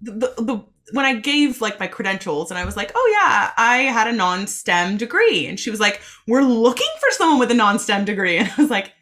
the, 0.00 0.12
the, 0.12 0.42
the 0.42 0.64
when 0.92 1.04
I 1.04 1.14
gave 1.14 1.60
like 1.60 1.78
my 1.78 1.86
credentials 1.86 2.50
and 2.50 2.58
I 2.58 2.64
was 2.64 2.76
like, 2.76 2.92
oh 2.94 3.18
yeah, 3.20 3.52
I 3.56 3.78
had 3.92 4.06
a 4.06 4.12
non-STEM 4.12 4.96
degree. 4.96 5.46
And 5.46 5.58
she 5.58 5.70
was 5.70 5.80
like, 5.80 6.00
we're 6.26 6.42
looking 6.42 6.88
for 7.00 7.10
someone 7.10 7.38
with 7.38 7.50
a 7.50 7.54
non-STEM 7.54 8.04
degree. 8.04 8.38
And 8.38 8.50
I 8.56 8.62
was 8.62 8.70
like, 8.70 8.92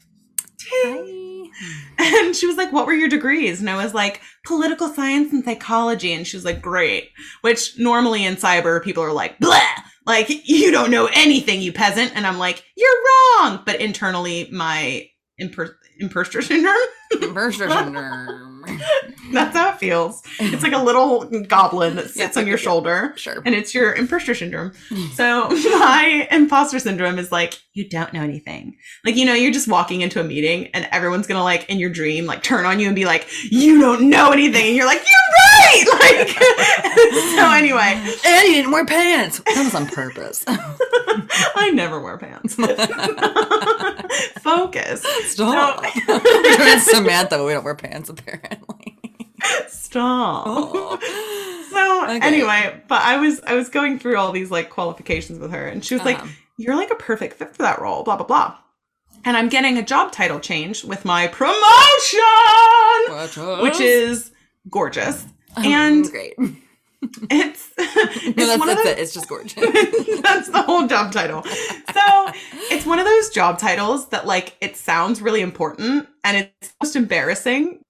"Ting." 0.59 1.53
and 1.99 2.37
she 2.37 2.47
was 2.47 2.57
like, 2.57 2.72
what 2.72 2.87
were 2.87 2.93
your 2.93 3.09
degrees? 3.09 3.61
And 3.61 3.70
I 3.70 3.82
was 3.82 3.95
like, 3.95 4.20
political 4.45 4.89
science 4.89 5.32
and 5.32 5.45
psychology. 5.45 6.12
And 6.12 6.26
she 6.26 6.37
was 6.37 6.45
like, 6.45 6.61
great. 6.61 7.11
Which 7.43 7.78
normally 7.78 8.24
in 8.24 8.37
cyber, 8.37 8.82
people 8.82 9.03
are 9.03 9.12
like, 9.12 9.39
blah, 9.39 9.61
like 10.07 10.48
you 10.48 10.70
don't 10.70 10.90
know 10.90 11.09
anything, 11.12 11.61
you 11.61 11.72
peasant. 11.72 12.12
And 12.14 12.26
I'm 12.26 12.38
like, 12.38 12.64
you're 12.76 12.88
wrong. 13.40 13.62
But 13.66 13.80
internally, 13.80 14.48
my 14.52 15.09
imper- 15.40 15.74
imposter 15.98 16.42
syndrome, 16.42 16.74
Imposter 17.20 17.68
syndrome. 17.68 18.55
that's 19.33 19.57
how 19.57 19.71
it 19.71 19.79
feels. 19.79 20.23
It's 20.39 20.62
like 20.62 20.73
a 20.73 20.83
little 20.83 21.25
goblin 21.47 21.97
that 21.97 22.11
sits 22.11 22.37
Yeah, 22.37 22.43
on 22.43 22.47
your 22.49 22.59
shoulder 22.59 23.12
Sure. 23.17 23.43
and 23.45 23.55
it's 23.55 23.75
your 23.75 23.95
imposter 23.95 24.35
syndrome. 24.35 24.73
Hmm. 24.89 25.07
So 25.14 25.49
my 25.51 26.29
imposter 26.31 26.79
syndrome 26.79 27.19
is 27.19 27.31
like, 27.33 27.55
you 27.73 27.89
don't 27.89 28.12
know 28.12 28.23
anything. 28.23 28.77
Like, 29.05 29.17
you 29.17 29.25
know, 29.27 29.35
you're 29.35 29.53
just 29.53 29.69
walking 29.69 30.01
into 30.01 30.21
a 30.21 30.25
meeting 30.25 30.69
and 30.75 30.89
everyone's 30.93 31.27
gonna 31.27 31.43
like 31.45 31.69
in 31.69 31.79
your 31.79 31.91
dream, 31.91 32.27
like 32.27 32.43
turn 32.43 32.64
on 32.64 32.81
you 32.81 32.87
and 32.87 32.97
be 32.97 33.05
like, 33.05 33.27
you 33.51 33.81
don't 33.81 34.09
know 34.09 34.31
anything. 34.33 34.67
And 34.69 34.77
you're 34.77 34.87
like, 34.87 34.99
you're 34.99 35.05
right. 35.05 35.43
Like, 36.07 36.29
so 37.35 37.51
anyway, 37.53 37.93
And 38.25 38.49
you 38.49 38.55
didn't 38.55 38.71
wear 38.71 38.87
pants. 38.87 39.41
That 39.41 39.64
was 39.64 39.75
on 39.75 39.87
purpose. 39.87 40.45
I 40.47 41.71
never 41.75 42.01
wear 42.01 42.17
pants. 42.19 42.55
Focus. 44.41 45.03
Stop. 45.33 45.85
So- 46.07 46.79
Samantha, 46.79 47.43
we 47.45 47.53
don't 47.53 47.64
wear 47.64 47.75
pants 47.75 48.09
apparently. 48.09 48.55
Stop. 49.68 50.44
Oh. 50.46 50.98
So 51.70 52.04
Okay. 52.04 52.20
anyway, 52.26 52.80
but 52.88 53.02
I 53.02 53.16
was 53.18 53.40
I 53.46 53.54
was 53.54 53.68
going 53.68 53.98
through 53.98 54.16
all 54.16 54.32
these 54.32 54.50
like 54.50 54.70
qualifications 54.70 55.38
with 55.38 55.50
her, 55.52 55.66
and 55.66 55.84
she 55.84 55.94
was 55.94 56.04
like, 56.04 56.18
Uh-huh. 56.18 56.28
"You're 56.57 56.76
like 56.76 56.90
a 56.90 56.94
perfect 56.96 57.34
fit 57.38 57.54
for 57.54 57.62
that 57.62 57.80
role." 57.80 58.02
Blah 58.02 58.16
blah 58.16 58.26
blah. 58.26 58.57
And 59.24 59.36
I'm 59.36 59.48
getting 59.48 59.76
a 59.76 59.82
job 59.82 60.12
title 60.12 60.38
change 60.40 60.84
with 60.84 61.04
my 61.04 61.26
promotion, 61.26 61.61
which 63.62 63.80
is 63.80 64.30
gorgeous. 64.70 65.26
and- 65.57 66.09
great. 66.11 66.34
It's 67.30 67.68
No, 67.78 67.84
it's 67.86 68.36
that's, 68.36 68.59
one 68.59 68.68
of 68.68 68.76
that's 68.76 68.82
the, 68.84 68.90
it. 68.92 68.98
It's 68.98 69.14
just 69.14 69.28
gorgeous. 69.28 69.54
that's 70.22 70.48
the 70.48 70.62
whole 70.62 70.86
job 70.86 71.12
title. 71.12 71.42
So 71.44 72.32
it's 72.70 72.86
one 72.86 72.98
of 72.98 73.04
those 73.04 73.30
job 73.30 73.59
titles 73.59 74.09
that 74.09 74.26
like 74.26 74.57
it 74.61 74.76
sounds 74.76 75.20
really 75.20 75.40
important, 75.40 76.09
and 76.24 76.36
it's 76.61 76.72
most 76.82 76.96
embarrassing 76.96 77.80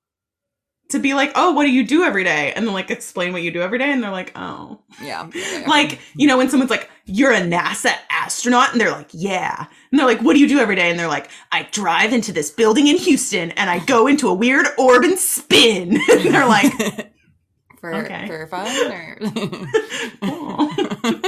to 0.90 0.98
be 0.98 1.14
like, 1.14 1.32
"Oh, 1.34 1.52
what 1.52 1.64
do 1.64 1.70
you 1.70 1.84
do 1.84 2.04
every 2.04 2.24
day?" 2.24 2.52
and 2.54 2.66
then 2.66 2.74
like 2.74 2.90
explain 2.90 3.32
what 3.32 3.42
you 3.42 3.50
do 3.50 3.62
every 3.62 3.78
day, 3.78 3.92
and 3.92 4.02
they're 4.02 4.10
like, 4.10 4.32
"Oh." 4.36 4.80
yeah. 5.02 5.28
yeah, 5.34 5.58
yeah. 5.60 5.68
like 5.68 5.98
you 6.14 6.26
know 6.26 6.38
when 6.38 6.48
someone's 6.48 6.70
like 6.70 6.90
you're 7.04 7.32
a 7.32 7.40
nasa 7.40 7.92
astronaut 8.10 8.72
and 8.72 8.80
they're 8.80 8.90
like 8.90 9.08
yeah 9.12 9.66
and 9.90 9.98
they're 9.98 10.06
like 10.06 10.20
what 10.20 10.34
do 10.34 10.40
you 10.40 10.48
do 10.48 10.58
every 10.58 10.76
day 10.76 10.90
and 10.90 10.98
they're 10.98 11.08
like 11.08 11.30
i 11.52 11.62
drive 11.70 12.12
into 12.12 12.32
this 12.32 12.50
building 12.50 12.86
in 12.88 12.96
houston 12.96 13.50
and 13.52 13.70
i 13.70 13.78
go 13.84 14.06
into 14.06 14.28
a 14.28 14.34
weird 14.34 14.66
orb 14.78 15.04
and 15.04 15.18
spin 15.18 16.00
and 16.10 16.34
they're 16.34 16.48
like 16.48 16.72
for, 17.80 17.94
okay. 17.94 18.26
for 18.26 18.46
fun 18.46 18.66
or 18.92 19.16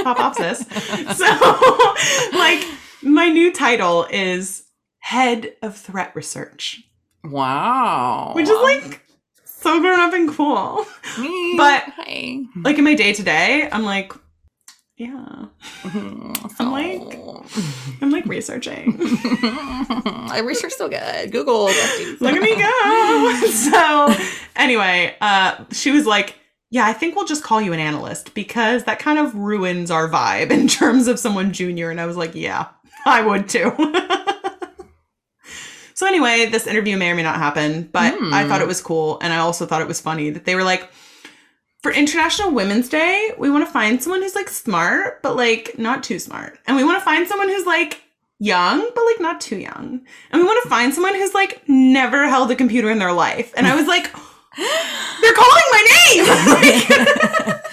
pop 0.03 0.19
off 0.19 0.35
sis 0.35 0.59
so 1.17 2.37
like 2.37 2.65
my 3.01 3.29
new 3.29 3.53
title 3.53 4.05
is 4.11 4.63
head 4.99 5.53
of 5.61 5.77
threat 5.77 6.15
research 6.15 6.83
wow. 7.23 8.31
which 8.35 8.49
is 8.49 8.61
like 8.61 9.01
so 9.61 9.79
grown 9.81 9.99
up 9.99 10.13
and 10.13 10.29
cool 10.29 10.85
Me. 11.19 11.55
but- 11.57 11.83
like 12.63 12.77
in 12.77 12.83
my 12.83 12.95
day 12.95 13.13
to 13.13 13.23
day 13.23 13.69
i'm 13.71 13.83
like 13.83 14.11
yeah 14.97 15.45
I'm 15.93 16.71
like- 16.71 17.19
i'm 18.01 18.11
like 18.11 18.25
researching 18.25 18.97
I 20.31 20.41
research 20.45 20.73
so 20.73 20.87
good. 20.87 21.31
Google. 21.31 21.65
Look 21.65 22.33
at 22.35 22.41
me 22.41 22.55
go. 22.55 23.47
so 23.51 24.13
anyway, 24.55 25.15
uh, 25.21 25.63
she 25.71 25.89
was 25.91 26.05
like, 26.05 26.35
yeah, 26.69 26.85
I 26.85 26.93
think 26.93 27.15
we'll 27.15 27.25
just 27.25 27.43
call 27.43 27.59
you 27.61 27.73
an 27.73 27.79
analyst 27.79 28.33
because 28.35 28.83
that 28.83 28.99
kind 28.99 29.17
of 29.17 29.33
ruins 29.35 29.89
our 29.89 30.07
vibe 30.07 30.51
in 30.51 30.67
terms 30.67 31.07
of 31.07 31.17
someone 31.17 31.51
junior. 31.51 31.89
And 31.89 31.99
I 31.99 32.05
was 32.05 32.15
like, 32.15 32.35
yeah, 32.35 32.67
I 33.05 33.21
would 33.25 33.49
too. 33.49 33.71
so 35.99 36.07
anyway, 36.07 36.45
this 36.45 36.65
interview 36.65 36.95
may 36.95 37.09
or 37.11 37.15
may 37.15 37.23
not 37.23 37.35
happen, 37.35 37.89
but 37.91 38.13
Hmm. 38.13 38.33
I 38.33 38.47
thought 38.47 38.61
it 38.61 38.67
was 38.69 38.79
cool. 38.79 39.19
And 39.21 39.33
I 39.33 39.39
also 39.39 39.65
thought 39.65 39.81
it 39.81 39.87
was 39.89 39.99
funny 39.99 40.29
that 40.29 40.45
they 40.45 40.55
were 40.55 40.63
like, 40.63 40.89
for 41.83 41.91
International 41.91 42.51
Women's 42.51 42.87
Day, 42.87 43.33
we 43.37 43.49
want 43.49 43.65
to 43.67 43.71
find 43.73 44.01
someone 44.01 44.21
who's 44.21 44.33
like 44.33 44.47
smart, 44.47 45.21
but 45.21 45.35
like 45.35 45.77
not 45.77 46.01
too 46.01 46.17
smart. 46.17 46.57
And 46.65 46.77
we 46.77 46.85
want 46.85 46.99
to 46.99 47.03
find 47.03 47.27
someone 47.27 47.49
who's 47.49 47.65
like 47.65 48.01
young, 48.39 48.79
but 48.95 49.03
like 49.07 49.19
not 49.19 49.41
too 49.41 49.57
young. 49.57 49.99
And 50.31 50.41
we 50.41 50.47
want 50.47 50.63
to 50.63 50.69
find 50.69 50.93
someone 50.93 51.15
who's 51.15 51.33
like 51.33 51.61
never 51.67 52.29
held 52.29 52.49
a 52.49 52.55
computer 52.55 52.89
in 52.89 52.99
their 52.99 53.11
life. 53.11 53.53
And 53.57 53.67
I 53.67 53.75
was 53.75 53.87
like, 53.87 54.03
they're 55.21 55.33
calling 55.33 55.63
my 55.71 55.83
name. 56.15 57.55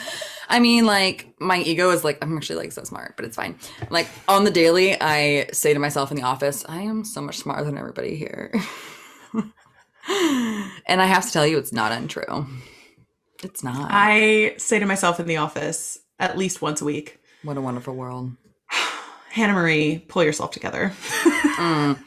I 0.49 0.61
mean, 0.61 0.86
like, 0.86 1.34
my 1.40 1.59
ego 1.59 1.90
is 1.90 2.05
like, 2.05 2.18
I'm 2.22 2.36
actually 2.36 2.57
like 2.57 2.72
so 2.72 2.84
smart, 2.84 3.16
but 3.16 3.24
it's 3.24 3.36
fine. 3.36 3.59
Like, 3.90 4.09
on 4.28 4.44
the 4.44 4.51
daily, 4.51 5.01
I 5.01 5.49
say 5.53 5.72
to 5.74 5.78
myself 5.80 6.11
in 6.11 6.16
the 6.16 6.22
office, 6.22 6.64
I 6.68 6.82
am 6.82 7.05
so 7.05 7.20
much 7.20 7.38
smarter 7.38 7.64
than 7.64 7.78
everybody 7.78 8.16
here. 8.16 8.53
and 9.34 11.03
I 11.03 11.07
have 11.07 11.26
to 11.26 11.32
tell 11.32 11.47
you, 11.47 11.59
it's 11.59 11.72
not 11.72 11.92
untrue. 11.92 12.47
It's 13.42 13.62
not. 13.62 13.88
I 13.90 14.55
say 14.59 14.78
to 14.78 14.86
myself 14.86 15.20
in 15.20 15.26
the 15.26 15.36
office 15.38 15.99
at 16.18 16.38
least 16.38 16.62
once 16.62 16.80
a 16.80 16.84
week, 16.84 17.18
what 17.42 17.57
a 17.57 17.61
wonderful 17.61 17.94
world. 17.94 18.32
Hanah 19.34 19.55
Marie, 19.55 19.99
pull 20.09 20.24
yourself 20.24 20.51
together. 20.51 20.92
Mm. 21.57 21.99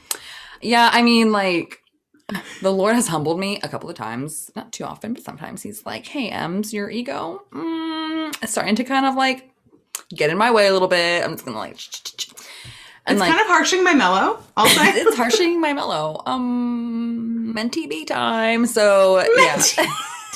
Yeah, 0.62 0.92
I 0.94 1.02
mean, 1.02 1.32
like, 1.32 1.80
the 2.62 2.72
Lord 2.72 2.96
has 2.96 3.08
humbled 3.08 3.40
me 3.40 3.60
a 3.64 3.68
couple 3.68 3.90
of 3.90 3.96
times. 3.96 4.52
Not 4.56 4.72
too 4.72 4.84
often, 4.84 5.14
but 5.14 5.24
sometimes 5.24 5.64
He's 5.64 5.86
like, 5.86 6.08
hey, 6.08 6.30
Ems, 6.30 6.74
your 6.74 6.90
ego 6.90 7.44
mm, 7.52 8.44
is 8.44 8.50
starting 8.50 8.76
to 8.76 8.84
kind 8.84 9.06
of 9.06 9.16
like 9.16 9.50
get 10.14 10.30
in 10.30 10.38
my 10.38 10.52
way 10.52 10.68
a 10.68 10.74
little 10.74 10.88
bit. 10.88 11.24
I'm 11.24 11.32
just 11.32 11.46
gonna 11.46 11.58
like, 11.58 11.78
and 13.06 13.16
it's 13.16 13.20
like, 13.20 13.30
kind 13.30 13.42
of 13.42 13.48
harshing 13.48 13.84
my 13.84 13.94
mellow, 13.94 14.38
say. 14.68 14.92
it's 15.02 15.18
harshing 15.18 15.60
my 15.60 15.74
mellow. 15.74 16.22
Um, 16.26 17.54
mentee 17.56 17.90
B 17.90 18.06
time. 18.06 18.66
So, 18.66 19.24
yeah. 19.38 19.62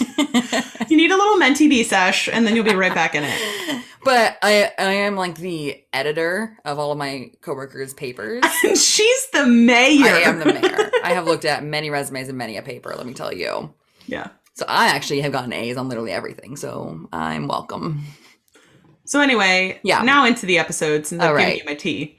you 0.90 0.98
need 0.98 1.12
a 1.12 1.18
little 1.18 1.38
mentee 1.38 1.70
bee 1.70 1.84
sesh, 1.84 2.28
and 2.28 2.48
then 2.48 2.56
you'll 2.56 2.66
be 2.66 2.74
right 2.76 2.94
back 2.94 3.16
in 3.16 3.24
it. 3.24 3.84
But 4.04 4.38
I 4.42 4.72
I 4.78 4.94
am 4.94 5.16
like 5.16 5.36
the 5.38 5.84
editor 5.94 6.58
of 6.66 6.80
all 6.80 6.92
of 6.92 6.98
my 6.98 7.32
coworkers' 7.42 7.94
papers. 7.94 8.44
And 8.64 8.78
she's 8.78 9.30
the 9.32 9.46
mayor. 9.46 10.06
I 10.06 10.22
am 10.22 10.40
the 10.40 10.46
mayor. 10.46 10.92
I 11.04 11.14
have 11.14 11.26
looked 11.26 11.46
at 11.46 11.64
many 11.64 11.90
resumes 11.90 12.30
and 12.30 12.38
many 12.38 12.58
a 12.58 12.62
paper, 12.62 12.94
let 12.96 13.06
me 13.06 13.14
tell 13.14 13.34
you. 13.34 13.74
Yeah. 14.08 14.28
So 14.54 14.66
I 14.68 14.88
actually 14.88 15.22
have 15.22 15.32
gotten 15.32 15.52
A's 15.52 15.78
on 15.78 15.90
literally 15.90 16.12
everything. 16.12 16.56
So 16.56 17.08
I'm 17.12 17.48
welcome. 17.48 18.04
So 19.06 19.20
anyway, 19.20 19.80
Yeah. 19.84 20.02
Now 20.04 20.26
into 20.26 20.46
the 20.46 20.60
episode 20.60 21.06
since 21.06 21.22
I've 21.22 21.32
All 21.32 21.38
given 21.38 21.58
you 21.58 21.64
my 21.66 21.76
tea. 21.76 22.18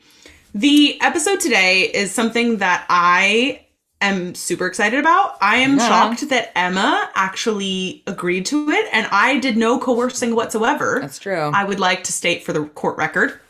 The 0.55 1.01
episode 1.01 1.41
today 1.41 1.83
is 1.83 2.13
something 2.13 2.59
that 2.59 2.85
I 2.89 3.64
am 4.01 4.35
super 4.35 4.67
excited 4.67 4.99
about. 5.01 5.37
I 5.41 5.57
am 5.59 5.79
Yeah. 5.79 5.89
shocked 5.89 6.29
that 6.31 6.53
Emma 6.57 7.09
actually 7.15 8.03
agreed 8.07 8.47
to 8.47 8.69
it, 8.71 8.87
and 8.93 9.07
I 9.11 9.39
did 9.39 9.57
no 9.57 9.79
coercing 9.79 10.35
whatsoever. 10.35 10.99
That's 11.01 11.19
true. 11.19 11.51
I 11.55 11.65
would 11.65 11.81
like 11.81 12.05
to 12.05 12.13
state 12.13 12.45
for 12.45 12.53
the 12.53 12.65
court 12.65 12.97
record. 12.99 13.41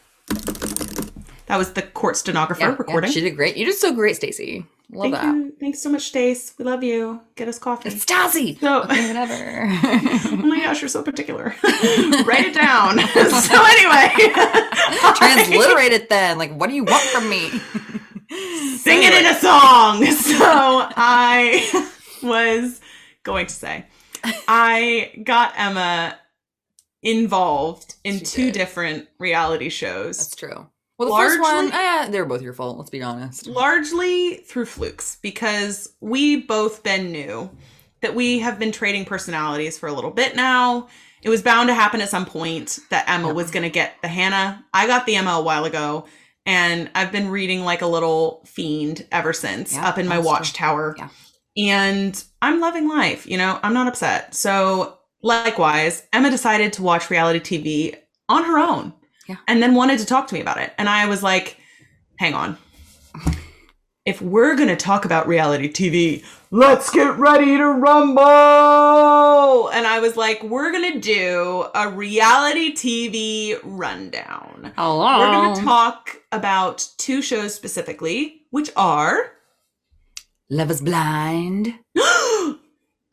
That 1.47 1.59
was 1.59 1.73
the 1.75 1.83
court 1.83 2.17
stenographer 2.17 2.61
Yeah, 2.63 2.69
yeah, 2.71 2.77
recording. 2.79 3.11
she 3.11 3.21
did 3.21 3.37
great. 3.37 3.57
You 3.57 3.67
did 3.67 3.75
so 3.77 3.93
great, 3.93 4.17
Stacy. 4.17 4.65
Love 4.91 5.03
Thank 5.11 5.15
that. 5.17 5.25
you. 5.35 5.53
Thanks 5.61 5.81
so 5.81 5.91
much, 5.91 6.03
Stace. 6.09 6.55
We 6.57 6.65
love 6.65 6.83
you. 6.85 7.21
Get 7.37 7.49
us 7.49 7.59
coffee. 7.59 7.89
It's 7.89 8.05
Stassi. 8.05 8.59
So- 8.61 8.83
Okay, 8.85 9.09
whatever. 9.09 9.35
oh 10.33 10.37
my 10.37 10.61
gosh, 10.61 10.81
you're 10.81 10.89
so 10.89 11.03
particular. 11.03 11.55
Write 12.25 12.47
it 12.47 12.55
down. 12.55 12.99
so 12.99 13.65
anyway, 13.65 14.33
Transliterate 15.17 15.93
it 15.93 16.09
then. 16.09 16.39
Like, 16.39 16.55
what 16.55 16.69
do 16.71 16.77
you 16.77 16.85
want 16.85 17.03
from 17.05 17.29
me? 17.29 17.51
Sing 18.79 19.03
it 19.03 19.15
in 19.15 19.27
a 19.27 19.35
song. 19.39 20.05
So 20.35 20.41
I 20.97 21.91
was 22.23 22.81
going 23.23 23.47
to 23.47 23.55
say, 23.55 23.87
I 24.49 25.13
got 25.25 25.53
Emma 25.57 26.19
involved 27.03 27.95
in 28.05 28.19
She 28.19 28.25
two 28.25 28.45
did. 28.47 28.55
different 28.55 29.09
reality 29.19 29.69
shows, 29.69 30.19
That's 30.19 30.37
true. 30.37 30.67
Well, 30.99 31.09
the 31.11 31.17
first 31.17 31.41
one, 31.41 31.71
Largely- 31.71 31.79
eh, 31.79 32.09
they 32.11 32.21
were 32.21 32.27
both 32.27 32.43
your 32.43 32.53
fault. 32.53 32.79
Let's 32.79 32.91
be 32.91 33.03
honest. 33.03 33.47
largely 33.49 34.35
through 34.37 34.67
flukes 34.67 35.19
because 35.23 35.93
we 36.01 36.37
both 36.43 36.83
been 36.85 37.11
knew 37.11 37.51
that 38.01 38.15
we 38.15 38.39
have 38.41 38.59
been 38.59 38.71
trading 38.73 39.05
personalities 39.05 39.77
for 39.79 39.89
a 39.89 39.93
little 39.93 40.11
bit 40.13 40.37
now. 40.37 40.89
It 41.23 41.31
was 41.31 41.43
bound 41.43 41.69
to 41.69 41.75
happen 41.75 42.01
at 42.01 42.11
some 42.11 42.27
point 42.27 42.79
that 42.91 43.09
Emma 43.09 43.33
was 43.33 43.51
going 43.51 43.63
to 43.65 43.71
get 43.71 43.95
the 44.03 44.09
Hanah. 44.09 44.63
I 44.73 44.87
got 44.87 45.05
the 45.07 45.17
Emma 45.17 45.33
a 45.33 45.43
while 45.43 45.65
ago, 45.65 46.07
and 46.47 46.91
I've 46.95 47.13
been 47.13 47.31
reading 47.31 47.63
like 47.65 47.83
a 47.83 47.87
little 47.87 48.43
fiend 48.47 49.07
ever 49.13 49.33
since 49.33 49.75
Yeah, 49.75 49.89
up 49.89 49.99
in 49.99 50.07
my 50.09 50.19
watchtower. 50.19 50.95
Yeah. 50.99 51.09
And 51.57 52.25
I'm 52.43 52.61
loving 52.61 52.89
life, 52.89 53.27
you 53.27 53.39
know, 53.39 53.59
I'm 53.63 53.75
not 53.75 53.87
upset. 53.87 54.35
So, 54.35 54.99
likewise, 55.23 56.03
Emma 56.13 56.31
decided 56.31 56.73
to 56.75 56.83
watch 56.83 57.11
reality 57.11 57.39
TV 57.41 57.97
on 58.29 58.45
her 58.45 58.59
own 58.59 58.93
Yeah. 59.29 59.37
and 59.47 59.63
then 59.63 59.75
wanted 59.75 60.01
to 60.01 60.07
talk 60.07 60.27
to 60.29 60.35
me 60.35 60.41
about 60.41 60.59
it. 60.59 60.73
And 60.79 60.89
I 60.89 61.07
was 61.07 61.23
like, 61.23 61.57
hang 62.19 62.35
on. 62.35 62.59
If 64.07 64.21
we're 64.21 64.55
going 64.55 64.69
to 64.69 64.77
talk 64.77 65.07
about 65.07 65.27
reality 65.27 65.73
TV, 65.73 66.23
let's 66.51 66.91
get 66.91 67.17
ready 67.17 67.57
to 67.57 67.67
rumble. 67.67 69.71
And 69.71 69.87
I 69.87 69.99
was 69.99 70.15
like, 70.15 70.43
we're 70.43 70.73
going 70.73 70.93
to 70.93 71.01
do 71.01 71.65
a 71.75 71.89
reality 71.89 72.75
TV 72.75 73.59
rundown. 73.65 74.75
Hello. 74.77 75.21
We're 75.21 75.33
going 75.33 75.57
to 75.57 75.63
talk 75.63 76.21
about 76.33 76.87
two 76.99 77.23
shows 77.23 77.55
specifically, 77.55 78.43
which 78.51 78.71
are 78.77 79.31
Love 80.51 80.71
is 80.71 80.83
blind 80.83 81.73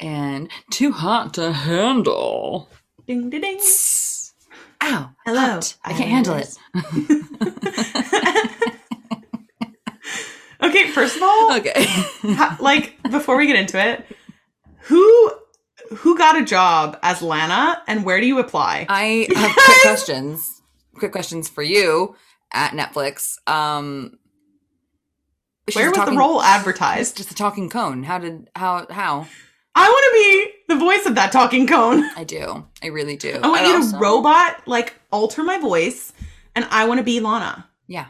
and 0.01 0.49
too 0.71 0.91
hot 0.91 1.33
to 1.35 1.53
handle. 1.53 2.67
ding 3.07 3.29
ding 3.29 3.39
ding. 3.39 3.61
Ow. 4.83 5.09
Hello, 5.25 5.39
hot. 5.39 5.73
I 5.85 5.93
can't 5.93 6.09
handle 6.09 6.35
it. 6.35 6.57
okay, 10.61 10.89
first 10.91 11.15
of 11.17 11.23
all, 11.23 11.55
Okay. 11.57 11.73
ha- 11.85 12.57
like 12.59 12.97
before 13.11 13.37
we 13.37 13.47
get 13.47 13.55
into 13.55 13.79
it, 13.83 14.05
who 14.83 15.31
who 15.97 16.17
got 16.17 16.39
a 16.39 16.45
job 16.45 16.97
as 17.03 17.21
Lana 17.21 17.81
and 17.87 18.05
where 18.05 18.19
do 18.21 18.25
you 18.27 18.39
apply? 18.39 18.85
I 18.89 19.27
have 19.35 19.53
quick 19.55 19.81
questions. 19.81 20.61
Quick 20.95 21.11
questions 21.11 21.49
for 21.49 21.63
you 21.63 22.15
at 22.53 22.71
Netflix. 22.71 23.37
Um 23.49 24.17
where 25.73 25.89
was 25.89 25.97
talking- 25.97 26.13
the 26.15 26.19
role 26.19 26.41
advertised? 26.41 27.17
just 27.17 27.31
a 27.31 27.35
talking 27.35 27.69
cone. 27.69 28.03
How 28.03 28.17
did 28.19 28.49
how 28.55 28.85
how? 28.89 29.27
I 29.73 29.87
want 29.87 30.05
to 30.05 30.13
be 30.13 30.73
the 30.73 30.79
voice 30.79 31.05
of 31.05 31.15
that 31.15 31.31
talking 31.31 31.65
cone. 31.65 32.03
I 32.17 32.25
do. 32.25 32.65
I 32.83 32.87
really 32.87 33.15
do. 33.15 33.39
I 33.41 33.47
want 33.47 33.61
And 33.61 33.69
you 33.69 33.75
also- 33.75 33.91
to 33.93 33.97
robot 33.99 34.67
like 34.67 34.95
alter 35.11 35.43
my 35.43 35.57
voice, 35.59 36.11
and 36.55 36.65
I 36.71 36.85
want 36.85 36.97
to 36.97 37.03
be 37.05 37.19
Lana. 37.21 37.69
Yeah. 37.87 38.07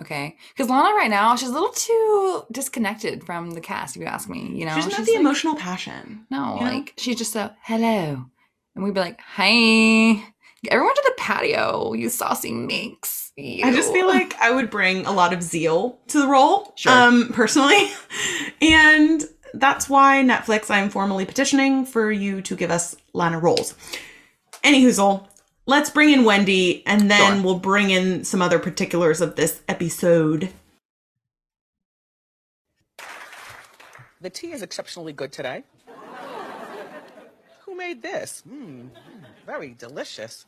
Okay. 0.00 0.36
Because 0.52 0.68
Lana 0.70 0.94
right 0.94 1.10
now, 1.10 1.36
she's 1.36 1.48
a 1.48 1.52
little 1.52 1.70
too 1.70 2.42
disconnected 2.50 3.24
from 3.24 3.52
the 3.52 3.60
cast, 3.60 3.94
if 3.96 4.00
you 4.02 4.06
ask 4.08 4.28
me. 4.28 4.50
You 4.52 4.66
know, 4.66 4.72
She 4.74 4.82
doesn't 4.82 4.90
She's 4.96 5.06
the 5.06 5.12
like- 5.12 5.20
emotional 5.20 5.54
passion. 5.56 6.26
No, 6.30 6.54
you 6.58 6.64
know? 6.64 6.72
like 6.72 6.94
she's 6.96 7.16
just 7.16 7.36
a 7.36 7.54
hello. 7.62 8.24
And 8.74 8.84
we'd 8.84 8.94
be 8.94 9.00
like, 9.00 9.20
hi. 9.20 10.22
Everyone 10.68 10.94
to 10.94 11.02
the 11.04 11.14
patio, 11.18 11.92
you 11.92 12.08
saucy 12.08 12.50
minx. 12.52 13.32
I 13.38 13.72
just 13.74 13.92
feel 13.92 14.06
like 14.08 14.34
I 14.40 14.50
would 14.50 14.70
bring 14.70 15.04
a 15.06 15.12
lot 15.12 15.32
of 15.32 15.42
zeal 15.42 15.98
to 16.08 16.20
the 16.20 16.26
role, 16.28 16.72
Sure. 16.76 16.92
um, 16.92 17.30
personally. 17.32 17.90
And 18.62 19.22
that's 19.52 19.88
why 19.88 20.22
Netflix, 20.24 20.70
I'm 20.70 20.88
formally 20.88 21.24
petitioning 21.26 21.84
for 21.84 22.10
you 22.10 22.40
to 22.42 22.56
give 22.56 22.70
us 22.70 22.96
Lana 23.12 23.38
roles. 23.38 23.74
Anyhoozle, 24.62 25.26
let's 25.66 25.90
bring 25.90 26.10
in 26.10 26.24
Wendy 26.24 26.86
and 26.86 27.10
then 27.10 27.34
Sure. 27.36 27.42
we'll 27.42 27.58
bring 27.58 27.90
in 27.90 28.24
some 28.24 28.42
other 28.42 28.58
particulars 28.58 29.20
of 29.20 29.36
this 29.36 29.62
episode. 29.68 30.50
The 34.20 34.30
tea 34.30 34.52
is 34.52 34.62
exceptionally 34.62 35.12
good 35.12 35.32
today. 35.32 35.64
Who 37.66 37.76
made 37.76 38.02
this? 38.02 38.42
Mmm, 38.48 38.88
very 39.46 39.74
delicious. 39.76 40.46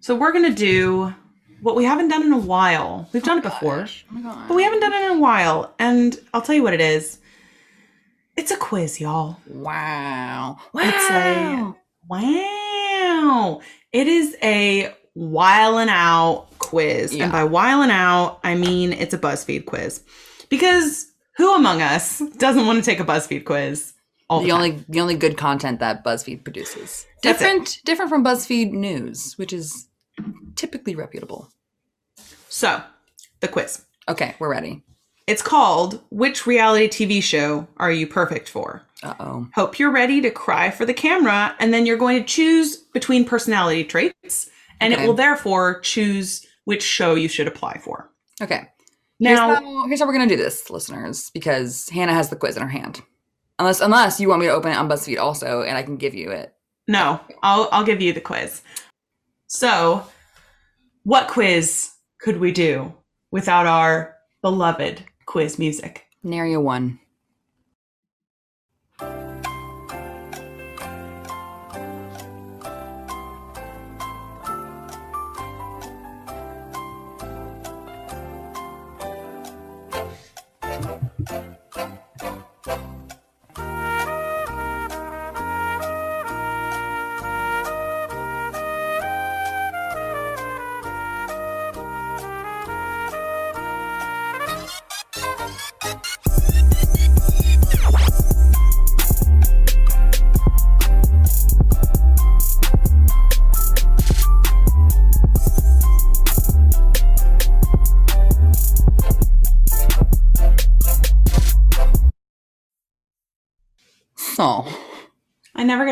So 0.00 0.14
we're 0.14 0.32
going 0.32 0.46
to 0.46 0.54
do 0.54 1.14
what 1.60 1.76
we 1.76 1.84
haven't 1.84 2.08
done 2.08 2.22
in 2.22 2.32
a 2.32 2.38
while. 2.38 3.08
We've 3.12 3.22
done 3.22 3.38
it 3.38 3.44
oh, 3.46 3.50
before, 3.50 3.74
oh 3.74 3.80
Gosh. 3.80 4.06
Oh 4.14 4.44
but 4.48 4.54
we 4.54 4.62
haven't 4.62 4.80
done 4.80 4.94
it 4.94 5.02
in 5.10 5.18
a 5.18 5.20
while. 5.20 5.74
And 5.78 6.18
I'll 6.32 6.40
tell 6.40 6.54
you 6.54 6.62
what 6.62 6.72
it 6.72 6.80
is. 6.80 7.18
It's 8.36 8.50
a 8.50 8.56
quiz, 8.56 9.00
y'all. 9.00 9.36
Wow. 9.46 10.58
Wow. 10.72 10.80
It's 10.82 11.10
a- 11.10 11.79
Wow. 12.10 13.60
It 13.92 14.06
is 14.06 14.36
a 14.42 14.94
whiling 15.14 15.88
out 15.88 16.48
quiz. 16.58 17.14
Yeah. 17.14 17.24
And 17.24 17.32
by 17.32 17.44
whiling 17.44 17.90
out, 17.90 18.40
I 18.42 18.54
mean 18.54 18.92
it's 18.92 19.14
a 19.14 19.18
BuzzFeed 19.18 19.66
quiz. 19.66 20.02
Because 20.48 21.06
who 21.36 21.54
among 21.54 21.80
us 21.82 22.20
doesn't 22.36 22.66
want 22.66 22.82
to 22.82 22.84
take 22.84 23.00
a 23.00 23.04
BuzzFeed 23.04 23.44
quiz? 23.44 23.94
The, 24.28 24.40
the 24.40 24.52
only 24.52 24.84
the 24.88 25.00
only 25.00 25.16
good 25.16 25.36
content 25.36 25.80
that 25.80 26.04
BuzzFeed 26.04 26.44
produces. 26.44 27.06
Different 27.22 27.80
different 27.84 28.10
from 28.10 28.24
BuzzFeed 28.24 28.72
News, 28.72 29.34
which 29.38 29.52
is 29.52 29.88
typically 30.54 30.94
reputable. 30.94 31.50
So, 32.48 32.82
the 33.40 33.48
quiz. 33.48 33.84
Okay, 34.08 34.34
we're 34.38 34.50
ready. 34.50 34.82
It's 35.26 35.42
called 35.42 36.02
Which 36.10 36.46
Reality 36.46 36.88
TV 36.88 37.22
Show 37.22 37.68
Are 37.76 37.92
You 37.92 38.06
Perfect 38.08 38.48
For? 38.48 38.82
Uh 39.02 39.14
oh. 39.20 39.48
Hope 39.54 39.78
you're 39.78 39.90
ready 39.92 40.20
to 40.20 40.30
cry 40.30 40.70
for 40.70 40.84
the 40.84 40.92
camera, 40.94 41.54
and 41.58 41.72
then 41.72 41.86
you're 41.86 41.96
going 41.96 42.18
to 42.20 42.24
choose 42.26 42.76
between 42.76 43.24
personality 43.24 43.84
traits, 43.84 44.50
and 44.80 44.92
Okay. 44.92 45.02
it 45.02 45.06
will 45.06 45.14
therefore 45.14 45.80
choose 45.80 46.46
which 46.64 46.82
show 46.82 47.14
you 47.14 47.28
should 47.28 47.48
apply 47.48 47.78
for. 47.78 48.10
Okay. 48.42 48.68
Here's 49.18 49.38
Now, 49.38 49.54
how, 49.54 49.86
here's 49.86 50.00
how 50.00 50.06
we're 50.06 50.12
gonna 50.12 50.26
do 50.26 50.36
this, 50.36 50.70
listeners, 50.70 51.30
because 51.30 51.88
Hanah 51.92 52.12
has 52.12 52.28
the 52.30 52.36
quiz 52.36 52.56
in 52.56 52.62
her 52.62 52.68
hand. 52.68 53.02
Unless 53.58 53.80
unless 53.80 54.18
you 54.20 54.28
want 54.28 54.40
me 54.40 54.46
to 54.46 54.52
open 54.52 54.72
it 54.72 54.76
on 54.76 54.88
BuzzFeed 54.88 55.18
also, 55.18 55.62
and 55.62 55.76
I 55.76 55.82
can 55.82 55.96
give 55.96 56.14
you 56.14 56.30
it. 56.30 56.54
No, 56.88 57.20
I'll 57.42 57.68
I'll 57.72 57.84
give 57.84 58.00
you 58.00 58.12
the 58.14 58.20
quiz. 58.20 58.62
So, 59.46 60.04
what 61.04 61.28
quiz 61.28 61.90
could 62.20 62.38
we 62.38 62.52
do 62.52 62.92
without 63.30 63.66
our 63.66 64.16
beloved 64.42 65.04
quiz 65.26 65.58
music? 65.58 66.04
Naria 66.24 66.62
one. 66.62 66.98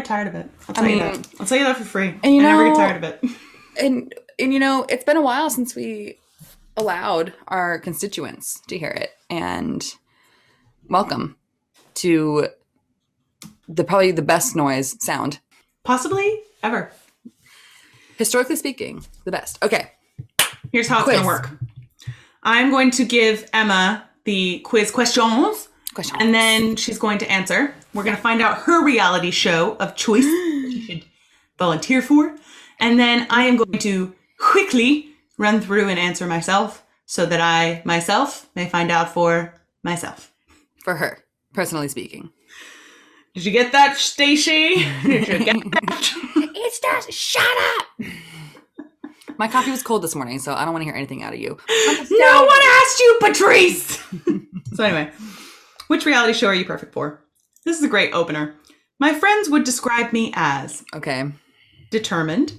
Tired 0.09 0.27
of 0.27 0.35
it. 0.35 0.51
I'll 0.69 0.75
tell 0.75 0.85
I 0.85 0.89
you 0.89 0.97
mean- 0.97 1.13
that. 1.23 1.29
I'll 1.39 1.47
tell 1.47 1.59
you 1.59 1.65
that 1.65 1.77
for 1.77 1.85
free. 1.85 2.15
And 2.25 2.35
you 2.35 2.41
I 2.41 2.45
never 2.45 2.65
know- 2.65 2.75
get 2.75 2.77
tired 2.77 3.05
of 3.05 3.11
it. 3.25 3.31
and 3.81 4.15
and 4.39 4.53
you 4.53 4.59
know, 4.59 4.85
it's 4.89 5.05
been 5.05 5.17
a 5.17 5.23
while 5.23 5.51
since 5.51 5.75
we 5.77 6.19
allowed 6.77 7.33
our 7.49 7.79
constituents 7.79 8.61
to 8.69 8.79
hear 8.79 8.91
it, 8.91 9.11
and 9.31 9.95
welcome 10.89 11.37
to 11.95 12.49
the 13.69 13.85
probably 13.85 14.11
the 14.13 14.23
best 14.23 14.57
noise 14.57 14.97
sound 15.05 15.41
Possibly 15.85 16.41
ever. 16.63 16.93
historically 18.17 18.57
speaking, 18.57 19.05
the 19.25 19.31
best. 19.33 19.63
Okay, 19.63 19.93
Here's 20.73 20.87
how 20.89 20.99
it's 21.01 21.07
going 21.09 21.21
to 21.21 21.27
work. 21.27 21.51
I'm 22.43 22.71
going 22.71 22.91
to 22.93 23.05
give 23.05 23.49
Emma 23.53 24.09
the 24.25 24.61
quiz 24.61 24.91
questions, 24.91 25.69
and 26.19 26.35
then 26.35 26.77
she's 26.77 26.99
going 26.99 27.19
to 27.19 27.31
answer. 27.31 27.75
We're 27.95 28.05
going 28.05 28.17
to 28.17 28.23
find 28.23 28.41
out 28.41 28.59
her 28.59 28.85
reality 28.85 29.31
show 29.31 29.77
of 29.77 29.97
choice 29.97 30.25
that 30.25 30.69
she 30.73 30.81
should 30.87 31.05
volunteer 31.59 32.03
for. 32.03 32.37
And 32.81 32.99
then 32.99 33.27
I 33.31 33.45
am 33.45 33.57
going 33.57 33.79
to 33.81 34.15
quickly 34.39 35.11
run 35.37 35.61
through 35.61 35.89
and 35.89 35.99
answer 35.99 36.27
myself 36.27 36.85
so 37.07 37.27
that 37.27 37.41
I 37.41 37.83
myself 37.85 38.49
may 38.55 38.69
find 38.69 38.91
out 38.91 39.13
for 39.13 39.55
myself. 39.83 40.33
for 40.85 40.97
her, 40.97 41.25
personally 41.55 41.89
speaking. 41.89 42.31
Did 43.35 43.45
you 43.45 43.53
get 43.53 43.73
that, 43.73 43.97
Stacy? 43.97 44.75
Did 45.03 45.29
you 45.29 45.39
get 45.45 45.57
that? 45.73 46.15
It's 46.61 46.81
just 46.81 47.13
shut 47.13 47.47
up. 47.79 48.07
My 49.39 49.49
coffee 49.49 49.71
was 49.71 49.83
cold 49.83 50.03
this 50.03 50.15
morning, 50.15 50.39
so 50.39 50.53
I 50.53 50.65
don't 50.65 50.75
want 50.75 50.83
to 50.83 50.85
hear 50.87 50.95
anything 50.95 51.23
out 51.23 51.33
of 51.33 51.39
you. 51.39 51.57
No 52.11 52.45
one 52.45 52.59
asked 52.63 52.99
you, 53.01 53.19
Patrice. 53.21 53.99
so 54.75 54.85
anyway, 54.85 55.11
which 55.89 56.07
reality 56.07 56.33
show 56.33 56.47
are 56.47 56.55
you 56.55 56.65
perfect 56.65 56.93
for? 56.93 57.21
This 57.65 57.77
is 57.79 57.85
a 57.85 57.89
great 57.89 58.13
opener. 58.15 58.55
My 58.99 59.13
friends 59.15 59.49
would 59.51 59.65
describe 59.65 60.13
me 60.13 60.33
as 60.35 60.85
Okay. 60.95 61.25
determined, 61.91 62.53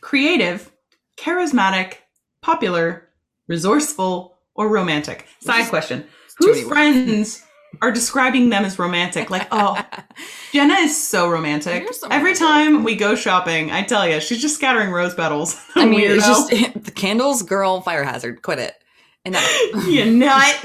creative, 0.00 0.70
charismatic, 1.18 1.94
popular, 2.42 3.08
resourceful, 3.48 4.38
or 4.54 4.68
romantic. 4.68 5.26
Side 5.40 5.68
question: 5.68 6.06
Whose 6.38 6.62
friends 6.66 7.42
are 7.82 7.90
describing 7.92 8.48
them 8.48 8.64
as 8.64 8.78
romantic? 8.78 9.30
Like, 9.30 9.46
oh, 9.52 9.80
Jenna 10.52 10.74
is 10.74 10.96
so 11.00 11.28
romantic. 11.28 11.92
So 11.92 12.08
Every 12.08 12.32
romantic. 12.32 12.38
time 12.38 12.84
we 12.84 12.96
go 12.96 13.14
shopping, 13.14 13.70
I 13.70 13.82
tell 13.82 14.08
you, 14.08 14.20
she's 14.20 14.40
just 14.40 14.54
scattering 14.54 14.90
rose 14.90 15.14
petals. 15.14 15.60
I 15.74 15.84
mean, 15.84 16.00
it's 16.02 16.26
just 16.26 16.50
the 16.84 16.90
candles, 16.90 17.42
girl, 17.42 17.80
fire 17.82 18.04
hazard. 18.04 18.42
Quit 18.42 18.58
it. 18.58 18.74
Enough. 19.26 19.46
you 19.86 20.06
nut. 20.06 20.64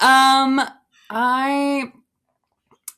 Um, 0.00 0.60
I 1.14 1.92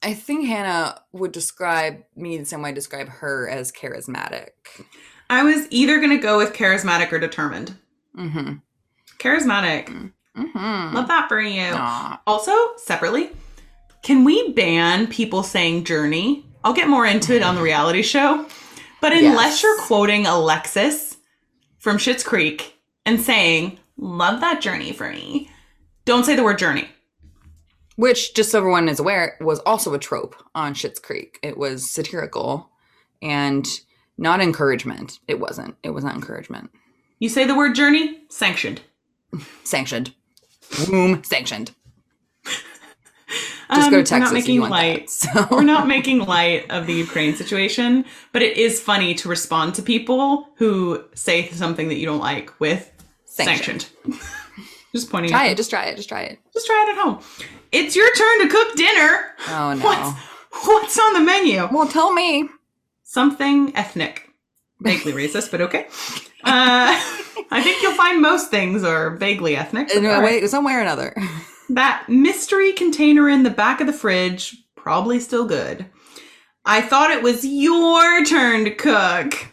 I 0.03 0.15
think 0.15 0.47
Hanah 0.47 0.99
would 1.13 1.33
describe 1.33 2.03
me 2.15 2.37
the 2.37 2.45
same 2.45 2.63
way 2.63 2.71
I 2.71 2.73
describe 2.73 3.09
her 3.09 3.49
as 3.49 3.73
charismatic. 3.73 4.51
I 5.31 5.43
was 5.43 5.67
either 5.71 5.97
going 5.99 6.11
to 6.11 6.19
go 6.19 6.37
with 6.39 6.53
charismatic 6.53 7.11
or 7.11 7.19
determined. 7.19 7.75
Mm-hmm. 8.17 8.55
Charismatic. 9.19 9.87
Mm-hmm. 10.37 10.95
Love 10.95 11.09
that 11.09 11.29
for 11.29 11.41
you. 11.41 11.63
Aw. 11.73 12.21
Also, 12.27 12.53
separately, 12.77 13.31
can 14.03 14.25
we 14.25 14.53
ban 14.53 15.07
people 15.07 15.43
saying 15.43 15.85
journey? 15.85 16.45
I'll 16.63 16.75
get 16.75 16.89
more 16.89 17.07
into 17.07 17.35
it 17.35 17.43
on 17.43 17.55
the 17.55 17.63
reality 17.63 18.03
show. 18.03 18.47
But 19.01 19.13
unless 19.13 19.55
Yes. 19.55 19.63
you're 19.63 19.81
quoting 19.83 20.27
Alexis 20.27 21.17
from 21.79 21.97
Schitt's 21.99 22.23
Creek 22.25 22.75
and 23.07 23.21
saying, 23.21 23.79
love 23.97 24.41
that 24.41 24.61
journey 24.61 24.93
for 24.93 25.09
me, 25.11 25.51
don't 26.05 26.25
say 26.25 26.35
the 26.37 26.45
word 26.45 26.59
journey. 26.59 26.89
Which, 27.97 28.35
just 28.35 28.51
so 28.51 28.59
everyone 28.59 28.89
is 28.89 28.99
aware, 28.99 29.37
was 29.41 29.61
also 29.61 29.95
a 29.95 29.99
trope 29.99 30.35
on 30.55 30.75
Schitt's 30.75 30.99
Creek. 30.99 31.39
It 31.43 31.57
was 31.57 31.89
satirical 31.89 32.71
and 33.23 33.67
not 34.19 34.41
encouragement. 34.41 35.21
It 35.29 35.39
wasn't. 35.39 35.77
It 35.83 35.91
was 35.91 36.03
not 36.05 36.15
encouragement. 36.15 36.71
You 37.21 37.29
say 37.29 37.45
the 37.47 37.55
word 37.55 37.75
journey, 37.75 38.19
sanctioned. 38.29 38.81
Sanctioned. 39.63 40.15
Boom. 40.89 41.23
Sanctioned. 41.25 41.73
Just 43.73 43.87
Um, 43.87 43.91
go 43.93 43.97
we're 44.03 44.19
not 44.19 44.33
making 44.35 44.61
light. 44.61 45.07
that. 45.07 45.11
So. 45.11 45.49
we're 45.51 45.63
not 45.63 45.87
making 45.89 46.19
light 46.21 46.71
of 46.71 46.87
the 46.87 46.93
Ukraine 46.93 47.35
situation, 47.35 48.05
but 48.33 48.43
it 48.43 48.57
is 48.59 48.81
funny 48.81 49.15
to 49.15 49.29
respond 49.29 49.75
to 49.77 49.83
people 49.83 50.49
who 50.59 51.03
say 51.15 51.49
something 51.51 51.89
that 51.89 51.95
you 51.97 52.05
don't 52.07 52.19
like 52.21 52.59
with 52.61 52.91
Sanctioned. 53.25 53.83
sanctioned. 54.05 54.21
just 54.95 55.11
pointing 55.11 55.31
Try 55.31 55.47
out. 55.47 55.53
it. 55.53 55.57
Just 55.57 55.71
try 55.71 55.87
it. 55.87 55.97
Just 55.97 56.09
try 56.11 56.23
it. 56.25 56.39
Just 56.55 56.67
try 56.67 56.87
it 56.89 56.97
at 56.97 57.03
home. 57.03 57.23
It's 57.73 57.97
your 57.97 58.13
turn 58.15 58.41
to 58.43 58.49
cook 58.49 58.77
dinner. 58.77 59.35
Oh 59.49 59.75
no. 59.75 59.85
What's, 59.85 60.67
what's 60.67 60.99
on 60.99 61.13
the 61.15 61.21
menu? 61.21 61.69
Well, 61.71 61.89
tell 61.89 62.13
me. 62.13 62.49
Something 63.03 63.75
ethnic. 63.77 64.31
Vaguely 64.81 65.13
racist, 65.13 65.51
but 65.51 65.61
okay. 65.61 65.87
Uh, 66.45 66.95
I 67.51 67.63
think 67.63 67.83
you'll 67.83 67.95
find 67.95 68.21
most 68.21 68.51
things 68.51 68.85
are 68.85 69.11
vaguely 69.17 69.57
ethnic. 69.57 69.91
In 69.95 70.05
a 70.05 70.09
right. 70.09 70.43
way, 70.43 70.47
some 70.47 70.65
way 70.65 70.75
or 70.75 70.81
another. 70.81 71.17
That 71.71 72.05
mystery 72.09 72.73
container 72.73 73.29
in 73.29 73.43
the 73.43 73.51
back 73.51 73.81
of 73.81 73.87
the 73.87 73.93
fridge, 73.93 74.57
probably 74.77 75.21
still 75.21 75.47
good. 75.47 75.87
I 76.65 76.81
thought 76.81 77.11
it 77.11 77.23
was 77.23 77.45
your 77.45 78.25
turn 78.25 78.65
to 78.65 78.75
cook. 78.75 79.47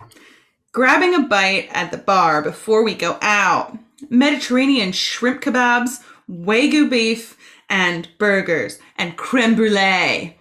Grabbing 0.72 1.16
a 1.16 1.22
bite 1.22 1.70
at 1.72 1.92
the 1.92 1.98
bar 1.98 2.42
before 2.42 2.84
we 2.84 2.96
go 2.96 3.18
out. 3.22 3.78
Mediterranean 4.10 4.92
shrimp 4.92 5.42
kebabs, 5.42 6.04
wagyu 6.32 6.90
beef, 6.90 7.38
and 7.70 8.08
burgers, 8.18 8.80
and 8.98 9.18
creme 9.18 9.56
brulee. 9.56 10.38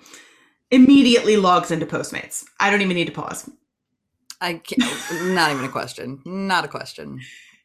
Immediately 0.71 1.37
logs 1.37 1.71
into 1.71 1.87
Postmates. 1.87 2.45
I 2.61 2.71
don't 2.71 2.81
even 2.81 2.95
need 2.95 3.07
to 3.07 3.13
pause. 3.13 3.51
I 4.41 4.55
can't. 4.55 5.35
Not 5.35 5.51
even 5.51 5.65
a 5.65 5.69
question. 5.69 6.21
Not 6.25 6.65
a 6.65 6.69
question. 6.69 7.21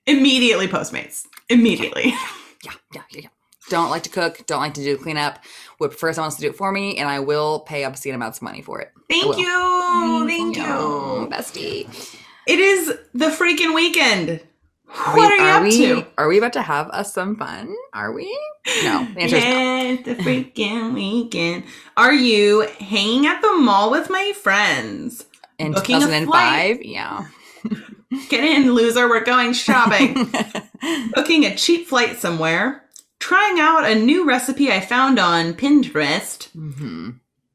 Immediately 0.08 0.68
Postmates. 0.68 1.26
Immediately. 1.50 2.14
Yeah, 2.64 2.72
yeah, 2.94 3.02
yeah, 3.12 3.22
yeah. 3.22 3.28
Don't 3.70 3.90
like 3.90 4.04
to 4.04 4.10
cook. 4.10 4.46
Don't 4.48 4.60
like 4.60 4.74
to 4.76 4.84
do 4.84 4.98
cleanup. 4.98 5.40
Would 5.80 5.92
prefer 5.92 6.14
someone 6.14 6.28
else 6.28 6.36
to 6.36 6.42
do 6.42 6.50
it 6.50 6.56
for 6.56 6.72
me, 6.72 6.98
and 6.98 7.08
I 7.10 7.20
will 7.20 7.60
pay 7.62 7.84
obscene 7.84 8.14
amounts 8.16 8.40
of 8.40 8.44
money 8.44 8.62
for 8.62 8.80
it. 8.82 8.92
Mm, 8.96 9.22
Thank 9.22 9.38
you. 9.38 10.28
Thank 10.28 10.58
you. 10.58 11.28
bestie. 11.32 12.18
It 12.48 12.60
is 12.60 12.88
the 13.14 13.28
freaking 13.28 13.74
weekend. 13.74 14.42
Are 14.98 15.18
what 15.18 15.30
we, 15.30 15.40
are 15.40 15.48
you 15.48 15.54
up 15.54 15.64
we, 15.64 15.78
to? 15.78 16.08
Are 16.18 16.28
we 16.28 16.38
about 16.38 16.54
to 16.54 16.62
have 16.62 16.90
us 16.90 17.14
some 17.14 17.36
fun? 17.36 17.76
Are 17.94 18.12
we? 18.12 18.26
No. 18.84 19.08
The 19.14 19.22
answer 19.22 19.40
no. 19.40 20.16
The 20.16 20.24
freaking 20.24 20.94
weekend. 20.94 21.64
Are 21.98 22.14
you 22.14 22.62
hanging 22.80 23.28
at 23.28 23.42
the 23.42 23.54
mall 23.54 23.92
with 23.92 24.10
my 24.10 24.34
friends? 24.34 25.26
In 25.58 25.74
booking 25.74 25.98
a 25.98 26.00
2005, 26.00 26.84
yeah. 26.84 27.28
Get 28.30 28.44
in, 28.44 28.74
loser. 28.74 29.08
We're 29.10 29.24
going 29.24 29.54
shopping. 29.54 30.32
Booking 31.14 31.46
a 31.46 31.56
cheap 31.56 31.88
flight 31.88 32.18
somewhere. 32.18 32.84
Trying 33.20 33.60
out 33.60 33.86
a 33.86 33.96
new 33.96 34.26
recipe 34.26 34.72
I 34.72 34.80
found 34.80 35.20
on 35.20 35.54
Pinterest. 35.54 36.50
hmm 36.52 37.12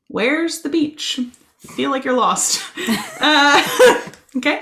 Where's 0.08 0.62
the 0.62 0.68
beach? 0.68 1.20
Feel 1.58 1.90
like 1.90 2.04
you're 2.04 2.16
lost. 2.16 2.62
uh, 3.20 4.00
okay. 4.36 4.60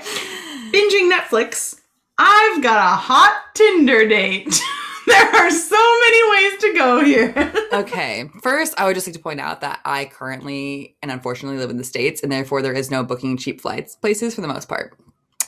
Binging 0.71 1.11
Netflix. 1.11 1.78
I've 2.19 2.61
got 2.61 2.77
a 2.77 2.95
hot 2.95 3.55
Tinder 3.55 4.05
date. 4.07 4.61
there 5.07 5.35
are 5.35 5.49
so 5.49 5.99
many 6.01 6.31
ways 6.31 6.61
to 6.61 6.73
go 6.73 7.03
here. 7.03 7.53
Okay. 7.71 8.27
First, 8.41 8.73
I 8.79 8.85
would 8.85 8.95
just 8.95 9.05
like 9.05 9.13
to 9.13 9.21
point 9.21 9.39
out 9.39 9.61
that 9.61 9.79
I 9.85 10.05
currently 10.05 10.95
and 11.03 11.11
unfortunately 11.11 11.59
live 11.59 11.69
in 11.69 11.77
the 11.77 11.83
States, 11.83 12.23
and 12.23 12.31
therefore 12.31 12.63
there 12.63 12.73
is 12.73 12.89
no 12.89 13.03
booking 13.03 13.37
cheap 13.37 13.61
flights 13.61 13.95
places 13.95 14.33
for 14.33 14.41
the 14.41 14.47
most 14.47 14.67
part. 14.67 14.97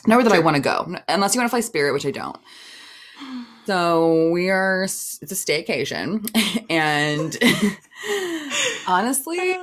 Nowhere 0.06 0.22
that 0.22 0.32
I 0.32 0.38
want 0.38 0.54
to 0.54 0.62
go, 0.62 0.94
unless 1.08 1.34
you 1.34 1.40
want 1.40 1.48
to 1.48 1.50
fly 1.50 1.60
Spirit, 1.60 1.92
which 1.92 2.06
I 2.06 2.12
don't. 2.12 2.38
So 3.66 4.30
we 4.30 4.50
are, 4.50 4.84
it's 4.84 5.20
a 5.20 5.26
staycation. 5.26 6.28
And 6.70 7.36
honestly, 8.86 9.56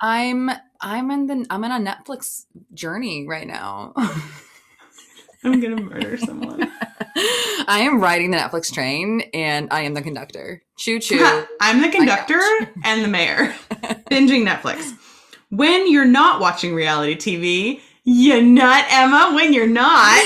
I'm, 0.00 0.50
I'm 0.80 1.10
in 1.10 1.26
the, 1.26 1.46
I'm 1.50 1.62
in 1.62 1.70
a 1.70 1.78
Netflix 1.78 2.46
journey 2.72 3.26
right 3.28 3.46
now. 3.46 3.92
I'm 5.44 5.60
gonna 5.60 5.80
murder 5.80 6.16
someone. 6.16 6.70
I 7.66 7.80
am 7.80 8.00
riding 8.00 8.30
the 8.30 8.38
Netflix 8.38 8.72
train 8.72 9.22
and 9.34 9.68
I 9.70 9.82
am 9.82 9.94
the 9.94 10.02
conductor. 10.02 10.62
Choo 10.78 10.98
choo. 11.00 11.44
I'm 11.60 11.80
the 11.82 11.88
conductor 11.88 12.40
and 12.84 13.04
the 13.04 13.08
mayor. 13.08 13.54
Binging 14.10 14.46
Netflix. 14.46 14.92
When 15.50 15.90
you're 15.90 16.04
not 16.04 16.40
watching 16.40 16.74
reality 16.74 17.16
TV, 17.16 17.80
you 18.04 18.42
nut, 18.42 18.84
Emma. 18.90 19.32
When 19.34 19.52
you're 19.52 19.66
not, 19.66 20.24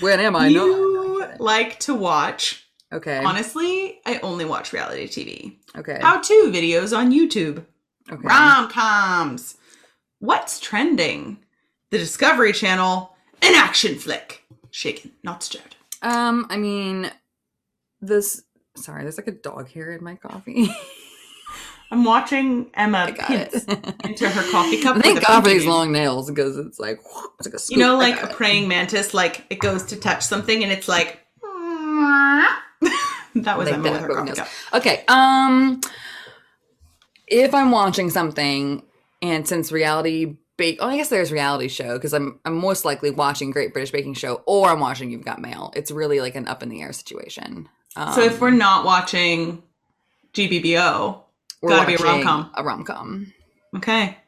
when 0.00 0.20
am 0.20 0.36
I 0.36 0.48
you 0.48 1.18
not? 1.20 1.40
like 1.40 1.78
to 1.80 1.94
watch. 1.94 2.64
Okay. 2.92 3.22
Honestly, 3.22 4.00
I 4.06 4.18
only 4.20 4.44
watch 4.44 4.72
reality 4.72 5.06
TV. 5.08 5.56
Okay. 5.76 5.98
How 6.00 6.20
to 6.20 6.32
videos 6.52 6.96
on 6.96 7.12
YouTube. 7.12 7.64
Okay. 8.10 8.22
Rom 8.26 8.70
coms. 8.70 9.56
What's 10.20 10.58
trending? 10.58 11.38
The 11.90 11.98
Discovery 11.98 12.52
Channel. 12.52 13.14
An 13.42 13.54
action 13.54 13.96
flick. 13.96 14.44
Shaken, 14.70 15.12
not 15.22 15.42
stirred. 15.42 15.76
Um, 16.02 16.46
I 16.50 16.56
mean, 16.56 17.10
this. 18.00 18.42
Sorry, 18.76 19.02
there's 19.02 19.18
like 19.18 19.26
a 19.26 19.32
dog 19.32 19.68
hair 19.70 19.92
in 19.92 20.04
my 20.04 20.14
coffee. 20.16 20.68
I'm 21.90 22.04
watching 22.04 22.70
Emma 22.74 23.14
pinch 23.18 23.54
into 24.04 24.28
her 24.28 24.50
coffee 24.50 24.82
cup. 24.82 24.98
Thank 24.98 25.26
God 25.26 25.42
for 25.42 25.48
these 25.48 25.64
long 25.64 25.90
nails 25.90 26.30
because 26.30 26.58
it's 26.58 26.78
like 26.78 27.00
it's 27.38 27.48
like 27.48 27.54
a. 27.54 27.58
You 27.70 27.78
know, 27.78 27.96
like 27.96 28.22
a 28.22 28.26
praying 28.26 28.68
mantis, 28.68 29.14
like 29.14 29.46
it 29.48 29.58
goes 29.58 29.84
to 29.84 29.96
touch 29.96 30.24
something 30.24 30.62
and 30.62 30.72
it's 30.72 30.88
like. 30.88 31.24
that 33.34 33.58
was 33.58 33.66
Like 33.66 33.74
Emma 33.74 33.82
that, 33.84 33.92
with 33.92 34.00
her 34.02 34.08
coffee 34.08 34.32
cup. 34.32 34.48
Okay. 34.74 35.04
Um, 35.08 35.80
if 37.26 37.54
I'm 37.54 37.70
watching 37.70 38.10
something, 38.10 38.82
and 39.22 39.48
since 39.48 39.72
reality 39.72 40.36
bake, 40.58 40.76
oh, 40.80 40.88
I 40.88 40.96
guess 40.96 41.08
there's 41.08 41.32
reality 41.32 41.68
show 41.68 41.94
because 41.94 42.12
I'm 42.12 42.38
I'm 42.44 42.54
most 42.56 42.84
likely 42.84 43.10
watching 43.10 43.50
Great 43.50 43.72
British 43.72 43.90
Baking 43.90 44.12
Show 44.14 44.42
or 44.46 44.68
I'm 44.68 44.80
watching 44.80 45.10
You've 45.10 45.24
Got 45.24 45.40
Mail. 45.40 45.72
It's 45.74 45.90
really 45.90 46.20
like 46.20 46.34
an 46.34 46.46
up 46.46 46.62
in 46.62 46.68
the 46.68 46.82
air 46.82 46.92
situation. 46.92 47.66
Um, 47.96 48.12
So 48.12 48.20
if 48.20 48.38
we're 48.40 48.50
not 48.50 48.84
watching 48.84 49.62
GBBO, 50.34 51.22
gotta 51.66 51.86
be 51.86 51.94
a 51.94 51.96
rom-com. 51.98 52.50
A 52.54 52.62
rom 52.62 52.84
com. 52.84 53.32
okay. 53.76 54.18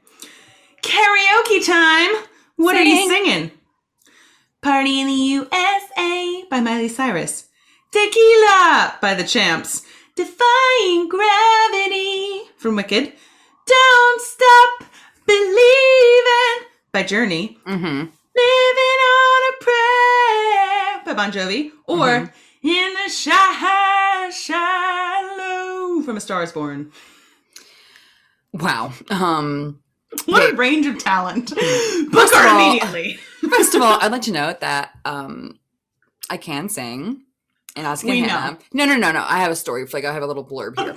Karaoke 0.83 1.67
time. 1.67 2.11
What 2.57 2.75
are 2.77 2.83
you 2.83 3.07
singing? 3.09 3.51
Party 4.63 5.01
in 5.01 5.07
the 5.07 5.13
USA 5.13 6.45
by 6.51 6.61
Miley 6.61 6.89
Cyrus. 6.89 7.49
Tequila 7.93 8.95
by 9.01 9.15
the 9.15 9.25
Champs. 9.25 9.83
Defying 10.17 11.09
Gravity 11.09 12.43
from 12.57 12.77
Wicked. 12.77 13.13
Don't 13.67 14.21
Stop 14.21 14.90
Believing 15.31 16.69
by 16.93 17.05
Journey. 17.05 17.57
Mm-hmm. 17.65 17.85
Living 17.85 19.01
on 19.15 19.43
a 19.53 19.55
Prayer 19.65 21.03
by 21.07 21.15
Bon 21.15 21.31
Jovi. 21.31 21.71
Or 21.87 22.07
Mhm. 22.09 22.33
In 22.65 22.95
the 22.95 23.09
Shy 23.09 24.31
Shallow 24.31 26.03
from 26.03 26.17
A 26.17 26.21
Star 26.21 26.43
is 26.43 26.51
Born. 26.51 26.91
Wow. 28.53 28.93
Um. 29.11 29.79
What 30.27 30.53
a 30.53 30.57
range 30.57 30.87
of 30.87 30.99
talent. 30.99 31.51
Book 32.11 32.35
her 32.35 32.49
immediately. 32.57 33.15
First 33.51 33.77
of 33.77 33.83
all, 33.83 33.99
I'd 34.01 34.11
like 34.11 34.23
to 34.23 34.33
note 34.43 34.59
that 34.61 34.91
um, 35.05 35.61
I 36.29 36.39
can 36.39 36.69
sing, 36.69 37.23
and 37.77 37.87
as 37.87 38.01
can 38.01 38.11
We 38.11 38.23
Hanah. 38.25 38.61
No, 38.73 38.85
no, 38.85 38.97
no, 38.97 39.13
no. 39.13 39.25
I 39.27 39.39
have 39.39 39.53
a 39.53 39.57
story. 39.57 39.87
Like 39.93 40.05
I 40.05 40.13
have 40.13 40.25
a 40.25 40.27
little 40.27 40.45
blurb 40.45 40.77
here. 40.81 40.97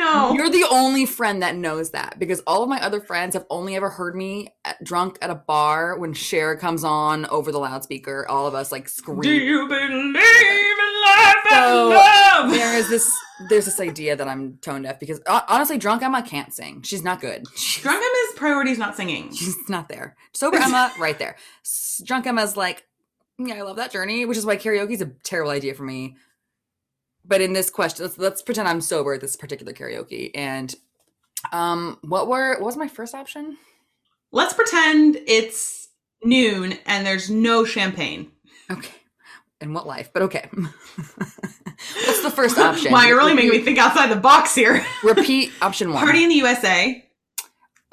I'm 0.00 0.22
like, 0.22 0.30
we 0.32 0.38
know. 0.38 0.42
You're 0.44 0.50
the 0.50 0.66
only 0.70 1.06
friend 1.06 1.42
that 1.42 1.56
knows 1.56 1.90
that 1.90 2.18
because 2.18 2.40
all 2.46 2.62
of 2.62 2.68
my 2.68 2.80
other 2.82 3.00
friends 3.00 3.34
have 3.34 3.46
only 3.50 3.76
ever 3.76 3.90
heard 3.90 4.14
me 4.16 4.54
at, 4.64 4.82
drunk 4.82 5.18
at 5.22 5.30
a 5.30 5.34
bar 5.34 5.98
when 5.98 6.12
Cher 6.12 6.56
comes 6.56 6.84
on 6.84 7.26
over 7.26 7.52
the 7.52 7.58
loudspeaker. 7.58 8.26
All 8.28 8.46
of 8.46 8.54
us 8.54 8.72
like 8.72 8.88
scream. 8.88 9.20
Do 9.20 9.30
you 9.32 9.66
believe 9.68 9.90
in 9.90 10.12
life 10.14 11.36
So, 11.50 11.90
and 11.90 11.90
love? 11.90 12.50
there 12.52 12.76
is 12.78 12.88
this 12.88 13.10
there's 13.48 13.64
this 13.64 13.80
idea 13.80 14.16
that 14.16 14.28
I'm 14.28 14.58
tone 14.58 14.82
deaf 14.82 15.00
because 15.00 15.20
honestly, 15.26 15.78
drunk 15.78 16.02
Emma 16.02 16.22
can't 16.22 16.52
sing. 16.52 16.82
She's 16.82 17.02
not 17.02 17.20
good. 17.20 17.44
Drunk 17.80 17.96
Emma's 18.02 18.36
priority 18.36 18.70
is 18.70 18.78
not 18.78 18.96
singing. 18.96 19.32
she's 19.34 19.56
not 19.68 19.88
there. 19.88 20.14
Sober 20.34 20.58
Emma, 20.62 20.92
right 20.98 21.18
there. 21.18 21.36
Drunk 22.04 22.26
Emma's 22.26 22.56
like, 22.56 22.84
yeah, 23.38 23.54
I 23.54 23.62
love 23.62 23.76
that 23.76 23.90
journey, 23.92 24.26
which 24.26 24.36
is 24.36 24.44
why 24.44 24.56
karaoke 24.58 24.90
is 24.92 25.00
a 25.00 25.06
terrible 25.24 25.50
idea 25.52 25.72
for 25.74 25.84
me. 25.84 26.16
But 27.30 27.40
in 27.40 27.52
this 27.52 27.70
question, 27.70 28.04
let's 28.04 28.18
let's 28.18 28.42
pretend 28.42 28.66
I'm 28.66 28.80
sober 28.80 29.14
at 29.14 29.20
this 29.20 29.36
particular 29.36 29.72
karaoke. 29.72 30.32
And 30.34 30.74
um, 31.52 31.96
what 32.02 32.26
were 32.26 32.54
what 32.56 32.66
was 32.66 32.76
my 32.76 32.88
first 32.88 33.14
option? 33.14 33.56
Let's 34.32 34.52
pretend 34.52 35.16
it's 35.28 35.90
noon 36.24 36.74
and 36.86 37.06
there's 37.06 37.30
no 37.30 37.64
champagne. 37.64 38.32
Okay. 38.68 38.92
In 39.60 39.72
what 39.72 39.86
life? 39.86 40.10
But 40.12 40.22
okay. 40.24 40.48
What's 40.54 42.22
the 42.22 42.32
first 42.34 42.58
option? 42.58 42.90
Wow, 42.90 43.04
you're 43.04 43.16
really 43.16 43.34
making 43.34 43.50
me 43.50 43.60
think 43.60 43.78
outside 43.78 44.10
the 44.10 44.16
box 44.16 44.52
here. 44.52 44.84
Repeat 45.04 45.52
option 45.62 45.92
one. 45.92 46.02
Party 46.02 46.24
in 46.24 46.30
the 46.30 46.34
USA. 46.36 47.04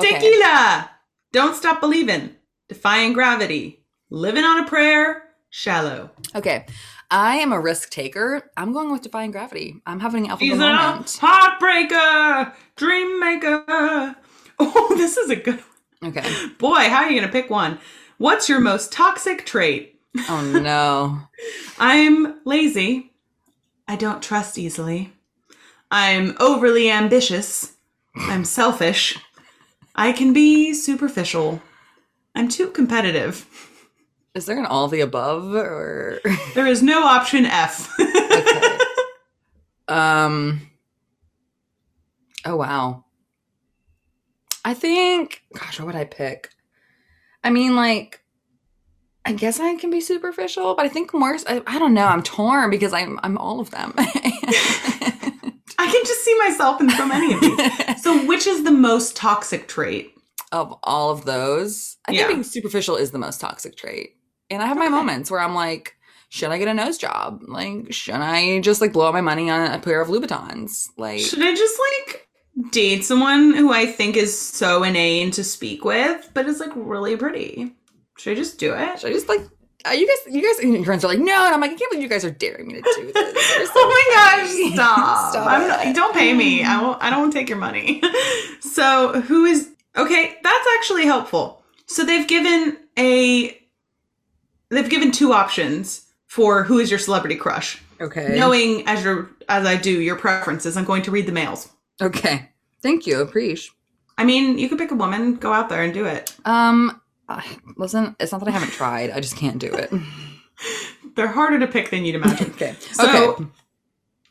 Okay. 0.01 0.13
Tequila. 0.13 0.89
Don't 1.31 1.55
stop 1.55 1.79
believing. 1.79 2.31
Defying 2.69 3.13
gravity. 3.13 3.85
Living 4.09 4.43
on 4.43 4.63
a 4.63 4.67
prayer. 4.67 5.25
Shallow. 5.51 6.09
Okay. 6.35 6.65
I 7.09 7.37
am 7.37 7.53
a 7.53 7.59
risk 7.59 7.89
taker. 7.89 8.51
I'm 8.57 8.73
going 8.73 8.91
with 8.91 9.01
defying 9.01 9.31
gravity. 9.31 9.81
I'm 9.85 9.99
having 9.99 10.25
an 10.25 10.31
alpha 10.31 10.43
She's 10.43 10.53
a 10.53 10.57
moment. 10.57 11.05
heartbreaker. 11.21 12.53
Dream 12.75 13.19
maker. 13.19 14.15
Oh, 14.59 14.95
this 14.97 15.17
is 15.17 15.29
a 15.29 15.35
good 15.35 15.61
One. 15.99 16.09
Okay. 16.17 16.47
boy. 16.57 16.89
How 16.89 17.03
are 17.03 17.11
you 17.11 17.19
gonna 17.21 17.31
pick 17.31 17.51
one? 17.51 17.77
What's 18.17 18.49
your 18.49 18.59
most 18.59 18.91
toxic 18.91 19.45
trait? 19.45 19.99
Oh 20.27 20.41
no. 20.41 21.19
I'm 21.79 22.39
lazy. 22.43 23.13
I 23.87 23.97
don't 23.97 24.23
trust 24.23 24.57
easily. 24.57 25.13
I'm 25.91 26.35
overly 26.39 26.89
ambitious. 26.89 27.73
I'm 28.15 28.43
selfish. 28.45 29.15
I 29.95 30.11
can 30.11 30.33
be 30.33 30.73
superficial. 30.73 31.61
I'm 32.33 32.49
too 32.49 32.69
competitive. 32.71 33.45
Is 34.37 34.45
there 34.45 34.59
an 34.59 34.67
all 34.67 34.87
the 34.87 35.01
above 35.01 35.53
or 35.55 36.21
There 36.53 36.67
is 36.67 36.83
no 36.83 37.03
option 37.03 37.45
F. 37.45 37.91
Okay. 37.99 38.77
um 39.87 40.69
Oh 42.45 42.55
wow. 42.55 43.03
I 44.63 44.73
think 44.75 45.41
gosh, 45.57 45.79
what 45.79 45.87
would 45.87 45.95
I 45.95 46.05
pick? 46.05 46.49
I 47.43 47.49
mean 47.49 47.75
like 47.75 48.21
I 49.25 49.33
guess 49.33 49.59
I 49.59 49.75
can 49.75 49.89
be 49.89 49.99
superficial, 50.01 50.75
but 50.75 50.85
I 50.85 50.89
think 50.89 51.13
more 51.13 51.35
I, 51.47 51.61
I 51.67 51.79
don't 51.79 51.93
know, 51.93 52.05
I'm 52.05 52.21
torn 52.23 52.69
because 52.69 52.93
I'm 52.93 53.19
I'm 53.23 53.37
all 53.39 53.59
of 53.59 53.71
them. 53.71 53.93
I 55.79 55.89
can 55.91 56.05
just 56.05 56.23
see 56.23 56.37
myself 56.39 56.79
in 56.81 56.89
so 56.91 57.05
many 57.07 57.33
of 57.33 57.41
these. 57.41 57.59
So, 58.03 58.23
which 58.25 58.45
is 58.47 58.63
the 58.63 58.71
most 58.71 59.15
toxic 59.15 59.67
trait? 59.67 60.13
of 60.53 60.73
all 60.83 61.09
of 61.09 61.25
those, 61.25 61.97
I 62.07 62.13
Yeah. 62.13 62.19
think 62.19 62.29
being 62.29 62.43
superficial 62.43 62.95
is 62.95 63.11
the 63.11 63.17
most 63.17 63.41
toxic 63.41 63.75
trait. 63.75 64.15
And 64.49 64.61
I 64.61 64.65
have 64.67 64.77
my 64.77 64.89
moments 64.89 65.29
where 65.29 65.39
I'm 65.39 65.55
like, 65.55 65.95
should 66.29 66.51
I 66.51 66.57
get 66.57 66.67
a 66.67 66.73
nose 66.73 66.97
job? 66.97 67.41
Like, 67.47 67.91
should 67.93 68.15
I 68.15 68.59
just 68.59 68.81
like 68.81 68.93
blow 68.93 69.07
out 69.07 69.13
my 69.13 69.21
money 69.21 69.49
on 69.49 69.71
a 69.71 69.79
pair 69.79 70.01
of 70.01 70.09
Louboutins? 70.09 70.89
Like, 70.97 71.19
Should 71.19 71.41
I 71.41 71.53
just 71.55 71.79
like 71.79 72.27
date 72.71 73.05
someone 73.05 73.53
who 73.53 73.71
I 73.71 73.85
think 73.85 74.17
is 74.17 74.37
so 74.37 74.83
inane 74.83 75.31
to 75.31 75.43
speak 75.43 75.85
with, 75.85 76.29
but 76.33 76.47
is 76.47 76.59
like 76.59 76.71
really 76.75 77.15
pretty? 77.15 77.73
Should 78.17 78.31
I 78.31 78.35
just 78.35 78.57
do 78.57 78.73
it? 78.73 78.99
should 78.99 79.11
I 79.11 79.13
just 79.13 79.29
like, 79.29 79.41
uh, 79.85 79.91
you 79.91 80.07
guys, 80.07 80.33
you 80.33 80.41
guys, 80.41 80.59
and 80.59 80.73
your 80.73 80.83
friends 80.83 81.05
are 81.05 81.07
like, 81.07 81.19
no, 81.19 81.45
and 81.45 81.53
I'm 81.53 81.61
like, 81.61 81.71
I 81.71 81.75
can't 81.75 81.91
believe 81.91 82.03
you 82.03 82.09
guys 82.09 82.25
are 82.25 82.31
daring 82.31 82.67
me 82.67 82.73
to 82.75 82.81
do 82.81 83.11
this. 83.13 83.43
So 83.67 83.73
oh 83.75 83.89
my 83.89 84.43
gosh, 84.43 84.73
stop. 84.73 85.31
Stop 85.31 85.47
I'm 85.47 85.67
not, 85.67 85.95
don't 85.95 86.13
pay 86.15 86.33
me. 86.33 86.63
I 86.63 86.81
won't 86.81 87.01
I 87.01 87.09
don't 87.09 87.31
take 87.31 87.47
your 87.49 87.57
money. 87.57 88.01
so 88.59 89.21
who 89.21 89.45
is 89.45 89.69
okay, 89.95 90.35
that's 90.41 90.67
actually 90.77 91.05
helpful. 91.05 91.63
So 91.85 92.03
they've 92.05 92.27
given 92.27 92.77
a 92.97 93.57
they've 94.69 94.89
given 94.89 95.11
two 95.11 95.33
options 95.33 96.03
for 96.27 96.63
who 96.63 96.79
is 96.79 96.89
your 96.89 96.99
celebrity 96.99 97.35
crush. 97.35 97.81
Okay. 98.01 98.35
Knowing 98.37 98.87
as 98.87 99.03
your 99.03 99.29
as 99.49 99.65
I 99.65 99.75
do 99.75 99.91
your 100.01 100.15
preferences, 100.15 100.77
I'm 100.77 100.85
going 100.85 101.01
to 101.03 101.11
read 101.11 101.25
the 101.25 101.31
mails. 101.31 101.69
Okay. 102.01 102.49
Thank 102.81 103.07
you. 103.07 103.19
Appreciate. 103.21 103.71
I 104.19 104.23
mean, 104.23 104.57
you 104.57 104.67
could 104.69 104.77
pick 104.77 104.91
a 104.91 104.95
woman, 104.95 105.35
go 105.35 105.53
out 105.53 105.69
there 105.69 105.83
and 105.83 105.93
do 105.93 106.05
it. 106.05 106.35
Um, 106.45 106.99
listen, 107.75 108.15
it's 108.19 108.31
not 108.31 108.39
that 108.39 108.47
I 108.47 108.51
haven't 108.51 108.71
tried. 108.71 109.11
I 109.11 109.19
just 109.19 109.35
can't 109.37 109.59
do 109.59 109.67
it. 109.71 109.91
They're 111.15 111.27
harder 111.27 111.59
to 111.59 111.67
pick 111.67 111.89
than 111.91 112.03
you'd 112.05 112.15
imagine. 112.15 112.49
okay. 112.55 112.75
So 112.93 113.33
okay. 113.33 113.45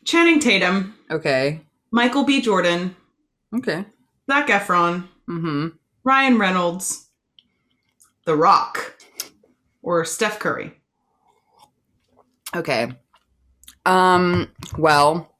Channing 0.05 0.39
Tatum, 0.39 0.93
Okay. 1.11 1.61
Michael 1.91 2.23
B. 2.23 2.41
Jordan, 2.41 2.95
Okay. 3.55 3.85
Zac 4.29 4.47
Efron, 4.47 5.07
Mm-hmm. 5.29 5.67
Ryan 6.03 6.37
Reynolds, 6.37 7.07
The 8.25 8.35
Rock, 8.35 8.96
or 9.81 10.03
Steph 10.05 10.39
Curry. 10.39 10.73
Okay. 12.55 12.91
Um, 13.85 14.49
well, 14.77 15.35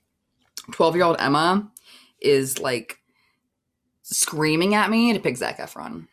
12 0.71 0.95
year 0.95 1.05
old 1.05 1.17
Emma 1.19 1.69
is 2.21 2.59
like 2.59 2.99
screaming 4.03 4.73
at 4.73 4.89
me 4.89 5.13
to 5.13 5.19
pick 5.19 5.37
Zac 5.37 5.57
Efron. 5.57 6.07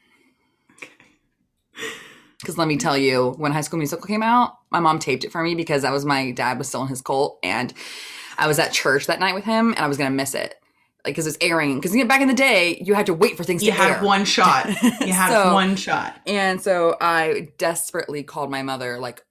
Because 2.40 2.58
let 2.58 2.68
me 2.68 2.76
tell 2.76 2.98
you, 2.98 3.30
when 3.38 3.52
High 3.52 3.62
School 3.62 3.78
Musical 3.78 4.06
came 4.06 4.22
out, 4.22 4.58
my 4.70 4.80
mom 4.80 4.98
taped 4.98 5.24
it 5.24 5.32
for 5.32 5.42
me 5.42 5.54
because 5.54 5.82
that 5.82 5.92
was 5.92 6.04
my 6.04 6.30
dad 6.32 6.58
was 6.58 6.68
still 6.68 6.82
in 6.82 6.88
his 6.88 7.00
cult, 7.00 7.38
and 7.42 7.72
I 8.36 8.46
was 8.46 8.58
at 8.58 8.72
church 8.72 9.06
that 9.06 9.20
night 9.20 9.34
with 9.34 9.44
him, 9.44 9.70
and 9.70 9.78
I 9.78 9.86
was 9.86 9.96
gonna 9.96 10.10
miss 10.10 10.34
it, 10.34 10.56
like 11.04 11.12
because 11.14 11.26
it's 11.26 11.36
airing. 11.40 11.80
Because 11.80 11.94
back 12.06 12.20
in 12.20 12.28
the 12.28 12.34
day, 12.34 12.80
you 12.84 12.94
had 12.94 13.06
to 13.06 13.14
wait 13.14 13.36
for 13.36 13.44
things 13.44 13.60
to. 13.62 13.66
You 13.66 13.72
to 13.72 13.76
had 13.78 13.90
air. 13.98 14.02
one 14.02 14.24
shot. 14.24 14.66
You 15.00 15.12
had 15.12 15.30
So- 15.30 15.52
one 15.52 15.76
shot. 15.76 16.14
And 16.26 16.60
so 16.60 16.96
I 17.00 17.48
desperately 17.58 18.22
called 18.22 18.50
my 18.50 18.62
mother. 18.62 18.98
Like, 18.98 19.22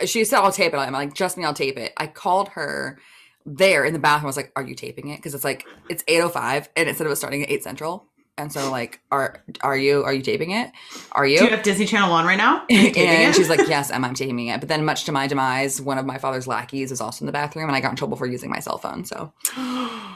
uh, 0.00 0.06
she 0.06 0.24
said, 0.24 0.38
I'll 0.40 0.52
tape 0.52 0.72
it. 0.72 0.76
I'm 0.78 0.92
like, 0.92 1.14
just 1.14 1.36
me, 1.36 1.44
I'll 1.44 1.52
tape 1.54 1.76
it. 1.78 1.92
I 1.96 2.06
called 2.06 2.48
her 2.50 2.98
there 3.44 3.84
in 3.84 3.92
the 3.92 3.98
bathroom. 3.98 4.26
I 4.26 4.28
was 4.28 4.36
like, 4.36 4.52
Are 4.56 4.62
you 4.64 4.74
taping 4.74 5.08
it? 5.08 5.16
Because 5.16 5.34
it's 5.34 5.44
like, 5.44 5.66
it's 5.88 6.02
8.05 6.04 6.68
and 6.76 6.88
it 6.88 6.96
said 6.96 7.06
it 7.06 7.10
was 7.10 7.18
starting 7.18 7.42
at 7.42 7.50
8 7.50 7.62
Central. 7.62 8.06
And 8.38 8.52
so, 8.52 8.70
like, 8.70 9.00
are 9.10 9.42
are 9.62 9.76
you 9.78 10.04
are 10.04 10.12
you 10.12 10.20
taping 10.20 10.50
it? 10.50 10.70
Are 11.12 11.26
you? 11.26 11.38
Do 11.38 11.44
you 11.44 11.50
have 11.52 11.62
Disney 11.62 11.86
Channel 11.86 12.12
on 12.12 12.26
right 12.26 12.36
now? 12.36 12.66
You 12.70 12.76
and 12.96 13.34
she's 13.34 13.48
like, 13.48 13.66
Yes, 13.66 13.90
Emma, 13.90 14.08
I'm 14.08 14.14
taping 14.14 14.48
it. 14.48 14.60
But 14.60 14.68
then, 14.68 14.84
much 14.84 15.04
to 15.04 15.12
my 15.12 15.26
demise, 15.26 15.80
one 15.80 15.96
of 15.96 16.04
my 16.04 16.18
father's 16.18 16.46
lackeys 16.46 16.92
is 16.92 17.00
also 17.00 17.22
in 17.22 17.26
the 17.26 17.32
bathroom, 17.32 17.66
and 17.66 17.74
I 17.74 17.80
got 17.80 17.90
in 17.92 17.96
trouble 17.96 18.18
for 18.18 18.26
using 18.26 18.50
my 18.50 18.58
cell 18.58 18.76
phone. 18.76 19.06
So 19.06 19.32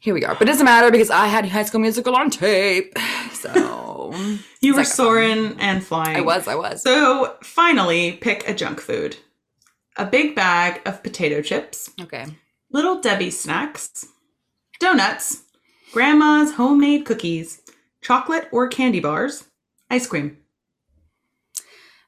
here 0.00 0.14
we 0.14 0.24
are. 0.24 0.34
But 0.34 0.42
it 0.42 0.52
doesn't 0.52 0.64
matter 0.64 0.90
because 0.90 1.10
I 1.10 1.26
had 1.26 1.46
High 1.48 1.64
School 1.64 1.80
Musical 1.80 2.14
on 2.16 2.30
tape. 2.30 2.94
So 3.38 4.12
you 4.60 4.72
were 4.72 4.78
like, 4.78 4.86
um, 4.86 4.92
soaring 4.92 5.56
and 5.60 5.84
flying. 5.84 6.16
I 6.16 6.22
was, 6.22 6.48
I 6.48 6.56
was. 6.56 6.82
So 6.82 7.36
finally, 7.42 8.12
pick 8.12 8.48
a 8.48 8.54
junk 8.54 8.80
food. 8.80 9.16
A 9.96 10.04
big 10.04 10.34
bag 10.34 10.80
of 10.84 11.04
potato 11.04 11.40
chips, 11.40 11.90
Okay. 12.00 12.26
little 12.72 13.00
Debbie 13.00 13.30
snacks, 13.30 14.06
donuts, 14.80 15.42
grandma's 15.92 16.54
homemade 16.54 17.04
cookies, 17.04 17.62
chocolate 18.00 18.48
or 18.50 18.66
candy 18.66 18.98
bars, 18.98 19.44
ice 19.88 20.06
cream. 20.08 20.38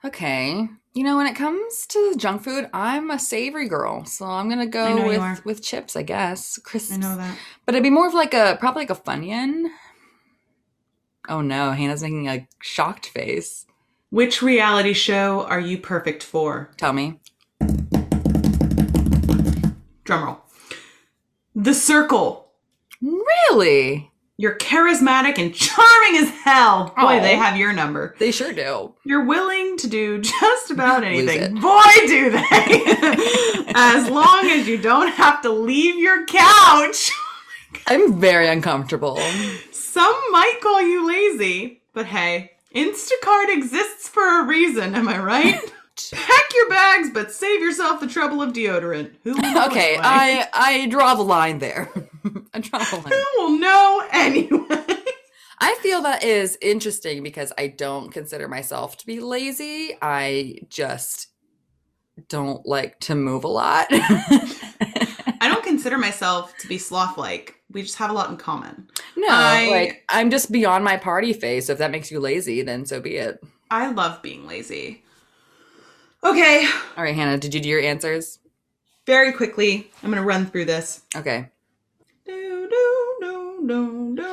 Okay. 0.05 0.69
You 0.93 1.05
know, 1.05 1.17
when 1.17 1.27
it 1.29 1.37
comes 1.37 1.87
to 1.91 2.15
junk 2.17 2.43
food, 2.43 2.69
I'm 2.73 3.11
a 3.13 3.19
savory 3.19 3.69
girl, 3.69 4.05
so 4.05 4.27
I'm 4.27 4.49
gonna 4.49 4.67
go 4.67 4.97
know 4.97 5.11
you 5.11 5.21
are. 5.21 5.31
with 5.31 5.45
with 5.45 5.63
chips, 5.63 5.95
I 5.95 6.03
guess. 6.03 6.59
Crisps. 6.59 6.93
I 6.95 6.97
know 6.97 7.17
that. 7.17 7.39
but 7.65 7.75
it'd 7.77 7.85
be 7.85 7.91
more 7.91 8.09
of 8.09 8.15
like 8.15 8.35
a 8.35 8.57
probably 8.59 8.83
like 8.83 8.91
a 8.91 8.97
funyun. 8.97 9.69
Oh 11.29 11.43
no, 11.43 11.71
Hanah's 11.71 12.03
making 12.03 12.29
a 12.29 12.49
shocked 12.61 13.07
face. 13.07 13.67
Which 14.11 14.43
reality 14.43 14.93
show 14.93 15.45
are 15.45 15.61
you 15.61 15.79
perfect 15.79 16.25
for? 16.25 16.73
Tell 16.77 16.93
me. 16.93 17.21
Drumroll. 20.05 20.39
The 21.55 21.75
Circle. 21.75 22.51
Really? 23.01 24.10
You're 24.41 24.57
charismatic 24.57 25.37
and 25.39 25.55
charming 25.55 26.17
as 26.17 26.31
hell. 26.31 26.95
Boy, 26.99 27.21
they 27.21 27.37
have 27.37 27.59
your 27.59 27.75
number. 27.75 28.15
They 28.19 28.31
sure 28.31 28.55
do. 28.55 28.95
You're 29.05 29.27
willing 29.27 29.77
to 29.77 29.87
do 29.87 30.19
just 30.23 30.71
about 30.71 31.05
anything. 31.05 31.61
Boy, 31.61 31.83
do 32.07 32.31
they. 32.31 32.43
as 33.75 34.09
long 34.09 34.49
as 34.51 34.67
you 34.67 34.79
don't 34.79 35.09
have 35.09 35.43
to 35.43 35.51
leave 35.51 35.97
your 35.97 36.25
couch. 36.25 37.11
I'm 37.87 38.19
very 38.19 38.49
uncomfortable. 38.49 39.21
Some 39.73 40.19
might 40.33 40.59
call 40.63 40.81
you 40.81 41.07
lazy, 41.07 41.83
but 41.93 42.07
hey, 42.07 42.53
Instacart 42.75 43.55
exists 43.55 44.09
for 44.09 44.41
a 44.41 44.47
reason, 44.47 44.95
am 44.95 45.07
I 45.07 45.19
right? 45.19 45.73
Pack 46.13 46.43
your 46.55 46.69
bags, 46.69 47.11
but 47.13 47.33
save 47.33 47.61
yourself 47.61 48.01
the 48.01 48.07
trouble 48.07 48.41
of 48.43 48.53
deodorant. 48.53 49.13
Who 49.25 49.33
will 49.35 49.65
Okay? 49.67 49.97
I 50.01 50.47
I 50.53 50.87
draw 50.87 51.15
the 51.15 51.23
line 51.23 51.59
there. 51.59 51.91
I 52.55 52.61
draw 52.61 52.79
the 52.81 52.97
line. 52.97 53.13
Who 53.13 53.25
will 53.43 53.59
know 53.59 54.03
anyway? 54.13 54.67
I 55.63 55.75
feel 55.83 56.01
that 56.03 56.25
is 56.25 56.57
interesting 56.63 57.23
because 57.23 57.53
I 57.59 57.67
don't 57.67 58.11
consider 58.11 58.49
myself 58.49 58.97
to 58.99 59.07
be 59.07 59.21
lazy. 59.21 59.95
I 60.01 60.61
just 60.71 61.29
don't 62.29 62.67
like 62.67 62.99
to 63.01 63.15
move 63.15 63.45
a 63.45 63.49
lot. 63.49 63.87
I 63.91 65.49
don't 65.49 65.65
consider 65.65 65.99
myself 65.99 66.57
to 66.59 66.69
be 66.69 66.79
sloth-like. 66.79 67.57
We 67.71 67.83
just 67.83 67.97
have 67.99 68.11
a 68.11 68.13
lot 68.15 68.31
in 68.31 68.37
common. 68.37 68.89
no, 69.17 69.29
I- 69.31 69.69
like 69.71 70.05
I'm 70.09 70.31
just 70.31 70.51
beyond 70.51 70.85
my 70.85 70.97
party 70.97 71.33
phase. 71.33 71.67
So 71.67 71.73
if 71.75 71.79
that 71.79 71.91
makes 71.91 72.11
you 72.11 72.21
lazy, 72.21 72.63
then 72.63 72.85
so 72.87 73.01
be 73.01 73.17
it. 73.17 73.41
I 73.71 73.91
love 73.93 74.21
being 74.23 74.47
lazy. 74.47 75.05
Okay. 76.23 76.69
All 76.97 77.05
right, 77.05 77.17
Hanah, 77.17 77.41
did 77.41 77.55
you 77.55 77.61
do 77.61 77.69
your 77.69 77.81
answers? 77.81 78.39
Very 79.07 79.33
quickly. 79.33 79.91
I'm 80.03 80.11
going 80.11 80.23
to 80.23 80.27
run 80.27 80.47
through 80.47 80.67
this. 80.67 81.03
Okay. 81.17 81.49
Do, 82.27 82.69
do, 82.69 83.17
do, 83.21 83.67
do, 83.67 84.15
do. 84.17 84.31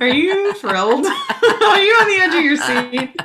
Are 0.00 0.06
you 0.06 0.54
thrilled? 0.54 1.06
Are 1.06 1.80
you 1.80 1.92
on 1.92 2.08
the 2.08 2.18
edge 2.20 2.34
of 2.34 2.44
your 2.44 2.56
seat? 2.56 3.16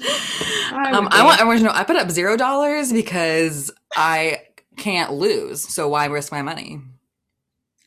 I 0.00 0.90
Um, 0.92 1.08
I 1.10 1.24
want 1.24 1.40
everyone 1.40 1.58
to 1.58 1.64
know 1.64 1.70
I 1.72 1.84
put 1.84 1.96
up 1.96 2.10
zero 2.10 2.36
dollars 2.36 2.92
because 2.92 3.70
I 3.96 4.42
can't 4.76 5.12
lose. 5.14 5.62
So 5.62 5.88
why 5.88 6.06
risk 6.06 6.30
my 6.32 6.42
money? 6.42 6.80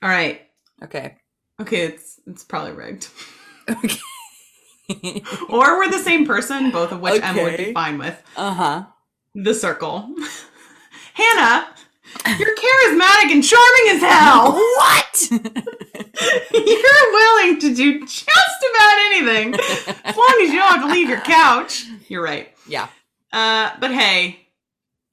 All 0.04 0.10
right. 0.10 0.42
Okay. 0.84 1.16
Okay, 1.60 1.82
it's 1.84 2.20
it's 2.28 2.44
probably 2.44 2.74
rigged. 2.74 3.08
Okay. 3.70 3.98
Or 5.50 5.78
we're 5.78 5.90
the 5.92 6.00
same 6.04 6.26
person, 6.26 6.70
both 6.72 6.92
of 6.92 7.00
which 7.00 7.22
Emma 7.24 7.44
would 7.44 7.56
be 7.58 7.72
fine 7.74 7.98
with. 7.98 8.22
uh 8.36 8.54
huh. 8.54 8.84
The 9.36 9.54
circle. 9.54 10.14
Hanah, 11.18 11.66
you're 12.38 12.56
charismatic 12.56 13.32
and 13.32 13.44
charming 13.44 13.90
as 13.90 14.02
hell. 14.02 14.54
What? 14.78 15.30
You're 16.54 17.12
willing 17.14 17.60
to 17.60 17.74
do 17.76 18.00
just 18.06 18.66
about 18.72 18.98
anything 19.08 19.54
as 20.04 20.16
long 20.16 20.40
as 20.44 20.50
you 20.52 20.56
don't 20.60 20.72
have 20.72 20.82
to 20.82 20.88
leave 20.92 21.10
your 21.10 21.20
couch. 21.22 21.86
You're 22.08 22.24
right. 22.24 22.50
yeah. 22.68 22.88
Uh, 23.34 23.72
but 23.80 23.92
hey, 23.92 24.48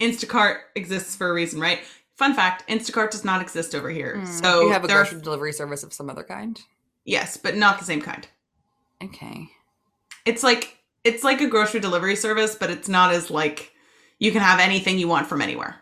Instacart 0.01 0.59
exists 0.75 1.17
for 1.17 1.29
a 1.29 1.33
reason, 1.33 1.61
right? 1.61 1.81
Fun 2.17 2.35
fact: 2.35 2.69
Instacart 2.69 3.11
does 3.11 3.25
not 3.25 3.41
exist 3.43 3.75
over 3.75 3.91
here. 3.91 4.25
So 4.27 4.61
Hmm. 4.63 4.67
you 4.67 4.73
have 4.73 4.85
a 4.85 4.87
there 4.87 4.97
are- 4.99 5.05
grocery 5.05 5.21
delivery 5.21 5.53
service 5.53 5.83
of 5.83 5.93
some 5.93 6.09
other 6.11 6.25
kind. 6.25 6.61
yes, 7.05 7.37
but 7.37 7.57
not 7.57 7.79
the 7.79 7.85
same 7.85 8.01
kind. 8.03 8.27
Okay. 9.03 9.49
It's 10.25 10.43
like 10.43 10.77
it's 11.05 11.23
like 11.25 11.41
a 11.41 11.47
grocery 11.49 11.81
delivery 11.81 12.17
service, 12.17 12.55
but 12.55 12.71
it's 12.71 12.89
not 12.89 13.13
as 13.13 13.31
like 13.31 13.73
you 14.19 14.33
can 14.33 14.43
have 14.43 14.59
anything 14.61 14.99
you 14.99 15.09
want 15.09 15.27
from 15.29 15.41
anywhere. 15.43 15.77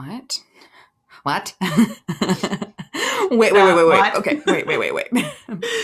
What? 0.00 0.42
What? 1.24 1.54
wait, 3.30 3.52
wait, 3.52 3.52
wait, 3.52 3.74
wait, 3.74 3.86
wait. 3.86 4.14
Okay, 4.14 4.40
wait, 4.46 4.66
wait, 4.66 4.78
wait, 4.78 4.94
wait. 4.94 5.12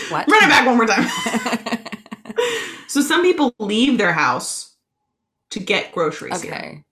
what? 0.09 0.27
Run 0.27 0.43
it 0.43 0.49
back 0.49 0.65
one 0.65 0.77
more 0.77 0.87
time. 0.87 1.07
so 2.87 3.01
some 3.01 3.21
people 3.21 3.53
leave 3.59 3.99
their 3.99 4.13
house 4.13 4.75
to 5.51 5.59
get 5.59 5.91
groceries. 5.91 6.41
here. 6.41 6.53
okay. 6.53 6.83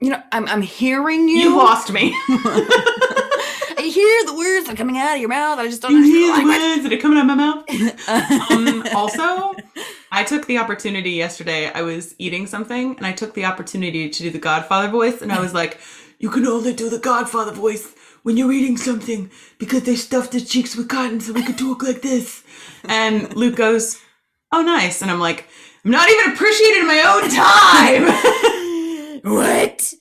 You 0.00 0.10
know, 0.10 0.22
I'm 0.32 0.48
I'm 0.48 0.62
hearing 0.62 1.28
you. 1.28 1.36
You 1.36 1.56
lost 1.56 1.92
me. 1.92 2.12
I 2.26 3.90
hear 3.92 4.24
the 4.26 4.34
words 4.36 4.66
that 4.66 4.74
are 4.74 4.76
coming 4.76 4.98
out 4.98 5.14
of 5.14 5.20
your 5.20 5.28
mouth. 5.28 5.60
I 5.60 5.68
just 5.68 5.82
don't 5.82 5.92
you 5.92 6.02
hear 6.02 6.36
the 6.36 6.44
words 6.44 6.82
that 6.82 6.92
are 6.92 6.96
coming 6.96 7.18
out 7.18 7.30
of 7.30 7.36
my 7.36 7.36
mouth? 7.36 8.50
Um, 8.50 8.96
also, 8.96 9.54
I 10.14 10.22
took 10.22 10.46
the 10.46 10.58
opportunity 10.58 11.10
yesterday. 11.10 11.72
I 11.72 11.82
was 11.82 12.14
eating 12.18 12.46
something 12.46 12.96
and 12.96 13.04
I 13.04 13.10
took 13.10 13.34
the 13.34 13.46
opportunity 13.46 14.08
to 14.08 14.22
do 14.22 14.30
the 14.30 14.38
Godfather 14.38 14.86
voice. 14.88 15.20
And 15.20 15.32
I 15.32 15.40
was 15.40 15.52
like, 15.52 15.80
You 16.20 16.30
can 16.30 16.46
only 16.46 16.72
do 16.72 16.88
the 16.88 17.00
Godfather 17.00 17.50
voice 17.50 17.92
when 18.22 18.36
you're 18.36 18.52
eating 18.52 18.76
something 18.76 19.28
because 19.58 19.82
they 19.82 19.96
stuffed 19.96 20.32
his 20.32 20.48
cheeks 20.48 20.76
with 20.76 20.88
cotton 20.88 21.18
so 21.20 21.32
we 21.32 21.42
could 21.42 21.58
talk 21.58 21.82
like 21.82 22.02
this. 22.02 22.44
And 22.84 23.34
Luke 23.34 23.56
goes, 23.56 24.00
Oh, 24.52 24.62
nice. 24.62 25.02
And 25.02 25.10
I'm 25.10 25.18
like, 25.18 25.48
I'm 25.84 25.90
not 25.90 26.08
even 26.08 26.32
appreciating 26.32 26.86
my 26.86 27.02
own 27.10 27.28
time. 29.24 29.34
what? 29.34 29.94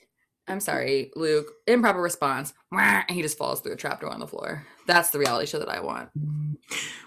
I'm 0.47 0.59
sorry, 0.59 1.11
Luke. 1.15 1.47
Improper 1.65 1.99
response. 1.99 2.53
And 2.71 3.09
he 3.09 3.23
just 3.23 3.37
falls 3.39 3.61
through 3.61 3.73
a 3.73 3.77
trapdoor 3.77 4.11
on 4.11 4.19
the 4.19 4.27
floor. 4.27 4.63
That's 4.85 5.09
the 5.09 5.17
reality 5.17 5.47
show 5.47 5.57
that 5.57 5.69
I 5.69 5.79
want. 5.79 6.09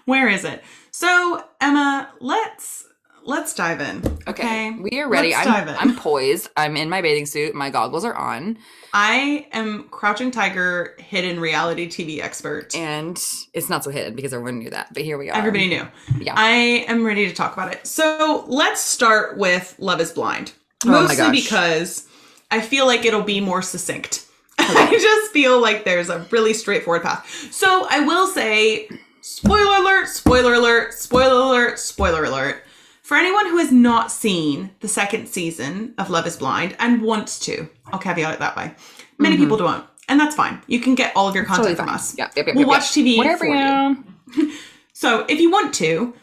Where 0.03 0.27
is 0.27 0.43
it? 0.43 0.61
So, 0.91 1.45
Emma, 1.61 2.11
let's 2.19 2.85
let's 3.27 3.53
dive 3.53 3.81
in. 3.81 3.99
Okay, 4.27 4.27
Okay. 4.27 4.71
we 4.71 4.99
are 4.99 5.07
ready. 5.07 5.31
Let's 5.31 5.45
I'm, 5.47 5.53
dive 5.53 5.67
in. 5.67 5.75
I'm 5.75 5.95
poised. 5.95 6.49
I'm 6.57 6.75
in 6.77 6.89
my 6.89 7.01
bathing 7.01 7.25
suit. 7.27 7.53
My 7.53 7.69
goggles 7.69 8.03
are 8.03 8.15
on, 8.15 8.57
I 8.93 9.47
am 9.51 9.83
Crouching 9.89 10.31
Tiger 10.31 10.95
hidden 10.97 11.39
reality 11.39 11.87
TV 11.87 12.21
expert. 12.23 12.73
and 12.75 13.17
it's 13.53 13.69
not 13.69 13.83
so 13.83 13.91
hidden 13.91 14.15
because 14.15 14.33
everyone 14.33 14.59
knew 14.59 14.69
that. 14.71 14.93
But 14.93 15.03
here 15.03 15.17
we 15.17 15.29
are. 15.29 15.37
Everybody 15.37 15.67
knew. 15.67 15.85
Yeah. 16.19 16.33
I 16.35 16.85
am 16.87 17.05
ready 17.05 17.27
to 17.27 17.33
talk 17.35 17.53
about 17.53 17.71
it. 17.71 17.85
So 17.85 18.45
let's 18.47 18.81
start 18.81 19.37
with 19.37 19.75
Love 19.77 20.01
is 20.01 20.11
Blind. 20.11 20.53
Oh 20.85 20.89
Mostly 20.91 21.17
gosh. 21.17 21.31
because 21.43 22.07
I 22.49 22.61
feel 22.61 22.85
like 22.87 23.05
it'll 23.05 23.21
be 23.23 23.41
more 23.41 23.61
succinct. 23.61 24.25
I 24.59 24.89
just 24.91 25.31
feel 25.31 25.61
like 25.61 25.83
there's 25.85 26.09
a 26.09 26.25
really 26.31 26.53
straightforward 26.53 27.03
path. 27.03 27.27
So 27.51 27.87
I 27.89 27.99
will 28.01 28.27
say 28.27 28.87
spoiler 29.21 29.77
alert, 29.81 30.07
spoiler 30.07 30.53
alert, 30.53 30.93
spoiler 30.93 31.41
alert, 31.41 31.79
spoiler 31.79 32.23
alert. 32.23 32.63
For 33.07 33.15
anyone 33.15 33.45
who 33.45 33.57
has 33.59 33.71
not 33.71 34.11
seen 34.11 34.71
the 34.81 34.89
second 34.89 35.29
season 35.29 35.93
of 35.97 36.09
Love 36.09 36.27
is 36.27 36.35
Blind 36.35 36.75
and 36.77 37.01
wants 37.01 37.39
to, 37.45 37.69
I'll 37.93 37.99
caveat 37.99 38.33
it 38.33 38.39
that 38.39 38.57
way. 38.57 38.73
Many 39.17 39.37
people 39.37 39.55
don't, 39.55 39.85
and 40.09 40.19
that's 40.19 40.35
fine. 40.35 40.61
You 40.67 40.81
can 40.81 40.93
get 40.93 41.13
all 41.15 41.25
of 41.29 41.33
your 41.33 41.45
content 41.45 41.69
Mm-hmm. 41.69 41.75
Totally 41.75 41.75
from 41.77 41.85
fine. 41.85 41.95
us. 41.95 42.17
Yeah, 42.17 42.29
yep, 42.35 42.47
yep, 42.47 42.55
we'll 42.57 42.65
yep, 42.65 42.67
watch 42.67 42.97
yep. 42.97 43.05
TV 43.05 43.17
Whatever 43.17 43.37
for 43.37 43.45
you. 43.45 44.43
you. 44.43 44.53
So 44.93 45.25
if 45.29 45.39
you 45.39 45.49
want 45.49 45.73
to, 45.75 46.13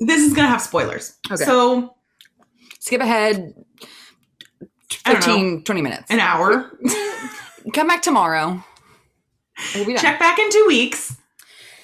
this 0.00 0.20
is 0.22 0.34
gonna 0.34 0.48
have 0.48 0.60
spoilers. 0.60 1.16
Okay. 1.30 1.44
So 1.44 1.94
Skip 2.80 3.00
ahead 3.00 3.54
I 5.06 5.14
don't 5.14 5.54
know. 5.54 5.60
20 5.62 5.80
minutes. 5.80 6.10
an 6.10 6.20
hour. 6.20 6.78
Come 7.72 7.86
back 7.86 8.02
tomorrow. 8.02 8.62
We'll 9.74 9.86
be 9.86 9.94
done. 9.94 10.02
Check 10.02 10.18
back 10.18 10.38
in 10.38 10.50
two 10.50 10.64
weeks. 10.68 11.16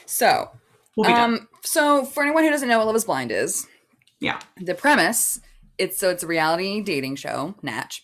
So, 0.05 0.51
We'll 0.97 1.11
um, 1.11 1.49
so 1.63 2.05
for 2.05 2.23
anyone 2.23 2.45
who 2.45 2.51
doesn't 2.51 2.69
know 2.69 2.77
what 2.79 2.87
Love 2.89 2.97
is 2.97 3.05
Blind 3.05 3.31
is, 3.33 3.67
Yeah. 4.21 4.41
the 4.57 4.75
premise 4.75 5.41
it's 5.79 5.99
so 5.99 6.09
it's 6.11 6.23
a 6.23 6.27
reality 6.27 6.81
dating 6.81 7.17
show 7.17 7.55
natch. 7.63 8.03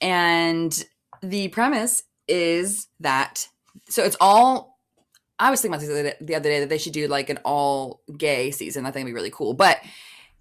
And 0.00 0.84
the 1.22 1.48
premise 1.48 2.02
is 2.28 2.88
that 3.00 3.48
so 3.88 4.02
it's 4.04 4.16
all 4.20 4.78
i 5.38 5.50
was 5.50 5.60
thinking 5.60 5.74
about 5.74 5.80
this 5.80 5.88
the 5.88 5.94
other 6.00 6.10
day- 6.10 6.16
the 6.20 6.34
other 6.34 6.48
day 6.50 6.60
that 6.60 6.68
they 6.68 6.78
should 6.78 6.92
do 6.92 7.08
like 7.08 7.30
an 7.30 7.38
all 7.44 8.02
gay 8.16 8.50
season. 8.50 8.84
I 8.86 8.90
think 8.90 9.02
it'd 9.04 9.10
be 9.12 9.14
really 9.14 9.30
cool. 9.30 9.54
But 9.54 9.80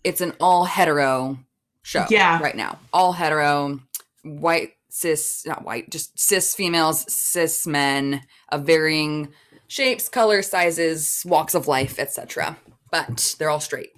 it's 0.03 0.21
an 0.21 0.33
all 0.39 0.65
hetero 0.65 1.37
show 1.81 2.05
Yeah. 2.09 2.39
right 2.41 2.55
now. 2.55 2.79
All 2.93 3.13
hetero 3.13 3.79
white 4.23 4.73
cis 4.89 5.45
not 5.45 5.63
white 5.63 5.89
just 5.89 6.17
cis 6.19 6.55
females 6.55 7.05
cis 7.13 7.67
men 7.67 8.21
of 8.49 8.63
varying 8.65 9.33
shapes 9.67 10.07
colors 10.09 10.49
sizes 10.49 11.21
walks 11.25 11.53
of 11.53 11.67
life 11.67 11.99
etc 11.99 12.55
but 12.91 13.35
they're 13.37 13.49
all 13.49 13.59
straight 13.59 13.91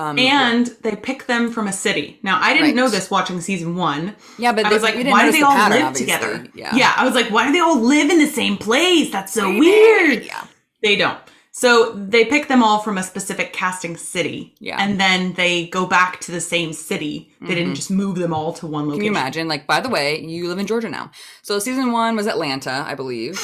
um, 0.00 0.18
And 0.18 0.66
they 0.82 0.96
pick 0.96 1.26
them 1.26 1.50
from 1.52 1.66
a 1.68 1.72
city. 1.72 2.18
Now, 2.22 2.38
I 2.40 2.52
didn't 2.54 2.68
Right. 2.68 2.74
know 2.74 2.88
this 2.88 3.10
watching 3.10 3.40
season 3.40 3.76
one. 3.76 4.16
Yeah, 4.38 4.52
but 4.52 4.64
I 4.66 4.68
they- 4.68 4.74
was 4.74 4.82
like, 4.82 4.94
why 4.94 5.24
do 5.26 5.32
they 5.32 5.40
the 5.40 5.46
all 5.46 5.52
pattern, 5.56 5.78
live 5.78 5.86
obviously. 5.88 6.06
together? 6.06 6.46
Yeah. 6.54 6.92
I 6.96 7.04
was 7.04 7.14
like, 7.14 7.30
why 7.30 7.46
do 7.46 7.52
they 7.52 7.60
all 7.60 7.78
live 7.80 8.10
in 8.10 8.18
the 8.18 8.26
same 8.26 8.56
place? 8.56 9.10
That's 9.10 9.32
so 9.32 9.48
weird. 9.58 10.24
Yeah. 10.24 10.44
They 10.82 10.96
don't. 10.96 11.18
So 11.52 11.92
they 11.92 12.24
pick 12.24 12.46
them 12.48 12.62
all 12.62 12.78
from 12.78 12.96
a 12.96 13.02
specific 13.02 13.52
casting 13.52 13.96
city. 13.96 14.54
Yeah. 14.60 14.76
And 14.82 14.98
then 15.00 15.34
they 15.34 15.66
go 15.66 15.84
back 15.84 16.20
to 16.20 16.30
the 16.32 16.40
same 16.40 16.72
city. 16.72 17.32
They 17.40 17.54
didn't 17.56 17.74
just 17.74 17.90
move 17.90 18.16
them 18.16 18.32
all 18.32 18.52
to 18.54 18.66
one 18.66 18.84
location. 18.86 19.00
Can 19.00 19.04
you 19.04 19.10
imagine? 19.20 19.48
Like, 19.48 19.66
by 19.66 19.80
the 19.80 19.88
way, 19.88 20.20
you 20.20 20.48
live 20.48 20.58
in 20.60 20.66
Georgia 20.66 20.88
now. 20.88 21.10
So 21.42 21.58
season 21.58 21.90
one 21.92 22.14
was 22.16 22.26
Atlanta, 22.28 22.84
I 22.88 22.94
believe, 22.94 23.34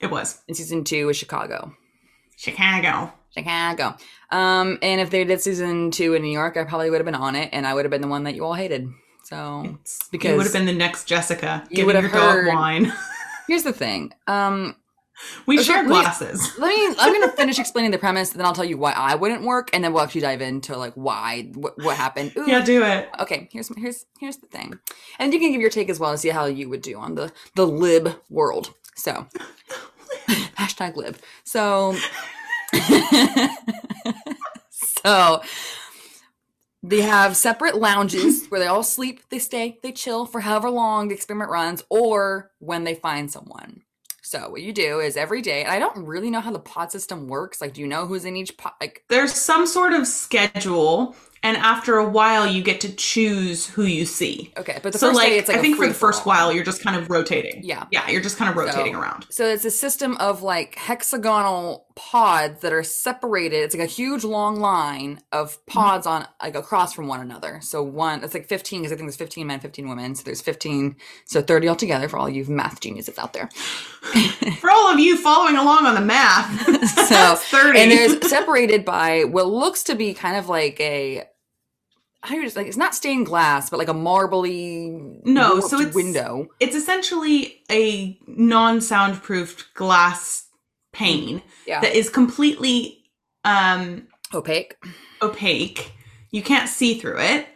It 0.00 0.10
was 0.10 0.38
and 0.46 0.56
season 0.56 0.84
two 0.84 1.06
was 1.06 1.16
Chicago. 1.16 1.74
Chicago. 2.36 3.12
Chicago. 3.36 3.96
Um, 4.30 4.78
and 4.82 5.00
if 5.00 5.10
they 5.10 5.24
did 5.24 5.40
season 5.40 5.90
two 5.90 6.14
in 6.14 6.22
New 6.22 6.32
York, 6.32 6.56
I 6.56 6.64
probably 6.64 6.90
would 6.90 6.98
have 6.98 7.04
been 7.06 7.14
on 7.14 7.36
it, 7.36 7.50
and 7.52 7.66
I 7.66 7.74
would 7.74 7.84
have 7.84 7.90
been 7.90 8.00
the 8.02 8.08
one 8.08 8.24
that 8.24 8.34
you 8.34 8.44
all 8.44 8.54
hated. 8.54 8.88
So 9.24 9.78
Because 10.10 10.30
you 10.32 10.36
would 10.36 10.44
have 10.44 10.52
been 10.52 10.66
the 10.66 10.72
next 10.72 11.04
Jessica. 11.06 11.64
You 11.70 11.76
Giving 11.76 11.86
would 11.86 11.92
your 11.94 12.02
have 12.02 12.12
dog 12.12 12.32
heard- 12.34 12.48
wine. 12.48 12.92
here's 13.48 13.62
the 13.62 13.72
thing. 13.72 14.12
Um, 14.26 14.76
we 15.46 15.56
Okay, 15.56 15.64
share 15.64 15.76
let 15.76 15.84
me- 15.84 15.88
glasses. 15.90 16.52
let 16.58 16.68
me. 16.68 16.96
I'm 16.98 17.12
gonna 17.12 17.32
finish 17.36 17.58
explaining 17.58 17.90
the 17.92 17.98
premise, 17.98 18.30
then 18.30 18.44
I'll 18.44 18.52
tell 18.54 18.64
you 18.64 18.76
why 18.76 18.92
I 18.92 19.14
wouldn't 19.14 19.42
work, 19.42 19.70
and 19.72 19.82
then 19.84 19.92
we'll 19.92 20.02
actually 20.02 20.22
dive 20.22 20.40
into 20.42 20.76
like 20.76 20.92
why 20.94 21.50
what, 21.54 21.80
what 21.82 21.96
happened. 21.96 22.32
Ooh, 22.36 22.44
Yeah, 22.46 22.62
do 22.64 22.82
it. 22.84 23.08
okay 23.20 23.48
here's 23.52 23.70
here's 23.76 24.06
here's 24.18 24.36
the 24.38 24.46
thing 24.48 24.78
and 25.20 25.32
you 25.32 25.38
can 25.38 25.52
give 25.52 25.60
your 25.60 25.70
take 25.70 25.88
as 25.88 26.00
well 26.00 26.10
to 26.12 26.18
see 26.18 26.30
how 26.30 26.46
you 26.46 26.68
would 26.68 26.82
do 26.82 26.98
on 26.98 27.14
the 27.14 27.32
the 27.54 27.66
lib 27.66 28.16
world 28.28 28.74
so 28.96 29.26
hashtag 30.56 30.96
lib 30.96 31.16
so 31.44 31.94
so 34.70 35.42
they 36.82 37.00
have 37.00 37.36
separate 37.36 37.76
lounges 37.76 38.46
where 38.48 38.60
they 38.60 38.66
all 38.66 38.82
sleep 38.82 39.20
they 39.30 39.38
stay 39.38 39.78
they 39.82 39.92
chill 39.92 40.26
for 40.26 40.40
however 40.40 40.70
long 40.70 41.08
the 41.08 41.14
experiment 41.14 41.50
runs 41.50 41.82
or 41.88 42.50
when 42.58 42.84
they 42.84 42.94
find 42.94 43.30
someone. 43.30 43.82
So 44.22 44.48
what 44.50 44.62
you 44.62 44.72
do 44.72 45.00
is 45.00 45.16
every 45.16 45.42
day 45.42 45.62
and 45.62 45.70
i 45.70 45.78
don't 45.78 46.06
really 46.06 46.30
know 46.30 46.40
how 46.40 46.50
the 46.50 46.58
pod 46.58 46.90
system 46.90 47.28
works 47.28 47.60
like 47.60 47.74
do 47.74 47.80
you 47.82 47.86
know 47.86 48.06
who's 48.06 48.24
in 48.24 48.36
each 48.36 48.56
pod 48.56 48.72
like 48.80 49.04
There's 49.08 49.32
some 49.32 49.66
sort 49.66 49.92
of 49.92 50.06
schedule, 50.06 51.14
and 51.44 51.56
after 51.56 51.98
a 51.98 52.08
while, 52.08 52.44
you 52.46 52.62
get 52.62 52.80
to 52.80 52.92
choose 52.94 53.66
who 53.66 53.84
you 53.84 54.04
see. 54.06 54.52
okay 54.56 54.80
but 54.82 54.92
the 54.92 54.98
so, 54.98 55.08
first 55.08 55.16
like, 55.16 55.28
day 55.28 55.38
it's 55.38 55.48
like 55.48 55.58
I 55.58 55.60
think 55.60 55.76
for 55.76 55.86
the 55.86 55.94
first 55.94 56.26
while, 56.26 56.52
you're 56.52 56.64
just 56.64 56.82
kind 56.82 56.96
of 56.96 57.08
rotating. 57.10 57.60
Yeah. 57.62 57.86
Yeah, 57.92 58.08
you're 58.10 58.20
just 58.22 58.36
kind 58.36 58.50
of 58.50 58.56
rotating 58.56 58.94
So- 58.94 59.00
around. 59.00 59.26
So 59.30 59.46
it's 59.46 59.64
a 59.64 59.70
system 59.70 60.16
of 60.16 60.42
like 60.42 60.74
hexagonal 60.76 61.86
pods 61.96 62.60
that 62.62 62.72
are 62.72 62.82
separated. 62.82 63.58
It's 63.62 63.74
like 63.74 63.84
a 63.84 63.90
huge 63.90 64.24
long 64.24 64.58
line 64.58 65.20
of 65.30 65.64
pods 65.66 66.06
on 66.08 66.26
like 66.42 66.56
across 66.56 66.92
from 66.92 67.06
one 67.06 67.20
another. 67.20 67.60
So 67.62 67.82
one, 67.84 68.24
it's 68.24 68.34
like 68.34 68.48
15 68.48 68.80
because 68.82 68.92
I 68.92 68.96
think 68.96 69.06
there's 69.08 69.16
15 69.16 69.46
men, 69.46 69.60
15 69.60 69.88
women. 69.88 70.14
So 70.16 70.24
there's 70.24 70.40
15, 70.40 70.96
so 71.24 71.40
30 71.40 71.68
altogether 71.68 72.08
for 72.08 72.18
all 72.18 72.28
you 72.28 72.44
math 72.46 72.80
geniuses 72.80 73.16
out 73.18 73.32
there. 73.32 73.48
For 74.60 74.70
all 74.70 74.92
of 74.92 74.98
you 74.98 75.16
following 75.16 75.56
along 75.56 75.86
on 75.86 75.94
the 75.94 76.00
math, 76.00 76.60
So 77.08 77.34
30. 77.58 77.78
and 77.78 77.90
there's 77.90 78.28
separated 78.30 78.84
by 78.84 79.24
what 79.24 79.46
looks 79.46 79.82
to 79.84 79.94
be 79.94 80.14
kind 80.14 80.36
of 80.36 80.48
like 80.48 80.78
a 80.80 81.24
how 82.24 82.30
do 82.30 82.36
you 82.36 82.44
just 82.44 82.56
like 82.56 82.66
it's 82.66 82.76
not 82.76 82.94
stained 82.94 83.26
glass, 83.26 83.70
but 83.70 83.78
like 83.78 83.88
a 83.88 83.94
marbly 83.94 85.20
No, 85.24 85.60
so 85.60 85.78
it's- 85.80 85.94
window. 85.94 86.48
it's 86.60 86.74
essentially 86.74 87.62
a 87.70 88.18
non-soundproofed 88.26 89.74
glass 89.74 90.46
pane 90.92 91.42
Yeah, 91.66 91.80
that 91.80 91.94
is 91.94 92.08
completely 92.08 92.98
um, 93.44 94.06
opaque. 94.32 94.76
opaque. 95.22 95.92
You 96.30 96.42
can't 96.42 96.68
see 96.68 96.98
through 96.98 97.20
it. 97.20 97.46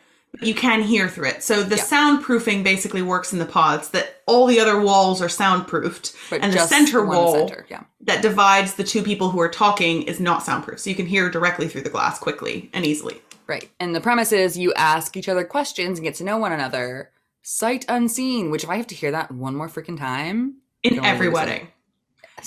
You 0.42 0.54
can 0.54 0.82
hear 0.82 1.08
through 1.08 1.28
it. 1.28 1.42
So 1.42 1.62
the 1.62 1.76
Yeah. 1.76 1.82
soundproofing 1.84 2.62
basically 2.62 3.00
works 3.02 3.32
in 3.32 3.38
the 3.38 3.46
pods 3.46 3.88
that 3.90 4.20
all 4.26 4.46
the 4.46 4.60
other 4.60 4.78
walls 4.80 5.22
are 5.22 5.28
soundproofed 5.28 6.12
But 6.30 6.42
and 6.42 6.52
the 6.52 6.66
center 6.66 7.04
wall 7.04 7.48
center, 7.48 7.66
yeah. 7.70 7.84
that 8.02 8.20
divides 8.22 8.74
the 8.74 8.84
two 8.84 9.02
people 9.02 9.30
who 9.30 9.40
are 9.40 9.48
talking 9.48 10.02
is 10.02 10.20
not 10.20 10.44
soundproof. 10.44 10.78
So 10.80 10.90
you 10.90 10.96
can 10.96 11.06
hear 11.06 11.30
directly 11.30 11.66
through 11.68 11.80
the 11.82 11.90
glass 11.90 12.18
quickly 12.18 12.70
and 12.74 12.84
easily. 12.84 13.20
Right. 13.48 13.70
And 13.80 13.94
the 13.94 14.00
premise 14.00 14.30
is 14.30 14.58
you 14.58 14.74
ask 14.74 15.16
each 15.16 15.28
other 15.28 15.42
questions 15.44 15.98
and 15.98 16.04
get 16.04 16.14
to 16.16 16.24
know 16.24 16.36
one 16.36 16.52
another. 16.52 17.10
Sight 17.42 17.86
unseen, 17.88 18.50
which 18.50 18.62
if 18.62 18.68
I 18.70 18.76
have 18.76 18.86
to 18.88 18.94
hear 18.94 19.10
that 19.12 19.32
one 19.32 19.54
more 19.56 19.68
freaking 19.68 19.96
time. 19.98 20.56
In 20.82 21.02
every 21.04 21.28
lose 21.28 21.32
it. 21.32 21.34
wedding. 21.34 21.68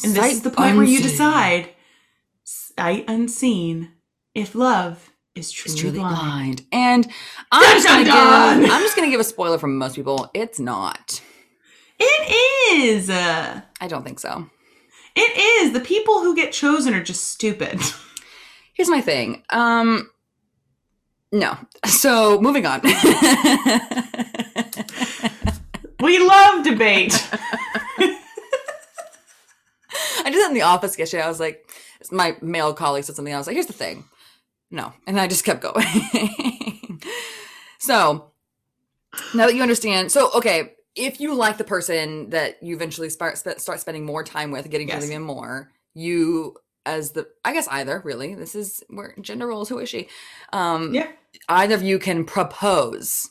And 0.03 0.13
this 0.13 0.33
is 0.33 0.41
the 0.43 0.51
point 0.51 0.77
where 0.77 0.85
you 0.85 1.01
decide 1.01 1.69
sight 2.43 3.05
unseen 3.07 3.91
if 4.35 4.53
love 4.53 5.11
is 5.33 5.51
truly, 5.51 5.77
truly 5.79 5.99
blind. 5.99 6.15
blind. 6.15 6.65
And 6.71 7.07
I'm 7.51 7.61
Dun, 7.63 7.71
just, 7.73 7.87
gonna 7.87 8.05
dun, 8.05 8.59
give, 8.59 8.69
dun. 8.69 8.75
I'm 8.77 8.83
just 8.83 8.95
gonna 8.95 9.09
give 9.09 9.19
a 9.19 9.23
spoiler 9.25 9.57
from 9.57 9.77
most 9.77 9.95
people. 9.95 10.29
It's 10.35 10.59
not. 10.59 11.19
It 11.99 12.73
is. 12.79 13.09
Uh, 13.09 13.61
I 13.79 13.87
don't 13.87 14.03
think 14.03 14.19
so. 14.19 14.49
it 15.15 15.65
is. 15.65 15.73
The 15.73 15.79
people 15.81 16.21
who 16.21 16.35
get 16.35 16.53
chosen 16.53 16.93
are 16.93 17.03
just 17.03 17.25
stupid. 17.29 17.79
Here's 18.73 18.89
my 18.89 19.01
thing. 19.01 19.43
Um 19.49 20.10
no. 21.31 21.57
So 21.85 22.41
moving 22.41 22.65
on. 22.65 22.81
we 26.01 26.19
love 26.19 26.63
debate. 26.63 27.13
I 30.23 30.29
did 30.29 30.39
that 30.41 30.49
in 30.49 30.53
the 30.53 30.61
office 30.61 30.97
yesterday. 30.97 31.23
I 31.23 31.27
was 31.27 31.39
like, 31.39 31.69
my 32.11 32.35
male 32.41 32.73
colleague 32.73 33.03
said 33.03 33.15
something. 33.15 33.33
I 33.33 33.37
was 33.37 33.47
like, 33.47 33.55
here's 33.55 33.65
the 33.67 33.73
thing. 33.73 34.05
No. 34.69 34.93
And 35.07 35.19
I 35.19 35.27
just 35.27 35.43
kept 35.43 35.61
going. 35.61 35.85
so 37.79 38.31
now 39.33 39.45
that 39.47 39.55
you 39.55 39.61
understand, 39.61 40.11
so 40.11 40.31
okay, 40.35 40.73
if 40.95 41.19
you 41.19 41.33
like 41.35 41.57
the 41.57 41.63
person 41.63 42.29
that 42.31 42.61
you 42.63 42.75
eventually 42.75 43.09
start 43.09 43.37
start 43.37 43.79
spending 43.79 44.05
more 44.05 44.23
time 44.23 44.51
with, 44.51 44.69
getting 44.69 44.87
to 44.87 44.93
Yes. 44.93 45.03
know 45.03 45.09
them 45.09 45.23
more, 45.23 45.71
you 45.93 46.55
as 46.85 47.11
the 47.11 47.27
I 47.45 47.53
guess 47.53 47.67
either 47.67 48.01
really 48.03 48.33
this 48.33 48.55
is 48.55 48.83
where 48.89 49.13
gender 49.21 49.47
roles. 49.47 49.69
Who 49.69 49.79
is 49.79 49.89
she? 49.89 50.07
Um, 50.53 50.93
yeah. 50.93 51.11
Either 51.49 51.75
of 51.75 51.83
you 51.83 51.99
can 51.99 52.25
propose. 52.25 53.29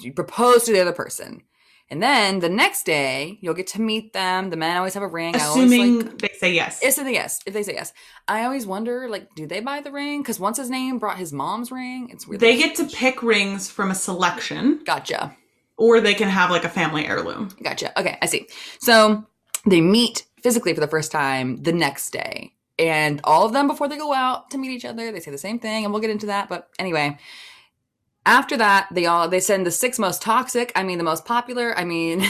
You 0.00 0.12
propose 0.12 0.64
to 0.64 0.72
the 0.72 0.80
other 0.80 0.92
person. 0.92 1.42
And 1.90 2.02
then 2.02 2.38
the 2.38 2.48
next 2.48 2.84
day, 2.84 3.38
you'll 3.42 3.52
get 3.52 3.66
to 3.68 3.80
meet 3.82 4.14
them. 4.14 4.48
The 4.48 4.56
men 4.56 4.78
always 4.78 4.94
have 4.94 5.02
a 5.02 5.06
ring. 5.08 5.36
I 5.36 5.40
always 5.44 5.70
Assuming 5.70 5.98
like, 6.00 6.18
they 6.20 6.30
say 6.38 6.54
yes. 6.54 6.80
if 6.82 6.96
they 6.96 7.12
yes, 7.12 7.40
if 7.44 7.52
they 7.52 7.62
say 7.62 7.74
yes, 7.74 7.92
I 8.26 8.44
always 8.44 8.66
wonder 8.66 9.10
like, 9.10 9.28
do 9.34 9.46
they 9.46 9.60
buy 9.60 9.82
the 9.82 9.92
ring? 9.92 10.22
Because 10.22 10.40
once 10.40 10.56
his 10.56 10.70
name 10.70 10.98
brought 10.98 11.18
his 11.18 11.34
mom's 11.34 11.70
ring, 11.70 12.08
it's 12.10 12.26
weird. 12.26 12.40
they 12.40 12.56
get 12.56 12.74
to 12.76 12.86
pick 12.86 13.22
rings 13.22 13.68
from 13.70 13.90
a 13.90 13.94
selection, 13.94 14.80
gotcha, 14.86 15.36
or 15.76 16.00
they 16.00 16.14
can 16.14 16.30
have 16.30 16.50
like 16.50 16.64
a 16.64 16.68
family 16.70 17.06
heirloom. 17.06 17.50
gotcha. 17.62 17.98
Okay, 18.00 18.16
I 18.22 18.26
see. 18.26 18.48
So 18.80 19.26
they 19.66 19.82
meet 19.82 20.24
physically 20.42 20.72
for 20.72 20.80
the 20.80 20.88
first 20.88 21.12
time 21.12 21.62
the 21.62 21.74
next 21.74 22.08
day, 22.10 22.54
and 22.82 23.20
all 23.24 23.44
of 23.46 23.52
them 23.52 23.68
before 23.68 23.88
they 23.88 23.96
go 23.96 24.12
out 24.12 24.50
to 24.50 24.58
meet 24.58 24.70
each 24.72 24.84
other, 24.84 25.12
they 25.12 25.20
say 25.20 25.30
the 25.30 25.38
same 25.38 25.58
thing, 25.58 25.84
and 25.84 25.92
we'll 25.92 26.02
get 26.02 26.10
into 26.10 26.26
that. 26.26 26.48
But 26.48 26.68
anyway, 26.78 27.18
after 28.26 28.56
that, 28.56 28.88
they 28.92 29.06
all 29.06 29.28
they 29.28 29.40
send 29.40 29.66
the 29.66 29.70
six 29.70 29.98
most 29.98 30.20
toxic. 30.22 30.72
I 30.74 30.82
mean, 30.82 30.98
the 30.98 31.04
most 31.04 31.24
popular. 31.24 31.76
I 31.78 31.84
mean, 31.84 32.24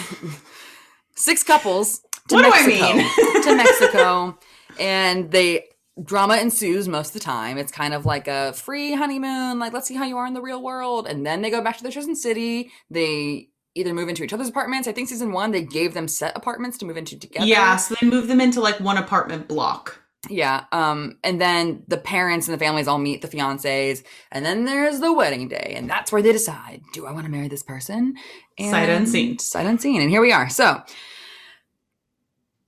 six 1.16 1.42
couples 1.42 2.00
to 2.28 2.34
What 2.36 2.42
do 2.44 2.50
I 2.52 2.66
Mexico. 2.66 2.96
mean? 2.96 3.42
to 3.42 3.56
Mexico, 3.56 4.38
and 4.78 5.30
they 5.30 5.64
drama 6.02 6.36
ensues 6.36 6.88
most 6.88 7.08
of 7.08 7.14
the 7.14 7.20
time. 7.20 7.58
It's 7.58 7.72
kind 7.72 7.92
of 7.94 8.06
like 8.06 8.26
a 8.28 8.52
free 8.54 8.94
honeymoon, 8.94 9.58
like 9.58 9.72
let's 9.72 9.86
see 9.86 9.94
how 9.94 10.04
you 10.04 10.16
are 10.16 10.26
in 10.26 10.34
the 10.34 10.40
real 10.42 10.62
world. 10.62 11.06
And 11.06 11.24
then 11.26 11.42
they 11.42 11.50
go 11.50 11.60
back 11.62 11.76
to 11.78 11.82
their 11.82 11.92
chosen 11.92 12.16
city. 12.16 12.70
They 12.90 13.48
either 13.74 13.92
move 13.94 14.08
into 14.08 14.22
each 14.22 14.32
other's 14.32 14.48
apartments. 14.48 14.86
I 14.88 14.92
think 14.92 15.08
season 15.08 15.32
one, 15.32 15.50
they 15.50 15.62
gave 15.62 15.94
them 15.94 16.08
set 16.08 16.36
apartments 16.36 16.78
to 16.78 16.84
move 16.86 16.96
into 16.96 17.18
together. 17.18 17.46
Yeah, 17.46 17.76
so 17.76 17.94
they 18.00 18.06
move 18.06 18.28
them 18.28 18.40
into 18.40 18.60
like 18.60 18.80
one 18.80 18.96
apartment 18.98 19.48
block. 19.48 20.01
Yeah. 20.30 20.64
Um, 20.70 21.18
and 21.24 21.40
then 21.40 21.82
the 21.88 21.96
parents 21.96 22.46
and 22.46 22.54
the 22.54 22.64
families 22.64 22.86
all 22.86 22.98
meet 22.98 23.22
the 23.22 23.28
fiancés, 23.28 24.04
and 24.30 24.44
then 24.44 24.64
there's 24.64 25.00
the 25.00 25.12
wedding 25.12 25.48
day, 25.48 25.74
and 25.76 25.90
that's 25.90 26.12
where 26.12 26.22
they 26.22 26.32
decide: 26.32 26.82
Do 26.92 27.06
I 27.06 27.12
want 27.12 27.26
to 27.26 27.30
marry 27.30 27.48
this 27.48 27.62
person? 27.62 28.14
Sight 28.58 28.88
unseen. 28.88 29.38
Sight 29.38 29.66
unseen. 29.66 30.00
And 30.00 30.10
here 30.10 30.20
we 30.20 30.32
are. 30.32 30.48
So, 30.48 30.80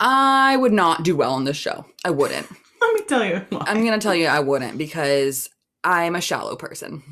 I 0.00 0.56
would 0.56 0.72
not 0.72 1.04
do 1.04 1.14
well 1.16 1.34
on 1.34 1.44
this 1.44 1.56
show. 1.56 1.86
I 2.04 2.10
wouldn't. 2.10 2.48
Let 2.80 2.94
me 2.94 3.00
tell 3.06 3.24
you. 3.24 3.46
why. 3.50 3.64
I'm 3.66 3.84
gonna 3.84 4.00
tell 4.00 4.14
you, 4.14 4.26
I 4.26 4.40
wouldn't 4.40 4.76
because 4.76 5.48
I'm 5.84 6.16
a 6.16 6.20
shallow 6.20 6.56
person. 6.56 7.02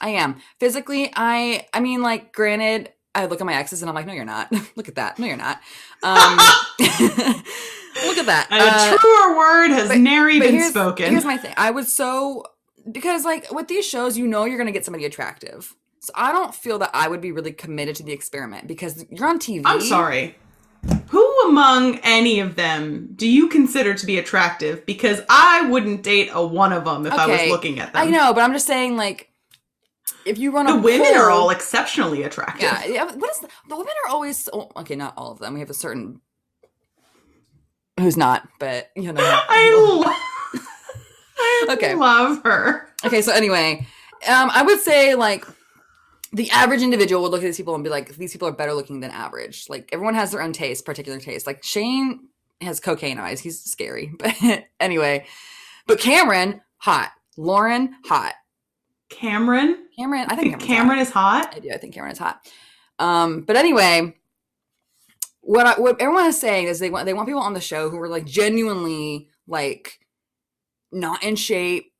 I 0.00 0.10
am 0.10 0.36
physically. 0.60 1.10
I. 1.16 1.66
I 1.72 1.80
mean, 1.80 2.02
like, 2.02 2.32
granted, 2.32 2.92
I 3.14 3.26
look 3.26 3.40
at 3.40 3.46
my 3.46 3.54
exes 3.54 3.82
and 3.82 3.88
I'm 3.88 3.94
like, 3.94 4.06
no, 4.06 4.12
you're 4.12 4.24
not. 4.24 4.52
look 4.76 4.88
at 4.88 4.96
that. 4.96 5.18
No, 5.18 5.26
you're 5.26 5.36
not. 5.36 5.60
Um, 6.02 6.38
look 8.06 8.18
at 8.18 8.26
that. 8.26 8.48
A 8.50 8.56
Uh, 8.56 8.96
truer 8.98 9.36
word 9.36 9.68
has 9.70 9.88
but- 9.88 9.98
nary 9.98 10.38
but 10.38 10.46
been 10.46 10.54
here's, 10.56 10.70
spoken. 10.70 11.10
Here's 11.10 11.24
my 11.24 11.36
thing. 11.36 11.54
I 11.56 11.70
was 11.70 11.92
so 11.92 12.44
because 12.90 13.24
like 13.24 13.50
with 13.52 13.68
these 13.68 13.86
shows, 13.86 14.16
you 14.16 14.26
know 14.26 14.44
you're 14.44 14.58
gonna 14.58 14.72
get 14.72 14.84
somebody 14.84 15.04
attractive. 15.04 15.74
So 16.00 16.12
I 16.14 16.32
don't 16.32 16.54
feel 16.54 16.78
that 16.78 16.90
I 16.94 17.08
would 17.08 17.20
be 17.20 17.32
really 17.32 17.52
committed 17.52 17.96
to 17.96 18.02
the 18.02 18.12
experiment 18.12 18.66
because 18.66 19.04
you're 19.10 19.26
on 19.26 19.38
TV. 19.38 19.62
I'm 19.64 19.80
sorry. 19.80 20.36
Who 21.08 21.40
among 21.48 21.98
any 22.04 22.38
of 22.40 22.54
them 22.54 23.10
do 23.16 23.26
you 23.28 23.48
consider 23.48 23.94
to 23.94 24.06
be 24.06 24.16
attractive? 24.18 24.86
Because 24.86 25.20
I 25.28 25.62
wouldn't 25.68 26.02
date 26.04 26.30
a 26.32 26.46
one 26.46 26.72
of 26.72 26.84
them 26.84 27.04
if 27.04 27.12
I 27.12 27.26
was 27.26 27.48
looking 27.50 27.80
at 27.80 27.92
them. 27.92 28.06
I 28.06 28.10
know, 28.10 28.32
but 28.32 28.42
I'm 28.42 28.52
just 28.52 28.66
saying 28.66 28.96
like 28.96 29.30
if 30.24 30.38
you 30.38 30.52
run 30.52 30.68
a 30.68 30.74
The 30.76 30.80
women 30.80 31.14
are 31.16 31.30
all 31.30 31.50
exceptionally 31.50 32.22
attractive. 32.22 32.62
yeah, 32.62 32.84
yeah. 32.86 33.04
What 33.12 33.30
is 33.30 33.40
the, 33.40 33.48
the 33.68 33.76
women 33.76 33.92
are 34.06 34.10
always 34.12 34.36
so, 34.38 34.70
okay? 34.76 34.94
Not 34.94 35.14
all 35.16 35.32
of 35.32 35.38
them. 35.40 35.54
We 35.54 35.60
have 35.60 35.70
a 35.70 35.74
certain 35.74 36.20
who's 37.98 38.16
not, 38.16 38.48
but 38.58 38.90
you 38.96 39.12
know. 39.12 39.20
I, 39.24 40.02
lo- 40.04 40.60
I 41.40 41.66
Okay. 41.74 41.94
love 41.94 42.42
her. 42.44 42.88
Okay, 43.04 43.22
so 43.22 43.32
anyway, 43.32 43.86
um, 44.28 44.50
I 44.52 44.62
would 44.62 44.80
say 44.80 45.14
like 45.14 45.44
the 46.32 46.50
average 46.50 46.82
individual 46.82 47.22
would 47.22 47.30
look 47.30 47.40
at 47.42 47.44
these 47.46 47.56
people 47.56 47.74
and 47.74 47.84
be 47.84 47.90
like, 47.90 48.14
these 48.16 48.32
people 48.32 48.48
are 48.48 48.52
better 48.52 48.74
looking 48.74 49.00
than 49.00 49.10
average. 49.10 49.66
Like 49.68 49.88
everyone 49.92 50.14
has 50.14 50.30
their 50.32 50.42
own 50.42 50.52
taste, 50.52 50.84
particular 50.84 51.18
taste. 51.20 51.46
Like 51.46 51.62
Shane 51.62 52.28
has 52.60 52.80
cocaine 52.80 53.18
eyes; 53.18 53.40
he's 53.40 53.60
scary. 53.62 54.12
But 54.18 54.64
anyway, 54.80 55.26
but 55.86 56.00
Cameron 56.00 56.60
hot, 56.78 57.12
Lauren 57.36 57.94
hot. 58.04 58.34
Cameron? 59.10 59.86
Cameron, 59.96 60.26
I 60.28 60.36
think 60.36 60.60
Cameron's 60.60 60.64
Cameron 60.66 60.98
hot. 60.98 61.02
is 61.06 61.10
hot? 61.10 61.54
I 61.56 61.58
do. 61.60 61.70
I 61.70 61.78
think 61.78 61.94
Cameron 61.94 62.12
is 62.12 62.18
hot. 62.18 62.46
Um, 62.98 63.40
but 63.42 63.56
anyway, 63.56 64.14
what 65.48 65.66
I, 65.66 65.80
what 65.80 65.98
everyone 65.98 66.26
is 66.26 66.38
saying 66.38 66.66
is 66.66 66.78
they 66.78 66.90
want 66.90 67.06
they 67.06 67.14
want 67.14 67.26
people 67.26 67.40
on 67.40 67.54
the 67.54 67.60
show 67.60 67.88
who 67.88 67.98
are 67.98 68.08
like 68.08 68.26
genuinely 68.26 69.28
like 69.46 69.98
not 70.92 71.22
in 71.24 71.36
shape, 71.36 71.90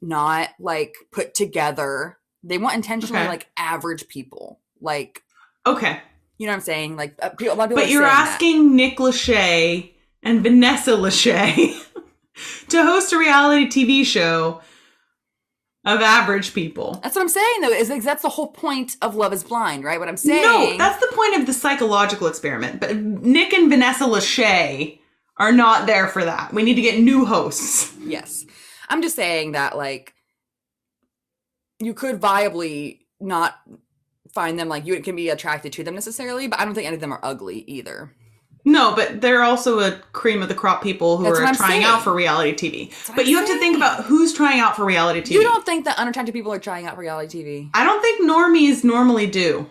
not 0.00 0.50
like 0.60 0.94
put 1.10 1.34
together. 1.34 2.18
They 2.44 2.58
want 2.58 2.76
intentionally 2.76 3.18
Okay. 3.22 3.28
like 3.28 3.48
average 3.56 4.06
people, 4.06 4.60
like 4.80 5.22
Okay. 5.66 6.00
you 6.38 6.46
know 6.46 6.52
what 6.52 6.56
I'm 6.58 6.60
saying. 6.62 6.96
Like 6.96 7.16
uh, 7.20 7.30
people, 7.30 7.54
a 7.54 7.56
lot 7.56 7.64
of 7.64 7.70
people. 7.70 7.82
But 7.82 7.90
you're 7.90 8.02
saying 8.02 8.14
that. 8.14 8.28
asking 8.34 8.76
Nick 8.76 8.98
Lachey 8.98 9.94
and 10.22 10.40
Vanessa 10.44 10.92
Lachey 10.92 11.74
to 12.68 12.84
host 12.84 13.12
a 13.12 13.18
reality 13.18 13.66
TV 13.66 14.04
show 14.06 14.60
of 15.84 16.00
average 16.00 16.54
people. 16.54 17.00
That's 17.02 17.16
what 17.16 17.22
I'm 17.22 17.28
saying 17.28 17.60
though. 17.60 17.70
Is 17.70 17.90
like, 17.90 18.02
that's 18.02 18.22
the 18.22 18.28
whole 18.28 18.48
point 18.48 18.96
of 19.02 19.14
Love 19.14 19.32
Is 19.32 19.44
Blind, 19.44 19.84
right? 19.84 19.98
What 19.98 20.08
I'm 20.08 20.16
saying. 20.16 20.42
No, 20.42 20.78
that's 20.78 21.00
the 21.00 21.14
point 21.14 21.36
of 21.36 21.46
the 21.46 21.52
psychological 21.52 22.26
experiment. 22.28 22.80
But 22.80 22.96
Nick 22.96 23.52
and 23.52 23.68
Vanessa 23.68 24.04
Lachey 24.04 25.00
are 25.38 25.52
not 25.52 25.86
there 25.86 26.08
for 26.08 26.24
that. 26.24 26.52
We 26.52 26.62
need 26.62 26.74
to 26.74 26.82
get 26.82 27.00
new 27.00 27.24
hosts. 27.24 27.94
Yes. 28.04 28.44
I'm 28.88 29.02
just 29.02 29.16
saying 29.16 29.52
that 29.52 29.76
like 29.76 30.14
you 31.80 31.94
could 31.94 32.20
viably 32.20 33.00
not 33.20 33.58
find 34.32 34.58
them 34.58 34.68
like 34.68 34.86
you 34.86 35.00
can 35.00 35.16
be 35.16 35.30
attracted 35.30 35.72
to 35.74 35.84
them 35.84 35.94
necessarily, 35.94 36.46
but 36.46 36.60
I 36.60 36.64
don't 36.64 36.74
think 36.74 36.86
any 36.86 36.94
of 36.94 37.00
them 37.00 37.12
are 37.12 37.20
ugly 37.22 37.64
either. 37.66 38.14
No, 38.64 38.94
but 38.94 39.20
they're 39.20 39.42
also 39.42 39.80
a 39.80 39.92
cream 40.12 40.40
of 40.42 40.48
the 40.48 40.54
crop 40.54 40.82
people 40.82 41.16
who 41.16 41.24
That's 41.24 41.38
are 41.38 41.54
trying 41.54 41.70
saying. 41.70 41.84
out 41.84 42.02
for 42.02 42.14
reality 42.14 42.52
TV. 42.54 43.06
But 43.08 43.24
I'm 43.24 43.26
you 43.26 43.38
have 43.38 43.48
to 43.48 43.58
think 43.58 43.76
about 43.76 44.04
who's 44.04 44.32
trying 44.32 44.60
out 44.60 44.76
for 44.76 44.84
reality 44.84 45.20
TV. 45.20 45.32
You 45.32 45.42
don't 45.42 45.64
think 45.66 45.84
that 45.84 45.98
unattractive 45.98 46.32
people 46.32 46.52
are 46.52 46.60
trying 46.60 46.86
out 46.86 46.94
for 46.94 47.00
reality 47.00 47.42
TV? 47.42 47.70
I 47.74 47.82
don't 47.84 48.00
think 48.00 48.22
normies 48.22 48.84
normally 48.84 49.26
do. 49.26 49.68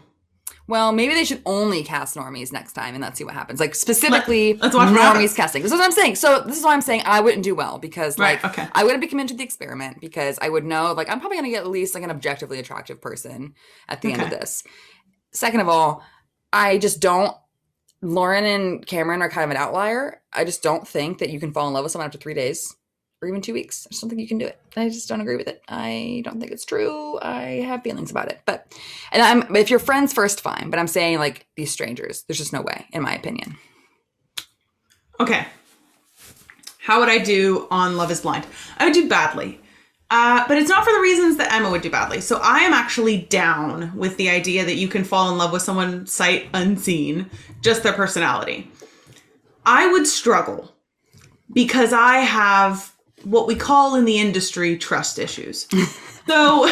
Well, 0.68 0.93
maybe 0.93 1.13
they 1.13 1.26
should 1.26 1.41
only 1.45 1.84
cast 1.84 2.15
normies 2.15 2.53
next 2.53 2.73
time 2.73 2.93
and 2.93 3.01
let's 3.01 3.18
see 3.18 3.23
what 3.26 3.34
happens. 3.34 3.59
Like 3.59 3.76
specifically 3.76 4.53
Let's 4.53 4.76
watch 4.76 4.88
normies 4.89 5.35
casting. 5.35 5.63
This 5.63 5.72
is 5.72 5.77
what 5.77 5.84
I'm 5.84 5.91
saying. 5.91 6.15
So 6.15 6.43
this 6.45 6.57
is 6.57 6.63
why 6.63 6.73
I'm 6.73 6.81
saying 6.81 7.01
I 7.05 7.19
wouldn't 7.19 7.43
do 7.43 7.55
well 7.55 7.77
because 7.77 8.18
Right, 8.18 8.41
like 8.41 8.57
okay. 8.57 8.68
I 8.73 8.84
wouldn't 8.84 9.01
be 9.01 9.07
committed 9.07 9.30
to 9.30 9.35
the 9.35 9.43
experiment 9.43 9.99
because 9.99 10.39
I 10.41 10.47
would 10.47 10.63
know 10.63 10.93
like 10.93 11.09
I'm 11.09 11.19
probably 11.19 11.38
gonna 11.38 11.49
get 11.49 11.63
at 11.63 11.69
least 11.69 11.93
like 11.93 12.03
an 12.03 12.11
objectively 12.11 12.57
attractive 12.59 13.01
person 13.01 13.53
at 13.89 14.01
the 14.01 14.13
end 14.13 14.22
of 14.22 14.30
this. 14.30 14.63
Second 15.34 15.59
of 15.59 15.68
all, 15.68 16.03
I 16.53 16.77
just 16.77 17.01
don't 17.01 17.35
Lauren 18.02 18.45
and 18.45 18.86
Cameron 18.86 19.22
are 19.22 19.30
kind 19.30 19.45
of 19.45 19.52
an 19.52 19.61
outlier. 19.61 20.22
I 20.34 20.44
just 20.44 20.64
don't 20.64 20.88
think 20.88 21.19
that 21.19 21.30
you 21.30 21.40
can 21.40 21.53
fall 21.53 21.68
in 21.68 21.73
love 21.73 21.84
with 21.84 21.91
someone 21.91 22.07
after 22.07 22.18
three 22.18 22.34
days 22.34 22.76
or 23.22 23.28
even 23.28 23.41
two 23.41 23.53
weeks. 23.53 23.86
I 23.86 23.90
just 23.91 24.02
don't 24.02 24.10
think 24.10 24.22
you 24.22 24.28
can 24.28 24.40
do 24.40 24.48
it. 24.48 24.60
I 24.76 24.90
just 24.90 25.07
don't 25.07 25.22
agree 25.22 25.36
with 25.36 25.48
it. 25.48 25.61
I 25.68 26.22
don't 26.26 26.40
think 26.40 26.52
it's 26.52 26.65
true. 26.65 27.19
I 27.22 27.64
have 27.68 27.84
feelings 27.84 28.10
about 28.10 28.32
it. 28.32 28.41
But 28.45 28.73
and 29.11 29.22
I'm 29.22 29.56
if 29.56 29.69
you're 29.69 29.80
friends 29.80 30.14
first, 30.14 30.41
fine. 30.41 30.69
But 30.69 30.80
I'm 30.80 30.88
saying 30.88 31.19
like 31.19 31.45
these 31.56 31.72
strangers, 31.72 32.23
there's 32.23 32.40
just 32.40 32.53
no 32.53 32.61
way, 32.61 32.88
in 32.91 33.03
my 33.03 33.14
opinion. 33.14 33.57
Okay. 35.19 35.45
How 36.80 36.99
would 36.99 37.10
I 37.10 37.19
do 37.19 37.68
on 37.69 37.95
Love 37.95 38.10
is 38.10 38.22
Blind? 38.22 38.48
I 38.80 38.86
would 38.86 38.94
do 38.95 39.07
badly. 39.07 39.60
Uh, 40.13 40.45
but 40.47 40.57
it's 40.57 40.69
not 40.69 40.83
for 40.83 40.91
the 40.91 40.99
reasons 40.99 41.38
that 41.38 41.53
Emma 41.53 41.71
would 41.71 41.81
do 41.81 41.89
badly. 41.89 42.19
So 42.19 42.38
I 42.43 42.59
am 42.59 42.73
actually 42.73 43.17
down 43.17 43.95
with 43.97 44.17
the 44.17 44.29
idea 44.29 44.65
that 44.65 44.75
you 44.75 44.89
can 44.89 45.05
fall 45.05 45.31
in 45.31 45.38
love 45.38 45.53
with 45.53 45.61
someone 45.61 46.05
sight 46.05 46.49
unseen, 46.53 47.29
just 47.61 47.81
their 47.81 47.93
personality. 47.93 48.69
I 49.65 49.89
would 49.91 50.05
struggle 50.05 50.75
because 51.53 51.93
I 51.93 52.17
have 52.17 52.93
what 53.23 53.47
we 53.47 53.55
call 53.55 53.95
in 53.95 54.03
the 54.05 54.19
industry 54.19 54.77
trust 54.77 55.17
issues. 55.17 55.67
so 56.27 56.65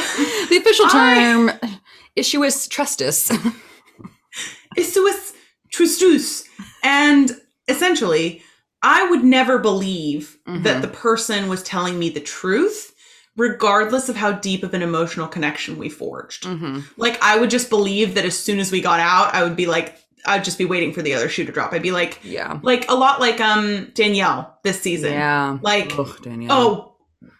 The 0.49 0.57
official 0.57 0.85
I- 0.87 1.49
term 1.59 1.71
issuous 2.17 2.67
trustus. 2.67 3.31
Isuus 4.77 5.33
trustus. 5.71 6.43
And 6.83 7.31
essentially, 7.67 8.43
I 8.81 9.09
would 9.09 9.23
never 9.23 9.57
believe 9.59 10.37
that 10.45 10.81
the 10.81 10.87
person 10.87 11.47
was 11.49 11.63
telling 11.63 11.97
me 11.99 12.09
the 12.09 12.19
truth, 12.19 12.93
regardless 13.37 14.09
of 14.09 14.15
how 14.15 14.31
deep 14.33 14.63
of 14.63 14.73
an 14.73 14.81
emotional 14.81 15.27
connection 15.27 15.77
we 15.77 15.89
forged. 15.89 16.43
mm-hmm. 16.43 16.79
Like, 16.97 17.21
I 17.23 17.39
would 17.39 17.49
just 17.49 17.69
believe 17.69 18.15
that 18.15 18.25
as 18.25 18.37
soon 18.37 18.59
as 18.59 18.71
we 18.71 18.81
got 18.81 18.99
out, 18.99 19.33
I 19.33 19.43
would 19.43 19.55
be 19.55 19.65
like, 19.65 19.97
I'd 20.25 20.43
just 20.43 20.57
be 20.57 20.65
waiting 20.65 20.91
for 20.93 21.01
the 21.01 21.13
other 21.13 21.29
shoe 21.29 21.45
to 21.45 21.51
drop. 21.51 21.71
I'd 21.73 21.81
be 21.81 21.91
like, 21.91 22.19
Yeah. 22.23 22.59
like 22.61 22.89
a 22.89 22.95
lot 22.95 23.19
like 23.21 23.39
um 23.39 23.91
Danielle 23.93 24.59
this 24.63 24.81
season. 24.81 25.13
Yeah. 25.13 25.57
Like, 25.61 25.97
Ugh, 25.97 26.19
oh 26.49 26.85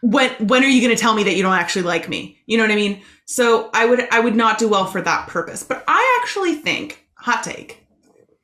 when 0.02 0.30
when 0.48 0.64
are 0.64 0.68
you 0.68 0.82
going 0.82 0.96
to 0.96 1.02
tell 1.02 1.14
me 1.14 1.24
that 1.24 1.36
you 1.36 1.44
don't 1.44 1.54
actually 1.58 1.84
like 1.84 2.10
me 2.10 2.38
you 2.46 2.58
know 2.58 2.64
what 2.64 2.72
i 2.72 2.76
mean 2.76 3.02
so 3.26 3.70
i 3.74 3.86
would 3.86 4.08
i 4.14 4.20
would 4.20 4.36
not 4.36 4.58
do 4.58 4.68
well 4.68 4.86
for 4.86 5.02
that 5.02 5.28
purpose 5.28 5.64
but 5.64 5.84
i 5.88 6.20
actually 6.22 6.56
think 6.56 7.06
hot 7.16 7.44
take 7.44 7.86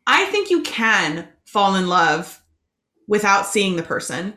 i 0.07 0.25
think 0.27 0.49
you 0.49 0.61
can 0.63 1.27
fall 1.45 1.75
in 1.75 1.87
love 1.87 2.41
without 3.07 3.45
seeing 3.45 3.75
the 3.75 3.83
person 3.83 4.33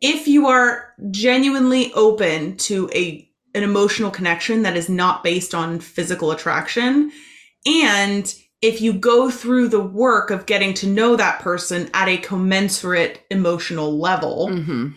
if 0.00 0.28
you 0.28 0.46
are 0.46 0.94
genuinely 1.10 1.92
open 1.94 2.56
to 2.56 2.88
a 2.94 3.28
an 3.54 3.62
emotional 3.62 4.10
connection 4.10 4.62
that 4.62 4.76
is 4.76 4.88
not 4.88 5.24
based 5.24 5.54
on 5.54 5.80
physical 5.80 6.30
attraction 6.30 7.10
and 7.66 8.34
if 8.60 8.80
you 8.80 8.92
go 8.92 9.30
through 9.30 9.68
the 9.68 9.80
work 9.80 10.30
of 10.30 10.46
getting 10.46 10.74
to 10.74 10.86
know 10.86 11.16
that 11.16 11.40
person 11.40 11.88
at 11.94 12.08
a 12.08 12.18
commensurate 12.18 13.22
emotional 13.30 13.98
level 13.98 14.48
Mm-hmm. 14.50 14.88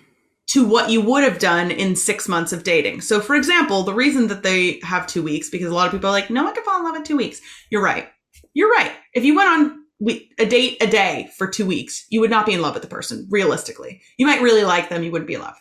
to 0.50 0.68
what 0.68 0.90
you 0.90 1.02
would 1.02 1.24
have 1.24 1.40
done 1.40 1.72
in 1.72 1.96
six 1.96 2.28
months 2.28 2.52
of 2.52 2.64
dating. 2.64 3.02
So, 3.02 3.22
for 3.22 3.36
example, 3.36 3.84
the 3.84 3.94
reason 3.94 4.28
that 4.28 4.44
they 4.44 4.80
have 4.84 5.08
two 5.08 5.24
weeks, 5.24 5.50
because 5.50 5.72
a 5.72 5.74
lot 5.74 5.86
of 5.86 5.94
people 5.94 6.10
are 6.10 6.12
like, 6.12 6.30
no 6.30 6.44
one 6.44 6.54
can 6.54 6.64
fall 6.64 6.80
in 6.80 6.84
love 6.84 6.96
in 6.96 7.04
two 7.04 7.16
weeks. 7.18 7.40
You're 7.70 7.84
right. 7.84 8.10
You're 8.54 8.70
right. 8.70 8.92
If 9.14 9.24
you 9.24 9.36
went 9.36 9.50
on 9.50 9.81
we- 10.02 10.30
a 10.40 10.46
date 10.46 10.78
a 10.82 10.88
day 10.88 11.30
for 11.38 11.48
two 11.48 11.66
weeks, 11.66 12.06
you 12.10 12.20
would 12.20 12.32
not 12.32 12.46
be 12.46 12.54
in 12.54 12.62
love 12.62 12.74
with 12.74 12.84
the 12.84 12.90
person, 12.90 13.28
realistically. 13.30 14.02
You 14.18 14.26
might 14.26 14.42
really 14.42 14.64
like 14.64 14.90
them, 14.90 15.04
you 15.04 15.12
wouldn't 15.12 15.28
be 15.28 15.36
in 15.36 15.42
love. 15.42 15.56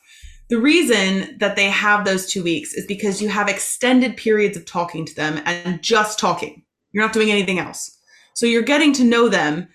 The 0.49 0.59
reason 0.59 1.37
that 1.39 1.55
they 1.55 1.67
have 1.67 2.05
those 2.05 2.27
two 2.27 2.43
weeks 2.43 2.73
is 2.75 2.87
because 2.87 3.23
you 3.23 3.29
have 3.29 3.49
extended 3.49 4.17
periods 4.17 4.57
of 4.57 4.65
talking 4.65 5.05
to 5.05 5.15
them 5.15 5.41
and 5.45 5.81
just 5.83 6.19
talking. 6.19 6.63
You're 6.91 7.05
not 7.05 7.13
doing 7.13 7.31
anything 7.31 7.59
else. 7.61 7.99
So 8.35 8.47
you're 8.47 8.63
getting 8.63 8.93
to 8.95 9.05
know 9.05 9.29
them 9.29 9.69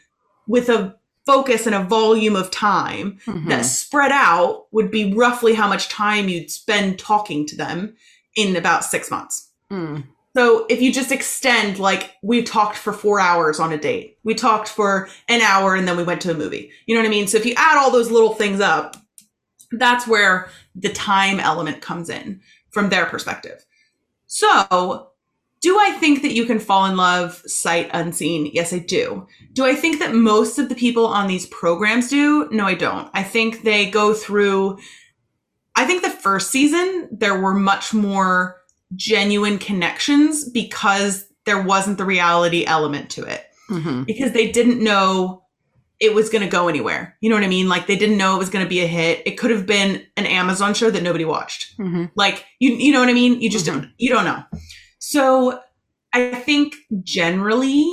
with 0.48 0.68
a 0.68 0.96
focus 1.26 1.66
and 1.66 1.76
a 1.76 1.84
volume 1.84 2.36
of 2.36 2.52
time 2.52 3.20
Mhm. 3.26 3.48
that 3.50 3.66
spread 3.66 4.12
out 4.12 4.66
would 4.72 4.92
be 4.92 5.14
roughly 5.14 5.54
how 5.54 5.68
much 5.68 5.90
time 5.90 6.28
you'd 6.28 6.52
spend 6.52 7.00
talking 7.00 7.46
to 7.48 7.56
them 7.56 7.96
in 8.36 8.56
about 8.56 8.84
six 8.84 9.10
months. 9.10 9.50
Mm. 9.72 10.04
So 10.36 10.66
if 10.70 10.82
you 10.82 10.92
just 10.92 11.14
extend, 11.14 11.80
like, 11.80 12.16
we 12.22 12.44
talked 12.44 12.76
for 12.78 12.92
four 12.92 13.22
hours 13.22 13.60
on 13.60 13.72
a 13.72 13.78
date, 13.78 14.18
we 14.24 14.36
talked 14.36 14.68
for 14.68 15.08
an 15.30 15.40
hour 15.42 15.76
and 15.76 15.88
then 15.88 15.96
we 15.96 16.04
went 16.04 16.22
to 16.22 16.32
a 16.32 16.36
movie. 16.36 16.72
You 16.86 16.96
know 16.96 17.02
what 17.02 17.08
I 17.08 17.12
mean? 17.12 17.28
So 17.28 17.38
if 17.38 17.46
you 17.46 17.54
add 17.56 17.78
all 17.78 17.90
those 17.90 18.12
little 18.12 18.34
things 18.34 18.60
up, 18.60 18.98
that's 19.72 20.08
where 20.08 20.50
the 20.76 20.92
time 20.92 21.40
element 21.40 21.82
comes 21.82 22.10
in 22.10 22.42
from 22.70 22.90
their 22.90 23.06
perspective. 23.06 23.66
So 24.28 25.12
do 25.62 25.80
I 25.80 25.92
think 25.92 26.22
that 26.22 26.34
you 26.34 26.46
can 26.46 26.60
fall 26.60 26.86
in 26.86 26.98
love 26.98 27.42
sight 27.46 27.90
unseen? 27.94 28.52
Yes, 28.54 28.74
I 28.74 28.80
do. 28.80 29.26
Do 29.54 29.66
I 29.66 29.74
think 29.74 30.00
that 30.00 30.14
most 30.14 30.60
of 30.60 30.68
the 30.68 30.76
people 30.76 31.08
on 31.08 31.28
these 31.28 31.48
programs 31.48 32.10
do? 32.10 32.50
No, 32.52 32.66
I 32.66 32.76
don't. 32.76 33.10
I 33.14 33.24
think 33.24 33.64
they 33.64 33.90
go 33.90 34.14
through, 34.14 34.80
I 35.76 35.86
think 35.86 36.04
the 36.04 36.10
first 36.10 36.52
season, 36.52 37.08
there 37.12 37.40
were 37.40 37.54
much 37.54 37.94
more 37.94 38.58
genuine 38.96 39.58
connections 39.58 40.48
because 40.50 41.26
there 41.46 41.62
wasn't 41.62 41.98
the 41.98 42.06
reality 42.06 42.66
element 42.66 43.10
to 43.12 43.24
it 43.24 43.46
Mhm. 43.70 44.06
because 44.06 44.32
they 44.32 44.52
didn't 44.52 44.84
know 44.84 45.42
it 46.00 46.14
was 46.14 46.30
going 46.30 46.44
to 46.44 46.50
go 46.50 46.68
anywhere. 46.68 47.16
You 47.22 47.30
know 47.30 47.36
what 47.36 47.46
I 47.46 47.48
mean? 47.48 47.70
Like 47.70 47.88
they 47.88 47.96
didn't 47.96 48.18
know 48.18 48.36
it 48.36 48.40
was 48.40 48.50
going 48.50 48.66
to 48.66 48.70
be 48.70 48.82
a 48.82 48.88
hit. 48.88 49.24
It 49.26 49.38
could 49.38 49.50
have 49.52 49.66
been 49.66 50.06
an 50.18 50.26
Amazon 50.26 50.74
show 50.74 50.90
that 50.92 51.04
nobody 51.04 51.24
watched. 51.26 51.78
Mhm. 51.78 52.12
Like 52.16 52.46
you 52.60 52.74
you 52.74 52.92
know 52.92 53.00
what 53.00 53.10
I 53.10 53.14
mean? 53.14 53.40
You 53.42 53.50
just 53.50 53.66
Mhm. 53.66 53.74
don't 53.74 53.92
you 53.98 54.10
don't 54.10 54.26
know. 54.26 54.44
So 55.00 55.60
I 56.14 56.32
think 56.36 56.76
generally 57.04 57.86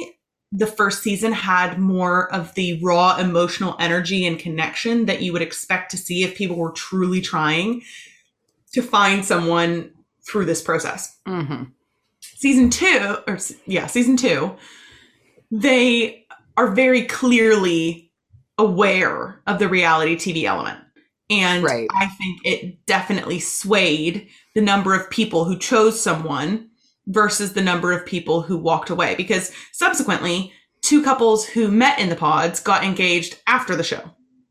the 0.50 0.66
first 0.66 1.02
season 1.02 1.32
had 1.32 1.78
more 1.78 2.30
of 2.34 2.54
the 2.54 2.78
raw 2.82 3.16
emotional 3.18 3.74
energy 3.80 4.26
and 4.26 4.38
connection 4.38 5.06
that 5.06 5.22
you 5.22 5.32
would 5.32 5.40
expect 5.42 5.90
to 5.92 5.96
see 5.96 6.24
if 6.24 6.34
people 6.36 6.56
were 6.56 6.72
truly 6.72 7.20
trying 7.20 7.82
to 8.74 8.82
find 8.82 9.24
someone 9.24 9.90
through 10.26 10.44
this 10.44 10.62
process 10.62 11.18
Mhm. 11.26 11.72
season 12.20 12.70
two 12.70 13.18
or 13.26 13.38
yeah 13.66 13.86
season 13.86 14.16
two 14.16 14.56
they 15.50 16.26
are 16.56 16.70
very 16.72 17.04
clearly 17.04 18.10
aware 18.58 19.40
of 19.46 19.58
the 19.58 19.68
reality 19.68 20.16
tv 20.16 20.44
element 20.44 20.78
and 21.30 21.64
Right. 21.64 21.88
i 21.94 22.06
think 22.06 22.40
it 22.44 22.86
definitely 22.86 23.40
swayed 23.40 24.28
the 24.54 24.60
number 24.60 24.94
of 24.94 25.10
people 25.10 25.44
who 25.44 25.58
chose 25.58 26.00
someone 26.00 26.68
versus 27.06 27.52
the 27.54 27.62
number 27.62 27.92
of 27.92 28.06
people 28.06 28.42
who 28.42 28.56
walked 28.56 28.90
away 28.90 29.14
because 29.16 29.50
subsequently 29.72 30.52
two 30.82 31.02
couples 31.02 31.44
who 31.46 31.68
met 31.68 31.98
in 31.98 32.08
the 32.10 32.16
pods 32.16 32.60
got 32.60 32.84
engaged 32.84 33.38
after 33.46 33.74
the 33.74 33.82
show 33.84 34.02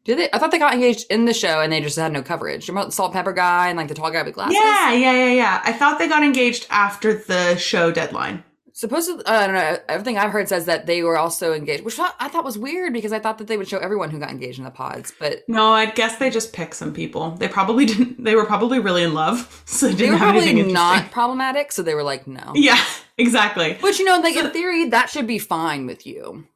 Did 0.03 0.18
they? 0.18 0.30
I 0.34 0.38
thought 0.40 0.52
they 0.52 0.57
got 0.60 0.73
engaged 0.73 1.06
in 1.11 1.26
the 1.26 1.34
show 1.34 1.61
and 1.61 1.72
they 1.72 1.80
just 1.82 1.98
had 1.98 2.11
no 2.11 2.22
coverage. 2.23 2.68
Remember 2.68 2.88
the 2.88 2.91
salt 2.91 3.14
pepper 3.14 3.34
guy 3.34 3.68
and 3.69 3.78
like 3.78 3.88
the 3.88 3.94
tall 3.94 4.10
guy 4.11 4.23
with 4.23 4.34
glasses? 4.34 4.56
yeah 4.60 4.91
yeah 4.94 5.14
yeah 5.14 5.32
yeah 5.34 5.61
i 5.64 5.72
thought 5.72 5.99
they 5.99 6.07
got 6.07 6.23
engaged 6.23 6.65
after 6.69 7.14
the 7.14 7.56
show 7.57 7.91
deadline 7.91 8.44
Supposedly, 8.73 9.23
uh, 9.26 9.32
I 9.34 9.45
don't 9.48 9.56
know. 9.56 9.78
Everything 9.90 10.18
I've 10.18 10.32
heard 10.32 10.48
says 10.48 10.65
that 10.65 10.86
they 10.86 11.03
were 11.03 11.18
also 11.18 11.53
engaged, 11.53 11.84
which 11.84 11.99
I 11.99 12.30
thought 12.30 12.45
was 12.45 12.57
weird 12.57 12.94
because 12.94 13.11
I 13.11 13.19
thought 13.19 13.38
that 13.40 13.48
they 13.48 13.57
would 13.57 13.68
show 13.68 13.78
everyone 13.78 14.10
who 14.10 14.18
got 14.18 14.32
engaged 14.32 14.60
in 14.60 14.64
the 14.64 14.72
pods, 14.72 15.14
but 15.19 15.44
No, 15.48 15.72
I 15.73 15.88
guess 15.88 16.18
they 16.18 16.30
just 16.30 16.53
picked 16.53 16.76
some 16.76 16.94
people. 16.94 17.32
They 17.32 17.49
probably 17.49 17.86
didn't. 17.86 18.23
They 18.23 18.34
were 18.34 18.45
probably 18.45 18.80
really 18.80 19.03
in 19.03 19.14
love, 19.14 19.61
so 19.65 19.88
they 19.88 19.91
they 19.91 19.98
didn't 19.98 20.14
were 20.14 20.18
have 20.19 20.34
probably 20.36 20.64
not 20.64 21.11
problematic, 21.11 21.73
so 21.73 21.84
they 21.84 21.94
were 21.94 22.02
like, 22.02 22.26
no. 22.28 22.53
Yeah, 22.56 22.82
exactly. 23.18 23.76
Which 23.82 23.99
you 23.99 24.06
know, 24.06 24.19
like 24.19 24.36
So- 24.36 24.45
in 24.48 24.52
theory, 24.52 24.86
that 24.90 25.10
should 25.10 25.28
be 25.28 25.38
fine 25.38 25.86
with 25.86 26.07
you 26.07 26.48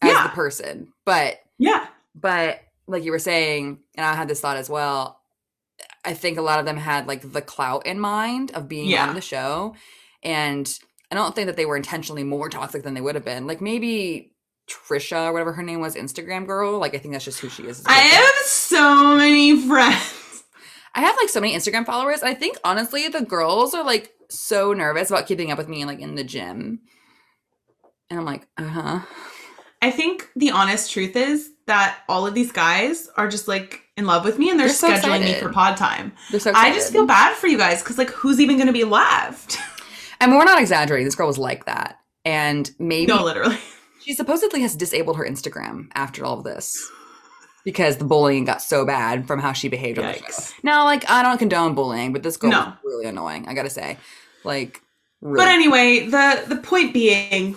as 0.00 0.10
Yeah. 0.10 0.22
the 0.24 0.28
person, 0.30 0.88
but 1.04 1.38
Yeah, 1.58 1.86
but 2.14 2.60
like 2.92 3.04
you 3.04 3.10
were 3.10 3.18
saying, 3.18 3.78
and 3.96 4.06
I 4.06 4.14
had 4.14 4.28
this 4.28 4.40
thought 4.40 4.56
as 4.56 4.68
well. 4.70 5.18
I 6.04 6.14
think 6.14 6.38
a 6.38 6.42
lot 6.42 6.58
of 6.60 6.66
them 6.66 6.76
had 6.76 7.06
like 7.06 7.32
the 7.32 7.42
clout 7.42 7.86
in 7.86 7.98
mind 7.98 8.52
of 8.52 8.68
being 8.68 8.88
Yeah. 8.88 9.08
on 9.08 9.14
the 9.14 9.20
show, 9.20 9.74
and 10.22 10.72
I 11.10 11.14
don't 11.14 11.34
think 11.34 11.46
that 11.46 11.56
they 11.56 11.66
were 11.66 11.76
intentionally 11.76 12.24
more 12.24 12.48
toxic 12.48 12.82
than 12.82 12.94
they 12.94 13.00
would 13.00 13.14
have 13.14 13.24
been. 13.24 13.46
Like 13.46 13.60
maybe 13.60 14.34
Trisha 14.68 15.26
or 15.26 15.32
whatever 15.32 15.52
her 15.52 15.62
name 15.62 15.80
was, 15.80 15.94
Instagram 15.96 16.46
girl. 16.46 16.78
Like 16.78 16.94
I 16.94 16.98
think 16.98 17.12
that's 17.14 17.24
just 17.24 17.40
who 17.40 17.48
she 17.48 17.64
is. 17.64 17.82
I 17.86 17.92
a 17.92 17.96
I 17.96 18.02
person. 18.08 18.22
have 18.22 18.34
so 18.46 19.16
many 19.16 19.66
friends. 19.66 20.44
I 20.94 21.00
have 21.00 21.16
like 21.16 21.28
so 21.30 21.40
many 21.40 21.54
Instagram 21.54 21.86
followers. 21.86 22.22
I 22.22 22.34
think 22.34 22.58
honestly, 22.64 23.08
the 23.08 23.22
girls 23.22 23.74
are 23.74 23.84
like 23.84 24.12
so 24.28 24.72
nervous 24.72 25.10
about 25.10 25.26
keeping 25.26 25.50
up 25.50 25.58
with 25.58 25.68
me 25.68 25.84
like 25.84 26.00
in 26.00 26.14
the 26.14 26.24
gym, 26.24 26.80
and 28.10 28.18
I'm 28.20 28.26
like, 28.26 28.46
uh 28.58 28.64
huh. 28.68 29.00
I 29.80 29.90
think 29.90 30.28
the 30.36 30.50
honest 30.52 30.92
truth 30.92 31.16
is 31.16 31.50
that 31.72 32.00
all 32.06 32.26
of 32.26 32.34
these 32.34 32.52
guys 32.52 33.08
are 33.16 33.28
just 33.28 33.48
like 33.48 33.80
in 33.96 34.04
love 34.04 34.24
with 34.24 34.38
me, 34.38 34.50
and 34.50 34.60
they're, 34.60 34.68
They're 34.68 34.74
so 34.76 34.90
scheduling 34.90 35.20
me 35.24 35.34
for 35.40 35.50
pod 35.50 35.76
time. 35.78 36.12
They're 36.30 36.38
so. 36.40 36.52
I 36.54 36.72
just 36.72 36.92
feel 36.92 37.06
bad 37.06 37.34
for 37.34 37.46
you 37.46 37.56
guys 37.56 37.82
because, 37.82 37.96
like, 37.96 38.10
who's 38.10 38.40
even 38.40 38.56
going 38.56 38.66
to 38.66 38.72
be 38.72 38.84
left? 38.84 39.56
and 40.20 40.32
we're 40.32 40.44
not 40.44 40.60
exaggerating. 40.60 41.06
This 41.06 41.14
girl 41.14 41.26
was 41.26 41.38
like 41.38 41.64
that, 41.64 41.98
and 42.26 42.70
maybe 42.78 43.06
no, 43.12 43.24
literally. 43.24 43.56
She 44.04 44.14
supposedly 44.14 44.62
has 44.62 44.74
disabled 44.74 45.16
her 45.16 45.24
Instagram 45.24 45.86
after 45.94 46.24
all 46.24 46.36
of 46.36 46.42
this 46.42 46.90
because 47.64 47.98
the 47.98 48.04
bullying 48.04 48.44
got 48.44 48.60
so 48.60 48.84
bad 48.84 49.28
from 49.28 49.38
how 49.38 49.52
she 49.52 49.68
behaved 49.68 50.00
on 50.00 50.06
the 50.06 50.14
show. 50.14 50.42
Now, 50.64 50.84
like, 50.84 51.08
I 51.08 51.22
don't 51.22 51.38
condone 51.38 51.76
bullying, 51.76 52.12
but 52.12 52.24
this 52.24 52.36
girl 52.36 52.50
No. 52.50 52.58
was 52.58 52.74
really 52.84 53.06
annoying. 53.06 53.46
I 53.46 53.54
gotta 53.54 53.70
say, 53.70 53.98
like, 54.42 54.82
really. 55.20 55.36
But 55.44 55.48
anyway, 55.48 56.06
the 56.08 56.42
the 56.48 56.56
point 56.56 56.92
being, 56.92 57.54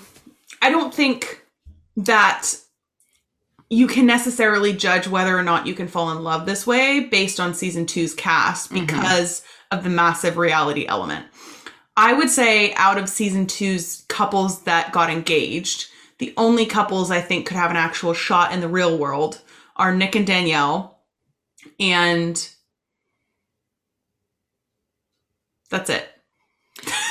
I 0.62 0.70
don't 0.70 0.94
think 0.94 1.42
that 1.98 2.52
you 3.76 3.88
can 3.88 4.06
necessarily 4.06 4.72
judge 4.72 5.06
whether 5.06 5.38
or 5.38 5.44
not 5.44 5.68
you 5.68 5.74
can 5.74 5.88
fall 5.88 6.10
in 6.12 6.24
love 6.24 6.46
this 6.46 6.66
way 6.66 7.02
based 7.02 7.40
on 7.42 7.54
season 7.54 7.86
two's 7.86 8.14
cast 8.14 8.72
Mhm. 8.72 8.88
because 8.88 9.42
of 9.70 9.84
the 9.84 9.90
massive 9.90 10.38
reality 10.38 10.86
element. 10.88 11.26
I 11.98 12.14
would 12.14 12.30
say 12.30 12.74
out 12.76 12.98
of 12.98 13.10
season 13.10 13.48
two's 13.48 14.04
couples 14.08 14.64
that 14.64 14.94
got 14.94 15.10
engaged, 15.10 15.88
the 16.20 16.34
only 16.38 16.66
couples 16.66 17.12
I 17.12 17.20
think 17.20 17.46
could 17.46 17.58
have 17.58 17.72
an 17.72 17.78
actual 17.78 18.14
shot 18.14 18.54
in 18.54 18.62
the 18.62 18.70
real 18.70 18.98
world 18.98 19.42
are 19.76 19.94
Nick 19.94 20.16
and 20.16 20.26
Danielle, 20.26 21.00
and 21.78 22.48
that's 25.70 25.90
it. 25.90 26.08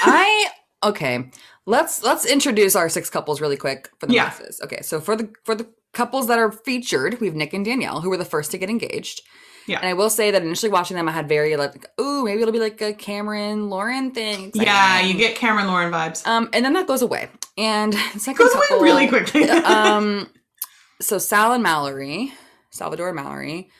I 0.03 0.47
okay. 0.83 1.31
Let's 1.67 2.03
let's 2.03 2.27
introduce 2.27 2.77
our 2.77 2.89
six 2.89 3.09
couples 3.09 3.41
really 3.41 3.57
quick 3.57 3.89
for 3.99 4.07
the 4.07 4.15
Yeah. 4.15 4.25
masses. 4.25 4.61
Okay, 4.63 4.83
so 4.83 5.01
for 5.01 5.17
the 5.17 5.31
for 5.45 5.55
the 5.55 5.67
couples 5.93 6.27
that 6.27 6.39
are 6.39 6.51
featured, 6.53 7.21
we 7.21 7.27
have 7.27 7.37
Nick 7.37 7.53
and 7.55 7.65
Danielle, 7.65 8.01
who 8.01 8.11
were 8.11 8.17
the 8.19 8.25
first 8.25 8.51
to 8.51 8.59
get 8.59 8.69
engaged. 8.69 9.23
Yeah. 9.67 9.79
And 9.79 9.87
I 9.89 9.95
will 9.95 10.11
say 10.11 10.31
that 10.31 10.43
initially 10.43 10.71
watching 10.71 10.95
them, 10.95 11.09
I 11.09 11.13
had 11.13 11.27
very 11.27 11.57
like, 11.57 11.87
oh, 11.97 12.23
maybe 12.25 12.43
it'll 12.43 12.53
be 12.53 12.59
like 12.61 12.83
a 12.83 12.93
Cameron 12.93 13.71
Lauren 13.71 14.11
thing. 14.11 14.51
Yeah, 14.55 15.01
you 15.01 15.15
get 15.15 15.37
Cameron 15.37 15.69
Lauren 15.69 15.91
vibes. 15.91 16.27
Um, 16.27 16.51
and 16.53 16.63
then 16.65 16.75
that 16.75 16.87
goes 16.87 17.01
away. 17.01 17.31
And 17.57 17.95
second 18.19 18.45
Goes 18.47 18.55
away 18.55 18.83
really 18.83 19.09
quickly. 19.09 19.45
um, 19.49 20.29
so 21.01 21.17
Sal 21.17 21.53
and 21.55 21.63
Mallory, 21.63 22.31
Salvador 22.73 23.09
and 23.09 23.17
Mallory, 23.17 23.71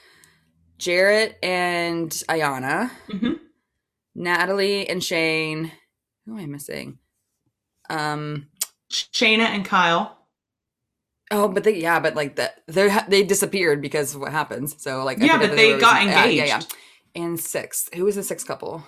Jarrett 0.79 1.37
and 1.43 2.11
Ayana, 2.31 2.91
Mhm. 3.11 3.39
Natalie 4.15 4.89
and 4.89 5.05
Shane. 5.05 5.71
Who 6.25 6.33
am 6.39 6.45
I 6.45 6.47
missing? 6.47 6.99
Um. 7.91 8.49
Shayna 8.91 9.45
and 9.45 9.65
Kyle. 9.65 10.19
Oh, 11.31 11.49
but 11.49 11.65
they 11.65 11.77
yeah, 11.81 12.01
but 12.01 12.15
like 12.15 12.37
that 12.37 12.63
they 12.69 12.89
they 13.09 13.23
disappeared 13.25 13.81
because 13.83 14.15
of 14.15 14.21
what 14.21 14.33
happens. 14.33 14.81
So 14.83 15.05
like 15.05 15.21
I 15.21 15.25
Yeah, 15.25 15.39
but 15.39 15.57
they 15.57 15.79
got 15.79 16.05
yeah, 16.05 16.25
engaged. 16.25 16.37
Yeah, 16.49 16.61
yeah. 16.61 17.23
And 17.23 17.41
six. 17.41 17.89
who 17.95 18.05
was 18.05 18.17
the 18.17 18.23
sixth 18.23 18.47
couple? 18.47 18.85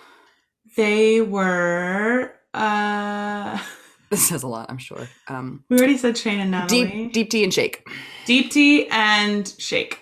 They 0.75 1.21
were 1.21 2.33
uh 2.53 3.59
This 4.09 4.25
says 4.29 4.43
a 4.43 4.47
lot, 4.47 4.69
I'm 4.69 4.77
sure. 4.77 5.05
Um, 5.27 5.65
we 5.69 5.77
already 5.77 5.97
said 5.97 6.17
Shane 6.17 6.39
and 6.39 6.51
Natalie. 6.51 7.09
deep 7.09 7.29
Deepti 7.29 7.43
and 7.43 7.53
shake. 7.53 7.85
Deepti 8.25 8.87
and 8.89 9.53
shake. 9.57 9.99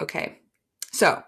Okay. 0.00 0.38
So 0.92 1.20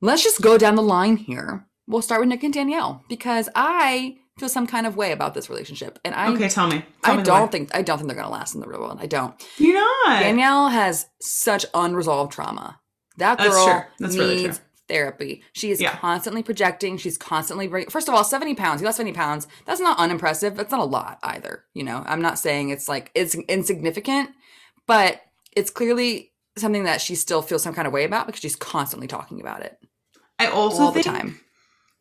let's 0.00 0.22
just 0.22 0.40
go 0.40 0.56
down 0.58 0.76
the 0.76 0.82
line 0.82 1.16
here. 1.16 1.66
We'll 1.88 2.02
start 2.02 2.20
with 2.20 2.28
Nick 2.28 2.44
and 2.44 2.54
Danielle 2.54 3.02
because 3.08 3.48
I 3.56 4.18
feel 4.38 4.48
some 4.48 4.66
kind 4.66 4.86
of 4.86 4.96
way 4.96 5.12
about 5.12 5.34
this 5.34 5.50
relationship. 5.50 5.98
And 6.04 6.14
I 6.14 6.32
okay, 6.32 6.48
tell 6.48 6.66
me. 6.68 6.84
Tell 7.02 7.14
I 7.14 7.16
me 7.18 7.22
don't 7.22 7.52
think 7.52 7.74
I 7.74 7.82
don't 7.82 7.98
think 7.98 8.08
they're 8.08 8.16
gonna 8.16 8.30
last 8.32 8.54
in 8.54 8.60
the 8.60 8.66
real 8.66 8.80
world. 8.80 8.98
I 9.00 9.06
don't. 9.06 9.34
You're 9.58 9.74
not. 9.74 10.20
Danielle 10.20 10.68
has 10.68 11.06
such 11.20 11.66
unresolved 11.74 12.32
trauma. 12.32 12.80
That 13.18 13.38
That's 13.38 13.50
girl 13.50 13.64
true. 13.66 13.82
That's 13.98 14.14
needs 14.14 14.18
really 14.18 14.52
therapy. 14.88 15.42
She 15.52 15.70
is 15.70 15.80
Yeah. 15.80 15.96
constantly 15.96 16.42
projecting. 16.42 16.96
She's 16.96 17.18
constantly 17.18 17.68
bringing. 17.68 17.90
First 17.90 18.08
of 18.08 18.14
all, 18.14 18.24
seventy 18.24 18.54
pounds. 18.54 18.80
You 18.80 18.86
lost 18.86 18.96
seventy 18.96 19.14
pounds. 19.14 19.46
That's 19.66 19.80
not 19.80 19.98
unimpressive. 19.98 20.56
That's 20.56 20.70
not 20.70 20.80
a 20.80 20.84
lot 20.84 21.18
either. 21.22 21.64
You 21.74 21.84
know, 21.84 22.02
I'm 22.06 22.22
not 22.22 22.38
saying 22.38 22.70
it's 22.70 22.88
like 22.88 23.10
it's 23.14 23.34
insignificant, 23.34 24.30
but 24.86 25.20
it's 25.52 25.70
clearly 25.70 26.32
something 26.56 26.84
that 26.84 27.00
she 27.00 27.14
still 27.14 27.42
feels 27.42 27.62
some 27.62 27.74
kind 27.74 27.86
of 27.86 27.92
way 27.92 28.04
about 28.04 28.26
because 28.26 28.40
she's 28.40 28.56
constantly 28.56 29.06
talking 29.06 29.40
about 29.40 29.62
it 29.62 29.78
I 30.38 30.48
also 30.48 30.82
all 30.84 30.92
the 30.92 31.02
time. 31.02 31.40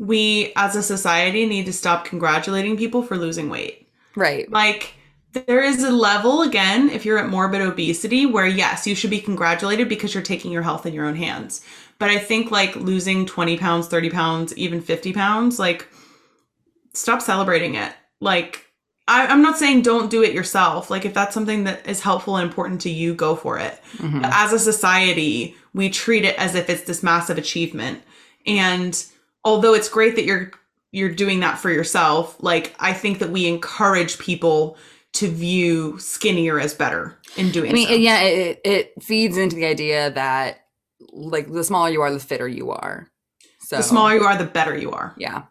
We 0.01 0.51
as 0.55 0.75
a 0.75 0.81
society 0.81 1.45
need 1.45 1.67
to 1.67 1.71
stop 1.73 2.05
congratulating 2.05 2.75
people 2.75 3.03
for 3.03 3.17
losing 3.17 3.49
weight. 3.49 3.87
Right. 4.15 4.51
Like 4.51 4.95
there 5.33 5.61
is 5.61 5.83
a 5.83 5.91
level 5.91 6.41
again 6.41 6.89
if 6.89 7.05
you're 7.05 7.19
at 7.19 7.29
morbid 7.29 7.61
obesity 7.61 8.25
where 8.25 8.47
yes 8.47 8.87
you 8.87 8.95
should 8.95 9.11
be 9.11 9.21
congratulated 9.21 9.87
because 9.87 10.13
you're 10.13 10.23
taking 10.23 10.51
your 10.51 10.63
health 10.63 10.85
in 10.85 10.93
your 10.93 11.05
own 11.05 11.15
hands 11.15 11.61
but 11.99 12.09
i 12.09 12.17
think 12.17 12.51
like 12.51 12.75
losing 12.75 13.25
20 13.25 13.57
pounds 13.57 13.87
30 13.87 14.09
pounds 14.09 14.57
even 14.57 14.81
50 14.81 15.13
pounds 15.13 15.57
like 15.57 15.87
stop 16.93 17.21
celebrating 17.21 17.75
it 17.75 17.93
like 18.19 18.65
I, 19.07 19.27
i'm 19.27 19.41
not 19.41 19.57
saying 19.57 19.83
don't 19.83 20.11
do 20.11 20.21
it 20.21 20.33
yourself 20.33 20.89
like 20.89 21.05
if 21.05 21.13
that's 21.13 21.33
something 21.33 21.63
that 21.63 21.87
is 21.87 22.01
helpful 22.01 22.35
and 22.35 22.45
important 22.45 22.81
to 22.81 22.89
you 22.89 23.13
go 23.13 23.37
for 23.37 23.57
it 23.57 23.79
Mhm. 23.99 24.21
but 24.23 24.31
as 24.33 24.51
a 24.51 24.59
society 24.59 25.55
we 25.73 25.89
treat 25.89 26.25
it 26.25 26.35
as 26.37 26.55
if 26.55 26.69
it's 26.69 26.83
this 26.83 27.03
massive 27.03 27.37
achievement 27.37 28.01
and 28.45 29.05
although 29.43 29.73
it's 29.73 29.89
great 29.89 30.15
that 30.15 30.25
you're 30.25 30.51
you're 30.91 31.13
doing 31.13 31.39
that 31.39 31.57
for 31.57 31.69
yourself 31.69 32.35
like 32.41 32.75
i 32.79 32.93
think 32.93 33.19
that 33.19 33.29
we 33.29 33.47
encourage 33.47 34.17
people 34.19 34.77
to 35.13 35.27
view 35.27 35.97
skinnier 35.99 36.59
as 36.59 36.73
better 36.73 37.17
in 37.37 37.51
doing 37.51 37.71
I 37.71 37.73
mean, 37.73 37.87
so. 37.87 37.93
yeah, 37.93 38.21
it, 38.21 38.61
it 38.63 39.03
feeds 39.03 39.37
into 39.37 39.55
the 39.55 39.65
idea 39.65 40.11
that 40.11 40.65
like 41.11 41.51
the 41.51 41.63
smaller 41.63 41.89
you 41.89 42.01
are, 42.01 42.11
the 42.11 42.19
fitter 42.19 42.47
you 42.47 42.71
are. 42.71 43.09
So 43.71 43.77
the 43.77 43.83
smaller 43.83 44.15
you 44.15 44.23
are 44.23 44.37
the 44.37 44.43
better 44.45 44.77
you 44.77 44.91
are 44.91 45.15
Yeah. 45.17 45.43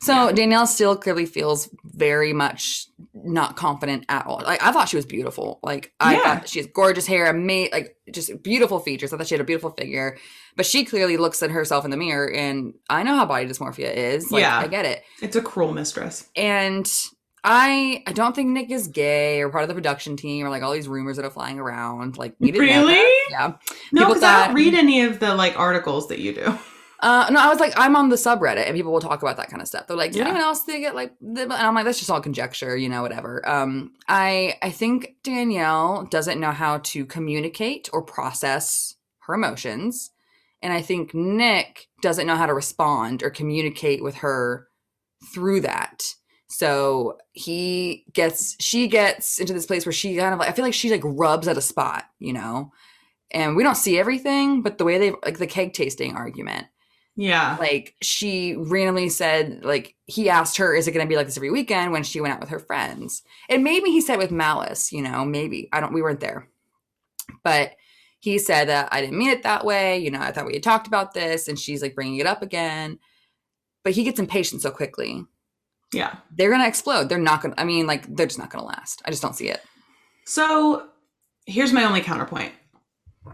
So 0.00 0.30
Danielle 0.32 0.66
still 0.66 0.96
clearly 0.96 1.26
feels 1.26 1.68
very 1.84 2.32
much 2.32 2.86
not 3.14 3.56
confident 3.56 4.04
at 4.08 4.26
all. 4.26 4.42
Like 4.44 4.62
I 4.62 4.70
thought 4.70 4.88
she 4.88 4.96
was 4.96 5.06
beautiful. 5.06 5.58
Like 5.62 5.92
I 5.98 6.14
Yeah. 6.14 6.22
thought 6.38 6.48
she 6.48 6.58
has 6.60 6.68
gorgeous 6.68 7.06
hair, 7.06 7.26
ama- 7.26 7.68
like 7.72 7.96
just 8.12 8.42
beautiful 8.42 8.78
features. 8.78 9.12
I 9.12 9.16
thought 9.16 9.26
she 9.26 9.34
had 9.34 9.40
a 9.40 9.44
beautiful 9.44 9.70
figure. 9.70 10.16
But 10.56 10.66
she 10.66 10.84
clearly 10.84 11.16
looks 11.16 11.42
at 11.42 11.50
herself 11.50 11.84
in 11.84 11.90
the 11.90 11.96
mirror 11.96 12.30
and 12.32 12.74
I 12.88 13.02
know 13.02 13.16
how 13.16 13.26
body 13.26 13.46
dysmorphia 13.46 13.92
is. 13.92 14.30
Like 14.30 14.42
Yeah. 14.42 14.58
I 14.58 14.66
get 14.68 14.84
it. 14.84 15.02
it's 15.22 15.34
a 15.36 15.42
cruel 15.42 15.72
mistress 15.72 16.28
And 16.36 16.88
I 17.42 18.02
I 18.06 18.12
don't 18.12 18.34
think 18.36 18.50
Nick 18.50 18.70
is 18.70 18.88
gay 18.88 19.40
or 19.42 19.48
part 19.48 19.62
of 19.64 19.68
the 19.68 19.74
production 19.74 20.16
team 20.16 20.46
or 20.46 20.50
like 20.50 20.62
all 20.62 20.72
these 20.72 20.88
rumors 20.88 21.16
that 21.16 21.24
are 21.24 21.30
flying 21.30 21.58
around. 21.58 22.16
Like 22.18 22.34
we 22.38 22.50
didn't. 22.52 22.66
Really? 22.68 23.10
Yeah. 23.30 23.54
no 23.92 24.06
because 24.06 24.22
i 24.22 24.46
don't 24.46 24.54
read 24.54 24.74
any 24.74 25.02
of 25.02 25.18
the 25.18 25.34
like 25.34 25.58
articles 25.58 26.08
that 26.08 26.18
you 26.20 26.32
do 26.34 26.56
Uh, 27.04 27.28
no, 27.30 27.38
I 27.38 27.48
was 27.50 27.60
like, 27.60 27.74
I'm 27.76 27.96
on 27.96 28.08
the 28.08 28.16
subreddit, 28.16 28.66
and 28.66 28.74
people 28.74 28.90
will 28.90 29.00
talk 29.00 29.20
about 29.22 29.36
that 29.36 29.50
kind 29.50 29.60
of 29.60 29.68
stuff. 29.68 29.86
They're 29.86 29.96
like, 29.96 30.12
"Did 30.12 30.20
Yeah. 30.20 30.24
anyone 30.24 30.40
else 30.40 30.62
think 30.64 30.86
it 30.86 30.94
like?" 30.94 31.12
And 31.20 31.52
I'm 31.52 31.74
like, 31.74 31.84
"That's 31.84 31.98
just 31.98 32.10
all 32.10 32.20
conjecture, 32.20 32.76
you 32.76 32.88
know, 32.88 33.02
whatever." 33.02 33.46
Um, 33.46 33.92
I 34.08 34.56
I 34.62 34.70
think 34.70 35.16
Danielle 35.22 36.04
doesn't 36.10 36.40
know 36.40 36.52
how 36.52 36.78
to 36.78 37.04
communicate 37.04 37.90
or 37.92 38.00
process 38.00 38.94
her 39.26 39.34
emotions, 39.34 40.12
and 40.62 40.72
I 40.72 40.80
think 40.80 41.12
Nick 41.14 41.88
doesn't 42.00 42.26
know 42.26 42.36
how 42.36 42.46
to 42.46 42.54
respond 42.54 43.22
or 43.22 43.28
communicate 43.28 44.02
with 44.02 44.16
her 44.16 44.68
through 45.34 45.60
that. 45.60 46.14
So 46.48 47.18
he 47.32 48.04
gets, 48.12 48.56
she 48.60 48.86
gets 48.86 49.40
into 49.40 49.52
this 49.52 49.66
place 49.66 49.84
where 49.84 49.92
she 49.92 50.16
kind 50.16 50.32
of 50.32 50.38
like, 50.38 50.48
I 50.48 50.52
feel 50.52 50.64
like 50.64 50.74
she 50.74 50.90
like 50.90 51.00
rubs 51.04 51.48
at 51.48 51.56
a 51.56 51.60
spot, 51.62 52.04
you 52.18 52.32
know, 52.32 52.70
and 53.32 53.56
we 53.56 53.62
don't 53.62 53.74
see 53.76 53.98
everything, 53.98 54.62
but 54.62 54.78
the 54.78 54.84
way 54.84 54.98
they 54.98 55.10
like 55.24 55.38
the 55.38 55.46
keg 55.46 55.72
tasting 55.72 56.14
argument 56.14 56.66
yeah. 57.16 57.56
Like 57.60 57.94
she 58.02 58.56
randomly 58.56 59.08
said 59.08 59.64
like 59.64 59.94
he 60.06 60.28
asked 60.28 60.56
her 60.56 60.74
is 60.74 60.88
it 60.88 60.92
going 60.92 61.06
to 61.06 61.08
be 61.08 61.16
like 61.16 61.26
this 61.26 61.36
every 61.36 61.50
weekend? 61.50 61.92
when 61.92 62.02
she 62.02 62.20
went 62.20 62.34
out 62.34 62.40
with 62.40 62.48
her 62.48 62.58
friends. 62.58 63.22
And 63.48 63.62
maybe 63.62 63.90
he 63.90 64.00
said 64.00 64.18
with 64.18 64.30
malice 64.30 64.92
you 64.92 65.02
know 65.02 65.24
maybe. 65.24 65.68
I 65.72 65.80
don't 65.80 65.92
we 65.92 66.02
weren't 66.02 66.20
there. 66.20 66.48
But 67.42 67.72
he 68.18 68.38
said 68.38 68.68
that 68.68 68.88
i 68.90 69.00
didn't 69.02 69.18
mean 69.18 69.28
it 69.28 69.42
that 69.42 69.66
way 69.66 69.98
you 69.98 70.10
know 70.10 70.20
i 70.20 70.32
thought 70.32 70.46
we 70.46 70.54
had 70.54 70.62
talked 70.62 70.86
about 70.86 71.12
this 71.12 71.46
and 71.46 71.58
she's 71.58 71.82
like 71.82 71.94
bringing 71.94 72.18
it 72.18 72.26
up 72.26 72.42
again. 72.42 72.98
But 73.84 73.92
he 73.92 74.02
gets 74.02 74.18
impatient 74.18 74.62
so 74.62 74.70
quickly. 74.70 75.24
Yeah. 75.92 76.16
They're 76.34 76.48
going 76.48 76.62
to 76.62 76.66
explode. 76.66 77.08
They're 77.08 77.18
not 77.18 77.42
going 77.42 77.54
to 77.54 77.60
i 77.60 77.64
mean 77.64 77.86
like 77.86 78.14
they're 78.16 78.26
just 78.26 78.38
not 78.38 78.50
going 78.50 78.62
to 78.62 78.68
last. 78.68 79.02
I 79.04 79.10
just 79.10 79.22
don't 79.22 79.36
see 79.36 79.48
it. 79.48 79.60
So 80.26 80.88
here's 81.46 81.72
my 81.72 81.84
only 81.84 82.00
counterpoint. 82.00 82.52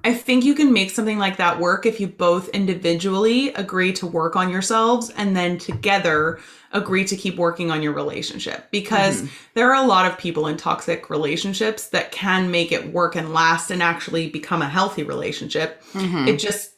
I 0.04 0.14
think 0.14 0.44
you 0.44 0.54
can 0.54 0.72
make 0.72 0.90
something 0.90 1.18
like 1.18 1.36
that 1.38 1.58
work 1.58 1.84
if 1.84 2.00
you 2.00 2.06
both 2.06 2.48
individually 2.50 3.48
agree 3.54 3.92
to 3.94 4.06
work 4.06 4.36
on 4.36 4.50
yourselves 4.50 5.10
and 5.10 5.36
then 5.36 5.58
together 5.58 6.38
agree 6.72 7.04
to 7.04 7.16
keep 7.16 7.36
working 7.36 7.70
on 7.70 7.82
your 7.82 7.92
relationship 7.92 8.70
because 8.70 9.22
mm-hmm. 9.22 9.34
there 9.54 9.72
are 9.72 9.82
a 9.82 9.86
lot 9.86 10.10
of 10.10 10.16
people 10.16 10.46
in 10.46 10.56
toxic 10.56 11.10
relationships 11.10 11.88
that 11.88 12.12
can 12.12 12.50
make 12.50 12.70
it 12.70 12.92
work 12.92 13.16
and 13.16 13.32
last 13.32 13.70
and 13.70 13.82
actually 13.82 14.28
become 14.30 14.62
a 14.62 14.68
healthy 14.68 15.02
relationship. 15.02 15.82
Mm-hmm. 15.92 16.28
It 16.28 16.38
just 16.38 16.70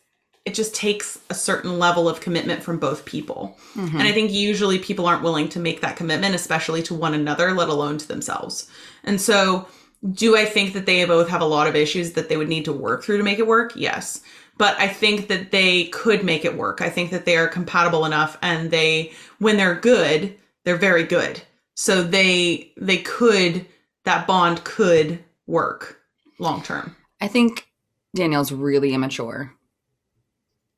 it 0.44 0.55
just 0.55 0.74
takes 0.74 1.20
a 1.30 1.34
certain 1.34 1.78
level 1.78 2.09
of 2.09 2.20
commitment 2.20 2.64
from 2.64 2.78
both 2.78 3.05
people. 3.05 3.56
Mm-hmm. 3.76 3.97
And 3.97 4.09
I 4.09 4.12
think 4.12 4.32
usually 4.32 4.78
people 4.78 5.06
aren't 5.06 5.22
willing 5.22 5.48
to 5.51 5.60
make 5.60 5.80
that 5.82 5.94
commitment, 5.94 6.34
especially 6.34 6.82
to 6.84 6.94
one 6.94 7.14
another, 7.14 7.52
let 7.52 7.68
alone 7.68 7.97
to 7.98 8.09
themselves. 8.09 8.68
And 9.05 9.20
so, 9.20 9.68
do 10.10 10.36
I 10.36 10.44
think 10.44 10.72
that 10.74 10.86
they 10.86 11.04
both 11.04 11.28
have 11.28 11.40
a 11.42 11.46
lot 11.46 11.68
of 11.68 11.76
issues 11.76 12.12
that 12.12 12.28
they 12.28 12.36
would 12.36 12.48
need 12.48 12.64
to 12.64 12.72
work 12.72 13.04
through 13.04 13.18
to 13.18 13.24
make 13.24 13.38
it 13.38 13.46
work? 13.46 13.72
Yes. 13.76 14.20
But 14.58 14.78
I 14.78 14.88
think 14.88 15.28
that 15.28 15.50
they 15.52 15.84
could 15.86 16.24
make 16.24 16.44
it 16.44 16.56
work. 16.56 16.80
I 16.80 16.90
think 16.90 17.10
that 17.10 17.24
they 17.24 17.36
are 17.36 17.48
compatible 17.48 18.04
enough 18.04 18.36
and 18.42 18.70
they 18.70 19.12
when 19.38 19.56
they're 19.56 19.76
good, 19.76 20.36
they're 20.64 20.76
very 20.76 21.04
good. 21.04 21.40
So 21.74 22.02
they 22.02 22.72
they 22.76 22.98
could 22.98 23.66
that 24.04 24.26
bond 24.26 24.64
could 24.64 25.22
work 25.46 26.00
long 26.38 26.62
term. 26.62 26.96
i 27.20 27.28
think 27.28 27.68
danielle's 28.14 28.50
really 28.52 28.94
immature 28.94 29.52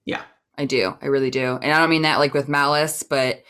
Yeah. 0.05 0.23
I 0.59 0.67
do. 0.67 0.97
I 1.03 1.07
really 1.07 1.31
do. 1.31 1.59
And 1.63 1.73
I 1.73 1.79
don't 1.79 1.91
mean 1.91 2.03
that 2.03 2.19
like 2.19 2.33
with 2.35 2.49
malice, 2.49 3.03
but 3.03 3.43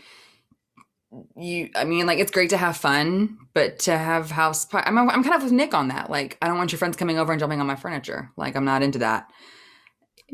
you 1.36 1.70
I 1.74 1.84
mean 1.84 2.06
like 2.06 2.18
it's 2.18 2.30
great 2.30 2.50
to 2.50 2.56
have 2.56 2.76
fun, 2.76 3.38
but 3.54 3.78
to 3.80 3.96
have 3.96 4.30
house 4.30 4.64
par- 4.64 4.84
I'm 4.86 4.98
I'm 4.98 5.22
kind 5.22 5.34
of 5.36 5.42
with 5.42 5.52
Nick 5.52 5.74
on 5.74 5.88
that. 5.88 6.10
Like 6.10 6.38
I 6.40 6.48
don't 6.48 6.58
want 6.58 6.72
your 6.72 6.78
friends 6.78 6.96
coming 6.96 7.18
over 7.18 7.32
and 7.32 7.40
jumping 7.40 7.60
on 7.60 7.66
my 7.66 7.76
furniture. 7.76 8.30
Like 8.36 8.56
I'm 8.56 8.64
not 8.64 8.82
into 8.82 8.98
that. 9.00 9.30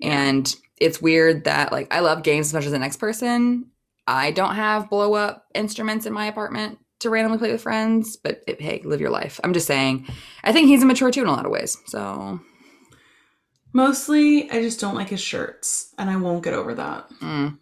And 0.03 0.55
it's 0.79 1.03
weird 1.03 1.45
that 1.45 1.73
like 1.73 1.93
I 1.95 2.01
love 2.01 2.23
games 2.23 2.47
as 2.49 2.55
much 2.55 2.67
as 2.67 2.73
the 2.73 2.79
next 2.79 2.97
person. 2.97 3.67
I 4.07 4.31
don't 4.31 4.55
have 4.55 4.91
blow 4.91 5.15
up 5.15 5.47
instruments 5.55 6.07
in 6.07 6.13
my 6.13 6.27
apartment 6.27 6.79
to 7.01 7.11
randomly 7.11 7.39
play 7.39 7.53
with 7.53 7.63
friends, 7.63 8.17
but 8.17 8.43
it, 8.47 8.61
hey, 8.61 8.83
live 8.85 9.01
your 9.01 9.11
life. 9.11 9.41
I'm 9.43 9.53
just 9.53 9.67
saying. 9.67 10.07
I 10.45 10.53
think 10.53 10.69
he's 10.69 10.83
immature 10.83 11.11
too 11.11 11.23
in 11.23 11.29
a 11.29 11.33
lot 11.33 11.47
of 11.47 11.53
ways. 11.53 11.77
So 11.87 12.41
Mostly, 13.73 14.51
I 14.51 14.61
just 14.63 14.81
don't 14.81 14.97
like 14.97 15.09
his 15.09 15.21
shirts, 15.21 15.95
and 15.97 16.11
I 16.11 16.17
won't 16.17 16.43
get 16.43 16.55
over 16.55 16.75
that. 16.75 17.09
mm. 17.21 17.57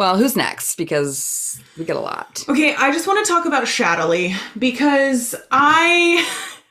Well, 0.00 0.16
who's 0.16 0.34
next? 0.34 0.76
Because 0.76 1.60
we 1.76 1.84
get 1.84 1.94
a 1.94 2.00
lot. 2.00 2.42
Okay, 2.48 2.74
I 2.74 2.90
just 2.90 3.06
want 3.06 3.22
to 3.22 3.30
talk 3.30 3.44
about 3.44 3.68
Shadowly 3.68 4.34
because 4.58 5.34
I, 5.50 6.26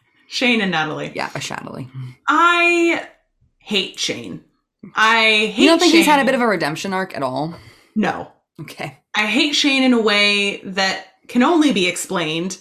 Shane 0.28 0.62
and 0.62 0.72
Natalie, 0.72 1.12
Yeah, 1.14 1.30
Shadowly. 1.38 1.88
I 2.28 3.08
hate 3.60 4.00
Shane. 4.00 4.44
I 4.96 5.52
hate. 5.54 5.60
You 5.60 5.68
don't 5.68 5.78
think 5.78 5.94
he's 5.94 6.08
had 6.08 6.20
a 6.20 6.26
bit 6.26 6.34
of 6.34 6.42
a 6.42 6.48
redemption 6.48 6.92
arc 6.92 7.16
at 7.16 7.22
all? 7.22 7.56
no? 7.96 8.32
Okay. 8.60 8.98
I 9.16 9.28
hate 9.28 9.54
Shane 9.54 9.84
in 9.84 9.94
a 9.94 10.02
way 10.02 10.62
that 10.64 11.06
can 11.28 11.44
only 11.44 11.72
be 11.72 11.88
explained 11.88 12.58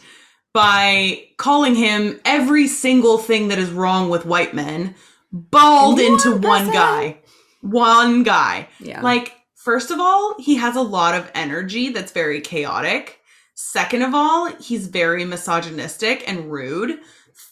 by 0.53 1.29
calling 1.39 1.77
him 1.77 2.21
every 2.27 2.69
single 2.69 3.17
thing 3.17 3.49
that 3.49 3.59
is 3.59 3.71
wrong 3.71 4.11
with 4.11 4.27
white 4.27 4.53
men, 4.53 4.95
balled 5.33 5.99
into 5.99 6.37
one 6.37 6.71
guy. 6.71 7.17
One 7.63 8.23
guy. 8.23 8.69
Yeah. 8.81 9.01
Like, 9.01 9.33
first 9.69 9.91
of 9.91 10.01
all, 10.01 10.35
he 10.39 10.55
has 10.55 10.77
a 10.77 10.81
lot 10.81 11.15
of 11.15 11.31
energy 11.35 11.91
that's 11.91 12.11
very 12.11 12.41
chaotic. 12.41 13.21
Second 13.53 14.01
of 14.01 14.15
all, 14.15 14.51
he's 14.55 14.87
very 14.87 15.27
misogynistic 15.27 16.27
and 16.27 16.51
rude. 16.51 17.01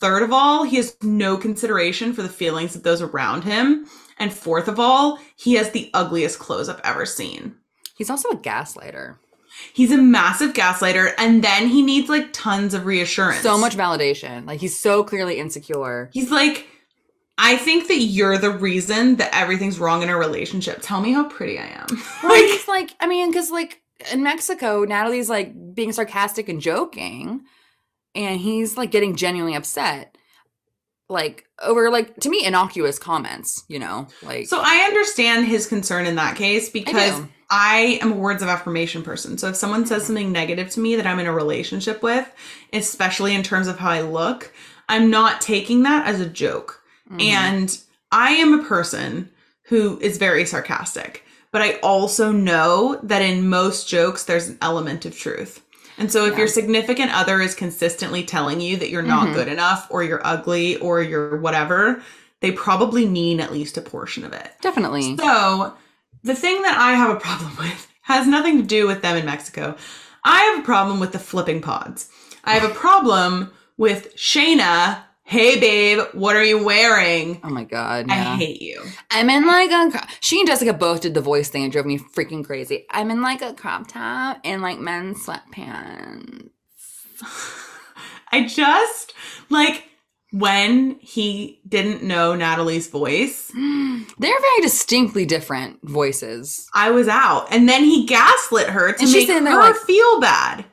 Third 0.01 0.23
of 0.23 0.33
all, 0.33 0.65
he 0.65 0.77
has 0.77 0.97
no 1.03 1.37
consideration 1.37 2.15
for 2.15 2.23
the 2.23 2.31
feelings 2.31 2.75
of 2.75 2.85
those 2.85 3.03
around 3.03 3.45
him. 3.45 3.87
And 4.19 4.33
fourth 4.33 4.67
of 4.67 4.81
all, 4.81 5.19
he 5.37 5.57
has 5.57 5.73
the 5.73 5.91
ugliest 5.93 6.39
clothes 6.39 6.71
I've 6.71 6.81
ever 6.85 7.05
seen. 7.05 7.55
He's 7.99 8.09
also 8.09 8.31
a 8.31 8.39
gaslighter. 8.39 9.17
He's 9.75 9.93
a 9.93 9.99
massive 9.99 10.55
gaslighter, 10.55 11.13
and 11.19 11.45
then 11.45 11.69
he 11.69 11.83
needs 11.83 12.09
like 12.09 12.33
tons 12.33 12.73
of 12.73 12.87
reassurance. 12.87 13.43
So 13.43 13.59
much 13.59 13.77
validation. 13.77 14.47
Like 14.47 14.61
he's 14.61 14.81
so 14.81 15.05
clearly 15.05 15.39
insecure. 15.39 16.09
He's 16.15 16.31
like, 16.31 16.67
I 17.39 17.57
think 17.57 17.89
that 17.89 17.99
you're 17.99 18.39
the 18.39 18.51
reason 18.51 19.17
that 19.17 19.35
everything's 19.35 19.79
wrong 19.79 20.03
in 20.03 20.09
our 20.09 20.19
relationship. 20.19 20.79
Tell 20.83 21.01
me 21.01 21.13
how 21.13 21.29
pretty 21.29 21.59
I 21.59 21.67
am. 21.67 21.87
Well, 22.23 22.35
he's 22.35 22.67
like, 22.67 22.95
I 22.99 23.07
mean, 23.07 23.31
because 23.31 23.51
like 23.51 23.83
in 24.13 24.23
Mexico, 24.23 24.85
Natalie's 24.85 25.29
like 25.29 25.75
being 25.75 25.93
sarcastic 25.93 26.49
and 26.49 26.61
joking, 26.61 27.43
and 28.15 28.41
he's 28.41 28.77
like 28.77 28.91
getting 28.91 29.17
genuinely 29.17 29.57
upset, 29.57 30.17
like 31.09 31.45
over 31.63 31.91
like 31.91 32.17
to 32.21 32.31
me 32.31 32.45
innocuous 32.45 32.99
comments. 32.99 33.65
You 33.69 33.79
know, 33.79 34.09
like 34.23 34.47
So 34.47 34.61
I 34.63 34.87
understand 34.89 35.47
his 35.47 35.67
concern 35.67 36.07
in 36.07 36.17
that 36.17 36.37
case 36.37 36.71
because 36.71 37.21
do. 37.21 37.29
I, 37.51 37.99
am 38.03 38.13
a 38.13 38.17
words 38.17 38.43
of 38.43 38.49
affirmation 38.49 39.03
person. 39.03 39.39
So 39.39 39.49
if 39.49 39.57
someone 39.57 39.87
says 39.87 40.03
mm-hmm. 40.03 40.07
something 40.07 40.33
negative 40.33 40.71
to 40.71 40.81
me 40.81 40.97
that 40.97 41.07
I'm 41.07 41.19
in 41.19 41.27
a 41.27 41.33
relationship 41.33 42.03
with, 42.03 42.31
especially 42.73 43.35
in 43.35 43.43
terms 43.43 43.69
of 43.69 43.79
how 43.79 43.91
I 43.91 44.01
look, 44.01 44.53
I'm 44.89 45.11
not 45.11 45.41
taking 45.41 45.83
that 45.85 46.07
as 46.07 46.21
a 46.21 46.27
joke. 46.27 46.83
Mhm. 47.11 47.23
And 47.23 47.78
I 48.12 48.31
am 48.33 48.55
a 48.59 48.65
person 48.65 49.31
who 49.65 49.99
is 50.01 50.16
very 50.19 50.45
sarcastic, 50.45 51.24
but 51.53 51.62
I 51.62 51.74
also 51.83 52.33
know 52.33 53.01
that 53.03 53.23
in 53.23 53.49
most 53.49 53.89
jokes 53.89 54.24
there's 54.24 54.49
an 54.49 54.59
element 54.62 55.05
of 55.05 55.16
truth. 55.19 55.61
And 55.99 56.12
so 56.12 56.27
if 56.27 56.33
Yeah. 56.33 56.39
your 56.41 56.49
significant 56.49 57.12
other 57.16 57.41
is 57.41 57.55
consistently 57.55 58.23
telling 58.23 58.61
you 58.61 58.77
that 58.77 58.91
you're 58.91 59.03
not 59.03 59.28
Mhm. 59.28 59.35
good 59.35 59.49
enough 59.49 59.87
or 59.91 60.03
you're 60.03 60.20
ugly 60.27 60.77
or 60.78 61.01
you're 61.03 61.37
whatever, 61.39 62.03
they 62.43 62.53
probably 62.53 63.07
mean 63.07 63.41
at 63.41 63.53
least 63.53 63.78
a 63.78 63.81
portion 63.81 64.24
of 64.24 64.33
it. 64.33 64.53
Definitely. 64.61 65.16
So, 65.16 65.73
the 66.23 66.35
thing 66.35 66.61
that 66.62 66.77
I 66.77 66.93
have 66.93 67.11
a 67.11 67.16
problem 67.20 67.57
with 67.59 67.87
has 68.03 68.27
nothing 68.27 68.59
to 68.59 68.62
do 68.62 68.87
with 68.87 69.01
them 69.03 69.16
in 69.16 69.24
Mexico. 69.24 69.74
I 70.24 70.41
have 70.43 70.59
a 70.61 70.62
problem 70.62 71.01
with 71.01 71.12
the 71.12 71.19
flipping 71.19 71.61
pods. 71.62 72.09
I 72.45 72.53
have 72.55 72.65
a 72.70 72.74
problem 72.74 73.51
with 73.78 74.15
Shayna. 74.16 74.99
Hey, 75.28 75.59
babe, 75.59 76.07
what 76.12 76.36
are 76.36 76.44
you 76.44 76.62
wearing? 76.65 77.40
Oh 77.43 77.48
my 77.51 77.65
god. 77.65 78.07
I 78.09 78.36
hate 78.36 78.62
you. 78.62 78.81
I'm 79.11 79.28
in 79.28 79.44
like 79.44 79.70
a. 79.73 79.90
cro- 79.90 80.09
She 80.20 80.39
and 80.39 80.47
Jessica 80.48 80.73
both 80.73 81.01
did 81.01 81.15
the 81.15 81.20
voice 81.20 81.48
thing. 81.48 81.65
It 81.65 81.73
drove 81.73 81.85
me 81.85 81.98
freaking 81.98 82.44
crazy. 82.44 82.86
I'm 82.90 83.11
in 83.11 83.23
like 83.23 83.43
a 83.43 83.53
crop 83.53 83.89
top 83.89 84.39
and 84.44 84.62
like 84.62 84.78
men's 84.78 85.27
sweatpants. 85.27 86.51
I 88.32 88.47
just 88.47 89.15
like 89.51 89.85
when 90.31 90.97
he 91.01 91.61
didn't 91.69 92.05
know 92.05 92.36
Natalie's 92.36 92.86
voice, 92.89 93.51
They're 93.55 94.40
very 94.40 94.61
distinctly 94.62 95.27
different 95.27 95.81
voices. 95.82 96.69
I 96.73 96.90
was 96.93 97.09
out. 97.09 97.48
And 97.51 97.69
then 97.69 97.82
he 97.82 98.07
gaslit 98.07 98.69
her 98.69 98.93
to 98.93 99.03
And 99.03 99.12
make 99.12 99.28
her 99.28 99.40
like- 99.40 99.74
feel 99.77 100.20
bad. 100.20 100.65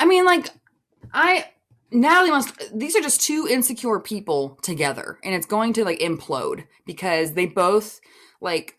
I 0.00 0.06
mean, 0.06 0.24
like, 0.24 0.48
I 1.14 1.44
Natalie 1.92 2.30
wants 2.30 2.52
These 2.72 2.96
are 2.96 3.00
just 3.00 3.20
two 3.20 3.46
insecure 3.48 4.00
people 4.00 4.58
together, 4.62 5.18
and 5.22 5.34
it's 5.34 5.46
going 5.46 5.72
to 5.74 5.84
like 5.84 5.98
implode 6.00 6.64
because 6.86 7.32
they 7.32 7.46
both 7.46 8.00
like. 8.40 8.76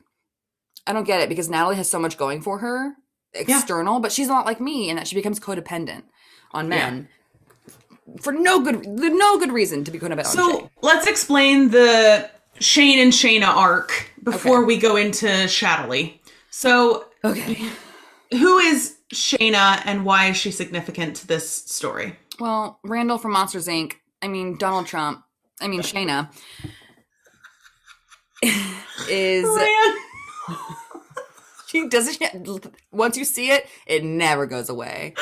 I 0.86 0.92
don't 0.92 1.06
get 1.06 1.22
it 1.22 1.30
because 1.30 1.50
Natalie 1.50 1.78
has 1.78 1.90
so 1.90 1.98
much 1.98 2.18
going 2.18 2.42
for 2.42 2.58
her 2.60 2.96
external, 3.34 4.00
but 4.02 4.12
she's 4.12 4.28
not 4.28 4.46
like 4.46 4.60
me 4.60 4.90
in 4.90 4.98
that 4.98 5.08
she 5.08 5.16
becomes 5.16 5.40
codependent 5.40 6.04
on 6.52 6.68
men 6.68 7.08
for 8.20 8.34
no 8.34 8.60
good 8.60 8.86
no 8.86 9.40
good 9.40 9.52
reason 9.52 9.84
to 9.84 9.92
be 9.92 10.00
codependent. 10.00 10.26
on 10.26 10.36
So 10.36 10.70
let's 10.82 11.08
explain 11.08 11.70
the 11.70 12.30
Shane 12.60 13.00
and 13.00 13.12
Shayna 13.12 13.48
arc 13.48 14.10
before 14.24 14.60
Okay. 14.60 14.66
we 14.66 14.78
go 14.78 14.96
into 14.96 15.26
Shadley. 15.26 16.20
So, 16.50 17.06
okay, 17.24 17.70
who 18.32 18.58
is 18.60 18.98
Shayna 19.14 19.82
and 19.86 20.06
why 20.06 20.28
is 20.28 20.38
she 20.38 20.52
significant 20.52 21.16
to 21.18 21.28
this 21.28 21.50
story? 21.50 22.16
Well, 22.40 22.80
Randall 22.84 23.18
from 23.18 23.32
Monsters 23.32 23.68
Inc. 23.68 23.94
I 24.22 24.28
mean 24.28 24.58
Donald 24.58 24.88
Trump. 24.88 25.24
I 25.62 25.68
mean 25.68 25.82
Shayna 25.82 26.30
is. 29.10 29.48
She 31.68 31.88
doesn't. 31.88 32.22
Once 32.92 33.18
you 33.18 33.26
see 33.26 33.50
it, 33.50 33.66
it 33.88 34.04
never 34.04 34.46
goes 34.46 34.70
away. 34.70 35.16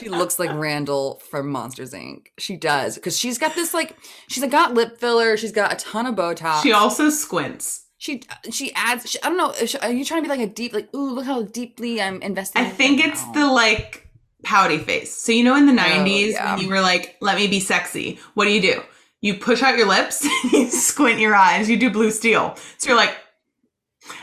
she 0.00 0.08
looks 0.08 0.40
like 0.40 0.50
Randall 0.52 1.22
from 1.30 1.48
Monsters 1.48 1.92
Inc. 1.92 2.26
She 2.38 2.56
does 2.56 2.96
because 2.96 3.16
she's 3.16 3.38
got 3.38 3.54
this 3.54 3.72
like 3.72 3.96
she's 4.26 4.44
got 4.46 4.74
lip 4.74 4.98
filler. 4.98 5.36
She's 5.36 5.52
got 5.52 5.72
a 5.72 5.76
ton 5.76 6.06
of 6.06 6.16
Botox. 6.16 6.64
She 6.64 6.72
also 6.72 7.08
squints. 7.08 7.84
she 7.98 8.24
she 8.50 8.72
adds. 8.74 9.08
She, 9.08 9.22
I 9.22 9.28
don't 9.28 9.36
know. 9.36 9.52
she- 9.64 9.78
Are 9.78 9.92
you 9.92 10.04
trying 10.04 10.24
to 10.24 10.28
be 10.28 10.36
like 10.36 10.44
a 10.44 10.52
deep 10.52 10.72
like? 10.72 10.92
Ooh, 10.92 11.12
look 11.12 11.24
how 11.24 11.42
deeply 11.42 12.02
I'm 12.02 12.20
invested. 12.20 12.58
I 12.60 12.68
think 12.68 12.98
it's 12.98 13.22
the 13.30 13.46
like 13.46 14.08
pouty 14.44 14.78
face. 14.78 15.14
So 15.14 15.32
you 15.32 15.44
know 15.44 15.56
in 15.56 15.66
the 15.66 15.72
90s 15.72 16.24
Oh, 16.24 16.28
yeah. 16.30 16.54
when 16.54 16.64
you 16.64 16.68
were 16.70 16.80
like, 16.80 17.16
let 17.20 17.36
me 17.36 17.46
be 17.48 17.60
sexy. 17.60 18.18
What 18.34 18.44
do 18.46 18.50
you 18.52 18.60
do? 18.62 18.82
You 19.20 19.34
push 19.34 19.62
out 19.62 19.76
your 19.78 19.86
lips, 19.88 20.24
you 20.52 20.68
squint 20.68 21.20
your 21.20 21.34
eyes, 21.34 21.68
you 21.70 21.76
do 21.76 21.90
blue 21.90 22.10
steel. 22.10 22.56
So 22.78 22.88
you're 22.88 22.96
like 22.96 23.16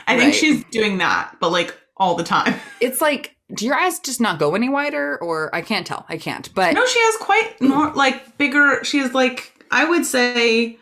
I 0.06 0.16
think 0.16 0.32
Right. 0.32 0.34
she's 0.34 0.62
doing 0.64 0.98
that, 0.98 1.36
but 1.40 1.50
like 1.50 1.74
all 1.96 2.14
the 2.14 2.24
time. 2.24 2.54
It's 2.80 3.00
like, 3.00 3.34
do 3.54 3.64
your 3.66 3.74
eyes 3.74 3.98
just 3.98 4.20
not 4.20 4.38
go 4.38 4.54
any 4.54 4.68
wider, 4.68 5.18
or 5.22 5.54
I 5.54 5.60
can't 5.62 5.86
tell. 5.86 6.06
I 6.08 6.16
can't. 6.18 6.48
But 6.54 6.74
No, 6.74 6.84
she 6.86 6.98
has 7.00 7.16
quite 7.16 7.60
more 7.60 7.90
like 7.94 8.36
bigger. 8.38 8.84
She 8.84 8.98
has 8.98 9.12
like 9.14 9.52
I 9.70 9.84
would 9.84 10.04
say 10.06 10.78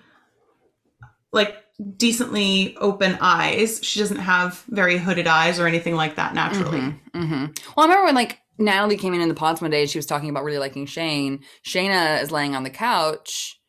like 1.32 1.56
decently 1.96 2.76
open 2.78 3.18
eyes. 3.20 3.80
She 3.82 4.00
doesn't 4.00 4.18
have 4.18 4.62
very 4.68 4.98
hooded 4.98 5.26
eyes 5.26 5.58
or 5.60 5.66
anything 5.66 5.94
like 5.94 6.16
that 6.16 6.34
naturally. 6.34 6.80
hmm 7.14 7.46
Well, 7.76 7.86
I 7.86 7.88
remember 7.88 8.04
when 8.06 8.14
like 8.14 8.38
Natalie 8.58 8.96
came 8.96 9.14
in 9.14 9.20
in 9.20 9.28
the 9.28 9.34
pods 9.34 9.60
one 9.60 9.70
day 9.70 9.82
and 9.82 9.90
she 9.90 9.98
was 9.98 10.06
talking 10.06 10.30
about 10.30 10.44
really 10.44 10.58
liking 10.58 10.86
Shane. 10.86 11.44
Shayna 11.66 12.22
is 12.22 12.32
laying 12.32 12.56
on 12.56 12.64
the 12.64 12.70
couch 12.70 13.60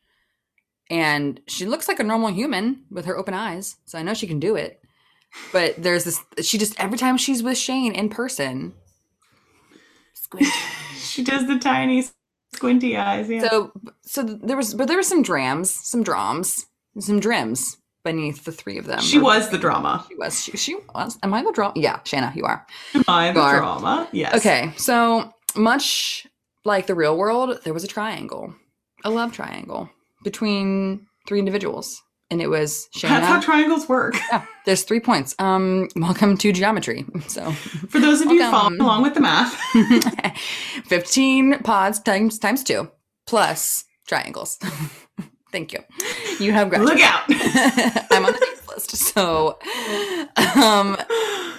and 0.89 1.39
she 1.47 1.65
looks 1.65 1.87
like 1.87 1.99
a 1.99 2.03
normal 2.03 2.29
human 2.29 2.85
with 2.89 3.05
her 3.05 3.17
open 3.17 3.33
eyes. 3.33 3.77
So 3.85 3.99
I 3.99 4.03
know 4.03 4.13
she 4.13 4.27
can 4.27 4.39
do 4.39 4.55
it. 4.55 4.81
But 5.53 5.75
there's 5.77 6.05
this, 6.05 6.19
she 6.41 6.57
just, 6.57 6.79
every 6.79 6.97
time 6.97 7.17
she's 7.17 7.43
with 7.43 7.57
Shane 7.57 7.93
in 7.93 8.09
person, 8.09 8.73
squint. 10.13 10.47
She 10.99 11.23
does 11.23 11.47
the 11.47 11.57
tiny 11.57 12.05
squinty 12.53 12.95
eyes. 12.95 13.29
Yeah. 13.29 13.49
So, 13.49 13.71
so 14.01 14.21
there 14.21 14.55
was, 14.55 14.75
but 14.75 14.87
there 14.87 14.97
was 14.97 15.07
some 15.07 15.23
drams, 15.23 15.71
some 15.71 16.03
drams, 16.03 16.67
some 16.99 17.19
drims 17.19 17.78
beneath 18.09 18.43
the 18.43 18.51
three 18.51 18.77
of 18.79 18.85
them. 18.85 18.99
she 19.01 19.19
was 19.19 19.49
the 19.49 19.57
drama. 19.57 20.03
She 20.09 20.15
was. 20.15 20.43
She, 20.43 20.57
she 20.57 20.75
was. 20.95 21.17
Am 21.21 21.31
I 21.33 21.43
the 21.43 21.51
drama? 21.51 21.73
Yeah, 21.75 21.99
Shayna, 21.99 22.35
you 22.35 22.43
are. 22.45 22.65
Am 22.95 23.03
I 23.07 23.27
the 23.31 23.33
drama? 23.39 24.07
Yes. 24.11 24.33
Okay, 24.37 24.73
so 24.77 25.31
much 25.55 26.25
like 26.65 26.87
the 26.87 26.95
real 26.95 27.15
world, 27.17 27.59
there 27.63 27.73
was 27.73 27.83
a 27.83 27.87
triangle, 27.87 28.53
a 29.03 29.09
love 29.11 29.31
triangle 29.31 29.89
between 30.23 31.05
three 31.27 31.37
individuals, 31.39 32.01
and 32.31 32.41
it 32.41 32.47
was 32.47 32.87
Shanna. 32.95 33.19
That's 33.21 33.27
how 33.27 33.39
triangles 33.41 33.87
work. 33.87 34.15
yeah, 34.31 34.43
there's 34.65 34.83
three 34.83 34.99
points. 34.99 35.35
Um, 35.39 35.87
welcome 35.95 36.35
to 36.37 36.51
geometry. 36.51 37.05
So, 37.27 37.51
For 37.89 37.99
those 37.99 38.21
of 38.21 38.31
you 38.31 38.39
Welcome. 38.39 38.59
following 38.59 38.81
along 38.81 39.03
with 39.03 39.13
the 39.13 39.21
math, 39.21 39.53
fifteen 40.85 41.59
pods 41.59 41.99
times 41.99 42.39
times 42.39 42.63
two 42.63 42.89
plus 43.27 43.85
triangles. 44.07 44.57
Thank 45.51 45.73
you. 45.73 45.79
You 46.39 46.51
have 46.53 46.69
graduated. 46.69 46.99
look 46.99 47.05
out. 47.05 47.23
I'm 48.11 48.25
on 48.25 48.33
the 48.33 48.39
names 48.39 48.67
list. 48.67 48.95
So, 48.95 49.57
um, 50.55 50.95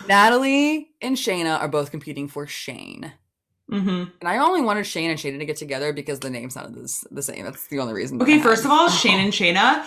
Natalie 0.09 0.91
and 1.03 1.17
Shayna 1.17 1.61
are 1.61 1.69
both 1.69 1.91
competing 1.91 2.29
for 2.29 2.47
Shane. 2.47 3.13
hmm 3.69 4.05
And 4.21 4.29
I 4.29 4.39
only 4.39 4.61
wanted 4.63 4.87
Shane 4.87 5.11
and 5.11 5.19
Shayna 5.19 5.39
to 5.39 5.45
get 5.45 5.57
together 5.57 5.93
because 5.93 6.21
the 6.21 6.31
name 6.31 6.51
sounded 6.51 6.89
the 7.11 7.23
same. 7.23 7.45
That's 7.45 7.67
the 7.69 7.81
only 7.81 7.95
reason. 7.95 8.21
Okay, 8.23 8.41
first 8.41 8.65
of 8.65 8.71
all, 8.71 8.89
Shane 8.89 9.21
and 9.21 9.33
Shayna, 9.33 9.85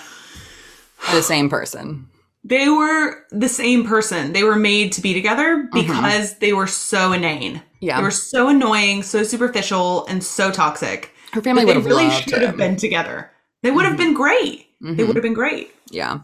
the 1.12 1.22
same 1.22 1.50
person. 1.50 2.08
they 2.44 2.70
were 2.70 3.26
the 3.32 3.50
same 3.50 3.86
person. 3.86 4.34
They 4.34 4.44
were 4.44 4.56
made 4.58 4.92
to 4.94 5.02
be 5.02 5.14
together 5.14 5.70
Mm-hmm. 5.74 5.88
because 5.88 6.38
they 6.40 6.54
were 6.54 6.68
so 6.68 7.14
inane. 7.14 7.62
Yeah, 7.80 7.98
They 7.98 8.04
were 8.04 8.12
so 8.12 8.48
annoying, 8.50 9.04
so 9.04 9.24
superficial, 9.24 10.06
and 10.08 10.24
so 10.24 10.52
toxic. 10.52 11.12
her 11.34 11.42
family 11.42 11.66
would 11.66 11.76
have 11.76 11.86
really 11.86 12.10
should 12.12 12.42
have 12.42 12.56
been 12.58 12.76
together. 12.78 13.30
They 13.64 13.72
would 13.72 13.86
have 13.86 13.98
been 13.98 14.14
great. 14.14 14.68
They 14.80 14.90
Mhm. 15.04 15.08
would 15.08 15.16
have 15.16 15.24
been 15.24 15.34
great. 15.34 15.74
Yeah, 15.90 16.20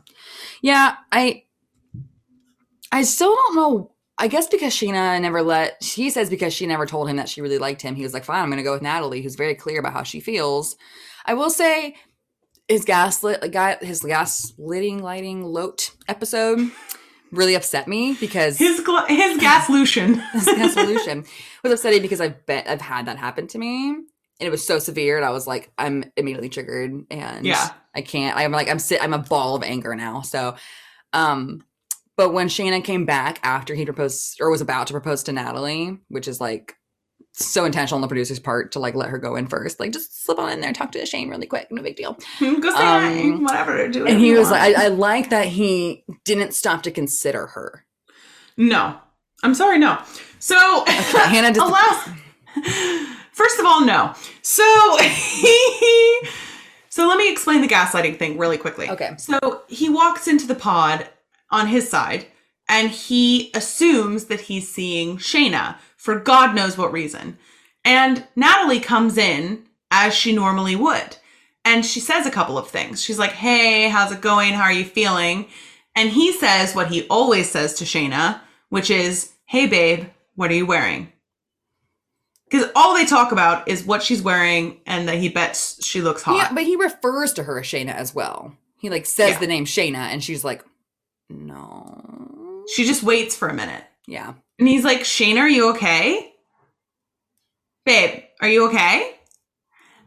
yeah. 0.61 0.95
I, 1.11 1.43
I 2.91 3.03
still 3.03 3.33
don't 3.35 3.55
know. 3.55 3.91
I 4.17 4.27
guess 4.27 4.47
because 4.47 4.73
Sheena 4.73 5.21
never 5.21 5.41
let. 5.41 5.81
He 5.81 6.09
says 6.09 6.29
because 6.29 6.53
she 6.53 6.65
never 6.67 6.85
told 6.85 7.09
him 7.09 7.15
that 7.15 7.29
she 7.29 7.41
really 7.41 7.57
liked 7.57 7.81
him. 7.81 7.95
He 7.95 8.03
was 8.03 8.13
like, 8.13 8.25
"Fine, 8.25 8.43
I'm 8.43 8.49
going 8.49 8.57
to 8.57 8.63
go 8.63 8.73
with 8.73 8.81
Natalie, 8.81 9.21
who's 9.21 9.35
very 9.35 9.55
clear 9.55 9.79
about 9.79 9.93
how 9.93 10.03
she 10.03 10.19
feels." 10.19 10.75
I 11.25 11.33
will 11.35 11.49
say, 11.49 11.95
his 12.67 12.83
gaslit, 12.85 13.51
guy, 13.51 13.77
his 13.81 14.01
gaslighting, 14.01 15.01
lighting, 15.01 15.43
loat 15.43 15.91
episode 16.07 16.69
really 17.31 17.53
upset 17.55 17.87
me 17.87 18.17
because 18.19 18.57
His 18.57 18.81
gl- 18.81 19.07
his 19.07 19.37
gas 19.39 19.67
lution. 19.67 20.21
this 20.33 20.45
gas 20.45 20.73
solution 20.73 21.23
was 21.63 21.71
upsetting 21.71 22.01
because 22.01 22.19
I've 22.19 22.43
bet 22.47 22.67
I've 22.67 22.81
had 22.81 23.05
that 23.05 23.17
happen 23.17 23.47
to 23.47 23.57
me. 23.59 23.95
And 24.39 24.47
it 24.47 24.51
was 24.51 24.65
so 24.65 24.79
severe, 24.79 25.17
and 25.17 25.25
I 25.25 25.31
was 25.31 25.47
like, 25.47 25.71
I'm 25.77 26.05
immediately 26.15 26.49
triggered, 26.49 27.05
and 27.11 27.45
Yeah. 27.45 27.69
I 27.95 28.01
can't. 28.01 28.37
I'm 28.37 28.51
like, 28.51 28.69
I'm 28.69 28.79
sit. 28.79 29.03
I'm 29.03 29.13
a 29.13 29.17
ball 29.17 29.55
of 29.55 29.63
anger 29.63 29.93
now. 29.95 30.21
So, 30.21 30.55
um, 31.13 31.61
but 32.15 32.31
when 32.33 32.47
Shannon 32.49 32.81
came 32.81 33.05
back 33.05 33.39
after 33.43 33.75
he 33.75 33.83
proposed 33.85 34.39
or 34.39 34.49
was 34.49 34.61
about 34.61 34.87
to 34.87 34.93
propose 34.93 35.23
to 35.23 35.31
Natalie, 35.33 35.97
which 36.07 36.27
is 36.27 36.39
like 36.39 36.75
so 37.33 37.63
intentional 37.65 37.95
on 37.97 38.01
the 38.01 38.07
producer's 38.07 38.39
part 38.39 38.71
to 38.73 38.79
like 38.79 38.95
let 38.95 39.09
her 39.09 39.17
go 39.17 39.35
in 39.35 39.47
first, 39.47 39.79
like 39.79 39.91
just 39.91 40.23
slip 40.25 40.39
on 40.39 40.51
in 40.51 40.61
there, 40.61 40.73
talk 40.73 40.91
to 40.93 41.05
Shane 41.05 41.29
really 41.29 41.45
quick, 41.47 41.67
no 41.71 41.81
big 41.81 41.95
deal. 41.95 42.17
Go 42.39 42.75
say 42.75 43.29
Um, 43.31 43.43
whatever. 43.43 43.87
Do 43.87 44.05
And 44.05 44.19
he 44.19 44.33
was 44.33 44.51
like, 44.51 44.75
I, 44.77 44.85
I 44.85 44.87
like 44.89 45.29
that 45.29 45.47
he 45.47 46.03
didn't 46.25 46.53
stop 46.53 46.83
to 46.83 46.91
consider 46.91 47.47
her. 47.47 47.85
no. 48.57 48.97
I'm 49.41 49.53
sorry, 49.55 49.79
no. 49.79 49.97
So 50.39 50.83
Hannah 50.85 51.53
just- 51.53 51.65
alas, 51.65 52.09
first 53.39 53.57
of 53.57 53.65
all, 53.65 53.85
no. 53.85 54.13
So 54.41 54.63
so 56.89 57.07
let 57.07 57.17
me 57.17 57.31
explain 57.31 57.61
the 57.61 57.67
gaslighting 57.67 58.19
thing 58.19 58.37
really 58.37 58.57
quickly. 58.57 58.89
Okay. 58.89 59.15
So 59.17 59.61
he 59.67 59.87
walks 59.87 60.27
into 60.27 60.45
the 60.45 60.55
pod 60.55 61.07
on 61.49 61.67
his 61.67 61.89
side 61.89 62.27
and 62.67 62.89
he 62.91 63.49
assumes 63.53 64.25
that 64.25 64.41
he's 64.41 64.69
seeing 64.69 65.17
Shayna 65.17 65.77
for 65.95 66.19
God 66.19 66.53
knows 66.53 66.77
what 66.77 66.91
reason. 66.91 67.37
And 67.85 68.25
Natalie 68.35 68.81
comes 68.81 69.17
in 69.17 69.63
as 69.89 70.13
she 70.13 70.33
normally 70.33 70.75
would. 70.75 71.15
And 71.63 71.85
she 71.85 72.01
says 72.01 72.25
a 72.25 72.31
couple 72.31 72.57
of 72.57 72.67
things. 72.67 73.01
She's 73.01 73.19
like, 73.19 73.31
Hey, 73.31 73.87
how's 73.89 74.11
it 74.11 74.21
going? 74.21 74.53
How 74.53 74.63
are 74.63 74.73
you 74.73 74.85
feeling? 74.85 75.47
And 75.95 76.09
he 76.09 76.33
says 76.33 76.75
what 76.75 76.87
he 76.87 77.07
always 77.07 77.49
says 77.49 77.73
to 77.75 77.85
Shayna, 77.85 78.41
which 78.67 78.89
is, 78.89 79.33
Hey, 79.45 79.65
babe, 79.65 80.07
what 80.35 80.51
are 80.51 80.55
you 80.55 80.65
wearing? 80.65 81.11
Because 82.49 82.69
all 82.75 82.95
they 82.95 83.05
talk 83.05 83.31
about 83.31 83.67
is 83.67 83.83
what 83.83 84.01
she's 84.01 84.21
wearing 84.21 84.79
and 84.87 85.07
that 85.07 85.17
he 85.19 85.29
bets 85.29 85.85
she 85.85 86.01
looks 86.01 86.23
hot. 86.23 86.35
Yeah, 86.37 86.53
but 86.53 86.63
he 86.63 86.75
refers 86.75 87.33
to 87.33 87.43
her 87.43 87.59
as 87.59 87.65
Shayna 87.67 87.93
as 87.93 88.15
well. 88.15 88.55
He 88.77 88.89
like 88.89 89.05
says 89.05 89.31
Yeah. 89.31 89.39
the 89.39 89.47
name 89.47 89.65
Shayna, 89.65 89.97
and 89.97 90.23
she's 90.23 90.43
like, 90.43 90.63
"No." 91.29 92.63
she 92.75 92.85
just 92.85 93.03
waits 93.03 93.35
for 93.35 93.47
a 93.47 93.53
minute. 93.53 93.83
Yeah, 94.07 94.33
And 94.57 94.67
he's 94.67 94.83
like, 94.83 95.03
Shane, 95.05 95.37
are 95.37 95.47
you 95.49 95.71
okay? 95.71 96.33
Babe, 97.85 98.23
are 98.41 98.47
you 98.47 98.67
okay? 98.69 99.15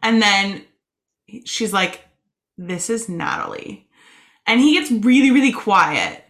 And 0.01 0.21
then 0.21 0.63
she's 1.45 1.71
like, 1.73 2.01
This 2.57 2.89
is 2.89 3.07
Natalie. 3.09 3.87
And 4.45 4.59
he 4.59 4.73
gets 4.73 4.91
really, 4.91 5.31
really 5.31 5.51
quiet. 5.53 6.22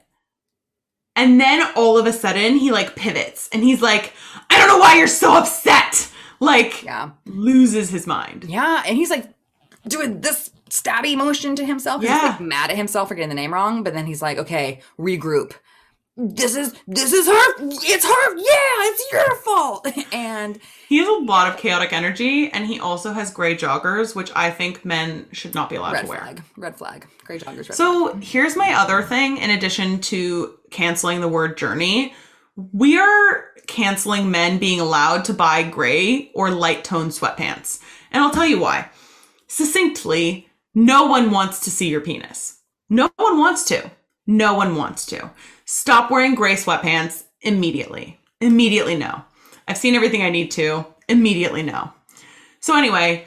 And 1.15 1.39
then 1.39 1.61
all 1.75 1.97
of 1.97 2.05
a 2.05 2.13
sudden 2.13 2.57
he 2.57 2.71
like 2.71 2.95
pivots 2.95 3.49
and 3.53 3.63
he's 3.63 3.81
like, 3.81 4.13
I 4.49 4.57
don't 4.57 4.67
know 4.67 4.79
why 4.79 4.97
you're 4.97 5.07
so 5.07 5.33
upset. 5.33 6.09
Like, 6.39 6.83
yeah, 6.83 7.11
loses 7.25 7.89
his 7.89 8.05
mind. 8.07 8.45
yeah. 8.45 8.83
And 8.85 8.97
he's 8.97 9.09
like 9.09 9.27
doing 9.87 10.21
this 10.21 10.49
stabby 10.69 11.15
motion 11.15 11.55
to 11.55 11.65
himself. 11.65 12.01
Yeah. 12.03 12.13
He's 12.19 12.29
like 12.31 12.41
mad 12.41 12.71
at 12.71 12.75
himself 12.77 13.07
for 13.09 13.15
getting 13.15 13.29
the 13.29 13.35
name 13.35 13.53
wrong. 13.53 13.83
But 13.83 13.93
then 13.93 14.05
he's 14.07 14.21
like, 14.21 14.37
"Okay, 14.37 14.81
regroup. 14.99 15.53
This 16.15 16.55
is 16.55 16.73
this 16.87 17.11
is 17.11 17.25
her. 17.25 17.53
It's 17.59 18.05
her. 18.05 18.37
Yeah, 18.37 18.89
it's 18.91 19.11
your 19.11 19.35
fault." 19.37 19.87
and 20.13 20.59
He 20.87 20.99
has 20.99 21.07
a 21.07 21.11
lot 21.11 21.49
of 21.51 21.57
chaotic 21.57 21.91
energy 21.91 22.51
and 22.51 22.67
he 22.67 22.79
also 22.79 23.13
has 23.13 23.31
gray 23.31 23.55
joggers, 23.55 24.15
which 24.15 24.31
I 24.35 24.51
think 24.51 24.85
men 24.85 25.25
should 25.31 25.55
not 25.55 25.69
be 25.69 25.75
allowed 25.75 26.01
to 26.01 26.07
wear. 26.07 26.19
Red 26.19 26.37
flag, 26.37 26.43
red 26.57 26.75
flag, 26.77 27.07
gray 27.23 27.39
joggers. 27.39 27.57
Red 27.57 27.65
flag. 27.65 27.75
So 27.77 28.15
here's 28.21 28.55
my 28.55 28.73
other 28.73 29.01
thing 29.01 29.37
in 29.37 29.49
addition 29.49 29.99
to 30.01 30.57
canceling 30.69 31.19
the 31.21 31.27
word 31.27 31.57
journey. 31.57 32.13
We 32.55 32.99
are 32.99 33.45
canceling 33.65 34.29
men 34.29 34.59
being 34.59 34.79
allowed 34.79 35.25
to 35.25 35.33
buy 35.33 35.63
gray 35.63 36.31
or 36.35 36.51
light 36.51 36.83
toned 36.83 37.11
sweatpants. 37.11 37.81
And 38.11 38.23
I'll 38.23 38.31
tell 38.31 38.45
you 38.45 38.59
why. 38.59 38.89
Succinctly, 39.47 40.47
no 40.75 41.05
one 41.05 41.31
wants 41.31 41.61
to 41.61 41.71
see 41.71 41.89
your 41.89 42.01
penis. 42.01 42.59
No 42.89 43.09
one 43.15 43.39
wants 43.39 43.63
to. 43.65 43.89
No 44.27 44.53
one 44.53 44.75
wants 44.75 45.05
to. 45.07 45.31
Stop 45.65 46.11
wearing 46.11 46.35
gray 46.35 46.55
sweatpants 46.55 47.23
immediately. 47.41 48.19
Immediately 48.41 48.95
no. 48.95 49.23
I've 49.67 49.77
seen 49.77 49.95
everything 49.95 50.23
I 50.23 50.29
need 50.29 50.51
to. 50.51 50.85
Immediately 51.07 51.63
no. 51.63 51.91
So 52.59 52.77
anyway, 52.77 53.25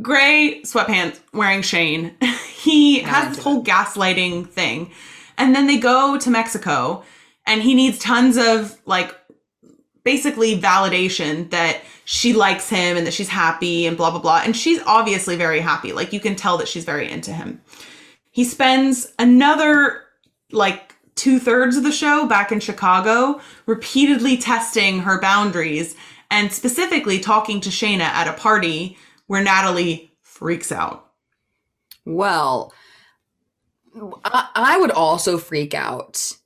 gray 0.00 0.62
sweatpants 0.64 1.20
wearing 1.32 1.62
Shane. 1.62 2.16
he 2.56 3.00
has 3.00 3.34
this 3.36 3.44
whole 3.44 3.62
gaslighting 3.62 4.48
thing. 4.48 4.90
And 5.38 5.54
then 5.54 5.66
they 5.66 5.78
go 5.78 6.18
to 6.18 6.30
Mexico 6.30 7.04
and 7.46 7.62
he 7.62 7.74
needs 7.74 7.98
tons 7.98 8.36
of 8.36 8.78
like 8.86 9.16
basically 10.04 10.60
validation 10.60 11.50
that 11.50 11.80
she 12.04 12.32
likes 12.32 12.68
him 12.68 12.96
and 12.96 13.06
that 13.06 13.14
she's 13.14 13.28
happy 13.28 13.86
and 13.86 13.96
blah 13.96 14.10
blah 14.10 14.20
blah. 14.20 14.42
And 14.44 14.56
she's 14.56 14.80
obviously 14.86 15.36
very 15.36 15.60
happy. 15.60 15.92
Like 15.92 16.12
you 16.12 16.20
can 16.20 16.36
tell 16.36 16.58
that 16.58 16.68
she's 16.68 16.84
very 16.84 17.10
into 17.10 17.32
him. 17.32 17.60
He 18.30 18.44
spends 18.44 19.12
another 19.18 20.02
like 20.50 20.91
two 21.14 21.38
thirds 21.38 21.76
of 21.76 21.82
the 21.82 21.92
show 21.92 22.26
back 22.26 22.52
in 22.52 22.60
Chicago, 22.60 23.40
repeatedly 23.66 24.36
testing 24.36 25.00
her 25.00 25.20
boundaries 25.20 25.94
and 26.30 26.52
specifically 26.52 27.18
talking 27.20 27.60
to 27.60 27.68
Shayna 27.68 28.00
at 28.00 28.28
a 28.28 28.32
party 28.32 28.96
where 29.26 29.42
Natalie 29.42 30.12
freaks 30.22 30.72
out. 30.72 31.10
Well, 32.04 32.72
I, 34.24 34.48
I 34.54 34.78
would 34.78 34.90
also 34.90 35.38
freak 35.38 35.74
out 35.74 36.36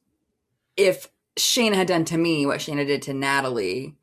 if 0.76 1.08
Shayna 1.38 1.74
had 1.74 1.86
done 1.86 2.04
to 2.06 2.18
me 2.18 2.46
what 2.46 2.60
Shayna 2.60 2.86
did 2.86 3.02
to 3.02 3.14
Natalie. 3.14 3.94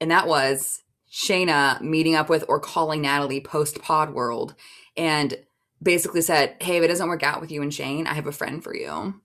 And 0.00 0.10
that 0.10 0.26
was 0.26 0.82
Shayna 1.10 1.80
meeting 1.80 2.14
up 2.14 2.28
with 2.28 2.44
or 2.48 2.60
calling 2.60 3.02
Natalie 3.02 3.40
post 3.40 3.82
Pod 3.82 4.14
World 4.14 4.54
and 4.96 5.36
basically 5.82 6.20
said, 6.20 6.56
Hey, 6.60 6.76
if 6.76 6.84
it 6.84 6.88
doesn't 6.88 7.08
work 7.08 7.22
out 7.22 7.40
with 7.40 7.50
you 7.50 7.62
and 7.62 7.72
Shane, 7.72 8.06
I 8.06 8.14
have 8.14 8.26
a 8.26 8.32
friend 8.32 8.62
for 8.62 8.74
you. 8.74 9.20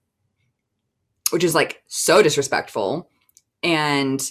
Which 1.33 1.43
is 1.43 1.55
like 1.55 1.81
so 1.87 2.21
disrespectful. 2.21 3.09
And 3.63 4.21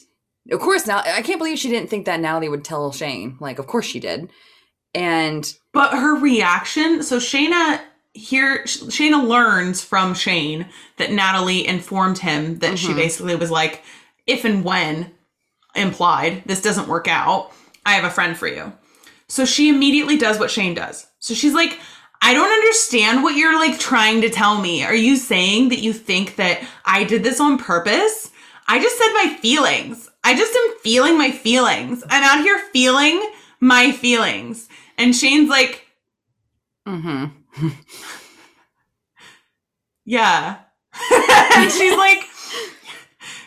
of 0.51 0.61
course, 0.61 0.87
now 0.87 0.99
I 1.05 1.23
can't 1.23 1.39
believe 1.39 1.59
she 1.59 1.69
didn't 1.69 1.91
think 1.91 2.07
that 2.07 2.21
Natalie 2.21 2.49
would 2.49 2.65
tell 2.65 2.93
Shane. 2.93 3.37
Like, 3.41 3.59
of 3.59 3.67
course 3.67 3.87
she 3.87 3.99
did. 4.01 4.31
And 4.95 5.53
But 5.73 5.93
her 5.93 6.15
reaction, 6.15 7.03
so 7.03 7.19
Shayna 7.19 7.81
here 8.15 8.63
Shayna 8.65 9.27
learns 9.27 9.83
from 9.83 10.15
Shane 10.15 10.69
that 10.99 11.13
Natalie 11.13 11.67
informed 11.67 12.19
him 12.19 12.59
that 12.59 12.79
she 12.79 12.89
Mhm. 12.89 12.97
basically 12.97 13.35
was 13.37 13.51
like, 13.51 13.83
if 14.27 14.45
and 14.45 14.63
when 14.65 15.13
implied 15.75 16.43
this 16.47 16.61
doesn't 16.61 16.89
work 16.89 17.09
out, 17.09 17.53
I 17.85 17.95
have 17.95 18.05
a 18.05 18.11
friend 18.11 18.37
for 18.37 18.47
you. 18.47 18.73
So 19.29 19.45
she 19.45 19.69
immediately 19.71 20.19
does 20.19 20.39
what 20.39 20.51
Shane 20.51 20.75
does. 20.75 21.07
So 21.19 21.33
she's 21.35 21.55
like, 21.55 21.79
I 22.25 22.35
don't 22.35 22.53
understand 22.53 23.25
what 23.25 23.35
you're 23.35 23.59
like 23.59 23.81
trying 23.81 24.21
to 24.21 24.31
tell 24.31 24.61
me. 24.61 24.85
Are 24.85 24.95
you 24.95 25.17
saying 25.17 25.71
that 25.71 25.81
you 25.81 25.93
think 25.93 26.37
that 26.37 26.63
I 26.85 27.03
did 27.03 27.25
this 27.25 27.41
on 27.41 27.59
purpose? 27.59 28.31
I 28.69 28.81
just 28.81 28.97
said 28.97 29.13
my 29.13 29.37
feelings. 29.41 30.09
I 30.23 30.37
just 30.37 30.55
am 30.55 30.79
feeling 30.83 31.19
my 31.19 31.33
feelings. 31.33 32.05
I'm 32.09 32.23
out 32.23 32.45
here 32.45 32.61
feeling 32.73 33.21
my 33.59 33.91
feelings. 33.91 34.69
And 34.97 35.17
Shane's 35.17 35.51
like, 35.51 35.85
mm 36.87 37.33
hmm 37.59 37.69
yeah. 40.05 40.59
and 41.57 41.73
she's 41.73 41.97
like, 41.97 42.25